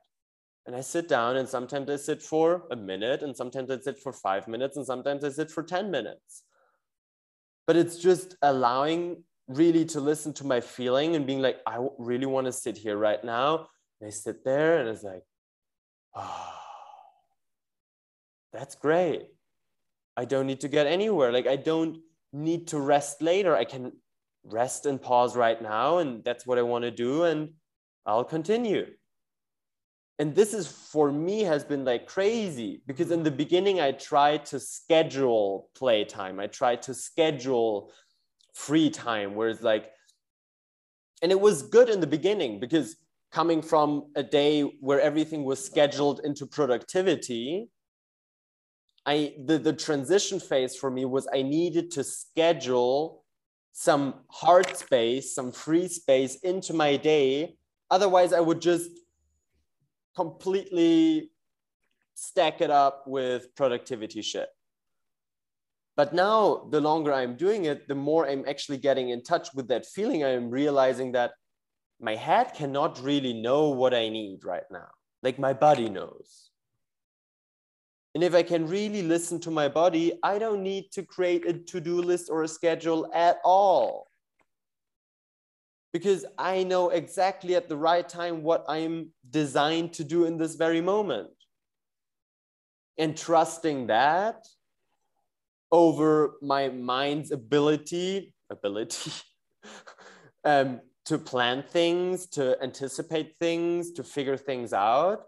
And 0.69 0.77
I 0.77 0.83
sit 0.83 1.09
down, 1.09 1.39
and 1.39 1.49
sometimes 1.49 1.89
I 1.89 1.97
sit 1.97 2.21
for 2.21 2.65
a 2.71 2.77
minute, 2.77 3.23
and 3.23 3.35
sometimes 3.35 3.71
I 3.71 3.79
sit 3.79 3.99
for 3.99 4.13
five 4.13 4.47
minutes, 4.47 4.77
and 4.77 4.85
sometimes 4.85 5.25
I 5.25 5.31
sit 5.31 5.51
for 5.51 5.63
10 5.63 5.91
minutes. 5.91 6.43
But 7.67 7.77
it's 7.77 7.97
just 7.97 8.37
allowing 8.43 9.25
really 9.47 9.87
to 9.87 9.99
listen 9.99 10.35
to 10.35 10.47
my 10.47 10.61
feeling 10.61 11.17
and 11.17 11.27
being 11.27 11.41
like, 11.41 11.57
I 11.67 11.79
really 11.97 12.27
want 12.27 12.49
to 12.49 12.53
sit 12.53 12.77
here 12.77 12.99
right 12.99 13.25
now. 13.25 13.69
And 13.99 14.09
I 14.09 14.11
sit 14.11 14.45
there, 14.45 14.79
and 14.79 14.91
it's 14.91 15.03
like, 15.03 15.23
oh, 16.15 16.53
that's 18.53 18.75
great. 18.75 19.23
I 20.19 20.27
don't 20.27 20.47
need 20.47 20.61
to 20.61 20.69
get 20.69 20.87
anywhere. 20.87 21.33
Like, 21.33 21.47
I 21.47 21.57
don't 21.57 21.97
need 22.35 22.69
to 22.69 22.79
rest 22.79 23.23
later. 23.23 23.57
I 23.57 23.65
can 23.65 23.93
rest 24.45 24.85
and 24.85 25.01
pause 25.01 25.35
right 25.35 25.63
now, 25.63 25.97
and 25.97 26.23
that's 26.25 26.47
what 26.47 26.59
I 26.59 26.63
want 26.63 26.85
to 26.85 26.91
do, 26.91 27.23
and 27.23 27.55
I'll 28.05 28.23
continue. 28.23 28.85
And 30.19 30.35
this 30.35 30.53
is 30.53 30.67
for 30.67 31.13
me 31.13 31.43
has 31.43 31.65
been 31.65 31.85
like 31.85 32.07
crazy 32.07 32.83
because 32.87 33.13
in 33.13 33.23
the 33.23 33.31
beginning 33.31 33.81
I 33.81 33.93
tried 33.93 34.45
to 34.47 34.59
schedule 34.59 35.71
playtime. 35.77 36.41
I 36.41 36.49
tried 36.49 36.83
to 36.83 36.95
schedule 36.95 37.93
free 38.53 38.91
time 38.91 39.37
where 39.37 39.49
it's 39.49 39.63
like, 39.63 39.93
and 41.23 41.31
it 41.31 41.41
was 41.41 41.63
good 41.63 41.89
in 41.89 42.01
the 42.01 42.07
beginning 42.07 42.59
because 42.59 42.97
coming 43.31 43.63
from 43.63 44.07
a 44.17 44.23
day 44.23 44.63
where 44.81 45.01
everything 45.01 45.45
was 45.45 45.65
scheduled 45.65 46.21
into 46.25 46.47
productivity, 46.47 47.69
I 49.07 49.35
the, 49.45 49.59
the 49.59 49.73
transition 49.73 50.41
phase 50.41 50.75
for 50.77 50.91
me 50.91 51.05
was 51.05 51.29
I 51.33 51.43
needed 51.43 51.93
to 51.93 52.03
schedule 52.03 53.25
some 53.73 54.15
hard 54.29 54.77
space, 54.77 55.33
some 55.33 55.53
free 55.53 55.87
space 55.87 56.37
into 56.41 56.75
my 56.75 56.97
day. 56.97 57.57
Otherwise, 57.91 58.33
I 58.33 58.41
would 58.41 58.61
just 58.61 58.91
completely 60.19 61.31
stack 62.15 62.61
it 62.61 62.71
up 62.71 62.97
with 63.07 63.55
productivity 63.55 64.23
shit. 64.23 64.49
But 65.97 66.13
now, 66.13 66.67
the 66.71 66.81
longer 66.81 67.13
I'm 67.13 67.37
doing 67.37 67.67
it, 67.67 67.87
the 67.87 67.95
more 67.95 68.29
I'm 68.29 68.45
actually 68.49 68.79
getting 68.79 69.11
in 69.11 69.23
touch 69.23 69.49
with 69.55 69.69
that 69.69 69.87
feeling. 69.87 70.25
I'm 70.25 70.51
realizing 70.51 71.13
that 71.13 71.33
my 72.01 72.17
head 72.17 72.55
cannot 72.55 73.01
really 73.01 73.33
know 73.33 73.71
what 73.71 73.95
I 73.95 74.09
need 74.09 74.45
right 74.45 74.69
now. 74.71 74.91
Like 75.23 75.39
my 75.39 75.53
body 75.53 75.89
knows. 75.89 76.51
And 78.15 78.25
if 78.25 78.35
I 78.35 78.43
can 78.43 78.67
really 78.67 79.03
listen 79.03 79.39
to 79.41 79.51
my 79.51 79.69
body, 79.69 80.19
I 80.25 80.39
don't 80.39 80.63
need 80.65 80.91
to 80.93 81.03
create 81.05 81.47
a 81.47 81.53
to 81.53 81.81
do 81.81 82.03
list 82.03 82.31
or 82.31 82.43
a 82.43 82.49
schedule 82.49 83.09
at 83.15 83.39
all. 83.45 84.08
Because 85.93 86.27
I 86.37 86.65
know 86.65 86.91
exactly 86.91 87.55
at 87.55 87.69
the 87.69 87.77
right 87.77 88.07
time 88.07 88.43
what 88.43 88.65
I'm 88.69 89.11
designed 89.31 89.95
to 89.95 90.05
do 90.05 90.25
in 90.25 90.37
this 90.37 90.55
very 90.55 90.81
moment. 90.81 91.31
And 92.99 93.17
trusting 93.17 93.87
that 93.87 94.47
over 95.71 96.35
my 96.43 96.69
mind's 96.69 97.31
ability, 97.31 98.35
ability 98.51 99.13
um, 100.45 100.81
to 101.07 101.19
plan 101.19 101.63
things, 101.63 102.27
to 102.27 102.63
anticipate 102.63 103.37
things, 103.39 103.93
to 103.93 104.03
figure 104.03 104.37
things 104.37 104.73
out, 104.73 105.25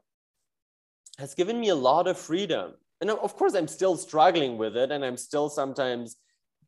has 1.19 1.35
given 1.35 1.61
me 1.61 1.69
a 1.69 1.75
lot 1.75 2.07
of 2.07 2.19
freedom. 2.19 2.75
And 3.01 3.11
of 3.11 3.37
course, 3.37 3.55
I'm 3.55 3.69
still 3.69 3.97
struggling 3.97 4.59
with 4.59 4.77
it. 4.77 4.91
And 4.91 5.05
I'm 5.05 5.17
still 5.17 5.49
sometimes 5.49 6.17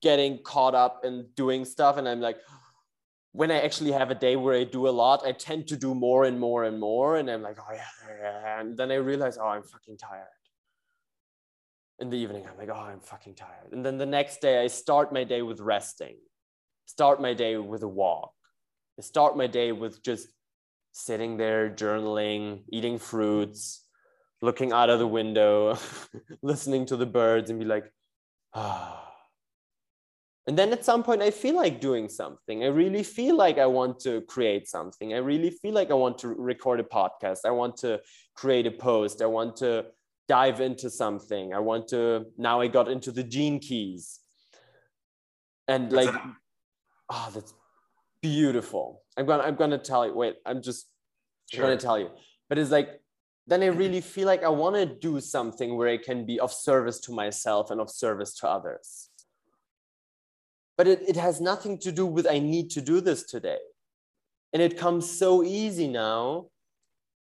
getting 0.01 0.39
caught 0.43 0.75
up 0.75 1.05
in 1.05 1.27
doing 1.37 1.65
stuff. 1.65 1.97
And 1.97 2.09
I'm 2.09 2.21
like, 2.21 2.39
when 3.33 3.51
I 3.51 3.61
actually 3.61 3.93
have 3.93 4.11
a 4.11 4.15
day 4.15 4.37
where 4.37 4.55
I 4.55 4.65
do 4.65 4.89
a 4.89 4.91
lot, 4.91 5.27
I 5.27 5.33
tend 5.33 5.67
to 5.69 5.77
do 5.77 5.95
more 5.95 6.25
and 6.25 6.39
more 6.39 6.65
and 6.65 6.79
more. 6.79 7.17
And 7.17 7.31
I'm 7.31 7.43
like, 7.43 7.59
oh, 7.59 7.73
yeah. 7.73 7.85
yeah. 8.21 8.61
And 8.61 8.77
then 8.77 8.93
I 8.93 8.97
realize, 8.97 9.39
oh, 9.39 9.47
I'm 9.47 9.63
fucking 9.63 9.97
tired. 9.97 10.27
In 11.99 12.11
the 12.11 12.19
evening, 12.19 12.45
I'm 12.47 12.59
like, 12.59 12.69
oh, 12.69 12.81
I'm 12.81 13.01
fucking 13.01 13.35
tired. 13.35 13.73
And 13.73 13.85
then 13.85 13.97
the 13.97 14.07
next 14.07 14.41
day, 14.43 14.63
I 14.63 14.67
start 14.67 15.13
my 15.13 15.25
day 15.25 15.41
with 15.41 15.61
resting, 15.61 16.17
start 16.85 17.21
my 17.21 17.33
day 17.33 17.57
with 17.57 17.83
a 17.83 17.89
walk, 17.89 18.33
I 18.99 19.03
start 19.03 19.37
my 19.37 19.47
day 19.47 19.73
with 19.73 20.03
just 20.03 20.29
sitting 20.91 21.37
there, 21.37 21.71
journaling, 21.71 22.65
eating 22.71 22.99
fruits, 22.99 23.87
looking 24.41 24.73
out 24.73 24.91
of 24.91 24.99
the 24.99 25.07
window, 25.07 25.79
listening 26.43 26.87
to 26.87 26.97
the 26.97 27.07
birds, 27.07 27.51
and 27.51 27.61
be 27.61 27.67
like, 27.67 27.91
ah. 28.53 29.12
And 30.47 30.59
then 30.59 30.73
at 30.73 30.85
some 30.85 31.05
point, 31.05 31.23
I 31.23 31.31
feel 31.31 31.55
like 31.55 31.81
doing 31.81 32.09
something. 32.09 32.65
I 32.65 32.67
really 32.67 33.05
feel 33.05 33.37
like 33.37 33.59
I 33.59 33.67
want 33.67 34.01
to 34.01 34.23
create 34.23 34.69
something. 34.69 35.15
I 35.15 35.19
really 35.19 35.51
feel 35.51 35.73
like 35.73 35.91
I 35.93 35.95
want 35.95 36.19
to 36.19 36.29
record 36.29 36.81
a 36.81 36.85
podcast. 36.85 37.41
I 37.45 37.51
want 37.51 37.77
to 37.79 38.01
create 38.35 38.67
a 38.67 38.73
post. 38.73 39.23
I 39.23 39.27
want 39.27 39.57
to 39.59 39.87
dive 40.27 40.61
into 40.61 40.91
something. 40.91 41.55
I 41.55 41.61
want 41.61 41.89
to, 41.89 42.27
now 42.37 42.61
I 42.61 42.67
got 42.67 42.89
into 42.89 43.13
the 43.13 43.23
gene 43.23 43.61
keys. 43.61 44.19
And 45.69 45.93
like, 45.93 46.13
oh, 47.09 47.31
that's 47.33 47.55
beautiful. 48.21 49.03
I'm 49.17 49.27
gonna, 49.27 49.45
I'm 49.45 49.55
gonna 49.55 49.79
tell 49.79 50.07
you, 50.07 50.15
wait, 50.15 50.37
I'm 50.45 50.61
just 50.61 50.87
sure. 51.53 51.63
gonna 51.63 51.77
tell 51.77 51.99
you. 51.99 52.11
But 52.49 52.59
it's 52.59 52.71
like 52.71 53.01
then 53.47 53.63
I 53.63 53.67
really 53.83 54.01
feel 54.01 54.27
like 54.27 54.43
I 54.43 54.49
want 54.49 54.77
to 54.77 54.87
do 54.87 55.21
something 55.21 55.77
where 55.77 55.89
I 55.89 55.99
can 55.99 56.25
be 56.27 56.41
of 56.41 56.53
service 56.53 57.01
to 57.01 57.13
myself 57.13 57.71
and 57.71 57.81
of 57.81 57.91
service 57.91 58.35
to 58.37 58.49
others. 58.49 59.09
But 60.77 60.87
it, 60.89 61.03
it 61.09 61.17
has 61.17 61.41
nothing 61.41 61.79
to 61.81 61.93
do 61.93 62.07
with 62.07 62.27
I 62.27 62.39
need 62.39 62.71
to 62.71 62.81
do 62.81 63.01
this 63.01 63.25
today. 63.25 63.59
And 64.53 64.63
it 64.63 64.79
comes 64.79 65.11
so 65.11 65.43
easy 65.43 65.89
now. 65.89 66.47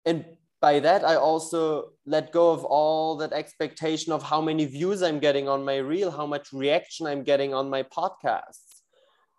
And 0.06 0.26
by 0.62 0.80
that, 0.80 1.04
I 1.04 1.16
also 1.16 1.92
let 2.06 2.32
go 2.32 2.52
of 2.52 2.64
all 2.64 3.18
that 3.18 3.34
expectation 3.34 4.12
of 4.12 4.22
how 4.22 4.42
many 4.42 4.66
views 4.66 5.02
I'm 5.02 5.20
getting 5.20 5.50
on 5.50 5.66
my 5.66 5.78
reel, 5.78 6.12
how 6.12 6.26
much 6.26 6.54
reaction 6.54 7.08
I'm 7.08 7.24
getting 7.24 7.54
on 7.54 7.70
my 7.70 7.84
podcasts. 7.84 8.82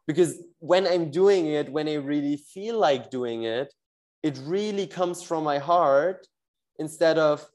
Because 0.06 0.42
when 0.58 0.86
I'm 0.86 1.10
doing 1.10 1.46
it, 1.46 1.70
when 1.70 1.88
I 1.88 1.94
really 1.94 2.36
feel 2.36 2.78
like 2.78 3.10
doing 3.10 3.44
it, 3.44 3.72
it 4.22 4.38
really 4.44 4.86
comes 4.86 5.22
from 5.22 5.44
my 5.44 5.58
heart 5.58 6.26
instead 6.78 7.18
of 7.18 7.46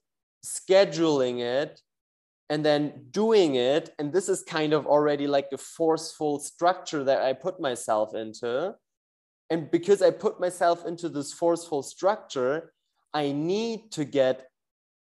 scheduling 0.45 1.39
it 1.39 1.81
and 2.49 2.65
then 2.65 3.05
doing 3.11 3.55
it. 3.55 3.93
And 3.99 4.11
this 4.11 4.29
is 4.29 4.43
kind 4.43 4.73
of 4.73 4.87
already 4.87 5.27
like 5.27 5.49
the 5.49 5.57
forceful 5.57 6.39
structure 6.39 7.03
that 7.03 7.21
I 7.21 7.33
put 7.33 7.59
myself 7.59 8.15
into. 8.15 8.75
And 9.49 9.71
because 9.71 10.01
I 10.01 10.11
put 10.11 10.39
myself 10.39 10.85
into 10.85 11.09
this 11.09 11.33
forceful 11.33 11.83
structure, 11.83 12.73
I 13.13 13.31
need 13.31 13.91
to 13.91 14.05
get 14.05 14.47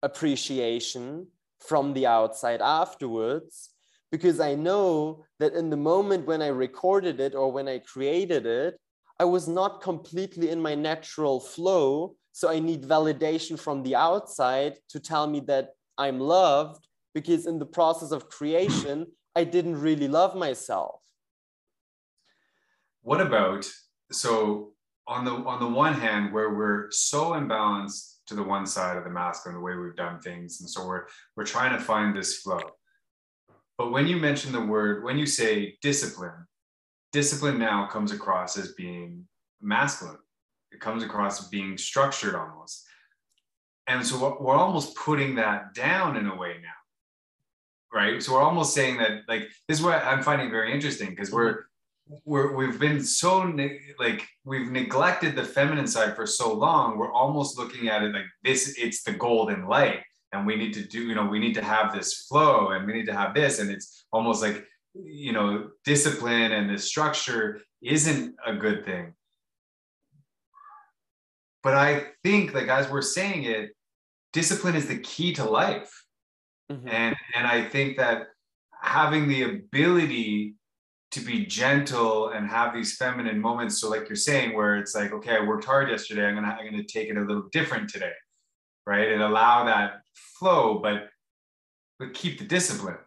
appreciation 0.04 1.28
from 1.60 1.94
the 1.94 2.06
outside 2.06 2.62
afterwards 2.62 3.72
because 4.12 4.40
I 4.40 4.54
know 4.56 5.26
that 5.40 5.54
in 5.54 5.70
the 5.70 5.78
moment 5.78 6.28
when 6.28 6.42
I 6.42 6.48
recorded 6.48 7.20
it 7.20 7.34
or 7.34 7.52
when 7.52 7.68
I 7.68 7.80
created 7.80 8.46
it, 8.46 8.80
I 9.20 9.26
was 9.26 9.48
not 9.48 9.82
completely 9.82 10.50
in 10.50 10.62
my 10.62 10.76
natural 10.76 11.40
flow 11.40 12.16
so 12.36 12.50
I 12.50 12.60
need 12.60 12.84
validation 12.84 13.58
from 13.58 13.82
the 13.82 13.96
outside 13.96 14.74
to 14.90 15.00
tell 15.00 15.26
me 15.26 15.40
that 15.48 15.70
I'm 15.98 16.20
loved 16.20 16.86
because 17.16 17.48
in 17.48 17.58
the 17.58 17.66
process 17.66 18.12
of 18.12 18.30
creation, 18.30 19.08
I 19.36 19.46
didn't 19.46 19.82
really 19.82 20.08
love 20.08 20.36
myself. 20.36 21.00
What 23.02 23.22
about 23.22 23.66
so 24.12 24.74
on 25.08 25.26
the 25.26 25.32
on 25.32 25.60
the 25.60 25.68
one 25.68 25.94
hand, 25.94 26.34
where 26.34 26.54
we're 26.54 26.92
so 26.92 27.32
imbalanced 27.32 28.18
to 28.28 28.36
the 28.36 28.44
one 28.44 28.66
side 28.66 28.98
of 28.98 29.04
the 29.04 29.10
mask 29.10 29.46
and 29.46 29.56
the 29.56 29.60
way 29.60 29.76
we've 29.76 29.96
done 29.96 30.20
things, 30.20 30.60
and 30.60 30.70
so 30.70 30.86
we're 30.86 31.06
we're 31.36 31.46
trying 31.46 31.76
to 31.78 31.84
find 31.84 32.16
this 32.16 32.38
flow. 32.42 32.60
but 33.78 33.92
when 33.92 34.08
you 34.08 34.18
mention 34.18 34.52
the 34.52 34.62
word, 34.62 35.04
when 35.04 35.18
you 35.18 35.26
say 35.26 35.78
discipline, 35.82 36.48
discipline 37.12 37.60
now 37.60 37.88
comes 37.88 38.12
across 38.12 38.58
as 38.58 38.74
being 38.74 39.26
masculine. 39.62 40.18
It 40.72 40.80
comes 40.82 41.04
across 41.04 41.42
as 41.42 41.48
being 41.48 41.78
structured 41.78 42.36
almost. 42.36 42.84
And 43.88 44.06
so 44.06 44.38
we're 44.42 44.56
almost 44.56 44.96
putting 44.96 45.36
that 45.36 45.74
down 45.74 46.18
in 46.18 46.28
a 46.28 46.36
way 46.36 46.56
now. 46.62 46.85
Right. 47.96 48.22
So 48.22 48.34
we're 48.34 48.42
almost 48.42 48.74
saying 48.74 48.98
that, 48.98 49.22
like, 49.30 49.44
this 49.70 49.80
is 49.80 49.82
what 49.82 50.04
I'm 50.04 50.22
finding 50.22 50.52
very 50.52 50.74
interesting 50.74 51.12
because 51.12 51.32
we're, 51.32 51.54
mm-hmm. 51.54 52.16
we're, 52.26 52.54
we've 52.54 52.78
been 52.78 53.02
so 53.02 53.46
ne- 53.46 53.80
like 53.98 54.28
we've 54.44 54.70
neglected 54.70 55.34
the 55.34 55.46
feminine 55.46 55.88
side 55.88 56.14
for 56.14 56.28
so 56.28 56.54
long 56.54 56.98
we're 56.98 57.14
almost 57.14 57.58
looking 57.58 57.88
at 57.88 58.04
it 58.04 58.14
like 58.14 58.26
this 58.44 58.76
it's 58.78 59.04
the 59.04 59.14
golden 59.14 59.68
light 59.68 60.02
and 60.34 60.46
we 60.46 60.56
need 60.56 60.74
to 60.74 60.84
do 60.84 61.02
you 61.08 61.16
know 61.16 61.26
we 61.26 61.40
need 61.40 61.56
to 61.56 61.64
have 61.64 61.96
this 61.96 62.28
flow 62.28 62.72
and 62.72 62.86
we 62.86 62.94
need 62.94 63.06
to 63.06 63.14
have 63.14 63.34
this 63.34 63.60
and 63.60 63.72
it's 63.72 64.06
almost 64.12 64.42
like 64.42 64.66
you 64.94 65.32
know 65.32 65.70
discipline 65.86 66.52
and 66.52 66.70
the 66.70 66.78
structure 66.78 67.62
isn't 67.82 68.36
a 68.46 68.54
good 68.54 68.86
thing. 68.86 69.14
But 71.64 71.74
i 71.74 72.08
think 72.24 72.54
like 72.54 72.68
as 72.68 72.90
we're 72.92 73.02
saying 73.02 73.46
it 73.46 73.72
discipline 74.34 74.76
is 74.76 74.88
the 74.88 75.00
key 75.00 75.34
to 75.34 75.46
life 75.46 76.05
mm-hmm. 76.72 76.88
and 76.88 77.16
and 77.36 77.48
i 77.48 77.64
think 77.64 77.98
that 77.98 78.28
having 78.82 79.28
the 79.28 79.44
ability 79.44 80.56
to 81.12 81.20
be 81.22 81.46
gentle 81.46 82.30
and 82.30 82.48
have 82.48 82.74
these 82.74 82.98
feminine 82.98 83.40
moments 83.40 83.80
so 83.80 83.90
like 83.90 84.08
you're 84.10 84.16
saying 84.16 84.54
where 84.54 84.78
it's 84.78 84.96
like 84.96 85.12
okay 85.12 85.36
i 85.38 85.44
worked 85.44 85.66
hard 85.66 85.90
yesterday 85.90 86.26
i'm 86.26 86.36
gonna 86.36 86.56
i'm 86.60 86.70
gonna 86.70 86.84
take 86.84 87.10
it 87.10 87.18
a 87.18 87.22
little 87.22 87.48
different 87.52 87.90
today 87.90 88.12
right 88.86 89.12
and 89.12 89.22
allow 89.22 89.66
that 89.66 90.02
flow, 90.16 90.80
but 90.80 91.10
but 92.00 92.14
keep 92.14 92.40
the 92.40 92.46
discipline, 92.46 92.98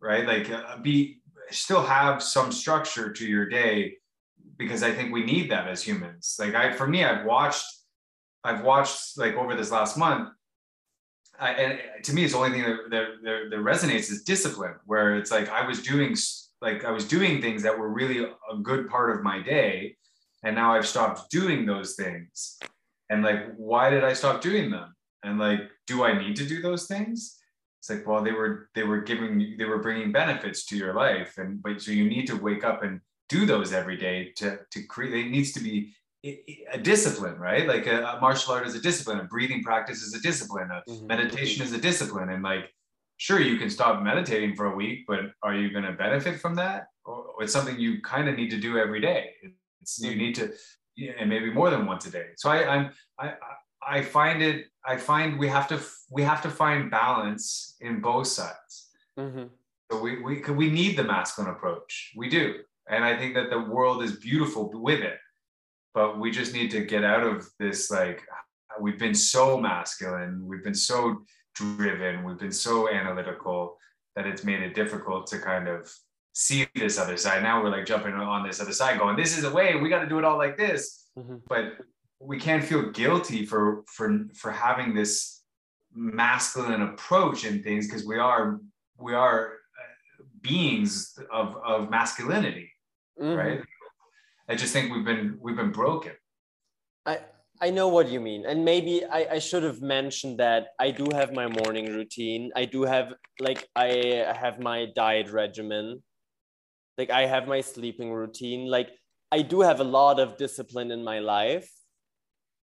right? 0.00 0.26
Like 0.26 0.50
uh, 0.50 0.78
be 0.78 1.20
still 1.50 1.82
have 1.82 2.22
some 2.22 2.52
structure 2.52 3.12
to 3.12 3.26
your 3.26 3.48
day 3.48 3.96
because 4.58 4.82
I 4.82 4.92
think 4.92 5.12
we 5.12 5.24
need 5.24 5.50
that 5.50 5.68
as 5.68 5.82
humans. 5.82 6.36
Like 6.38 6.54
I, 6.54 6.72
for 6.72 6.86
me, 6.86 7.04
I've 7.04 7.24
watched, 7.24 7.64
I've 8.44 8.62
watched 8.62 9.16
like 9.16 9.34
over 9.34 9.54
this 9.54 9.70
last 9.70 9.96
month, 9.96 10.30
I, 11.40 11.50
and 11.52 12.04
to 12.04 12.12
me, 12.12 12.24
it's 12.24 12.32
the 12.32 12.38
only 12.38 12.50
thing 12.50 12.62
that, 12.62 12.90
that, 12.90 13.50
that, 13.50 13.58
resonates 13.58 14.10
is 14.10 14.24
discipline, 14.24 14.74
where 14.86 15.16
it's 15.16 15.30
like 15.30 15.48
I 15.48 15.66
was 15.66 15.82
doing 15.82 16.16
like 16.60 16.84
I 16.84 16.90
was 16.90 17.06
doing 17.06 17.40
things 17.40 17.62
that 17.62 17.78
were 17.78 17.88
really 17.88 18.24
a 18.24 18.56
good 18.62 18.88
part 18.88 19.16
of 19.16 19.22
my 19.22 19.40
day, 19.40 19.96
and 20.42 20.54
now 20.54 20.74
I've 20.74 20.86
stopped 20.86 21.30
doing 21.30 21.66
those 21.66 21.94
things. 21.94 22.58
And 23.10 23.22
like, 23.22 23.54
why 23.56 23.88
did 23.90 24.04
I 24.04 24.12
stop 24.12 24.40
doing 24.40 24.70
them? 24.70 24.94
and 25.22 25.38
like 25.38 25.60
do 25.86 26.04
i 26.04 26.16
need 26.16 26.36
to 26.36 26.46
do 26.46 26.60
those 26.60 26.86
things 26.86 27.38
it's 27.80 27.90
like 27.90 28.06
well 28.06 28.22
they 28.22 28.32
were 28.32 28.68
they 28.74 28.82
were 28.82 29.00
giving 29.00 29.56
they 29.58 29.64
were 29.64 29.78
bringing 29.78 30.12
benefits 30.12 30.64
to 30.64 30.76
your 30.76 30.94
life 30.94 31.38
and 31.38 31.62
but 31.62 31.80
so 31.80 31.90
you 31.90 32.08
need 32.08 32.26
to 32.26 32.36
wake 32.36 32.64
up 32.64 32.82
and 32.82 33.00
do 33.28 33.44
those 33.44 33.72
every 33.72 33.96
day 33.96 34.32
to 34.36 34.58
to 34.70 34.82
create 34.84 35.26
it 35.26 35.30
needs 35.30 35.52
to 35.52 35.60
be 35.60 35.94
a 36.24 36.78
discipline 36.82 37.38
right 37.38 37.68
like 37.68 37.86
a, 37.86 38.02
a 38.02 38.20
martial 38.20 38.52
art 38.52 38.66
is 38.66 38.74
a 38.74 38.80
discipline 38.80 39.20
a 39.20 39.24
breathing 39.24 39.62
practice 39.62 40.02
is 40.02 40.14
a 40.14 40.20
discipline 40.20 40.68
a 40.70 40.90
mm-hmm. 40.90 41.06
meditation 41.06 41.64
is 41.64 41.72
a 41.72 41.78
discipline 41.78 42.30
and 42.30 42.42
like 42.42 42.72
sure 43.18 43.40
you 43.40 43.56
can 43.56 43.70
stop 43.70 44.02
meditating 44.02 44.56
for 44.56 44.66
a 44.72 44.74
week 44.74 45.04
but 45.06 45.20
are 45.42 45.54
you 45.54 45.70
going 45.70 45.84
to 45.84 45.92
benefit 45.92 46.40
from 46.40 46.56
that 46.56 46.88
or 47.04 47.24
it's 47.40 47.52
something 47.52 47.78
you 47.78 48.00
kind 48.02 48.28
of 48.28 48.34
need 48.36 48.50
to 48.50 48.58
do 48.58 48.78
every 48.78 49.00
day 49.00 49.30
it's 49.80 50.00
you 50.00 50.10
mm-hmm. 50.10 50.18
need 50.18 50.34
to 50.34 50.52
and 51.20 51.30
maybe 51.30 51.52
more 51.52 51.70
than 51.70 51.86
once 51.86 52.04
a 52.06 52.10
day 52.10 52.26
so 52.36 52.50
i 52.50 52.68
i'm 52.68 52.90
i 53.20 53.32
I 53.88 54.02
find 54.02 54.42
it. 54.42 54.66
I 54.84 54.96
find 54.96 55.38
we 55.38 55.48
have 55.48 55.68
to 55.68 55.80
we 56.10 56.22
have 56.22 56.42
to 56.42 56.50
find 56.50 56.90
balance 56.90 57.76
in 57.80 58.00
both 58.00 58.26
sides. 58.26 58.88
Mm-hmm. 59.18 59.44
So 59.90 60.00
we 60.00 60.20
we 60.22 60.42
we 60.50 60.70
need 60.70 60.96
the 60.96 61.04
masculine 61.04 61.50
approach. 61.50 62.12
We 62.16 62.28
do, 62.28 62.56
and 62.88 63.04
I 63.04 63.16
think 63.16 63.34
that 63.34 63.50
the 63.50 63.60
world 63.60 64.02
is 64.02 64.16
beautiful 64.16 64.70
with 64.72 65.00
it. 65.00 65.18
But 65.98 66.20
we 66.20 66.30
just 66.30 66.54
need 66.54 66.70
to 66.70 66.84
get 66.84 67.02
out 67.02 67.24
of 67.24 67.50
this. 67.58 67.90
Like 67.90 68.22
we've 68.80 69.00
been 69.00 69.16
so 69.16 69.58
masculine. 69.58 70.46
We've 70.46 70.62
been 70.62 70.72
so 70.92 71.22
driven. 71.56 72.22
We've 72.22 72.38
been 72.38 72.52
so 72.52 72.88
analytical 72.88 73.76
that 74.14 74.24
it's 74.24 74.44
made 74.44 74.60
it 74.60 74.76
difficult 74.76 75.26
to 75.26 75.40
kind 75.40 75.66
of 75.66 75.92
see 76.34 76.68
this 76.76 77.00
other 77.00 77.16
side. 77.16 77.42
Now 77.42 77.60
we're 77.60 77.70
like 77.70 77.84
jumping 77.84 78.12
on 78.12 78.46
this 78.46 78.60
other 78.60 78.72
side, 78.72 79.00
going, 79.00 79.16
"This 79.16 79.36
is 79.36 79.42
a 79.42 79.50
way. 79.50 79.74
We 79.74 79.88
got 79.88 80.02
to 80.02 80.08
do 80.08 80.20
it 80.20 80.24
all 80.24 80.38
like 80.38 80.56
this." 80.56 81.08
Mm-hmm. 81.18 81.38
But 81.48 81.78
we 82.20 82.38
can't 82.38 82.62
feel 82.62 82.92
guilty 82.92 83.44
for 83.44 83.82
for 83.88 84.20
for 84.36 84.52
having 84.52 84.94
this 84.94 85.42
masculine 85.92 86.82
approach 86.82 87.44
in 87.44 87.60
things 87.64 87.88
because 87.88 88.06
we 88.06 88.18
are 88.18 88.60
we 88.98 89.14
are 89.14 89.54
uh, 89.80 90.24
beings 90.42 91.18
of 91.32 91.56
of 91.66 91.90
masculinity 91.90 92.70
mm-hmm. 93.20 93.34
right 93.34 93.62
i 94.48 94.54
just 94.54 94.72
think 94.72 94.92
we've 94.92 95.04
been 95.04 95.38
we've 95.40 95.56
been 95.56 95.70
broken. 95.70 96.12
I 97.06 97.20
i 97.60 97.70
know 97.70 97.88
what 97.88 98.08
you 98.08 98.20
mean. 98.20 98.46
And 98.46 98.64
maybe 98.64 99.04
i 99.04 99.20
i 99.36 99.38
should 99.38 99.62
have 99.62 99.80
mentioned 99.82 100.38
that 100.38 100.68
i 100.78 100.90
do 100.90 101.08
have 101.12 101.32
my 101.32 101.46
morning 101.46 101.92
routine. 101.92 102.50
I 102.56 102.64
do 102.64 102.82
have 102.82 103.14
like 103.40 103.68
i 103.76 103.88
have 104.44 104.58
my 104.58 104.86
diet 104.94 105.30
regimen. 105.30 106.02
Like 106.96 107.10
i 107.10 107.26
have 107.26 107.46
my 107.46 107.60
sleeping 107.60 108.12
routine. 108.12 108.66
Like 108.66 108.90
i 109.30 109.42
do 109.42 109.60
have 109.60 109.80
a 109.80 109.90
lot 109.98 110.18
of 110.18 110.36
discipline 110.36 110.90
in 110.90 111.04
my 111.04 111.18
life. 111.18 111.70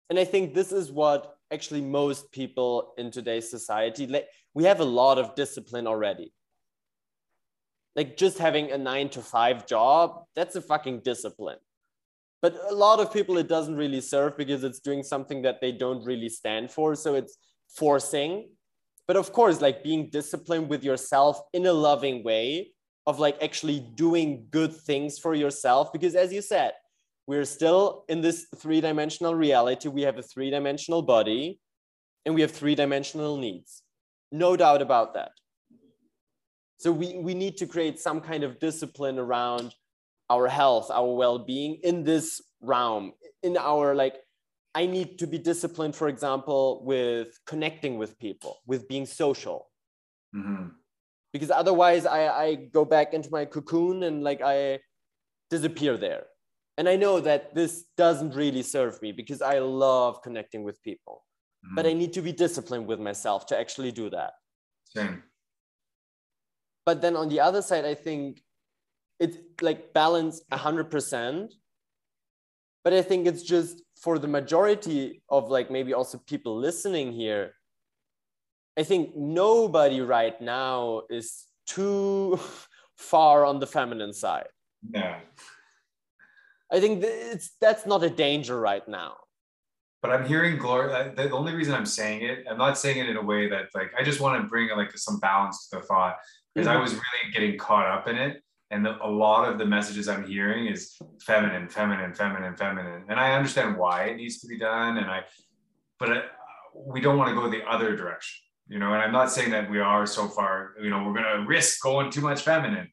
And 0.09 0.19
i 0.19 0.25
think 0.25 0.53
this 0.53 0.71
is 0.71 0.91
what 0.91 1.35
actually 1.51 1.81
most 1.81 2.31
people 2.31 2.93
in 2.97 3.11
today's 3.11 3.49
society 3.49 4.07
like 4.07 4.27
we 4.53 4.63
have 4.65 4.79
a 4.79 4.91
lot 5.01 5.17
of 5.17 5.35
discipline 5.35 5.87
already. 5.87 6.31
Like 7.95 8.15
just 8.15 8.37
having 8.37 8.71
a 8.71 8.77
9 8.77 9.09
to 9.09 9.21
5 9.21 9.65
job 9.67 10.23
that's 10.35 10.55
a 10.55 10.61
fucking 10.61 11.01
discipline 11.01 11.57
but 12.41 12.55
a 12.69 12.73
lot 12.73 12.99
of 12.99 13.13
people 13.13 13.37
it 13.37 13.47
doesn't 13.47 13.75
really 13.75 14.01
serve 14.01 14.37
because 14.37 14.63
it's 14.63 14.79
doing 14.79 15.03
something 15.03 15.41
that 15.41 15.61
they 15.61 15.71
don't 15.71 16.03
really 16.05 16.29
stand 16.29 16.71
for 16.71 16.95
so 16.95 17.15
it's 17.15 17.37
forcing 17.75 18.49
but 19.07 19.15
of 19.15 19.31
course 19.33 19.61
like 19.61 19.83
being 19.83 20.09
disciplined 20.09 20.69
with 20.69 20.83
yourself 20.83 21.39
in 21.53 21.65
a 21.65 21.73
loving 21.73 22.23
way 22.23 22.71
of 23.07 23.19
like 23.19 23.41
actually 23.41 23.79
doing 23.95 24.45
good 24.51 24.73
things 24.73 25.17
for 25.17 25.33
yourself 25.33 25.91
because 25.91 26.15
as 26.15 26.31
you 26.31 26.41
said 26.41 26.71
we're 27.27 27.45
still 27.45 28.03
in 28.09 28.21
this 28.21 28.47
three 28.57 28.81
dimensional 28.81 29.35
reality. 29.35 29.87
We 29.87 30.01
have 30.01 30.17
a 30.17 30.21
three 30.21 30.49
dimensional 30.49 31.01
body 31.01 31.59
and 32.25 32.35
we 32.35 32.41
have 32.41 32.51
three 32.51 32.75
dimensional 32.75 33.37
needs. 33.37 33.83
No 34.31 34.57
doubt 34.57 34.81
about 34.81 35.13
that. 35.13 35.31
So 36.77 36.91
we, 36.91 37.17
we 37.19 37.33
need 37.33 37.57
to 37.57 37.67
create 37.67 37.99
some 37.99 38.21
kind 38.21 38.43
of 38.43 38.59
discipline 38.59 39.19
around 39.19 39.73
our 40.33 40.47
health, 40.47 40.87
our 40.99 41.13
well 41.21 41.39
being 41.53 41.73
in 41.83 42.03
this 42.03 42.41
realm, 42.61 43.13
in 43.43 43.57
our 43.57 43.95
like, 44.03 44.15
I 44.73 44.85
need 44.85 45.19
to 45.19 45.27
be 45.27 45.37
disciplined, 45.37 45.95
for 45.95 46.07
example, 46.07 46.81
with 46.85 47.27
connecting 47.45 47.97
with 47.97 48.17
people, 48.17 48.53
with 48.65 48.87
being 48.87 49.05
social. 49.05 49.69
Mm-hmm. 50.35 50.67
Because 51.33 51.51
otherwise, 51.51 52.05
I, 52.05 52.21
I 52.45 52.55
go 52.55 52.83
back 52.85 53.13
into 53.13 53.29
my 53.31 53.45
cocoon 53.45 54.03
and 54.03 54.23
like 54.23 54.41
I 54.41 54.79
disappear 55.49 55.97
there 55.97 56.23
and 56.77 56.87
I 56.87 56.95
know 56.95 57.19
that 57.19 57.53
this 57.53 57.85
doesn't 57.97 58.33
really 58.33 58.63
serve 58.63 59.01
me 59.01 59.11
because 59.11 59.41
I 59.41 59.59
love 59.59 60.21
connecting 60.23 60.63
with 60.63 60.81
people. 60.81 61.23
Mm. 61.63 61.75
But 61.75 61.85
I 61.85 61.93
need 61.93 62.13
to 62.13 62.21
be 62.21 62.31
disciplined 62.31 62.87
with 62.87 62.99
myself 62.99 63.45
to 63.47 63.59
actually 63.59 63.91
do 63.91 64.09
that. 64.09 64.31
Same. 64.85 65.21
But 66.85 67.01
then 67.01 67.15
on 67.15 67.29
the 67.29 67.39
other 67.39 67.61
side, 67.61 67.85
I 67.85 67.93
think 67.93 68.41
it's 69.21 69.37
like 69.61 69.93
balance 69.93 70.41
100%. 70.51 71.53
But 72.83 72.93
I 72.93 73.03
think 73.03 73.27
it's 73.27 73.43
just 73.43 73.83
for 74.01 74.17
the 74.17 74.27
majority 74.27 75.21
of 75.29 75.49
like 75.49 75.69
maybe 75.69 75.93
also 75.93 76.17
people 76.17 76.57
listening 76.57 77.13
here, 77.13 77.53
I 78.77 78.83
think 78.83 79.15
nobody 79.15 80.01
right 80.01 80.41
now 80.41 81.03
is 81.09 81.45
too 81.67 82.39
far 82.97 83.45
on 83.45 83.59
the 83.59 83.67
feminine 83.67 84.13
side. 84.13 84.47
Yeah. 84.91 85.19
I 86.71 86.79
think 86.79 87.03
it's 87.03 87.51
that's 87.61 87.85
not 87.85 88.01
a 88.03 88.09
danger 88.09 88.59
right 88.59 88.87
now. 88.87 89.17
But 90.01 90.11
I'm 90.11 90.25
hearing 90.25 90.57
glory. 90.57 90.87
The 91.15 91.29
only 91.29 91.53
reason 91.53 91.75
I'm 91.75 91.85
saying 91.85 92.23
it, 92.23 92.45
I'm 92.49 92.57
not 92.57 92.75
saying 92.75 92.97
it 92.97 93.07
in 93.07 93.17
a 93.17 93.21
way 93.21 93.47
that 93.49 93.65
like 93.75 93.91
I 93.99 94.03
just 94.03 94.19
want 94.19 94.41
to 94.41 94.47
bring 94.47 94.69
like 94.75 94.97
some 94.97 95.19
balance 95.19 95.67
to 95.69 95.75
the 95.75 95.83
thought 95.83 96.15
because 96.55 96.67
mm-hmm. 96.67 96.77
I 96.79 96.81
was 96.81 96.93
really 96.93 97.31
getting 97.33 97.59
caught 97.59 97.85
up 97.85 98.07
in 98.07 98.17
it. 98.17 98.41
And 98.71 98.85
the, 98.85 98.97
a 99.05 99.07
lot 99.07 99.47
of 99.47 99.57
the 99.57 99.65
messages 99.65 100.07
I'm 100.07 100.25
hearing 100.25 100.67
is 100.67 100.97
feminine, 101.21 101.67
feminine, 101.69 102.13
feminine, 102.13 102.55
feminine. 102.55 103.03
And 103.09 103.19
I 103.19 103.33
understand 103.33 103.77
why 103.77 104.05
it 104.05 104.15
needs 104.15 104.39
to 104.39 104.47
be 104.47 104.57
done. 104.57 104.97
And 104.97 105.07
I, 105.07 105.23
but 105.99 106.31
we 106.73 107.01
don't 107.01 107.17
want 107.17 107.29
to 107.29 107.35
go 107.35 107.49
the 107.49 107.63
other 107.69 107.95
direction, 107.95 108.39
you 108.67 108.79
know. 108.79 108.93
And 108.93 109.01
I'm 109.01 109.11
not 109.11 109.31
saying 109.31 109.51
that 109.51 109.69
we 109.69 109.79
are 109.79 110.05
so 110.05 110.27
far, 110.27 110.75
you 110.81 110.89
know, 110.89 111.03
we're 111.03 111.13
going 111.13 111.41
to 111.41 111.45
risk 111.45 111.81
going 111.83 112.09
too 112.09 112.21
much 112.21 112.41
feminine. 112.41 112.89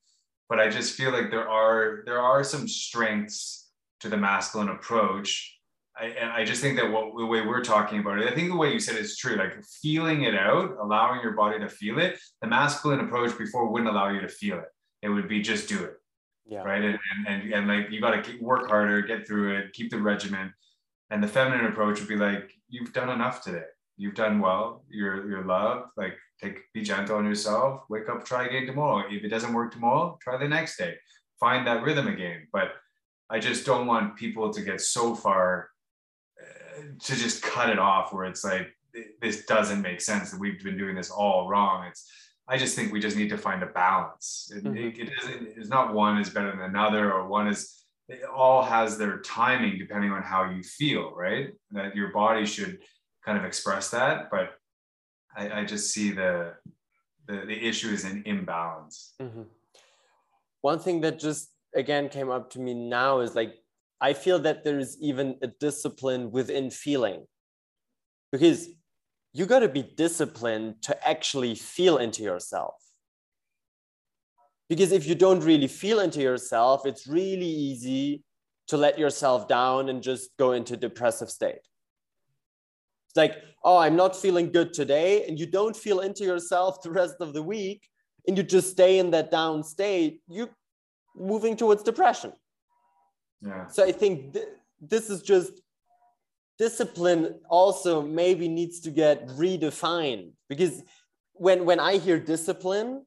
But 0.49 0.59
I 0.59 0.69
just 0.69 0.95
feel 0.95 1.13
like 1.13 1.31
there 1.31 1.49
are 1.49 2.03
there 2.07 2.21
are 2.21 2.43
some 2.43 2.67
strengths 2.67 3.71
to 4.01 4.09
the 4.09 4.17
masculine 4.17 4.71
approach 4.71 5.59
I, 5.99 6.41
I 6.41 6.45
just 6.45 6.61
think 6.61 6.77
that 6.77 6.91
what 6.91 7.17
the 7.17 7.27
way 7.27 7.41
we're 7.41 7.65
talking 7.65 7.99
about 7.99 8.21
it, 8.21 8.31
I 8.31 8.35
think 8.35 8.49
the 8.49 8.57
way 8.57 8.73
you 8.73 8.79
said 8.79 8.95
it 8.95 9.01
is 9.01 9.17
true. 9.17 9.37
Like 9.37 9.63
feeling 9.83 10.23
it 10.23 10.35
out, 10.35 10.77
allowing 10.81 11.21
your 11.23 11.33
body 11.33 11.59
to 11.59 11.69
feel 11.69 11.99
it. 11.99 12.19
The 12.41 12.47
masculine 12.47 13.01
approach 13.01 13.37
before 13.37 13.69
wouldn't 13.69 13.91
allow 13.91 14.09
you 14.11 14.21
to 14.21 14.29
feel 14.29 14.59
it. 14.59 14.69
It 15.03 15.09
would 15.09 15.29
be 15.29 15.41
just 15.41 15.69
do 15.69 15.85
it. 15.85 15.95
Yeah. 16.47 16.63
Right. 16.63 16.83
And, 16.83 16.99
and, 17.27 17.43
and, 17.43 17.53
and 17.53 17.69
like 17.69 17.91
you 17.91 18.01
got 18.01 18.25
to 18.25 18.39
work 18.41 18.69
harder, 18.69 19.03
get 19.03 19.27
through 19.27 19.57
it, 19.57 19.73
keep 19.73 19.91
the 19.91 19.99
regimen. 19.99 20.53
And 21.11 21.23
the 21.23 21.29
feminine 21.29 21.67
approach 21.67 21.99
would 22.01 22.09
be 22.09 22.17
like, 22.17 22.51
you've 22.69 22.93
done 22.93 23.11
enough 23.11 23.43
today. 23.43 23.65
You've 23.97 24.15
done 24.15 24.39
well. 24.39 24.85
You're 24.89 25.29
you're 25.29 25.45
loved. 25.45 25.91
Like 25.97 26.17
take 26.41 26.61
be 26.73 26.83
gentle 26.83 27.17
on 27.17 27.27
yourself. 27.27 27.83
Wake 27.91 28.09
up, 28.09 28.25
try 28.25 28.47
again 28.47 28.67
tomorrow. 28.67 29.05
If 29.11 29.25
it 29.25 29.29
doesn't 29.29 29.53
work 29.53 29.73
tomorrow, 29.73 30.19
try 30.23 30.37
the 30.39 30.49
next 30.49 30.77
day. 30.77 30.95
Find 31.41 31.67
that 31.67 31.83
rhythm 31.83 32.07
again. 32.07 32.47
But 32.53 32.73
I 33.29 33.41
just 33.41 33.67
don't 33.67 33.87
want 33.87 34.17
people 34.17 34.53
to 34.53 34.63
get 34.63 34.81
so 34.81 35.15
far 35.15 35.71
uh, 36.41 36.83
to 36.99 37.17
just 37.17 37.43
cut 37.43 37.71
it 37.71 37.79
off 37.79 38.13
where 38.13 38.25
it's 38.25 38.45
like 38.45 38.69
this 39.21 39.45
doesn't 39.47 39.83
make 39.83 40.01
sense 40.01 40.31
that 40.31 40.41
we've 40.41 40.63
been 40.63 40.79
doing 40.79 40.95
this 40.95 41.11
all 41.11 41.49
wrong. 41.49 41.87
It's 41.87 42.09
I 42.49 42.57
just 42.57 42.75
think 42.75 42.93
we 42.93 43.01
just 43.01 43.17
need 43.17 43.29
to 43.29 43.39
find 43.39 43.63
a 43.63 43.67
balance. 43.67 44.51
It, 44.55 44.65
mm-hmm. 44.65 44.77
it, 44.77 44.99
it 44.99 45.11
isn't, 45.23 45.49
it's 45.57 45.69
not 45.69 45.93
one 45.93 46.19
is 46.19 46.31
better 46.31 46.51
than 46.51 46.63
another 46.63 47.13
or 47.13 47.29
one 47.29 47.49
is 47.49 47.85
it 48.09 48.23
all 48.25 48.63
has 48.63 48.97
their 48.97 49.19
timing 49.21 49.79
depending 49.79 50.11
on 50.11 50.23
how 50.23 50.49
you 50.51 50.63
feel, 50.63 51.15
right? 51.15 51.51
That 51.73 51.95
your 51.95 52.11
body 52.11 52.47
should 52.47 52.79
kind 53.25 53.37
of 53.37 53.45
express 53.45 53.91
that, 53.91 54.31
but 54.31 54.55
I, 55.37 55.61
I 55.61 55.65
just 55.65 55.93
see 55.93 56.13
the, 56.13 56.55
the 57.27 57.45
the 57.47 57.69
issue 57.69 57.89
is 57.89 58.05
an 58.05 58.23
imbalance. 58.25 59.15
Mm-hmm. 59.21 59.43
One 60.63 60.79
thing 60.79 61.03
that 61.03 61.19
just 61.19 61.51
again 61.75 62.09
came 62.09 62.31
up 62.31 62.51
to 62.53 62.61
me 62.61 62.73
now 62.73 63.21
is 63.21 63.35
like 63.35 63.55
I 64.01 64.15
feel 64.15 64.39
that 64.41 64.65
there 64.65 64.79
is 64.79 64.97
even 65.01 65.37
a 65.43 65.49
discipline 65.49 66.31
within 66.31 66.71
feeling 66.71 67.27
because 68.33 68.69
you 69.39 69.47
got 69.47 69.61
to 69.61 69.69
be 69.69 69.83
disciplined 69.83 70.83
to 70.83 71.09
actually 71.09 71.55
feel 71.55 71.99
into 71.99 72.25
yourself. 72.25 72.75
Because 74.69 74.91
if 74.91 75.07
you 75.07 75.15
don't 75.15 75.45
really 75.45 75.69
feel 75.69 76.01
into 76.01 76.21
yourself, 76.21 76.85
it's 76.85 77.07
really 77.07 77.47
easy 77.47 78.25
to 78.67 78.77
let 78.77 78.99
yourself 78.99 79.47
down 79.47 79.91
and 79.91 80.03
just 80.03 80.37
go 80.39 80.53
into 80.53 80.77
depressive 80.77 81.31
state. 81.31 81.63
It's 83.07 83.17
like, 83.17 83.37
oh, 83.63 83.79
I'm 83.79 83.95
not 83.95 84.17
feeling 84.17 84.51
good 84.51 84.75
today, 84.75 85.25
and 85.27 85.39
you 85.39 85.47
don't 85.47 85.77
feel 85.77 86.01
into 86.01 86.25
yourself 86.25 86.83
the 86.83 86.91
rest 86.91 87.15
of 87.21 87.33
the 87.33 87.43
week, 87.43 87.89
and 88.27 88.37
you 88.37 88.43
just 88.43 88.73
stay 88.73 88.99
in 88.99 89.13
that 89.13 89.31
down 89.31 89.63
state. 89.63 90.21
You're 90.29 90.51
moving 91.17 91.57
towards 91.57 91.85
depression. 91.85 92.33
Yeah. 93.41 93.69
So 93.69 93.85
I 93.85 93.93
think 93.93 94.35
th- 94.35 94.49
this 94.81 95.09
is 95.09 95.23
just 95.23 95.53
discipline 96.59 97.41
also 97.49 98.03
maybe 98.03 98.49
needs 98.49 98.81
to 98.81 98.91
get 98.91 99.27
redefined 99.29 100.33
because 100.49 100.83
when 101.33 101.65
when 101.65 101.81
I 101.81 101.99
hear 101.99 102.19
discipline, 102.19 103.05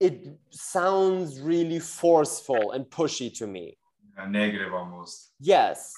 it 0.00 0.26
sounds 0.50 1.40
really 1.40 1.78
forceful 1.78 2.72
and 2.72 2.84
pushy 2.84 3.32
to 3.38 3.46
me. 3.46 3.78
Negative 4.28 4.72
almost. 4.74 5.32
Yes. 5.40 5.92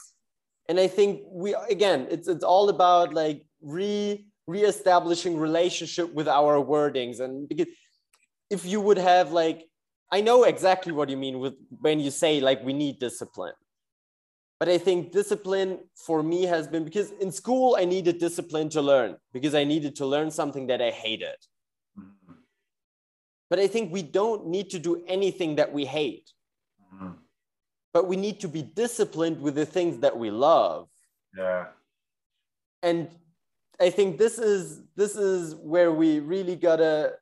And 0.69 0.79
I 0.79 0.87
think 0.87 1.23
we 1.27 1.55
again, 1.69 2.07
it's 2.11 2.29
it's 2.29 2.45
all 2.45 2.69
about 2.69 3.15
like 3.15 3.45
re 3.63 4.27
reestablishing 4.47 5.37
relationship 5.37 6.13
with 6.13 6.29
our 6.29 6.57
wordings 6.65 7.21
and 7.21 7.49
because 7.49 7.67
if 8.51 8.65
you 8.65 8.81
would 8.81 8.97
have 8.97 9.31
like 9.33 9.65
I 10.11 10.23
know 10.23 10.45
exactly 10.45 10.93
what 10.93 11.11
you 11.11 11.19
mean 11.19 11.39
with 11.39 11.55
when 11.81 12.01
you 12.01 12.11
say 12.11 12.41
like 12.41 12.63
we 12.65 12.73
need 12.73 12.99
discipline. 12.99 13.55
But 14.59 14.69
I 14.69 14.79
think 14.79 15.13
discipline 15.13 15.79
for 15.95 16.23
me 16.23 16.43
has 16.43 16.67
been 16.67 16.85
because 16.85 17.13
in 17.13 17.31
school 17.31 17.77
I 17.79 17.85
needed 17.85 18.19
discipline 18.19 18.69
to 18.71 18.83
learn 18.83 19.17
because 19.33 19.55
I 19.55 19.65
needed 19.65 19.95
to 19.97 20.07
learn 20.07 20.31
something 20.31 20.67
that 20.67 20.83
I 20.83 20.91
hated. 20.91 21.37
Mm-hmm. 21.99 22.33
But 23.51 23.61
I 23.61 23.69
think 23.69 23.93
we 23.93 24.03
don't 24.03 24.49
need 24.49 24.71
to 24.71 24.79
do 24.79 25.05
anything 25.07 25.57
that 25.57 25.73
we 25.73 25.85
hate. 25.85 26.33
Mm-hmm. 26.93 27.11
But 27.95 28.09
we 28.09 28.17
need 28.17 28.41
to 28.41 28.49
be 28.49 28.63
disciplined 28.63 29.41
with 29.41 29.55
the 29.55 29.67
things 29.67 30.01
that 30.01 30.17
we 30.19 30.31
love. 30.31 30.89
Yeah. 31.37 31.67
And 32.83 33.09
I 33.81 33.91
think 33.91 34.19
this 34.19 34.39
is 34.39 34.83
this 34.97 35.15
is 35.15 35.55
where 35.55 35.93
we 35.93 36.19
really 36.19 36.57
gotta 36.57 37.15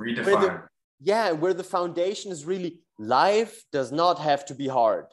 redefine 0.00 0.68
yeah, 1.00 1.32
where 1.32 1.54
the 1.54 1.64
foundation 1.64 2.30
is 2.30 2.44
really 2.44 2.80
life 2.98 3.64
does 3.72 3.90
not 3.90 4.18
have 4.18 4.44
to 4.46 4.54
be 4.54 4.68
hard. 4.68 5.06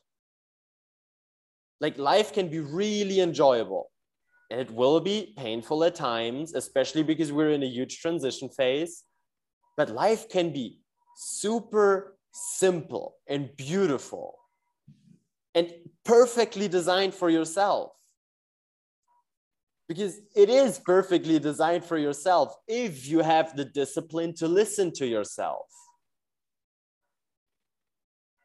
Like 1.79 1.97
life 1.97 2.33
can 2.33 2.49
be 2.49 2.59
really 2.59 3.19
enjoyable. 3.19 3.91
And 4.49 4.61
it 4.61 4.71
will 4.71 4.99
be 4.99 5.33
painful 5.37 5.83
at 5.83 5.95
times, 5.95 6.53
especially 6.53 7.03
because 7.03 7.31
we're 7.31 7.51
in 7.51 7.63
a 7.63 7.67
huge 7.67 7.99
transition 7.99 8.49
phase. 8.49 9.03
But 9.75 9.89
life 9.89 10.29
can 10.29 10.53
be 10.53 10.79
super 11.17 12.17
simple 12.31 13.15
and 13.27 13.49
beautiful 13.57 14.37
and 15.55 15.73
perfectly 16.05 16.67
designed 16.67 17.13
for 17.13 17.29
yourself 17.29 17.91
because 19.87 20.19
it 20.35 20.49
is 20.49 20.79
perfectly 20.79 21.39
designed 21.39 21.83
for 21.83 21.97
yourself 21.97 22.53
if 22.67 23.07
you 23.07 23.19
have 23.19 23.55
the 23.55 23.65
discipline 23.65 24.33
to 24.35 24.47
listen 24.47 24.91
to 24.93 25.07
yourself 25.07 25.65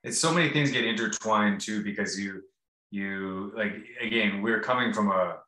it's 0.04 0.18
so 0.18 0.32
many 0.32 0.48
things 0.48 0.70
get 0.70 0.86
intertwined 0.86 1.60
too 1.60 1.84
because 1.84 2.18
you 2.18 2.42
you 2.92 3.52
like 3.56 3.74
again 4.00 4.42
we're 4.42 4.60
coming 4.60 4.92
from 4.92 5.10
a 5.10 5.38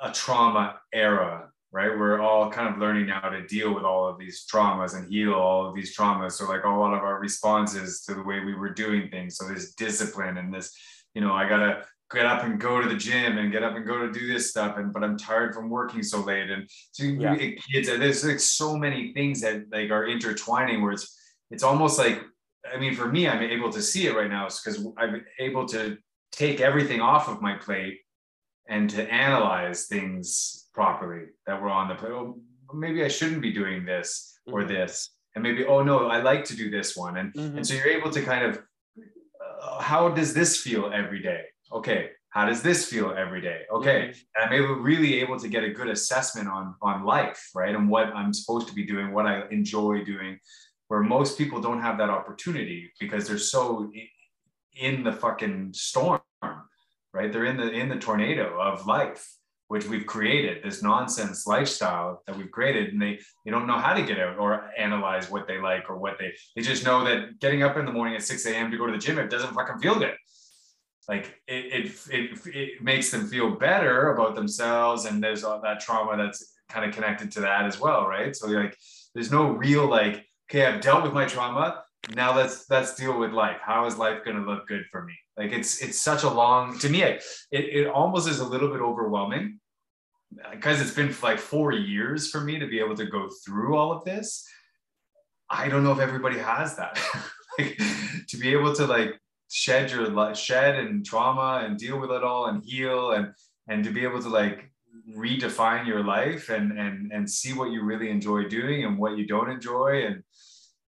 a 0.00 0.12
trauma 0.12 0.80
era 0.92 1.52
right? 1.72 1.98
We're 1.98 2.20
all 2.20 2.50
kind 2.50 2.72
of 2.72 2.78
learning 2.78 3.06
now 3.06 3.20
to 3.30 3.46
deal 3.46 3.74
with 3.74 3.82
all 3.82 4.06
of 4.06 4.18
these 4.18 4.46
traumas 4.46 4.94
and 4.94 5.10
heal 5.10 5.32
all 5.32 5.66
of 5.66 5.74
these 5.74 5.96
traumas. 5.96 6.32
So 6.32 6.46
like 6.46 6.64
a 6.64 6.68
lot 6.68 6.92
of 6.92 7.02
our 7.02 7.18
responses 7.18 8.02
to 8.02 8.14
the 8.14 8.22
way 8.22 8.40
we 8.40 8.54
were 8.54 8.68
doing 8.68 9.08
things. 9.08 9.36
So 9.36 9.48
this 9.48 9.74
discipline 9.74 10.36
and 10.36 10.52
this 10.52 10.76
you 11.14 11.20
know 11.20 11.34
i 11.34 11.46
gotta 11.46 11.84
get 12.10 12.26
up 12.26 12.44
and 12.44 12.60
go 12.60 12.80
to 12.80 12.88
the 12.88 12.94
gym 12.94 13.38
and 13.38 13.52
get 13.52 13.62
up 13.62 13.74
and 13.74 13.86
go 13.86 14.06
to 14.06 14.12
do 14.12 14.30
this 14.30 14.50
stuff. 14.50 14.76
And 14.76 14.92
but 14.92 15.02
i'm 15.02 15.16
tired 15.16 15.54
from 15.54 15.70
working 15.70 16.02
so 16.02 16.20
late. 16.20 16.50
And 16.50 16.68
so 16.92 17.04
yeah. 17.04 17.34
kids 17.36 17.88
there's 17.88 18.24
like 18.24 18.40
so 18.40 18.76
many 18.76 19.14
things 19.14 19.40
that 19.40 19.64
like 19.72 19.90
are 19.90 20.06
intertwining 20.06 20.82
where 20.82 20.92
it's 20.92 21.18
it's 21.50 21.62
almost 21.62 21.98
like 21.98 22.22
i 22.72 22.78
mean 22.78 22.94
for 22.94 23.08
me 23.10 23.28
i'm 23.28 23.42
able 23.42 23.72
to 23.72 23.80
see 23.80 24.06
it 24.06 24.14
right 24.14 24.30
now. 24.30 24.46
Because 24.46 24.86
i'm 24.98 25.24
able 25.38 25.66
to 25.68 25.96
take 26.32 26.60
everything 26.60 27.00
off 27.00 27.28
of 27.28 27.40
my 27.40 27.54
plate 27.54 28.00
and 28.68 28.90
to 28.90 29.12
analyze 29.12 29.86
things 29.86 30.66
properly 30.74 31.26
that 31.46 31.60
were 31.60 31.70
on 31.70 31.88
the 31.88 31.94
plate 31.94 32.12
oh, 32.12 32.38
maybe 32.74 33.04
i 33.04 33.08
shouldn't 33.08 33.42
be 33.42 33.52
doing 33.52 33.84
this 33.84 34.38
or 34.46 34.60
mm-hmm. 34.60 34.72
this 34.72 35.10
and 35.34 35.42
maybe 35.42 35.64
oh 35.64 35.82
no 35.82 36.08
i 36.08 36.20
like 36.20 36.44
to 36.44 36.56
do 36.56 36.70
this 36.70 36.96
one 36.96 37.18
and 37.18 37.32
mm-hmm. 37.34 37.56
and 37.58 37.66
so 37.66 37.74
you're 37.74 37.88
able 37.88 38.10
to 38.10 38.22
kind 38.22 38.44
of 38.44 38.62
uh, 39.62 39.80
how 39.80 40.08
does 40.08 40.32
this 40.34 40.60
feel 40.60 40.90
every 40.92 41.22
day 41.22 41.42
okay 41.70 42.10
how 42.30 42.46
does 42.46 42.62
this 42.62 42.86
feel 42.86 43.12
every 43.16 43.42
day 43.42 43.62
okay 43.70 44.08
mm-hmm. 44.08 44.20
and 44.36 44.44
i'm 44.44 44.52
able, 44.52 44.76
really 44.76 45.20
able 45.20 45.38
to 45.38 45.48
get 45.48 45.64
a 45.64 45.70
good 45.70 45.88
assessment 45.88 46.48
on 46.48 46.74
on 46.80 47.04
life 47.04 47.50
right 47.54 47.74
and 47.74 47.88
what 47.88 48.06
i'm 48.14 48.32
supposed 48.32 48.66
to 48.66 48.74
be 48.74 48.86
doing 48.86 49.12
what 49.12 49.26
i 49.26 49.42
enjoy 49.50 50.02
doing 50.04 50.38
where 50.88 51.00
most 51.00 51.38
people 51.38 51.60
don't 51.60 51.80
have 51.80 51.98
that 51.98 52.10
opportunity 52.10 52.92
because 53.00 53.26
they're 53.26 53.38
so 53.38 53.90
in 54.74 55.04
the 55.04 55.12
fucking 55.12 55.72
storm 55.74 56.20
right? 57.12 57.32
They're 57.32 57.44
in 57.44 57.56
the 57.56 57.70
in 57.70 57.88
the 57.88 57.98
tornado 57.98 58.60
of 58.60 58.86
life 58.86 59.28
which 59.68 59.86
we've 59.86 60.04
created 60.04 60.62
this 60.62 60.82
nonsense 60.82 61.46
lifestyle 61.46 62.22
that 62.26 62.36
we've 62.36 62.50
created 62.50 62.92
and 62.92 63.00
they 63.00 63.18
they 63.44 63.50
don't 63.50 63.66
know 63.66 63.78
how 63.78 63.94
to 63.94 64.02
get 64.02 64.18
out 64.18 64.38
or 64.38 64.70
analyze 64.76 65.30
what 65.30 65.46
they 65.46 65.58
like 65.58 65.88
or 65.88 65.96
what 65.96 66.18
they 66.18 66.32
they 66.54 66.62
just 66.62 66.84
know 66.84 67.04
that 67.04 67.38
getting 67.40 67.62
up 67.62 67.76
in 67.76 67.86
the 67.86 67.92
morning 67.92 68.14
at 68.14 68.22
6 68.22 68.44
a.m 68.46 68.70
to 68.70 68.76
go 68.76 68.86
to 68.86 68.92
the 68.92 68.98
gym 68.98 69.18
it 69.18 69.30
doesn't 69.30 69.54
fucking 69.54 69.78
feel 69.78 69.98
good. 69.98 70.14
Like 71.08 71.40
it, 71.48 71.86
it, 71.86 72.08
it, 72.10 72.46
it 72.46 72.82
makes 72.82 73.10
them 73.10 73.26
feel 73.26 73.50
better 73.50 74.12
about 74.12 74.36
themselves 74.36 75.04
and 75.04 75.22
there's 75.22 75.42
all 75.42 75.60
that 75.60 75.80
trauma 75.80 76.16
that's 76.16 76.54
kind 76.68 76.88
of 76.88 76.94
connected 76.94 77.32
to 77.32 77.40
that 77.40 77.64
as 77.64 77.80
well 77.80 78.06
right? 78.06 78.34
So 78.36 78.46
like 78.48 78.76
there's 79.14 79.30
no 79.30 79.50
real 79.50 79.88
like 79.88 80.26
okay 80.50 80.66
i've 80.66 80.80
dealt 80.80 81.02
with 81.02 81.12
my 81.12 81.24
trauma 81.24 81.82
now 82.10 82.36
let's 82.36 82.68
let's 82.68 82.94
deal 82.94 83.18
with 83.18 83.32
life. 83.32 83.58
How 83.62 83.86
is 83.86 83.96
life 83.96 84.24
going 84.24 84.36
to 84.36 84.42
look 84.42 84.66
good 84.66 84.84
for 84.90 85.04
me? 85.04 85.14
Like 85.36 85.52
it's 85.52 85.80
it's 85.80 86.00
such 86.00 86.24
a 86.24 86.30
long 86.30 86.78
to 86.80 86.88
me 86.88 87.02
it, 87.02 87.22
it 87.50 87.86
almost 87.86 88.28
is 88.28 88.40
a 88.40 88.44
little 88.44 88.68
bit 88.68 88.80
overwhelming 88.80 89.60
because 90.50 90.80
it's 90.80 90.90
been 90.90 91.14
like 91.22 91.38
four 91.38 91.72
years 91.72 92.30
for 92.30 92.40
me 92.40 92.58
to 92.58 92.66
be 92.66 92.80
able 92.80 92.96
to 92.96 93.06
go 93.06 93.28
through 93.44 93.76
all 93.76 93.92
of 93.92 94.04
this. 94.04 94.44
I 95.48 95.68
don't 95.68 95.84
know 95.84 95.92
if 95.92 96.00
everybody 96.00 96.38
has 96.38 96.76
that. 96.76 96.98
Like 97.58 97.78
to 98.28 98.38
be 98.38 98.48
able 98.48 98.74
to 98.76 98.86
like 98.86 99.20
shed 99.50 99.90
your 99.90 100.34
shed 100.34 100.76
and 100.76 101.04
trauma 101.04 101.66
and 101.66 101.76
deal 101.76 102.00
with 102.00 102.10
it 102.10 102.24
all 102.24 102.46
and 102.46 102.64
heal 102.64 103.12
and 103.12 103.34
and 103.68 103.84
to 103.84 103.90
be 103.90 104.04
able 104.04 104.22
to 104.22 104.30
like 104.30 104.72
redefine 105.14 105.86
your 105.86 106.02
life 106.02 106.48
and 106.48 106.78
and 106.78 107.12
and 107.12 107.28
see 107.28 107.52
what 107.52 107.70
you 107.70 107.82
really 107.82 108.08
enjoy 108.08 108.48
doing 108.48 108.84
and 108.84 108.96
what 108.96 109.18
you 109.18 109.26
don't 109.26 109.50
enjoy 109.50 110.06
and 110.06 110.22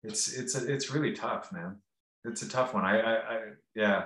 it's 0.02 0.32
it's 0.32 0.54
a, 0.54 0.72
it's 0.72 0.90
really 0.90 1.12
tough 1.12 1.52
man 1.52 1.76
it's 2.24 2.42
a 2.42 2.48
tough 2.48 2.74
one 2.74 2.84
i 2.84 3.00
i, 3.00 3.14
I 3.14 3.38
yeah 3.74 4.04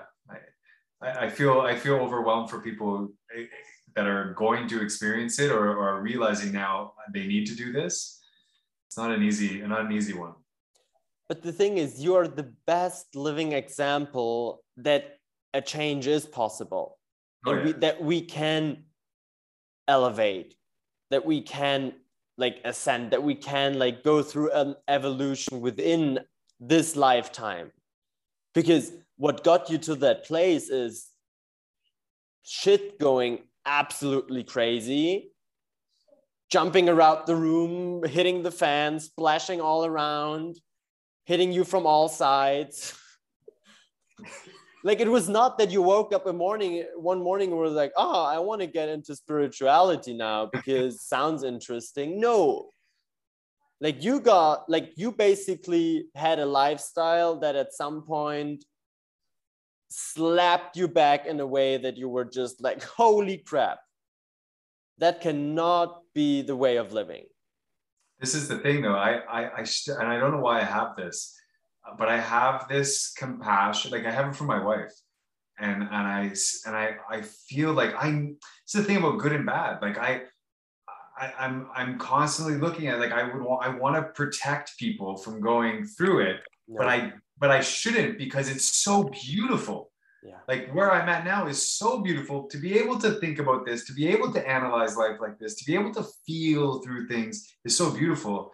I, 1.02 1.26
I, 1.26 1.28
feel 1.28 1.60
I 1.60 1.76
feel 1.76 1.96
overwhelmed 1.96 2.48
for 2.48 2.60
people 2.60 3.10
that 3.94 4.06
are 4.06 4.34
going 4.34 4.68
to 4.68 4.82
experience 4.82 5.38
it 5.38 5.50
or, 5.50 5.70
or 5.70 5.88
are 5.88 6.00
realizing 6.00 6.52
now 6.52 6.92
they 7.12 7.26
need 7.26 7.46
to 7.46 7.54
do 7.54 7.72
this. 7.72 8.20
It's 8.88 8.96
not 8.96 9.10
an 9.10 9.22
easy, 9.22 9.60
not 9.60 9.82
an 9.82 9.92
easy 9.92 10.14
one. 10.14 10.34
But 11.28 11.42
the 11.42 11.52
thing 11.52 11.78
is, 11.78 12.00
you 12.00 12.14
are 12.16 12.28
the 12.28 12.52
best 12.66 13.14
living 13.16 13.52
example 13.52 14.62
that 14.76 15.18
a 15.54 15.60
change 15.60 16.06
is 16.06 16.26
possible, 16.26 16.98
oh, 17.46 17.52
and 17.52 17.60
yeah. 17.60 17.66
we, 17.66 17.72
that 17.80 18.02
we 18.02 18.20
can 18.20 18.84
elevate, 19.88 20.54
that 21.10 21.24
we 21.24 21.40
can 21.40 21.94
like 22.36 22.60
ascend, 22.64 23.10
that 23.12 23.22
we 23.22 23.34
can 23.34 23.78
like 23.78 24.02
go 24.02 24.22
through 24.22 24.50
an 24.52 24.76
evolution 24.88 25.60
within 25.60 26.20
this 26.60 26.96
lifetime. 26.96 27.70
Because 28.54 28.92
what 29.16 29.44
got 29.44 29.70
you 29.70 29.78
to 29.78 29.94
that 29.96 30.24
place 30.24 30.70
is 30.70 31.08
shit 32.42 32.98
going 32.98 33.40
absolutely 33.66 34.44
crazy, 34.44 35.30
jumping 36.50 36.88
around 36.88 37.26
the 37.26 37.36
room, 37.36 38.04
hitting 38.04 38.42
the 38.42 38.50
fan, 38.50 39.00
splashing 39.00 39.60
all 39.60 39.84
around, 39.84 40.56
hitting 41.24 41.52
you 41.52 41.64
from 41.64 41.86
all 41.86 42.08
sides. 42.08 42.98
like 44.84 45.00
it 45.00 45.08
was 45.08 45.30
not 45.30 45.56
that 45.58 45.70
you 45.70 45.80
woke 45.80 46.12
up 46.12 46.26
a 46.26 46.32
morning 46.32 46.84
one 46.94 47.22
morning 47.22 47.48
and 47.48 47.58
were 47.58 47.70
like, 47.70 47.92
oh, 47.96 48.22
I 48.22 48.38
want 48.38 48.60
to 48.60 48.66
get 48.66 48.90
into 48.90 49.16
spirituality 49.16 50.12
now 50.12 50.50
because 50.52 51.00
sounds 51.14 51.42
interesting. 51.42 52.20
No. 52.20 52.68
Like 53.80 54.04
you 54.04 54.20
got 54.20 54.68
like 54.68 54.92
you 54.96 55.10
basically 55.10 56.06
had 56.14 56.38
a 56.38 56.46
lifestyle 56.46 57.40
that 57.40 57.56
at 57.56 57.72
some 57.72 58.02
point 58.02 58.64
slapped 59.88 60.76
you 60.76 60.86
back 60.86 61.26
in 61.26 61.40
a 61.40 61.46
way 61.46 61.78
that 61.78 61.96
you 61.96 62.08
were 62.08 62.24
just 62.26 62.62
like, 62.62 62.82
holy 62.82 63.38
crap. 63.38 63.78
That 64.98 65.22
cannot 65.22 66.02
be 66.14 66.42
the 66.42 66.56
way 66.56 66.76
of 66.76 66.92
living. 66.92 67.24
This 68.20 68.34
is 68.34 68.48
the 68.48 68.58
thing, 68.58 68.82
though. 68.82 68.94
I, 68.94 69.20
I, 69.28 69.44
I 69.60 69.64
and 69.98 70.08
I 70.08 70.18
don't 70.18 70.30
know 70.30 70.40
why 70.40 70.60
I 70.60 70.64
have 70.64 70.94
this, 70.96 71.36
but 71.98 72.08
I 72.08 72.18
have 72.18 72.66
this 72.68 73.12
compassion. 73.12 73.90
Like 73.90 74.06
I 74.06 74.10
have 74.10 74.28
it 74.28 74.36
for 74.36 74.44
my 74.44 74.62
wife, 74.62 74.92
and 75.58 75.82
and 75.82 75.92
I 75.92 76.32
and 76.66 76.76
I 76.76 76.96
I 77.08 77.22
feel 77.22 77.72
like 77.72 77.94
I. 77.94 78.32
It's 78.64 78.72
the 78.72 78.82
thing 78.82 78.96
about 78.96 79.18
good 79.18 79.32
and 79.32 79.46
bad. 79.46 79.82
Like 79.82 79.98
I, 79.98 80.22
I, 81.18 81.32
I'm 81.38 81.68
I'm 81.74 81.98
constantly 81.98 82.56
looking 82.56 82.88
at 82.88 82.98
like 82.98 83.12
I 83.12 83.24
would 83.24 83.42
want 83.42 83.66
I 83.66 83.68
want 83.68 83.96
to 83.96 84.02
protect 84.12 84.78
people 84.78 85.16
from 85.16 85.40
going 85.40 85.84
through 85.84 86.20
it, 86.20 86.40
no. 86.68 86.78
but 86.78 86.88
I 86.88 87.12
but 87.38 87.50
I 87.50 87.60
shouldn't 87.60 88.18
because 88.18 88.48
it's 88.48 88.64
so 88.64 89.04
beautiful. 89.04 89.90
Yeah. 90.24 90.38
Like 90.48 90.74
where 90.74 90.90
I'm 90.90 91.08
at 91.08 91.24
now 91.24 91.46
is 91.46 91.68
so 91.68 92.00
beautiful 92.00 92.44
to 92.48 92.56
be 92.56 92.78
able 92.78 92.98
to 93.00 93.12
think 93.20 93.38
about 93.38 93.66
this, 93.66 93.84
to 93.86 93.92
be 93.92 94.08
able 94.08 94.32
to 94.32 94.48
analyze 94.48 94.96
life 94.96 95.18
like 95.20 95.38
this, 95.38 95.54
to 95.56 95.64
be 95.66 95.74
able 95.74 95.92
to 95.94 96.04
feel 96.26 96.80
through 96.80 97.08
things 97.08 97.54
is 97.64 97.76
so 97.76 97.90
beautiful. 97.90 98.50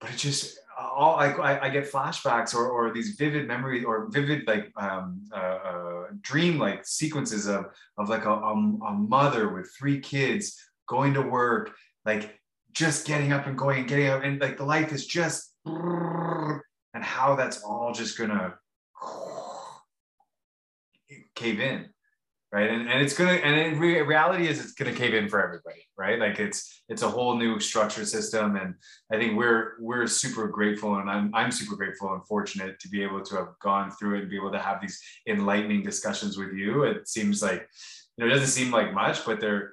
But 0.00 0.10
it 0.10 0.16
just 0.16 0.58
all 0.90 1.16
I, 1.16 1.58
I 1.60 1.70
get 1.70 1.90
flashbacks 1.90 2.54
or, 2.54 2.68
or 2.68 2.92
these 2.92 3.16
vivid 3.16 3.46
memories 3.46 3.84
or 3.84 4.08
vivid 4.10 4.46
like 4.46 4.72
um, 4.76 5.22
uh, 5.32 5.36
uh, 5.36 6.04
dream 6.20 6.58
like 6.58 6.86
sequences 6.86 7.46
of 7.46 7.66
of 7.98 8.08
like 8.08 8.24
a, 8.24 8.32
a, 8.32 8.52
a 8.52 8.92
mother 8.92 9.52
with 9.52 9.70
three 9.78 10.00
kids 10.00 10.58
going 10.88 11.14
to 11.14 11.22
work, 11.22 11.74
like 12.04 12.38
just 12.72 13.06
getting 13.06 13.32
up 13.32 13.46
and 13.46 13.56
going 13.56 13.80
and 13.80 13.88
getting 13.88 14.08
up 14.08 14.24
and 14.24 14.40
like 14.40 14.56
the 14.56 14.64
life 14.64 14.92
is 14.92 15.06
just 15.06 15.54
and 15.66 17.04
how 17.04 17.36
that's 17.36 17.62
all 17.62 17.92
just 17.92 18.18
gonna 18.18 18.54
cave 21.34 21.60
in 21.60 21.91
right 22.52 22.70
and, 22.70 22.88
and 22.88 23.00
it's 23.00 23.16
gonna 23.16 23.32
and 23.32 23.58
in 23.58 23.80
re- 23.80 24.02
reality 24.02 24.46
is 24.46 24.60
it's 24.60 24.72
gonna 24.72 24.92
cave 24.92 25.14
in 25.14 25.28
for 25.28 25.42
everybody 25.42 25.80
right 25.96 26.18
like 26.18 26.38
it's 26.38 26.82
it's 26.88 27.02
a 27.02 27.08
whole 27.08 27.36
new 27.36 27.58
structure 27.58 28.04
system 28.04 28.56
and 28.56 28.74
i 29.10 29.16
think 29.16 29.36
we're 29.36 29.72
we're 29.80 30.06
super 30.06 30.48
grateful 30.48 30.96
and 30.96 31.10
i'm, 31.10 31.34
I'm 31.34 31.50
super 31.50 31.76
grateful 31.76 32.12
and 32.12 32.24
fortunate 32.26 32.78
to 32.80 32.88
be 32.88 33.02
able 33.02 33.22
to 33.22 33.36
have 33.36 33.58
gone 33.60 33.90
through 33.90 34.16
it 34.16 34.20
and 34.22 34.30
be 34.30 34.36
able 34.36 34.52
to 34.52 34.60
have 34.60 34.80
these 34.80 35.00
enlightening 35.26 35.82
discussions 35.82 36.36
with 36.36 36.52
you 36.52 36.84
it 36.84 37.08
seems 37.08 37.42
like 37.42 37.68
you 38.16 38.24
know 38.24 38.30
it 38.30 38.34
doesn't 38.34 38.48
seem 38.48 38.70
like 38.70 38.92
much 38.92 39.24
but 39.24 39.40
they're 39.40 39.72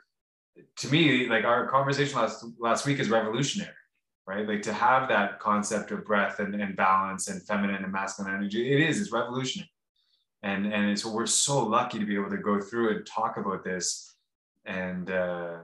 to 0.77 0.88
me 0.89 1.27
like 1.27 1.45
our 1.45 1.68
conversation 1.68 2.18
last 2.18 2.45
last 2.60 2.85
week 2.85 2.99
is 2.99 3.10
revolutionary 3.10 3.73
right? 4.30 4.47
Like 4.47 4.61
to 4.61 4.73
have 4.73 5.10
that 5.10 5.39
concept 5.39 5.89
of 5.89 6.06
breath 6.06 6.39
and, 6.39 6.53
and 6.53 6.76
balance 6.76 7.30
and 7.30 7.41
feminine 7.41 7.84
and 7.84 7.91
masculine 7.91 8.35
energy, 8.35 8.72
it 8.72 8.80
is, 8.80 9.01
it's 9.01 9.11
revolutionary. 9.11 9.72
And, 10.44 10.72
and 10.72 10.90
it's, 10.90 11.06
we're 11.06 11.26
so 11.26 11.66
lucky 11.66 11.99
to 11.99 12.06
be 12.06 12.16
able 12.16 12.30
to 12.30 12.38
go 12.38 12.61
through 12.61 12.95
and 12.95 13.06
talk 13.06 13.38
about 13.38 13.64
this. 13.64 14.16
And, 14.66 15.11
uh, 15.11 15.57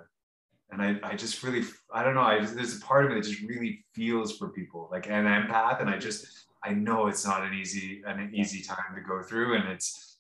and 0.72 0.82
I, 0.82 1.00
I 1.04 1.16
just 1.16 1.44
really, 1.44 1.64
I 1.94 2.04
don't 2.04 2.16
know, 2.16 2.22
I 2.22 2.40
just, 2.40 2.56
there's 2.56 2.78
a 2.78 2.82
part 2.82 3.06
of 3.06 3.12
me 3.12 3.16
that 3.16 3.28
just 3.28 3.42
really 3.42 3.86
feels 3.94 4.38
for 4.38 4.50
people 4.50 4.90
like 4.92 5.08
an 5.08 5.26
empath. 5.26 5.80
And 5.80 5.90
I 5.90 5.98
just, 5.98 6.28
I 6.64 6.74
know 6.74 7.08
it's 7.08 7.26
not 7.26 7.44
an 7.44 7.54
easy, 7.54 8.02
an 8.06 8.32
easy 8.34 8.62
time 8.62 8.96
to 8.96 9.02
go 9.02 9.22
through. 9.24 9.56
And 9.56 9.70
it's, 9.70 10.18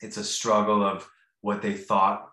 it's 0.00 0.16
a 0.16 0.24
struggle 0.24 0.84
of 0.84 1.08
what 1.40 1.62
they 1.62 1.72
thought 1.72 2.30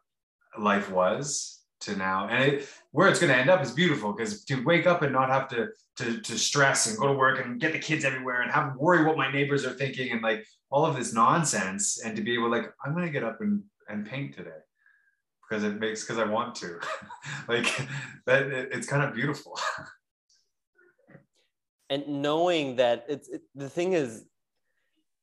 life 0.59 0.91
was 0.91 1.54
to 1.85 1.95
now. 1.95 2.27
And 2.27 2.43
it, 2.43 2.69
where 2.91 3.07
it's 3.07 3.19
going 3.19 3.31
to 3.31 3.37
end 3.37 3.49
up 3.49 3.63
is 3.63 3.71
beautiful 3.71 4.13
because 4.13 4.43
to 4.45 4.63
wake 4.63 4.87
up 4.87 5.01
and 5.01 5.13
not 5.13 5.29
have 5.29 5.47
to, 5.49 5.69
to 5.97 6.21
to 6.21 6.37
stress 6.37 6.87
and 6.87 6.97
go 6.97 7.07
to 7.07 7.13
work 7.13 7.43
and 7.43 7.59
get 7.59 7.71
the 7.71 7.79
kids 7.79 8.05
everywhere 8.05 8.41
and 8.41 8.51
have 8.51 8.75
worry 8.75 9.03
what 9.03 9.17
my 9.17 9.31
neighbors 9.31 9.65
are 9.65 9.73
thinking 9.73 10.11
and 10.11 10.21
like 10.21 10.45
all 10.69 10.85
of 10.85 10.95
this 10.95 11.13
nonsense 11.13 12.01
and 12.03 12.15
to 12.15 12.21
be 12.21 12.33
able 12.33 12.49
like 12.49 12.73
I'm 12.83 12.93
going 12.93 13.05
to 13.05 13.11
get 13.11 13.23
up 13.23 13.41
and 13.41 13.63
and 13.87 14.05
paint 14.05 14.35
today 14.35 14.49
because 15.47 15.63
it 15.63 15.79
makes 15.79 16.03
because 16.03 16.17
I 16.17 16.25
want 16.25 16.55
to 16.55 16.79
like 17.47 17.65
that 18.25 18.43
it, 18.43 18.69
it's 18.71 18.87
kind 18.87 19.03
of 19.03 19.13
beautiful. 19.13 19.59
and 21.89 22.07
knowing 22.07 22.77
that 22.77 23.05
it's 23.07 23.29
it, 23.29 23.41
the 23.53 23.69
thing 23.69 23.93
is 23.93 24.25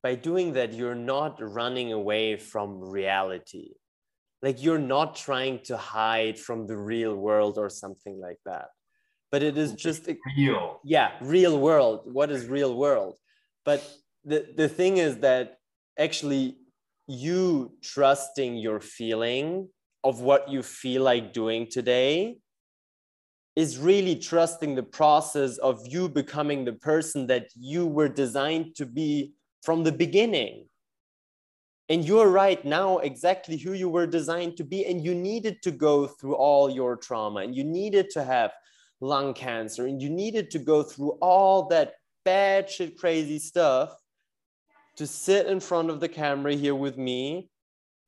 by 0.03 0.15
doing 0.15 0.55
that 0.55 0.73
you're 0.73 0.95
not 0.95 1.41
running 1.41 1.93
away 1.93 2.37
from 2.37 2.81
reality 2.81 3.73
like 4.43 4.63
you're 4.63 4.79
not 4.79 5.15
trying 5.15 5.61
to 5.61 5.77
hide 5.77 6.39
from 6.39 6.67
the 6.67 6.77
real 6.77 7.15
world 7.15 7.59
or 7.59 7.71
something 7.71 8.21
like 8.21 8.39
that. 8.45 8.67
But 9.31 9.43
it 9.43 9.57
is 9.57 9.73
just 9.73 10.09
real. 10.37 10.81
Yeah 10.85 11.13
real 11.21 11.59
world. 11.59 12.01
What 12.05 12.31
is 12.31 12.47
real 12.47 12.77
world? 12.77 13.15
But 13.65 13.89
the, 14.25 14.47
the 14.57 14.69
thing 14.69 14.99
is 14.99 15.19
that 15.19 15.57
actually 15.99 16.59
you 17.07 17.73
trusting 17.83 18.57
your 18.57 18.81
feeling 18.81 19.69
of 20.05 20.21
what 20.21 20.49
you 20.49 20.63
feel 20.63 21.03
like 21.03 21.33
doing 21.33 21.69
today 21.71 22.39
is 23.55 23.79
really 23.79 24.17
trusting 24.17 24.75
the 24.75 24.83
process 24.83 25.59
of 25.59 25.87
you 25.87 26.09
becoming 26.09 26.65
the 26.65 26.73
person 26.73 27.27
that 27.27 27.49
you 27.55 27.87
were 27.87 28.09
designed 28.09 28.75
to 28.75 28.87
be 28.87 29.35
from 29.63 29.85
the 29.85 29.93
beginning 29.93 30.67
and 31.93 32.07
you're 32.07 32.29
right 32.29 32.65
now 32.65 32.97
exactly 33.01 33.59
who 33.59 33.75
you 33.75 33.87
were 33.87 34.07
designed 34.07 34.57
to 34.57 34.65
be 34.65 34.87
and 34.87 35.05
you 35.05 35.15
needed 35.15 35.61
to 35.61 35.71
go 35.71 36.07
through 36.07 36.35
all 36.35 36.71
your 36.71 36.97
trauma 36.97 37.41
and 37.41 37.55
you 37.55 37.65
needed 37.65 38.09
to 38.09 38.25
have 38.25 38.51
lung 39.03 39.35
cancer 39.35 39.87
and 39.87 40.01
you 40.01 40.09
needed 40.09 40.51
to 40.51 40.59
go 40.59 40.83
through 40.83 41.11
all 41.21 41.69
that 41.69 41.93
bad 42.25 42.71
shit 42.71 42.97
crazy 42.97 43.39
stuff 43.39 43.95
to 44.97 45.07
sit 45.07 45.47
in 45.47 45.61
front 45.61 45.91
of 45.91 46.01
the 46.01 46.09
camera 46.09 46.55
here 46.55 46.75
with 46.75 46.97
me 46.97 47.51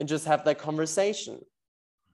and 0.01 0.09
just 0.09 0.24
have 0.24 0.47
that 0.47 0.59
conversation. 0.59 1.39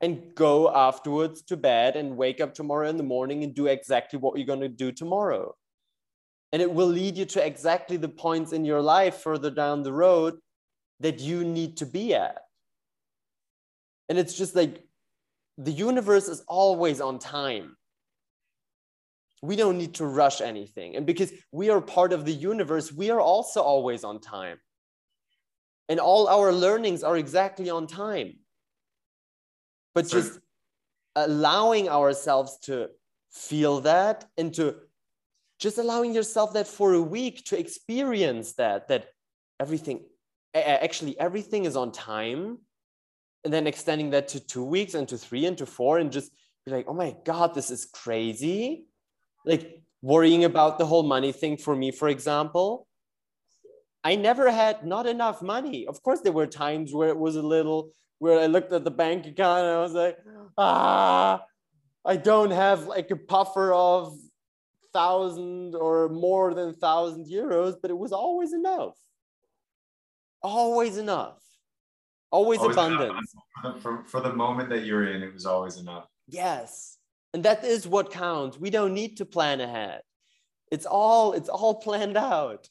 And 0.03 0.35
go 0.35 0.75
afterwards 0.75 1.43
to 1.43 1.59
bed 1.59 1.95
and 1.95 2.17
wake 2.17 2.41
up 2.41 2.55
tomorrow 2.55 2.89
in 2.89 2.97
the 2.97 3.03
morning 3.03 3.45
and 3.45 3.55
do 3.55 3.67
exactly 3.67 4.19
what 4.19 4.37
you're 4.37 4.47
going 4.47 4.61
to 4.61 4.69
do 4.69 4.91
tomorrow. 4.93 5.55
And 6.53 6.63
it 6.63 6.73
will 6.73 6.87
lead 6.87 7.19
you 7.19 7.27
to 7.27 7.47
exactly 7.47 7.99
the 7.99 8.09
points 8.09 8.55
in 8.55 8.65
your 8.65 8.81
life 8.81 9.17
further 9.17 9.51
down 9.51 9.83
the 9.83 9.93
road 9.93 10.39
that 11.01 11.20
you 11.20 11.44
need 11.44 11.78
to 11.78 11.86
be 11.86 12.14
at. 12.14 12.43
And 14.09 14.18
it's 14.18 14.35
just 14.35 14.55
like 14.55 14.85
the 15.59 15.72
universe 15.72 16.28
is 16.28 16.43
always 16.47 17.01
on 17.01 17.18
time. 17.18 17.77
We 19.43 19.56
don't 19.56 19.78
need 19.78 19.94
to 19.94 20.06
rush 20.06 20.40
anything. 20.40 20.97
And 20.97 21.06
because 21.06 21.32
we 21.52 21.70
are 21.70 21.81
part 21.81 22.12
of 22.12 22.24
the 22.24 22.32
universe, 22.32 22.93
we 22.93 23.10
are 23.10 23.20
also 23.20 23.62
always 23.62 24.05
on 24.05 24.20
time. 24.20 24.59
And 25.89 25.98
all 25.98 26.28
our 26.28 26.52
learnings 26.52 27.02
are 27.02 27.16
exactly 27.16 27.70
on 27.70 27.86
time. 27.86 28.35
But 29.94 30.09
just 30.09 30.39
allowing 31.16 31.89
ourselves 31.89 32.59
to 32.64 32.90
feel 33.31 33.81
that 33.81 34.27
and 34.36 34.52
to 34.55 34.77
just 35.59 35.78
allowing 35.78 36.14
yourself 36.14 36.52
that 36.55 36.66
for 36.66 36.94
a 36.94 37.02
week 37.02 37.44
to 37.47 37.59
experience 37.59 38.55
that, 38.55 38.89
that 38.89 39.09
everything 39.59 40.05
actually 40.55 41.18
everything 41.18 41.64
is 41.64 41.77
on 41.77 41.93
time 41.93 42.59
and 43.44 43.52
then 43.52 43.66
extending 43.66 44.10
that 44.10 44.28
to 44.28 44.40
two 44.40 44.64
weeks 44.64 44.94
and 44.94 45.09
to 45.09 45.16
three 45.16 45.47
and 45.47 45.56
to 45.59 45.66
four 45.66 45.98
and 45.98 46.12
just 46.12 46.32
be 46.66 46.72
like 46.72 46.86
oh 46.89 46.94
my 46.94 47.14
god 47.24 47.55
this 47.55 47.70
is 47.70 47.86
crazy 47.86 48.86
like 49.47 49.81
worrying 50.02 50.44
about 50.44 50.78
the 50.78 50.86
whole 50.86 51.02
money 51.02 51.32
thing 51.32 51.56
for 51.56 51.74
me 51.77 51.90
for 51.90 52.09
example 52.09 52.86
I 54.02 54.16
never 54.16 54.51
had 54.51 54.86
not 54.86 55.06
enough 55.06 55.43
money. 55.43 55.86
Of 55.86 56.02
course, 56.02 56.20
there 56.20 56.32
were 56.32 56.47
times 56.47 56.94
where 56.94 57.09
it 57.09 57.18
was 57.18 57.36
a 57.36 57.43
little, 57.43 57.90
where 58.18 58.40
I 58.40 58.47
looked 58.47 58.72
at 58.72 58.85
the 58.85 58.90
bank 58.90 59.27
account 59.27 59.64
and 59.66 59.77
I 59.77 59.81
was 59.81 59.93
like, 59.93 60.18
ah, 60.56 61.43
I 62.05 62.16
don't 62.16 62.51
have 62.51 62.86
like 62.86 63.10
a 63.10 63.16
puffer 63.16 63.72
of 63.72 64.16
thousand 64.93 65.74
or 65.74 66.09
more 66.09 66.55
than 66.55 66.74
thousand 66.74 67.27
euros, 67.27 67.74
but 67.81 67.90
it 67.90 67.98
was 67.98 68.12
always 68.12 68.52
enough. 68.55 68.94
Always 70.43 70.97
enough. 70.97 71.39
Always, 72.31 72.61
always 72.61 72.77
abundance. 72.77 73.35
Enough. 73.65 73.83
For, 73.83 74.05
for 74.05 74.21
the 74.21 74.33
moment 74.33 74.69
that 74.71 74.85
you're 74.85 75.12
in, 75.12 75.23
it 75.23 75.33
was 75.33 75.47
always 75.47 75.79
enough. 75.79 76.07
Yes. 76.29 76.99
And 77.35 77.43
that 77.45 77.65
is 77.65 77.87
what 77.87 78.11
counts. 78.11 78.59
We 78.59 78.71
don't 78.71 78.95
need 78.95 79.17
to 79.19 79.25
plan 79.25 79.61
ahead. 79.61 80.03
It's 80.71 80.87
all 80.87 81.33
it's 81.33 81.49
all 81.49 81.75
planned 81.75 82.17
out. 82.17 82.69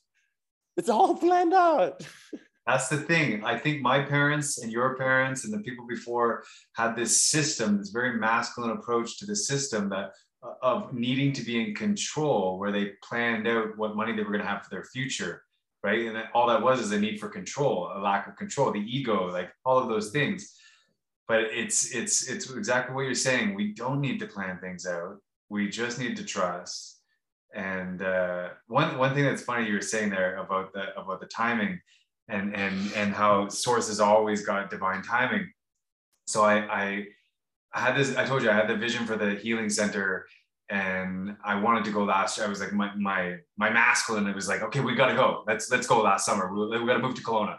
It's 0.77 0.89
all 0.89 1.15
planned 1.15 1.53
out. 1.53 2.05
That's 2.65 2.87
the 2.87 2.97
thing. 2.97 3.43
I 3.43 3.57
think 3.57 3.81
my 3.81 4.01
parents 4.01 4.59
and 4.59 4.71
your 4.71 4.95
parents 4.95 5.43
and 5.43 5.53
the 5.53 5.59
people 5.59 5.87
before 5.87 6.43
had 6.75 6.95
this 6.95 7.19
system, 7.19 7.77
this 7.77 7.89
very 7.89 8.17
masculine 8.17 8.71
approach 8.71 9.17
to 9.19 9.25
the 9.25 9.35
system 9.35 9.89
that 9.89 10.11
uh, 10.43 10.53
of 10.61 10.93
needing 10.93 11.33
to 11.33 11.41
be 11.41 11.61
in 11.61 11.73
control, 11.73 12.59
where 12.59 12.71
they 12.71 12.91
planned 13.03 13.47
out 13.47 13.77
what 13.77 13.95
money 13.95 14.15
they 14.15 14.21
were 14.21 14.31
going 14.31 14.43
to 14.43 14.47
have 14.47 14.63
for 14.63 14.69
their 14.69 14.85
future, 14.85 15.43
right? 15.83 16.05
And 16.05 16.23
all 16.33 16.47
that 16.47 16.61
was 16.61 16.79
is 16.79 16.91
a 16.91 16.99
need 16.99 17.19
for 17.19 17.29
control, 17.29 17.91
a 17.95 17.99
lack 17.99 18.27
of 18.27 18.35
control, 18.35 18.71
the 18.71 18.79
ego, 18.79 19.31
like 19.31 19.49
all 19.65 19.77
of 19.77 19.87
those 19.87 20.11
things. 20.11 20.55
But 21.27 21.41
it's 21.41 21.93
it's 21.93 22.27
it's 22.27 22.49
exactly 22.49 22.95
what 22.95 23.01
you're 23.03 23.13
saying. 23.13 23.53
We 23.53 23.73
don't 23.73 24.01
need 24.01 24.19
to 24.19 24.27
plan 24.27 24.59
things 24.59 24.85
out. 24.85 25.17
We 25.49 25.69
just 25.69 25.99
need 25.99 26.17
to 26.17 26.23
trust. 26.23 27.01
And 27.53 28.01
uh, 28.01 28.49
one 28.67 28.97
one 28.97 29.13
thing 29.13 29.23
that's 29.23 29.41
funny 29.41 29.67
you 29.67 29.75
were 29.75 29.81
saying 29.81 30.09
there 30.09 30.37
about 30.37 30.73
the 30.73 30.99
about 30.99 31.19
the 31.19 31.27
timing 31.27 31.79
and 32.29 32.55
and 32.55 32.91
and 32.93 33.13
how 33.13 33.49
source 33.49 33.87
has 33.87 33.99
always 33.99 34.45
got 34.45 34.69
divine 34.69 35.01
timing 35.01 35.51
so 36.27 36.43
I, 36.43 36.55
I 36.57 37.05
i 37.73 37.79
had 37.79 37.95
this 37.97 38.15
i 38.15 38.25
told 38.25 38.43
you 38.43 38.49
i 38.49 38.53
had 38.53 38.69
the 38.69 38.75
vision 38.75 39.05
for 39.05 39.17
the 39.17 39.35
healing 39.35 39.69
center 39.69 40.27
and 40.69 41.35
i 41.43 41.55
wanted 41.55 41.83
to 41.83 41.91
go 41.91 42.03
last 42.03 42.37
year. 42.37 42.45
i 42.45 42.49
was 42.49 42.59
like 42.59 42.73
my 42.73 42.93
my 42.95 43.35
my 43.57 43.69
masculine 43.69 44.27
it 44.27 44.35
was 44.35 44.47
like 44.47 44.61
okay 44.61 44.79
we 44.79 44.95
gotta 44.95 45.15
go. 45.15 45.43
Let's 45.47 45.71
let's 45.71 45.87
go 45.87 46.01
last 46.01 46.25
summer. 46.25 46.53
We, 46.53 46.79
we 46.79 46.85
gotta 46.85 46.99
move 46.99 47.15
to 47.15 47.23
Kelowna. 47.23 47.57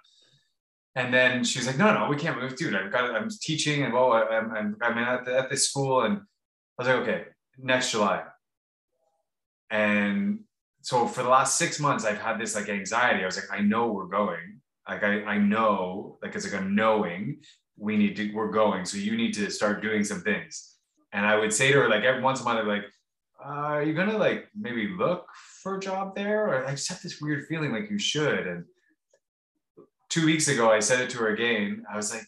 And 0.95 1.13
then 1.15 1.45
she's 1.45 1.67
like 1.67 1.79
no 1.79 1.93
no 1.93 2.09
we 2.09 2.17
can't 2.17 2.41
move 2.41 2.57
dude. 2.57 2.75
I've 2.75 2.93
got 2.93 3.15
i'm 3.15 3.29
teaching 3.41 3.83
and 3.83 3.93
well 3.93 4.13
i'm 4.13 4.77
i'm, 4.81 4.99
at, 4.99 5.25
the, 5.25 5.39
at 5.39 5.51
this 5.51 5.69
school 5.69 6.03
and 6.03 6.19
i 6.19 6.21
was 6.79 6.89
like 6.89 6.97
okay 6.99 7.25
next 7.59 7.91
july. 7.91 8.23
And 9.71 10.41
so 10.83 11.07
for 11.07 11.23
the 11.23 11.29
last 11.29 11.57
six 11.59 11.79
months 11.79 12.05
i've 12.05 12.21
had 12.21 12.39
this 12.41 12.55
like 12.55 12.69
anxiety. 12.69 13.23
I 13.23 13.27
was 13.27 13.37
like 13.37 13.51
i 13.53 13.61
know 13.61 13.93
we're 13.93 14.07
going. 14.07 14.61
Like 14.89 15.05
I, 15.05 15.23
I 15.23 15.39
know, 15.39 16.19
like 16.21 16.35
it's 16.35 16.51
like 16.51 16.61
a 16.61 16.65
knowing 16.65 17.43
we 17.77 17.97
need 17.97 18.17
to, 18.17 18.33
we're 18.33 18.51
going. 18.51 18.85
So 18.85 18.99
you 18.99 19.17
need 19.17 19.33
to 19.35 19.49
start 19.51 19.83
doing 19.83 20.03
some 20.03 20.21
things. 20.21 20.77
And 21.13 21.25
I 21.25 21.37
would 21.37 21.53
say 21.53 21.71
to 21.73 21.83
her, 21.83 21.89
like 21.89 22.03
every 22.03 22.23
once 22.23 22.41
in 22.41 22.47
a 22.47 22.51
I'd 22.51 22.67
like, 22.67 22.85
uh, 23.45 23.49
are 23.49 23.83
you 23.83 23.95
gonna 23.95 24.19
like 24.19 24.49
maybe 24.55 24.89
look 24.89 25.27
for 25.63 25.77
a 25.77 25.81
job 25.81 26.15
there? 26.15 26.47
Or 26.47 26.67
I 26.67 26.73
just 26.73 26.89
have 26.89 27.03
this 27.03 27.21
weird 27.21 27.47
feeling 27.47 27.73
like 27.73 27.91
you 27.91 27.99
should. 27.99 28.47
And 28.47 28.65
two 30.09 30.27
weeks 30.27 30.49
ago, 30.49 30.71
I 30.71 30.81
said 30.81 31.01
it 31.01 31.11
to 31.11 31.19
her 31.19 31.29
again. 31.29 31.85
I 31.93 31.97
was 31.97 32.13
like, 32.13 32.27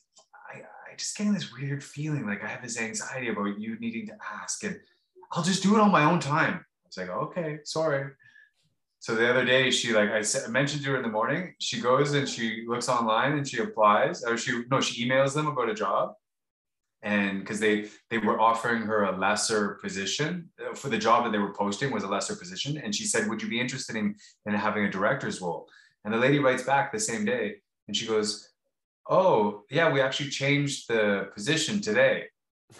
I, 0.52 0.58
I 0.60 0.96
just 0.96 1.16
getting 1.16 1.34
this 1.34 1.52
weird 1.52 1.82
feeling 1.82 2.26
like 2.26 2.42
I 2.42 2.48
have 2.48 2.62
this 2.62 2.80
anxiety 2.80 3.28
about 3.28 3.58
you 3.58 3.78
needing 3.78 4.06
to 4.06 4.16
ask, 4.40 4.64
and 4.64 4.78
I'll 5.32 5.42
just 5.42 5.62
do 5.62 5.74
it 5.74 5.80
on 5.80 5.90
my 5.90 6.04
own 6.04 6.20
time. 6.20 6.54
I 6.54 6.86
was 6.86 6.96
like, 6.96 7.10
okay, 7.10 7.58
sorry. 7.64 8.12
So 9.00 9.16
the 9.16 9.28
other 9.28 9.44
day, 9.44 9.70
she 9.70 9.92
like 9.92 10.10
I 10.10 10.22
said, 10.22 10.48
mentioned 10.50 10.84
to 10.84 10.90
her 10.90 10.96
in 10.96 11.02
the 11.02 11.08
morning. 11.08 11.54
She 11.58 11.80
goes 11.80 12.14
and 12.14 12.28
she 12.28 12.64
looks 12.68 12.88
online 12.88 13.32
and 13.32 13.46
she 13.46 13.58
applies, 13.58 14.22
or 14.22 14.36
she 14.36 14.62
no, 14.70 14.80
she 14.80 15.06
emails 15.06 15.34
them 15.34 15.48
about 15.48 15.68
a 15.68 15.74
job, 15.74 16.14
and 17.02 17.40
because 17.40 17.60
they 17.60 17.88
they 18.10 18.18
were 18.18 18.40
offering 18.40 18.82
her 18.82 19.04
a 19.04 19.16
lesser 19.16 19.78
position 19.82 20.50
uh, 20.60 20.74
for 20.74 20.88
the 20.88 20.98
job 20.98 21.24
that 21.24 21.32
they 21.32 21.38
were 21.38 21.54
posting 21.54 21.90
was 21.90 22.04
a 22.04 22.08
lesser 22.08 22.36
position, 22.36 22.78
and 22.78 22.94
she 22.94 23.04
said, 23.04 23.28
"Would 23.28 23.42
you 23.42 23.48
be 23.48 23.60
interested 23.60 23.96
in 23.96 24.14
in 24.46 24.54
having 24.54 24.84
a 24.84 24.90
director's 24.90 25.40
role?" 25.40 25.68
And 26.04 26.12
the 26.12 26.18
lady 26.18 26.38
writes 26.38 26.62
back 26.62 26.92
the 26.92 27.00
same 27.00 27.24
day, 27.24 27.56
and 27.88 27.96
she 27.96 28.06
goes, 28.06 28.52
"Oh 29.08 29.64
yeah, 29.70 29.92
we 29.92 30.00
actually 30.00 30.30
changed 30.30 30.88
the 30.88 31.30
position 31.34 31.80
today," 31.80 32.26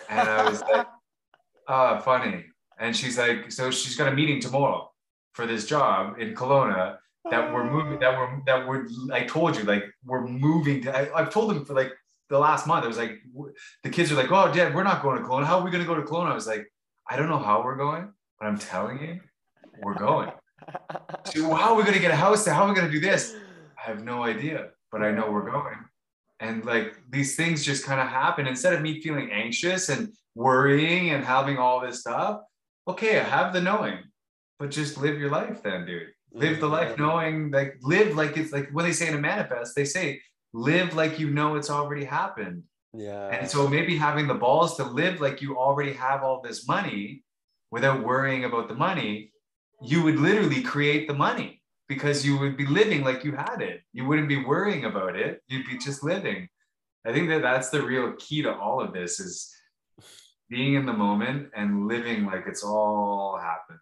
and 0.09 0.29
I 0.29 0.49
was 0.49 0.61
like, 0.63 0.87
"Ah, 1.69 1.99
oh, 1.99 2.01
funny." 2.01 2.45
And 2.79 2.97
she's 2.97 3.19
like, 3.19 3.51
"So 3.53 3.71
she's 3.71 3.97
got 3.97 4.13
a 4.13 4.15
meeting 4.15 4.41
tomorrow." 4.41 4.93
for 5.33 5.47
this 5.47 5.67
job 5.67 6.19
in 6.21 6.35
Kelowna 6.35 6.99
that 7.31 7.53
we're 7.53 7.71
moving 7.71 7.99
that 8.01 8.17
we're 8.19 8.41
that 8.47 8.67
we're 8.67 8.87
I 9.13 9.25
told 9.25 9.57
you 9.57 9.63
like 9.63 9.85
we're 10.05 10.27
moving 10.27 10.83
to 10.83 11.15
I, 11.17 11.23
have 11.23 11.33
told 11.33 11.51
them 11.51 11.65
for 11.65 11.75
like 11.75 11.93
the 12.33 12.39
last 12.39 12.67
month 12.67 12.85
I 12.85 12.89
was 12.89 12.97
like 12.97 13.19
the 13.85 13.91
kids 13.91 14.11
are 14.11 14.15
like 14.17 14.33
oh 14.33 14.53
dad 14.53 14.75
we're 14.75 14.83
not 14.83 15.03
going 15.03 15.23
to 15.23 15.29
Kelowna. 15.29 15.45
How 15.45 15.59
are 15.59 15.65
we 15.65 15.71
going 15.71 15.85
to 15.85 15.87
go 15.87 15.95
to 15.95 16.03
Kelowna? 16.03 16.31
I 16.31 16.35
was 16.35 16.47
like 16.47 16.67
I 17.09 17.17
don't 17.17 17.29
know 17.29 17.39
how 17.39 17.63
we're 17.63 17.77
going 17.77 18.11
but 18.41 18.47
I'm 18.47 18.59
telling 18.59 19.01
you 19.01 19.21
we're 19.83 19.99
going. 19.99 20.31
So 21.25 21.55
how 21.55 21.73
are 21.73 21.77
we 21.77 21.83
going 21.83 21.95
to 21.95 22.01
get 22.01 22.11
a 22.11 22.17
house? 22.17 22.47
How 22.47 22.65
are 22.65 22.69
we 22.69 22.75
going 22.75 22.87
to 22.87 22.93
do 22.93 23.01
this? 23.01 23.35
I 23.79 23.89
have 23.89 24.03
no 24.03 24.25
idea 24.25 24.71
but 24.91 25.03
I 25.03 25.11
know 25.13 25.31
we're 25.31 25.51
going. 25.51 25.77
And 26.41 26.65
like 26.65 26.97
these 27.11 27.37
things 27.37 27.65
just 27.65 27.85
kind 27.85 28.01
of 28.01 28.09
happen. 28.09 28.47
Instead 28.47 28.73
of 28.73 28.83
me 28.83 29.01
feeling 29.01 29.31
anxious 29.31 29.89
and 29.89 30.13
worrying 30.35 31.11
and 31.11 31.25
having 31.25 31.59
all 31.59 31.81
this 31.81 32.01
stuff 32.01 32.41
okay 32.89 33.21
I 33.21 33.23
have 33.23 33.53
the 33.53 33.61
knowing 33.61 33.99
but 34.59 34.71
just 34.71 34.97
live 34.97 35.19
your 35.19 35.31
life 35.31 35.61
then, 35.65 35.85
dude. 35.87 36.09
Live 36.33 36.61
the 36.61 36.69
life 36.69 36.93
mm-hmm. 36.93 37.03
knowing 37.03 37.51
like 37.51 37.79
live 37.83 38.15
like 38.15 38.37
it's 38.37 38.53
like 38.53 38.71
when 38.71 38.85
they 38.85 38.93
say 38.93 39.09
in 39.09 39.15
a 39.15 39.19
manifest, 39.19 39.75
they 39.75 39.85
say 39.85 40.23
live 40.53 40.95
like 40.95 41.19
you 41.19 41.31
know 41.31 41.57
it's 41.57 41.71
already 41.71 42.05
happened. 42.05 42.63
Yeah. 42.95 43.29
And 43.29 43.49
so 43.49 43.67
maybe 43.69 43.97
having 43.97 44.27
the 44.27 44.35
balls 44.35 44.77
to 44.77 44.85
live 44.85 45.21
like 45.21 45.41
you 45.41 45.57
already 45.57 45.93
have 45.95 46.23
all 46.23 46.43
this 46.43 46.69
money 46.69 47.23
without 47.71 48.05
worrying 48.05 48.45
about 48.45 48.69
the 48.69 48.75
money, 48.75 49.33
you 49.81 50.03
would 50.03 50.19
literally 50.19 50.63
create 50.63 51.09
the 51.09 51.15
money 51.15 51.63
because 51.89 52.25
you 52.25 52.39
would 52.39 52.57
be 52.57 52.67
living 52.67 53.03
like 53.03 53.25
you 53.25 53.33
had 53.33 53.63
it. 53.63 53.81
You 53.93 54.07
wouldn't 54.07 54.29
be 54.29 54.45
worrying 54.45 54.85
about 54.85 55.17
it. 55.17 55.43
You'd 55.49 55.67
be 55.67 55.79
just 55.79 56.05
living. 56.05 56.49
I 57.07 57.13
think 57.13 57.29
that 57.31 57.43
that's 57.43 57.71
the 57.71 57.83
real 57.83 58.13
key 58.19 58.43
to 58.43 58.55
all 58.55 58.81
of 58.81 58.93
this 58.93 59.19
is 59.19 59.53
being 60.49 60.75
in 60.75 60.85
the 60.85 60.93
moment 60.93 61.49
and 61.57 61.89
living 61.89 62.27
like 62.27 62.45
it's 62.47 62.63
all 62.63 63.39
happened 63.39 63.79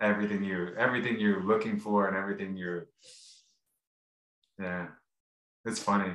everything 0.00 0.44
you 0.44 0.68
everything 0.76 1.18
you're 1.18 1.42
looking 1.42 1.78
for 1.78 2.06
and 2.06 2.16
everything 2.16 2.56
you're 2.56 2.86
yeah. 4.58 4.86
It's 5.64 5.78
funny. 5.78 6.12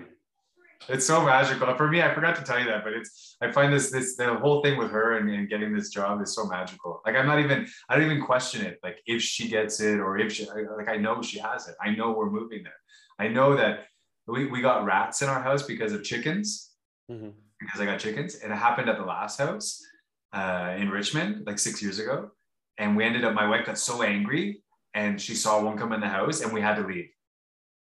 It's 0.88 1.06
so 1.06 1.26
magical. 1.26 1.76
For 1.76 1.90
me 1.90 2.02
i 2.02 2.14
forgot 2.14 2.36
to 2.38 2.44
tell 2.44 2.58
you 2.58 2.66
that 2.66 2.84
but 2.84 2.94
it's 2.94 3.36
i 3.42 3.52
find 3.52 3.74
this 3.74 3.92
this 3.92 4.16
the 4.16 4.36
whole 4.36 4.62
thing 4.64 4.78
with 4.78 4.92
her 4.92 5.18
and, 5.18 5.30
and 5.30 5.50
getting 5.50 5.74
this 5.74 5.90
job 5.90 6.22
is 6.22 6.34
so 6.34 6.46
magical. 6.46 7.02
Like 7.06 7.16
i'm 7.16 7.28
not 7.28 7.40
even 7.40 7.68
i 7.90 7.96
don't 7.96 8.06
even 8.06 8.24
question 8.24 8.66
it. 8.66 8.80
Like 8.82 9.00
if 9.06 9.22
she 9.22 9.50
gets 9.50 9.82
it 9.82 10.00
or 10.00 10.18
if 10.18 10.32
she 10.32 10.48
like 10.78 10.88
i 10.88 10.96
know 10.96 11.22
she 11.22 11.40
has 11.40 11.68
it. 11.68 11.76
I 11.82 11.92
know 11.92 12.12
we're 12.12 12.30
moving 12.30 12.64
there. 12.64 12.80
I 13.20 13.28
know 13.28 13.56
that 13.58 13.88
we, 14.28 14.46
we 14.46 14.62
got 14.62 14.86
rats 14.86 15.22
in 15.22 15.30
our 15.30 15.42
house 15.42 15.64
because 15.64 15.92
of 15.92 16.04
chickens. 16.04 16.72
Mm-hmm. 17.12 17.30
because 17.60 17.82
i 17.82 17.86
got 17.86 18.00
chickens. 18.00 18.36
And 18.36 18.54
it 18.54 18.56
happened 18.56 18.88
at 18.90 18.98
the 18.98 19.04
last 19.04 19.40
house 19.40 19.84
uh, 20.32 20.76
in 20.78 20.90
richmond 20.90 21.46
like 21.46 21.60
six 21.60 21.82
years 21.82 22.00
ago. 22.00 22.32
And 22.78 22.96
we 22.96 23.04
ended 23.04 23.26
up, 23.26 23.34
my 23.34 23.48
wife 23.48 23.66
got 23.66 23.78
so 23.78 24.04
angry 24.04 24.64
and 24.94 25.20
she 25.20 25.36
saw 25.36 25.62
one 25.62 25.78
come 25.78 25.92
in 25.92 26.00
the 26.00 26.08
house 26.08 26.42
and 26.42 26.54
we 26.54 26.62
had 26.62 26.76
to 26.76 26.88
leave. 26.88 27.10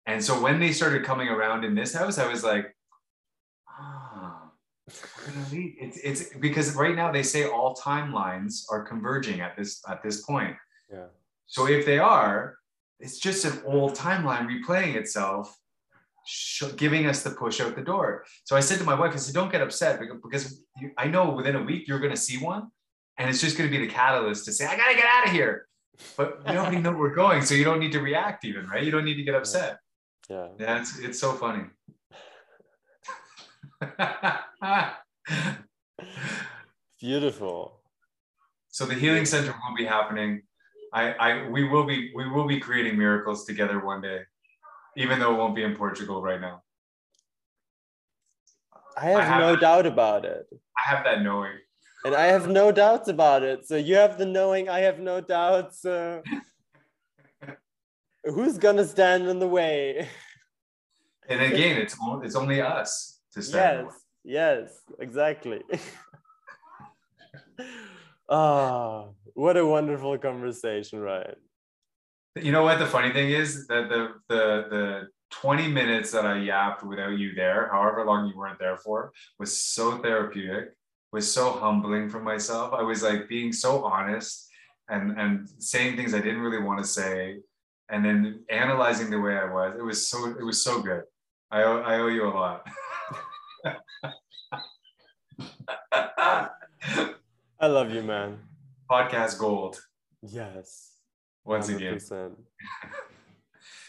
And 0.06 0.22
so 0.22 0.40
when 0.40 0.58
they 0.58 0.72
started 0.72 1.04
coming 1.04 1.28
around 1.28 1.64
in 1.64 1.74
this 1.74 1.94
house, 1.94 2.18
I 2.18 2.26
was 2.30 2.42
like, 2.42 2.74
ah, 3.68 4.50
we're 4.88 5.32
gonna 5.32 5.46
leave. 5.50 5.74
It's, 5.78 5.98
it's 5.98 6.36
because 6.38 6.74
right 6.74 6.96
now 6.96 7.12
they 7.12 7.22
say 7.22 7.44
all 7.44 7.76
timelines 7.76 8.64
are 8.70 8.82
converging 8.82 9.40
at 9.40 9.56
this 9.56 9.82
at 9.88 10.02
this 10.02 10.22
point. 10.22 10.56
Yeah. 10.92 11.06
So 11.46 11.66
if 11.66 11.84
they 11.84 11.98
are, 11.98 12.56
it's 13.00 13.18
just 13.18 13.44
an 13.44 13.62
old 13.64 13.94
timeline 13.94 14.46
replaying 14.46 14.94
itself, 14.94 15.56
giving 16.76 17.06
us 17.06 17.22
the 17.22 17.30
push 17.30 17.60
out 17.60 17.74
the 17.74 17.82
door. 17.82 18.24
So 18.44 18.56
I 18.56 18.60
said 18.60 18.78
to 18.78 18.84
my 18.84 18.94
wife, 18.94 19.12
I 19.14 19.16
said, 19.16 19.34
don't 19.34 19.50
get 19.50 19.62
upset 19.62 20.00
because 20.22 20.62
you, 20.80 20.92
I 20.96 21.08
know 21.08 21.30
within 21.30 21.56
a 21.56 21.62
week 21.62 21.88
you're 21.88 21.98
going 21.98 22.12
to 22.12 22.20
see 22.20 22.38
one 22.38 22.70
and 23.18 23.28
it's 23.28 23.40
just 23.40 23.56
going 23.56 23.70
to 23.70 23.76
be 23.76 23.84
the 23.84 23.92
catalyst 23.92 24.44
to 24.44 24.52
say, 24.52 24.66
I 24.66 24.76
got 24.76 24.90
to 24.90 24.94
get 24.94 25.06
out 25.06 25.26
of 25.26 25.32
here. 25.32 25.66
But 26.16 26.40
you 26.46 26.56
already 26.56 26.78
know 26.78 26.92
we're 26.92 27.14
going, 27.14 27.42
so 27.42 27.54
you 27.54 27.64
don't 27.64 27.80
need 27.80 27.92
to 27.92 28.00
react 28.00 28.44
even, 28.44 28.66
right? 28.66 28.82
You 28.82 28.90
don't 28.90 29.04
need 29.04 29.16
to 29.16 29.22
get 29.22 29.34
upset. 29.34 29.78
Yeah. 30.30 30.48
Yeah, 30.58 30.80
it's, 30.80 30.98
it's 31.00 31.18
so 31.18 31.32
funny. 31.32 31.64
Beautiful. 37.00 37.80
So 38.68 38.86
the 38.86 38.94
healing 38.94 39.26
center 39.26 39.50
will 39.50 39.76
be 39.76 39.84
happening. 39.84 40.42
I, 40.92 41.12
I, 41.14 41.48
we 41.48 41.64
will 41.64 41.84
be, 41.84 42.12
we 42.14 42.28
will 42.28 42.46
be 42.46 42.60
creating 42.60 42.96
miracles 42.96 43.44
together 43.44 43.84
one 43.84 44.00
day, 44.00 44.20
even 44.96 45.18
though 45.18 45.34
it 45.34 45.36
won't 45.36 45.56
be 45.56 45.64
in 45.64 45.74
Portugal 45.74 46.22
right 46.22 46.40
now. 46.40 46.62
I 48.96 49.06
have, 49.06 49.18
I 49.18 49.24
have 49.24 49.40
no 49.40 49.56
doubt 49.56 49.86
about 49.86 50.24
it. 50.24 50.46
I 50.78 50.94
have 50.94 51.02
that 51.04 51.22
knowing 51.22 51.58
and 52.04 52.14
I 52.14 52.26
have 52.26 52.48
no 52.48 52.72
doubts 52.72 53.08
about 53.08 53.42
it. 53.42 53.66
So 53.66 53.76
you 53.76 53.96
have 53.96 54.18
the 54.18 54.26
knowing, 54.26 54.68
I 54.68 54.80
have 54.80 54.98
no 54.98 55.20
doubts. 55.20 55.84
Uh... 55.84 56.22
who's 58.24 58.58
gonna 58.58 58.86
stand 58.86 59.28
in 59.28 59.38
the 59.38 59.48
way? 59.48 60.08
And 61.28 61.40
again, 61.40 61.76
it's 61.76 61.96
it's 62.22 62.36
only 62.36 62.60
us 62.60 63.20
to 63.34 63.42
stand. 63.42 63.88
Yes, 64.24 64.68
yes, 64.68 64.80
exactly. 64.98 65.62
Ah, 68.32 69.06
oh, 69.06 69.14
what 69.34 69.56
a 69.56 69.66
wonderful 69.66 70.16
conversation, 70.16 71.00
right? 71.00 71.34
You 72.36 72.52
know 72.52 72.62
what 72.62 72.78
the 72.78 72.86
funny 72.86 73.12
thing 73.12 73.30
is 73.30 73.66
that 73.66 73.88
the 73.88 74.14
the 74.28 74.66
the 74.70 75.08
20 75.32 75.66
minutes 75.66 76.12
that 76.12 76.24
I 76.24 76.38
yapped 76.38 76.84
without 76.84 77.18
you 77.18 77.34
there, 77.34 77.68
however 77.72 78.04
long 78.04 78.28
you 78.28 78.36
weren't 78.36 78.60
there 78.60 78.76
for, 78.76 79.12
was 79.40 79.56
so 79.56 79.98
therapeutic, 79.98 80.76
was 81.12 81.30
so 81.32 81.50
humbling 81.50 82.08
for 82.08 82.20
myself. 82.20 82.72
I 82.72 82.82
was 82.82 83.02
like 83.02 83.28
being 83.28 83.52
so 83.52 83.84
honest 83.84 84.48
and 84.88 85.18
and 85.18 85.48
saying 85.58 85.96
things 85.96 86.14
I 86.14 86.20
didn't 86.20 86.40
really 86.40 86.62
want 86.62 86.78
to 86.78 86.86
say, 86.86 87.38
and 87.90 88.04
then 88.04 88.44
analyzing 88.48 89.10
the 89.10 89.20
way 89.20 89.36
I 89.36 89.44
was. 89.44 89.74
It 89.78 89.82
was 89.82 90.06
so 90.06 90.26
it 90.26 90.44
was 90.44 90.62
so 90.62 90.80
good. 90.80 91.02
I 91.50 91.62
owe, 91.64 91.82
I 91.82 91.98
owe 91.98 92.06
you 92.06 92.28
a 92.28 92.30
lot. 92.30 92.66
I 97.60 97.66
love 97.66 97.92
you, 97.92 98.02
man. 98.02 98.38
Podcast 98.90 99.38
gold. 99.38 99.80
Yes. 100.22 100.92
Once 101.44 101.68
100%. 101.68 101.76
again. 101.76 102.00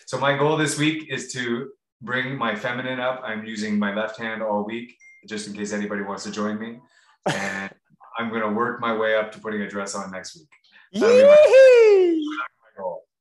so 0.06 0.20
my 0.20 0.38
goal 0.38 0.58
this 0.58 0.78
week 0.78 1.08
is 1.10 1.32
to 1.34 1.70
bring 2.02 2.38
my 2.38 2.56
feminine 2.56 3.00
up. 3.00 3.22
I'm 3.24 3.46
using 3.46 3.78
my 3.78 3.94
left 3.94 4.18
hand 4.18 4.42
all 4.42 4.66
week, 4.66 4.98
just 5.28 5.48
in 5.48 5.54
case 5.54 5.72
anybody 5.72 6.02
wants 6.02 6.24
to 6.24 6.32
join 6.32 6.60
me. 6.60 6.80
And 7.32 7.72
I'm 8.18 8.30
going 8.30 8.42
to 8.42 8.50
work 8.50 8.82
my 8.82 8.98
way 8.98 9.16
up 9.16 9.32
to 9.34 9.40
putting 9.40 9.62
a 9.62 9.70
dress 9.70 9.94
on 9.94 10.10
next 10.12 10.36
week. 10.36 10.50
My 10.96 11.08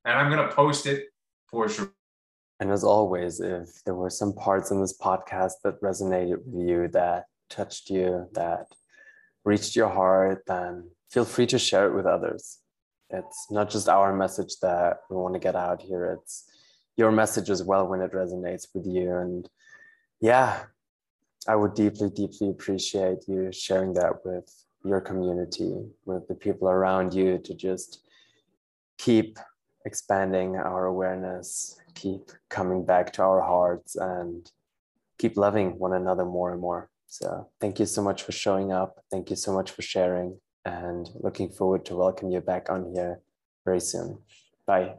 and 0.05 0.19
I'm 0.19 0.31
going 0.31 0.47
to 0.47 0.55
post 0.55 0.87
it 0.87 1.07
for 1.47 1.69
sure. 1.69 1.93
And 2.59 2.71
as 2.71 2.85
always, 2.85 3.41
if 3.41 3.83
there 3.85 3.95
were 3.95 4.11
some 4.11 4.35
parts 4.35 4.71
in 4.71 4.81
this 4.81 4.97
podcast 4.97 5.53
that 5.65 5.81
resonated 5.81 6.45
with 6.45 6.69
you, 6.69 6.89
that 6.89 7.25
touched 7.49 7.89
you, 7.89 8.29
that 8.33 8.67
reached 9.45 9.75
your 9.75 9.89
heart, 9.89 10.43
then 10.47 10.91
feel 11.11 11.25
free 11.25 11.47
to 11.47 11.59
share 11.59 11.89
it 11.89 11.95
with 11.95 12.07
others. 12.07 12.59
It's 13.09 13.51
not 13.51 13.71
just 13.71 13.89
our 13.89 14.15
message 14.15 14.59
that 14.63 14.99
we 15.09 15.17
want 15.17 15.35
to 15.35 15.41
get 15.41 15.57
out 15.57 15.81
here, 15.81 16.19
it's 16.21 16.45
your 16.97 17.11
message 17.11 17.51
as 17.51 17.63
well 17.63 17.89
when 17.89 18.03
it 18.03 18.13
resonates 18.13 18.67
with 18.75 18.87
you. 18.87 19.15
And 19.17 19.49
yeah, 20.21 20.65
I 21.49 21.57
would 21.57 21.75
deeply, 21.75 22.11
deeply 22.11 22.51
appreciate 22.51 23.27
you 23.27 23.51
sharing 23.53 23.95
that 23.95 24.25
with 24.25 24.53
your 24.85 25.01
community, 25.01 25.73
with 26.05 26.29
the 26.29 26.35
people 26.35 26.69
around 26.69 27.15
you 27.15 27.39
to 27.39 27.55
just 27.55 28.07
keep 28.99 29.39
expanding 29.85 30.57
our 30.57 30.87
awareness, 30.87 31.81
keep 31.95 32.31
coming 32.49 32.85
back 32.85 33.13
to 33.15 33.23
our 33.23 33.41
hearts, 33.41 33.97
and 33.97 34.51
keep 35.19 35.37
loving 35.37 35.79
one 35.79 35.93
another 35.93 36.25
more 36.25 36.53
and 36.53 36.61
more. 36.61 36.91
So 37.07 37.49
thank 37.61 37.81
you 37.81 37.87
so 37.87 38.03
much 38.03 38.23
for 38.23 38.33
showing 38.33 38.73
up. 38.73 39.03
Thank 39.11 39.31
you 39.31 39.37
so 39.37 39.53
much 39.53 39.71
for 39.71 39.83
sharing 39.83 40.39
and 40.65 41.09
looking 41.15 41.51
forward 41.51 41.85
to 41.87 41.97
welcome 41.97 42.31
you 42.31 42.41
back 42.41 42.71
on 42.71 42.93
here 42.95 43.21
very 43.65 43.81
soon. 43.81 44.19
Bye. 44.67 44.95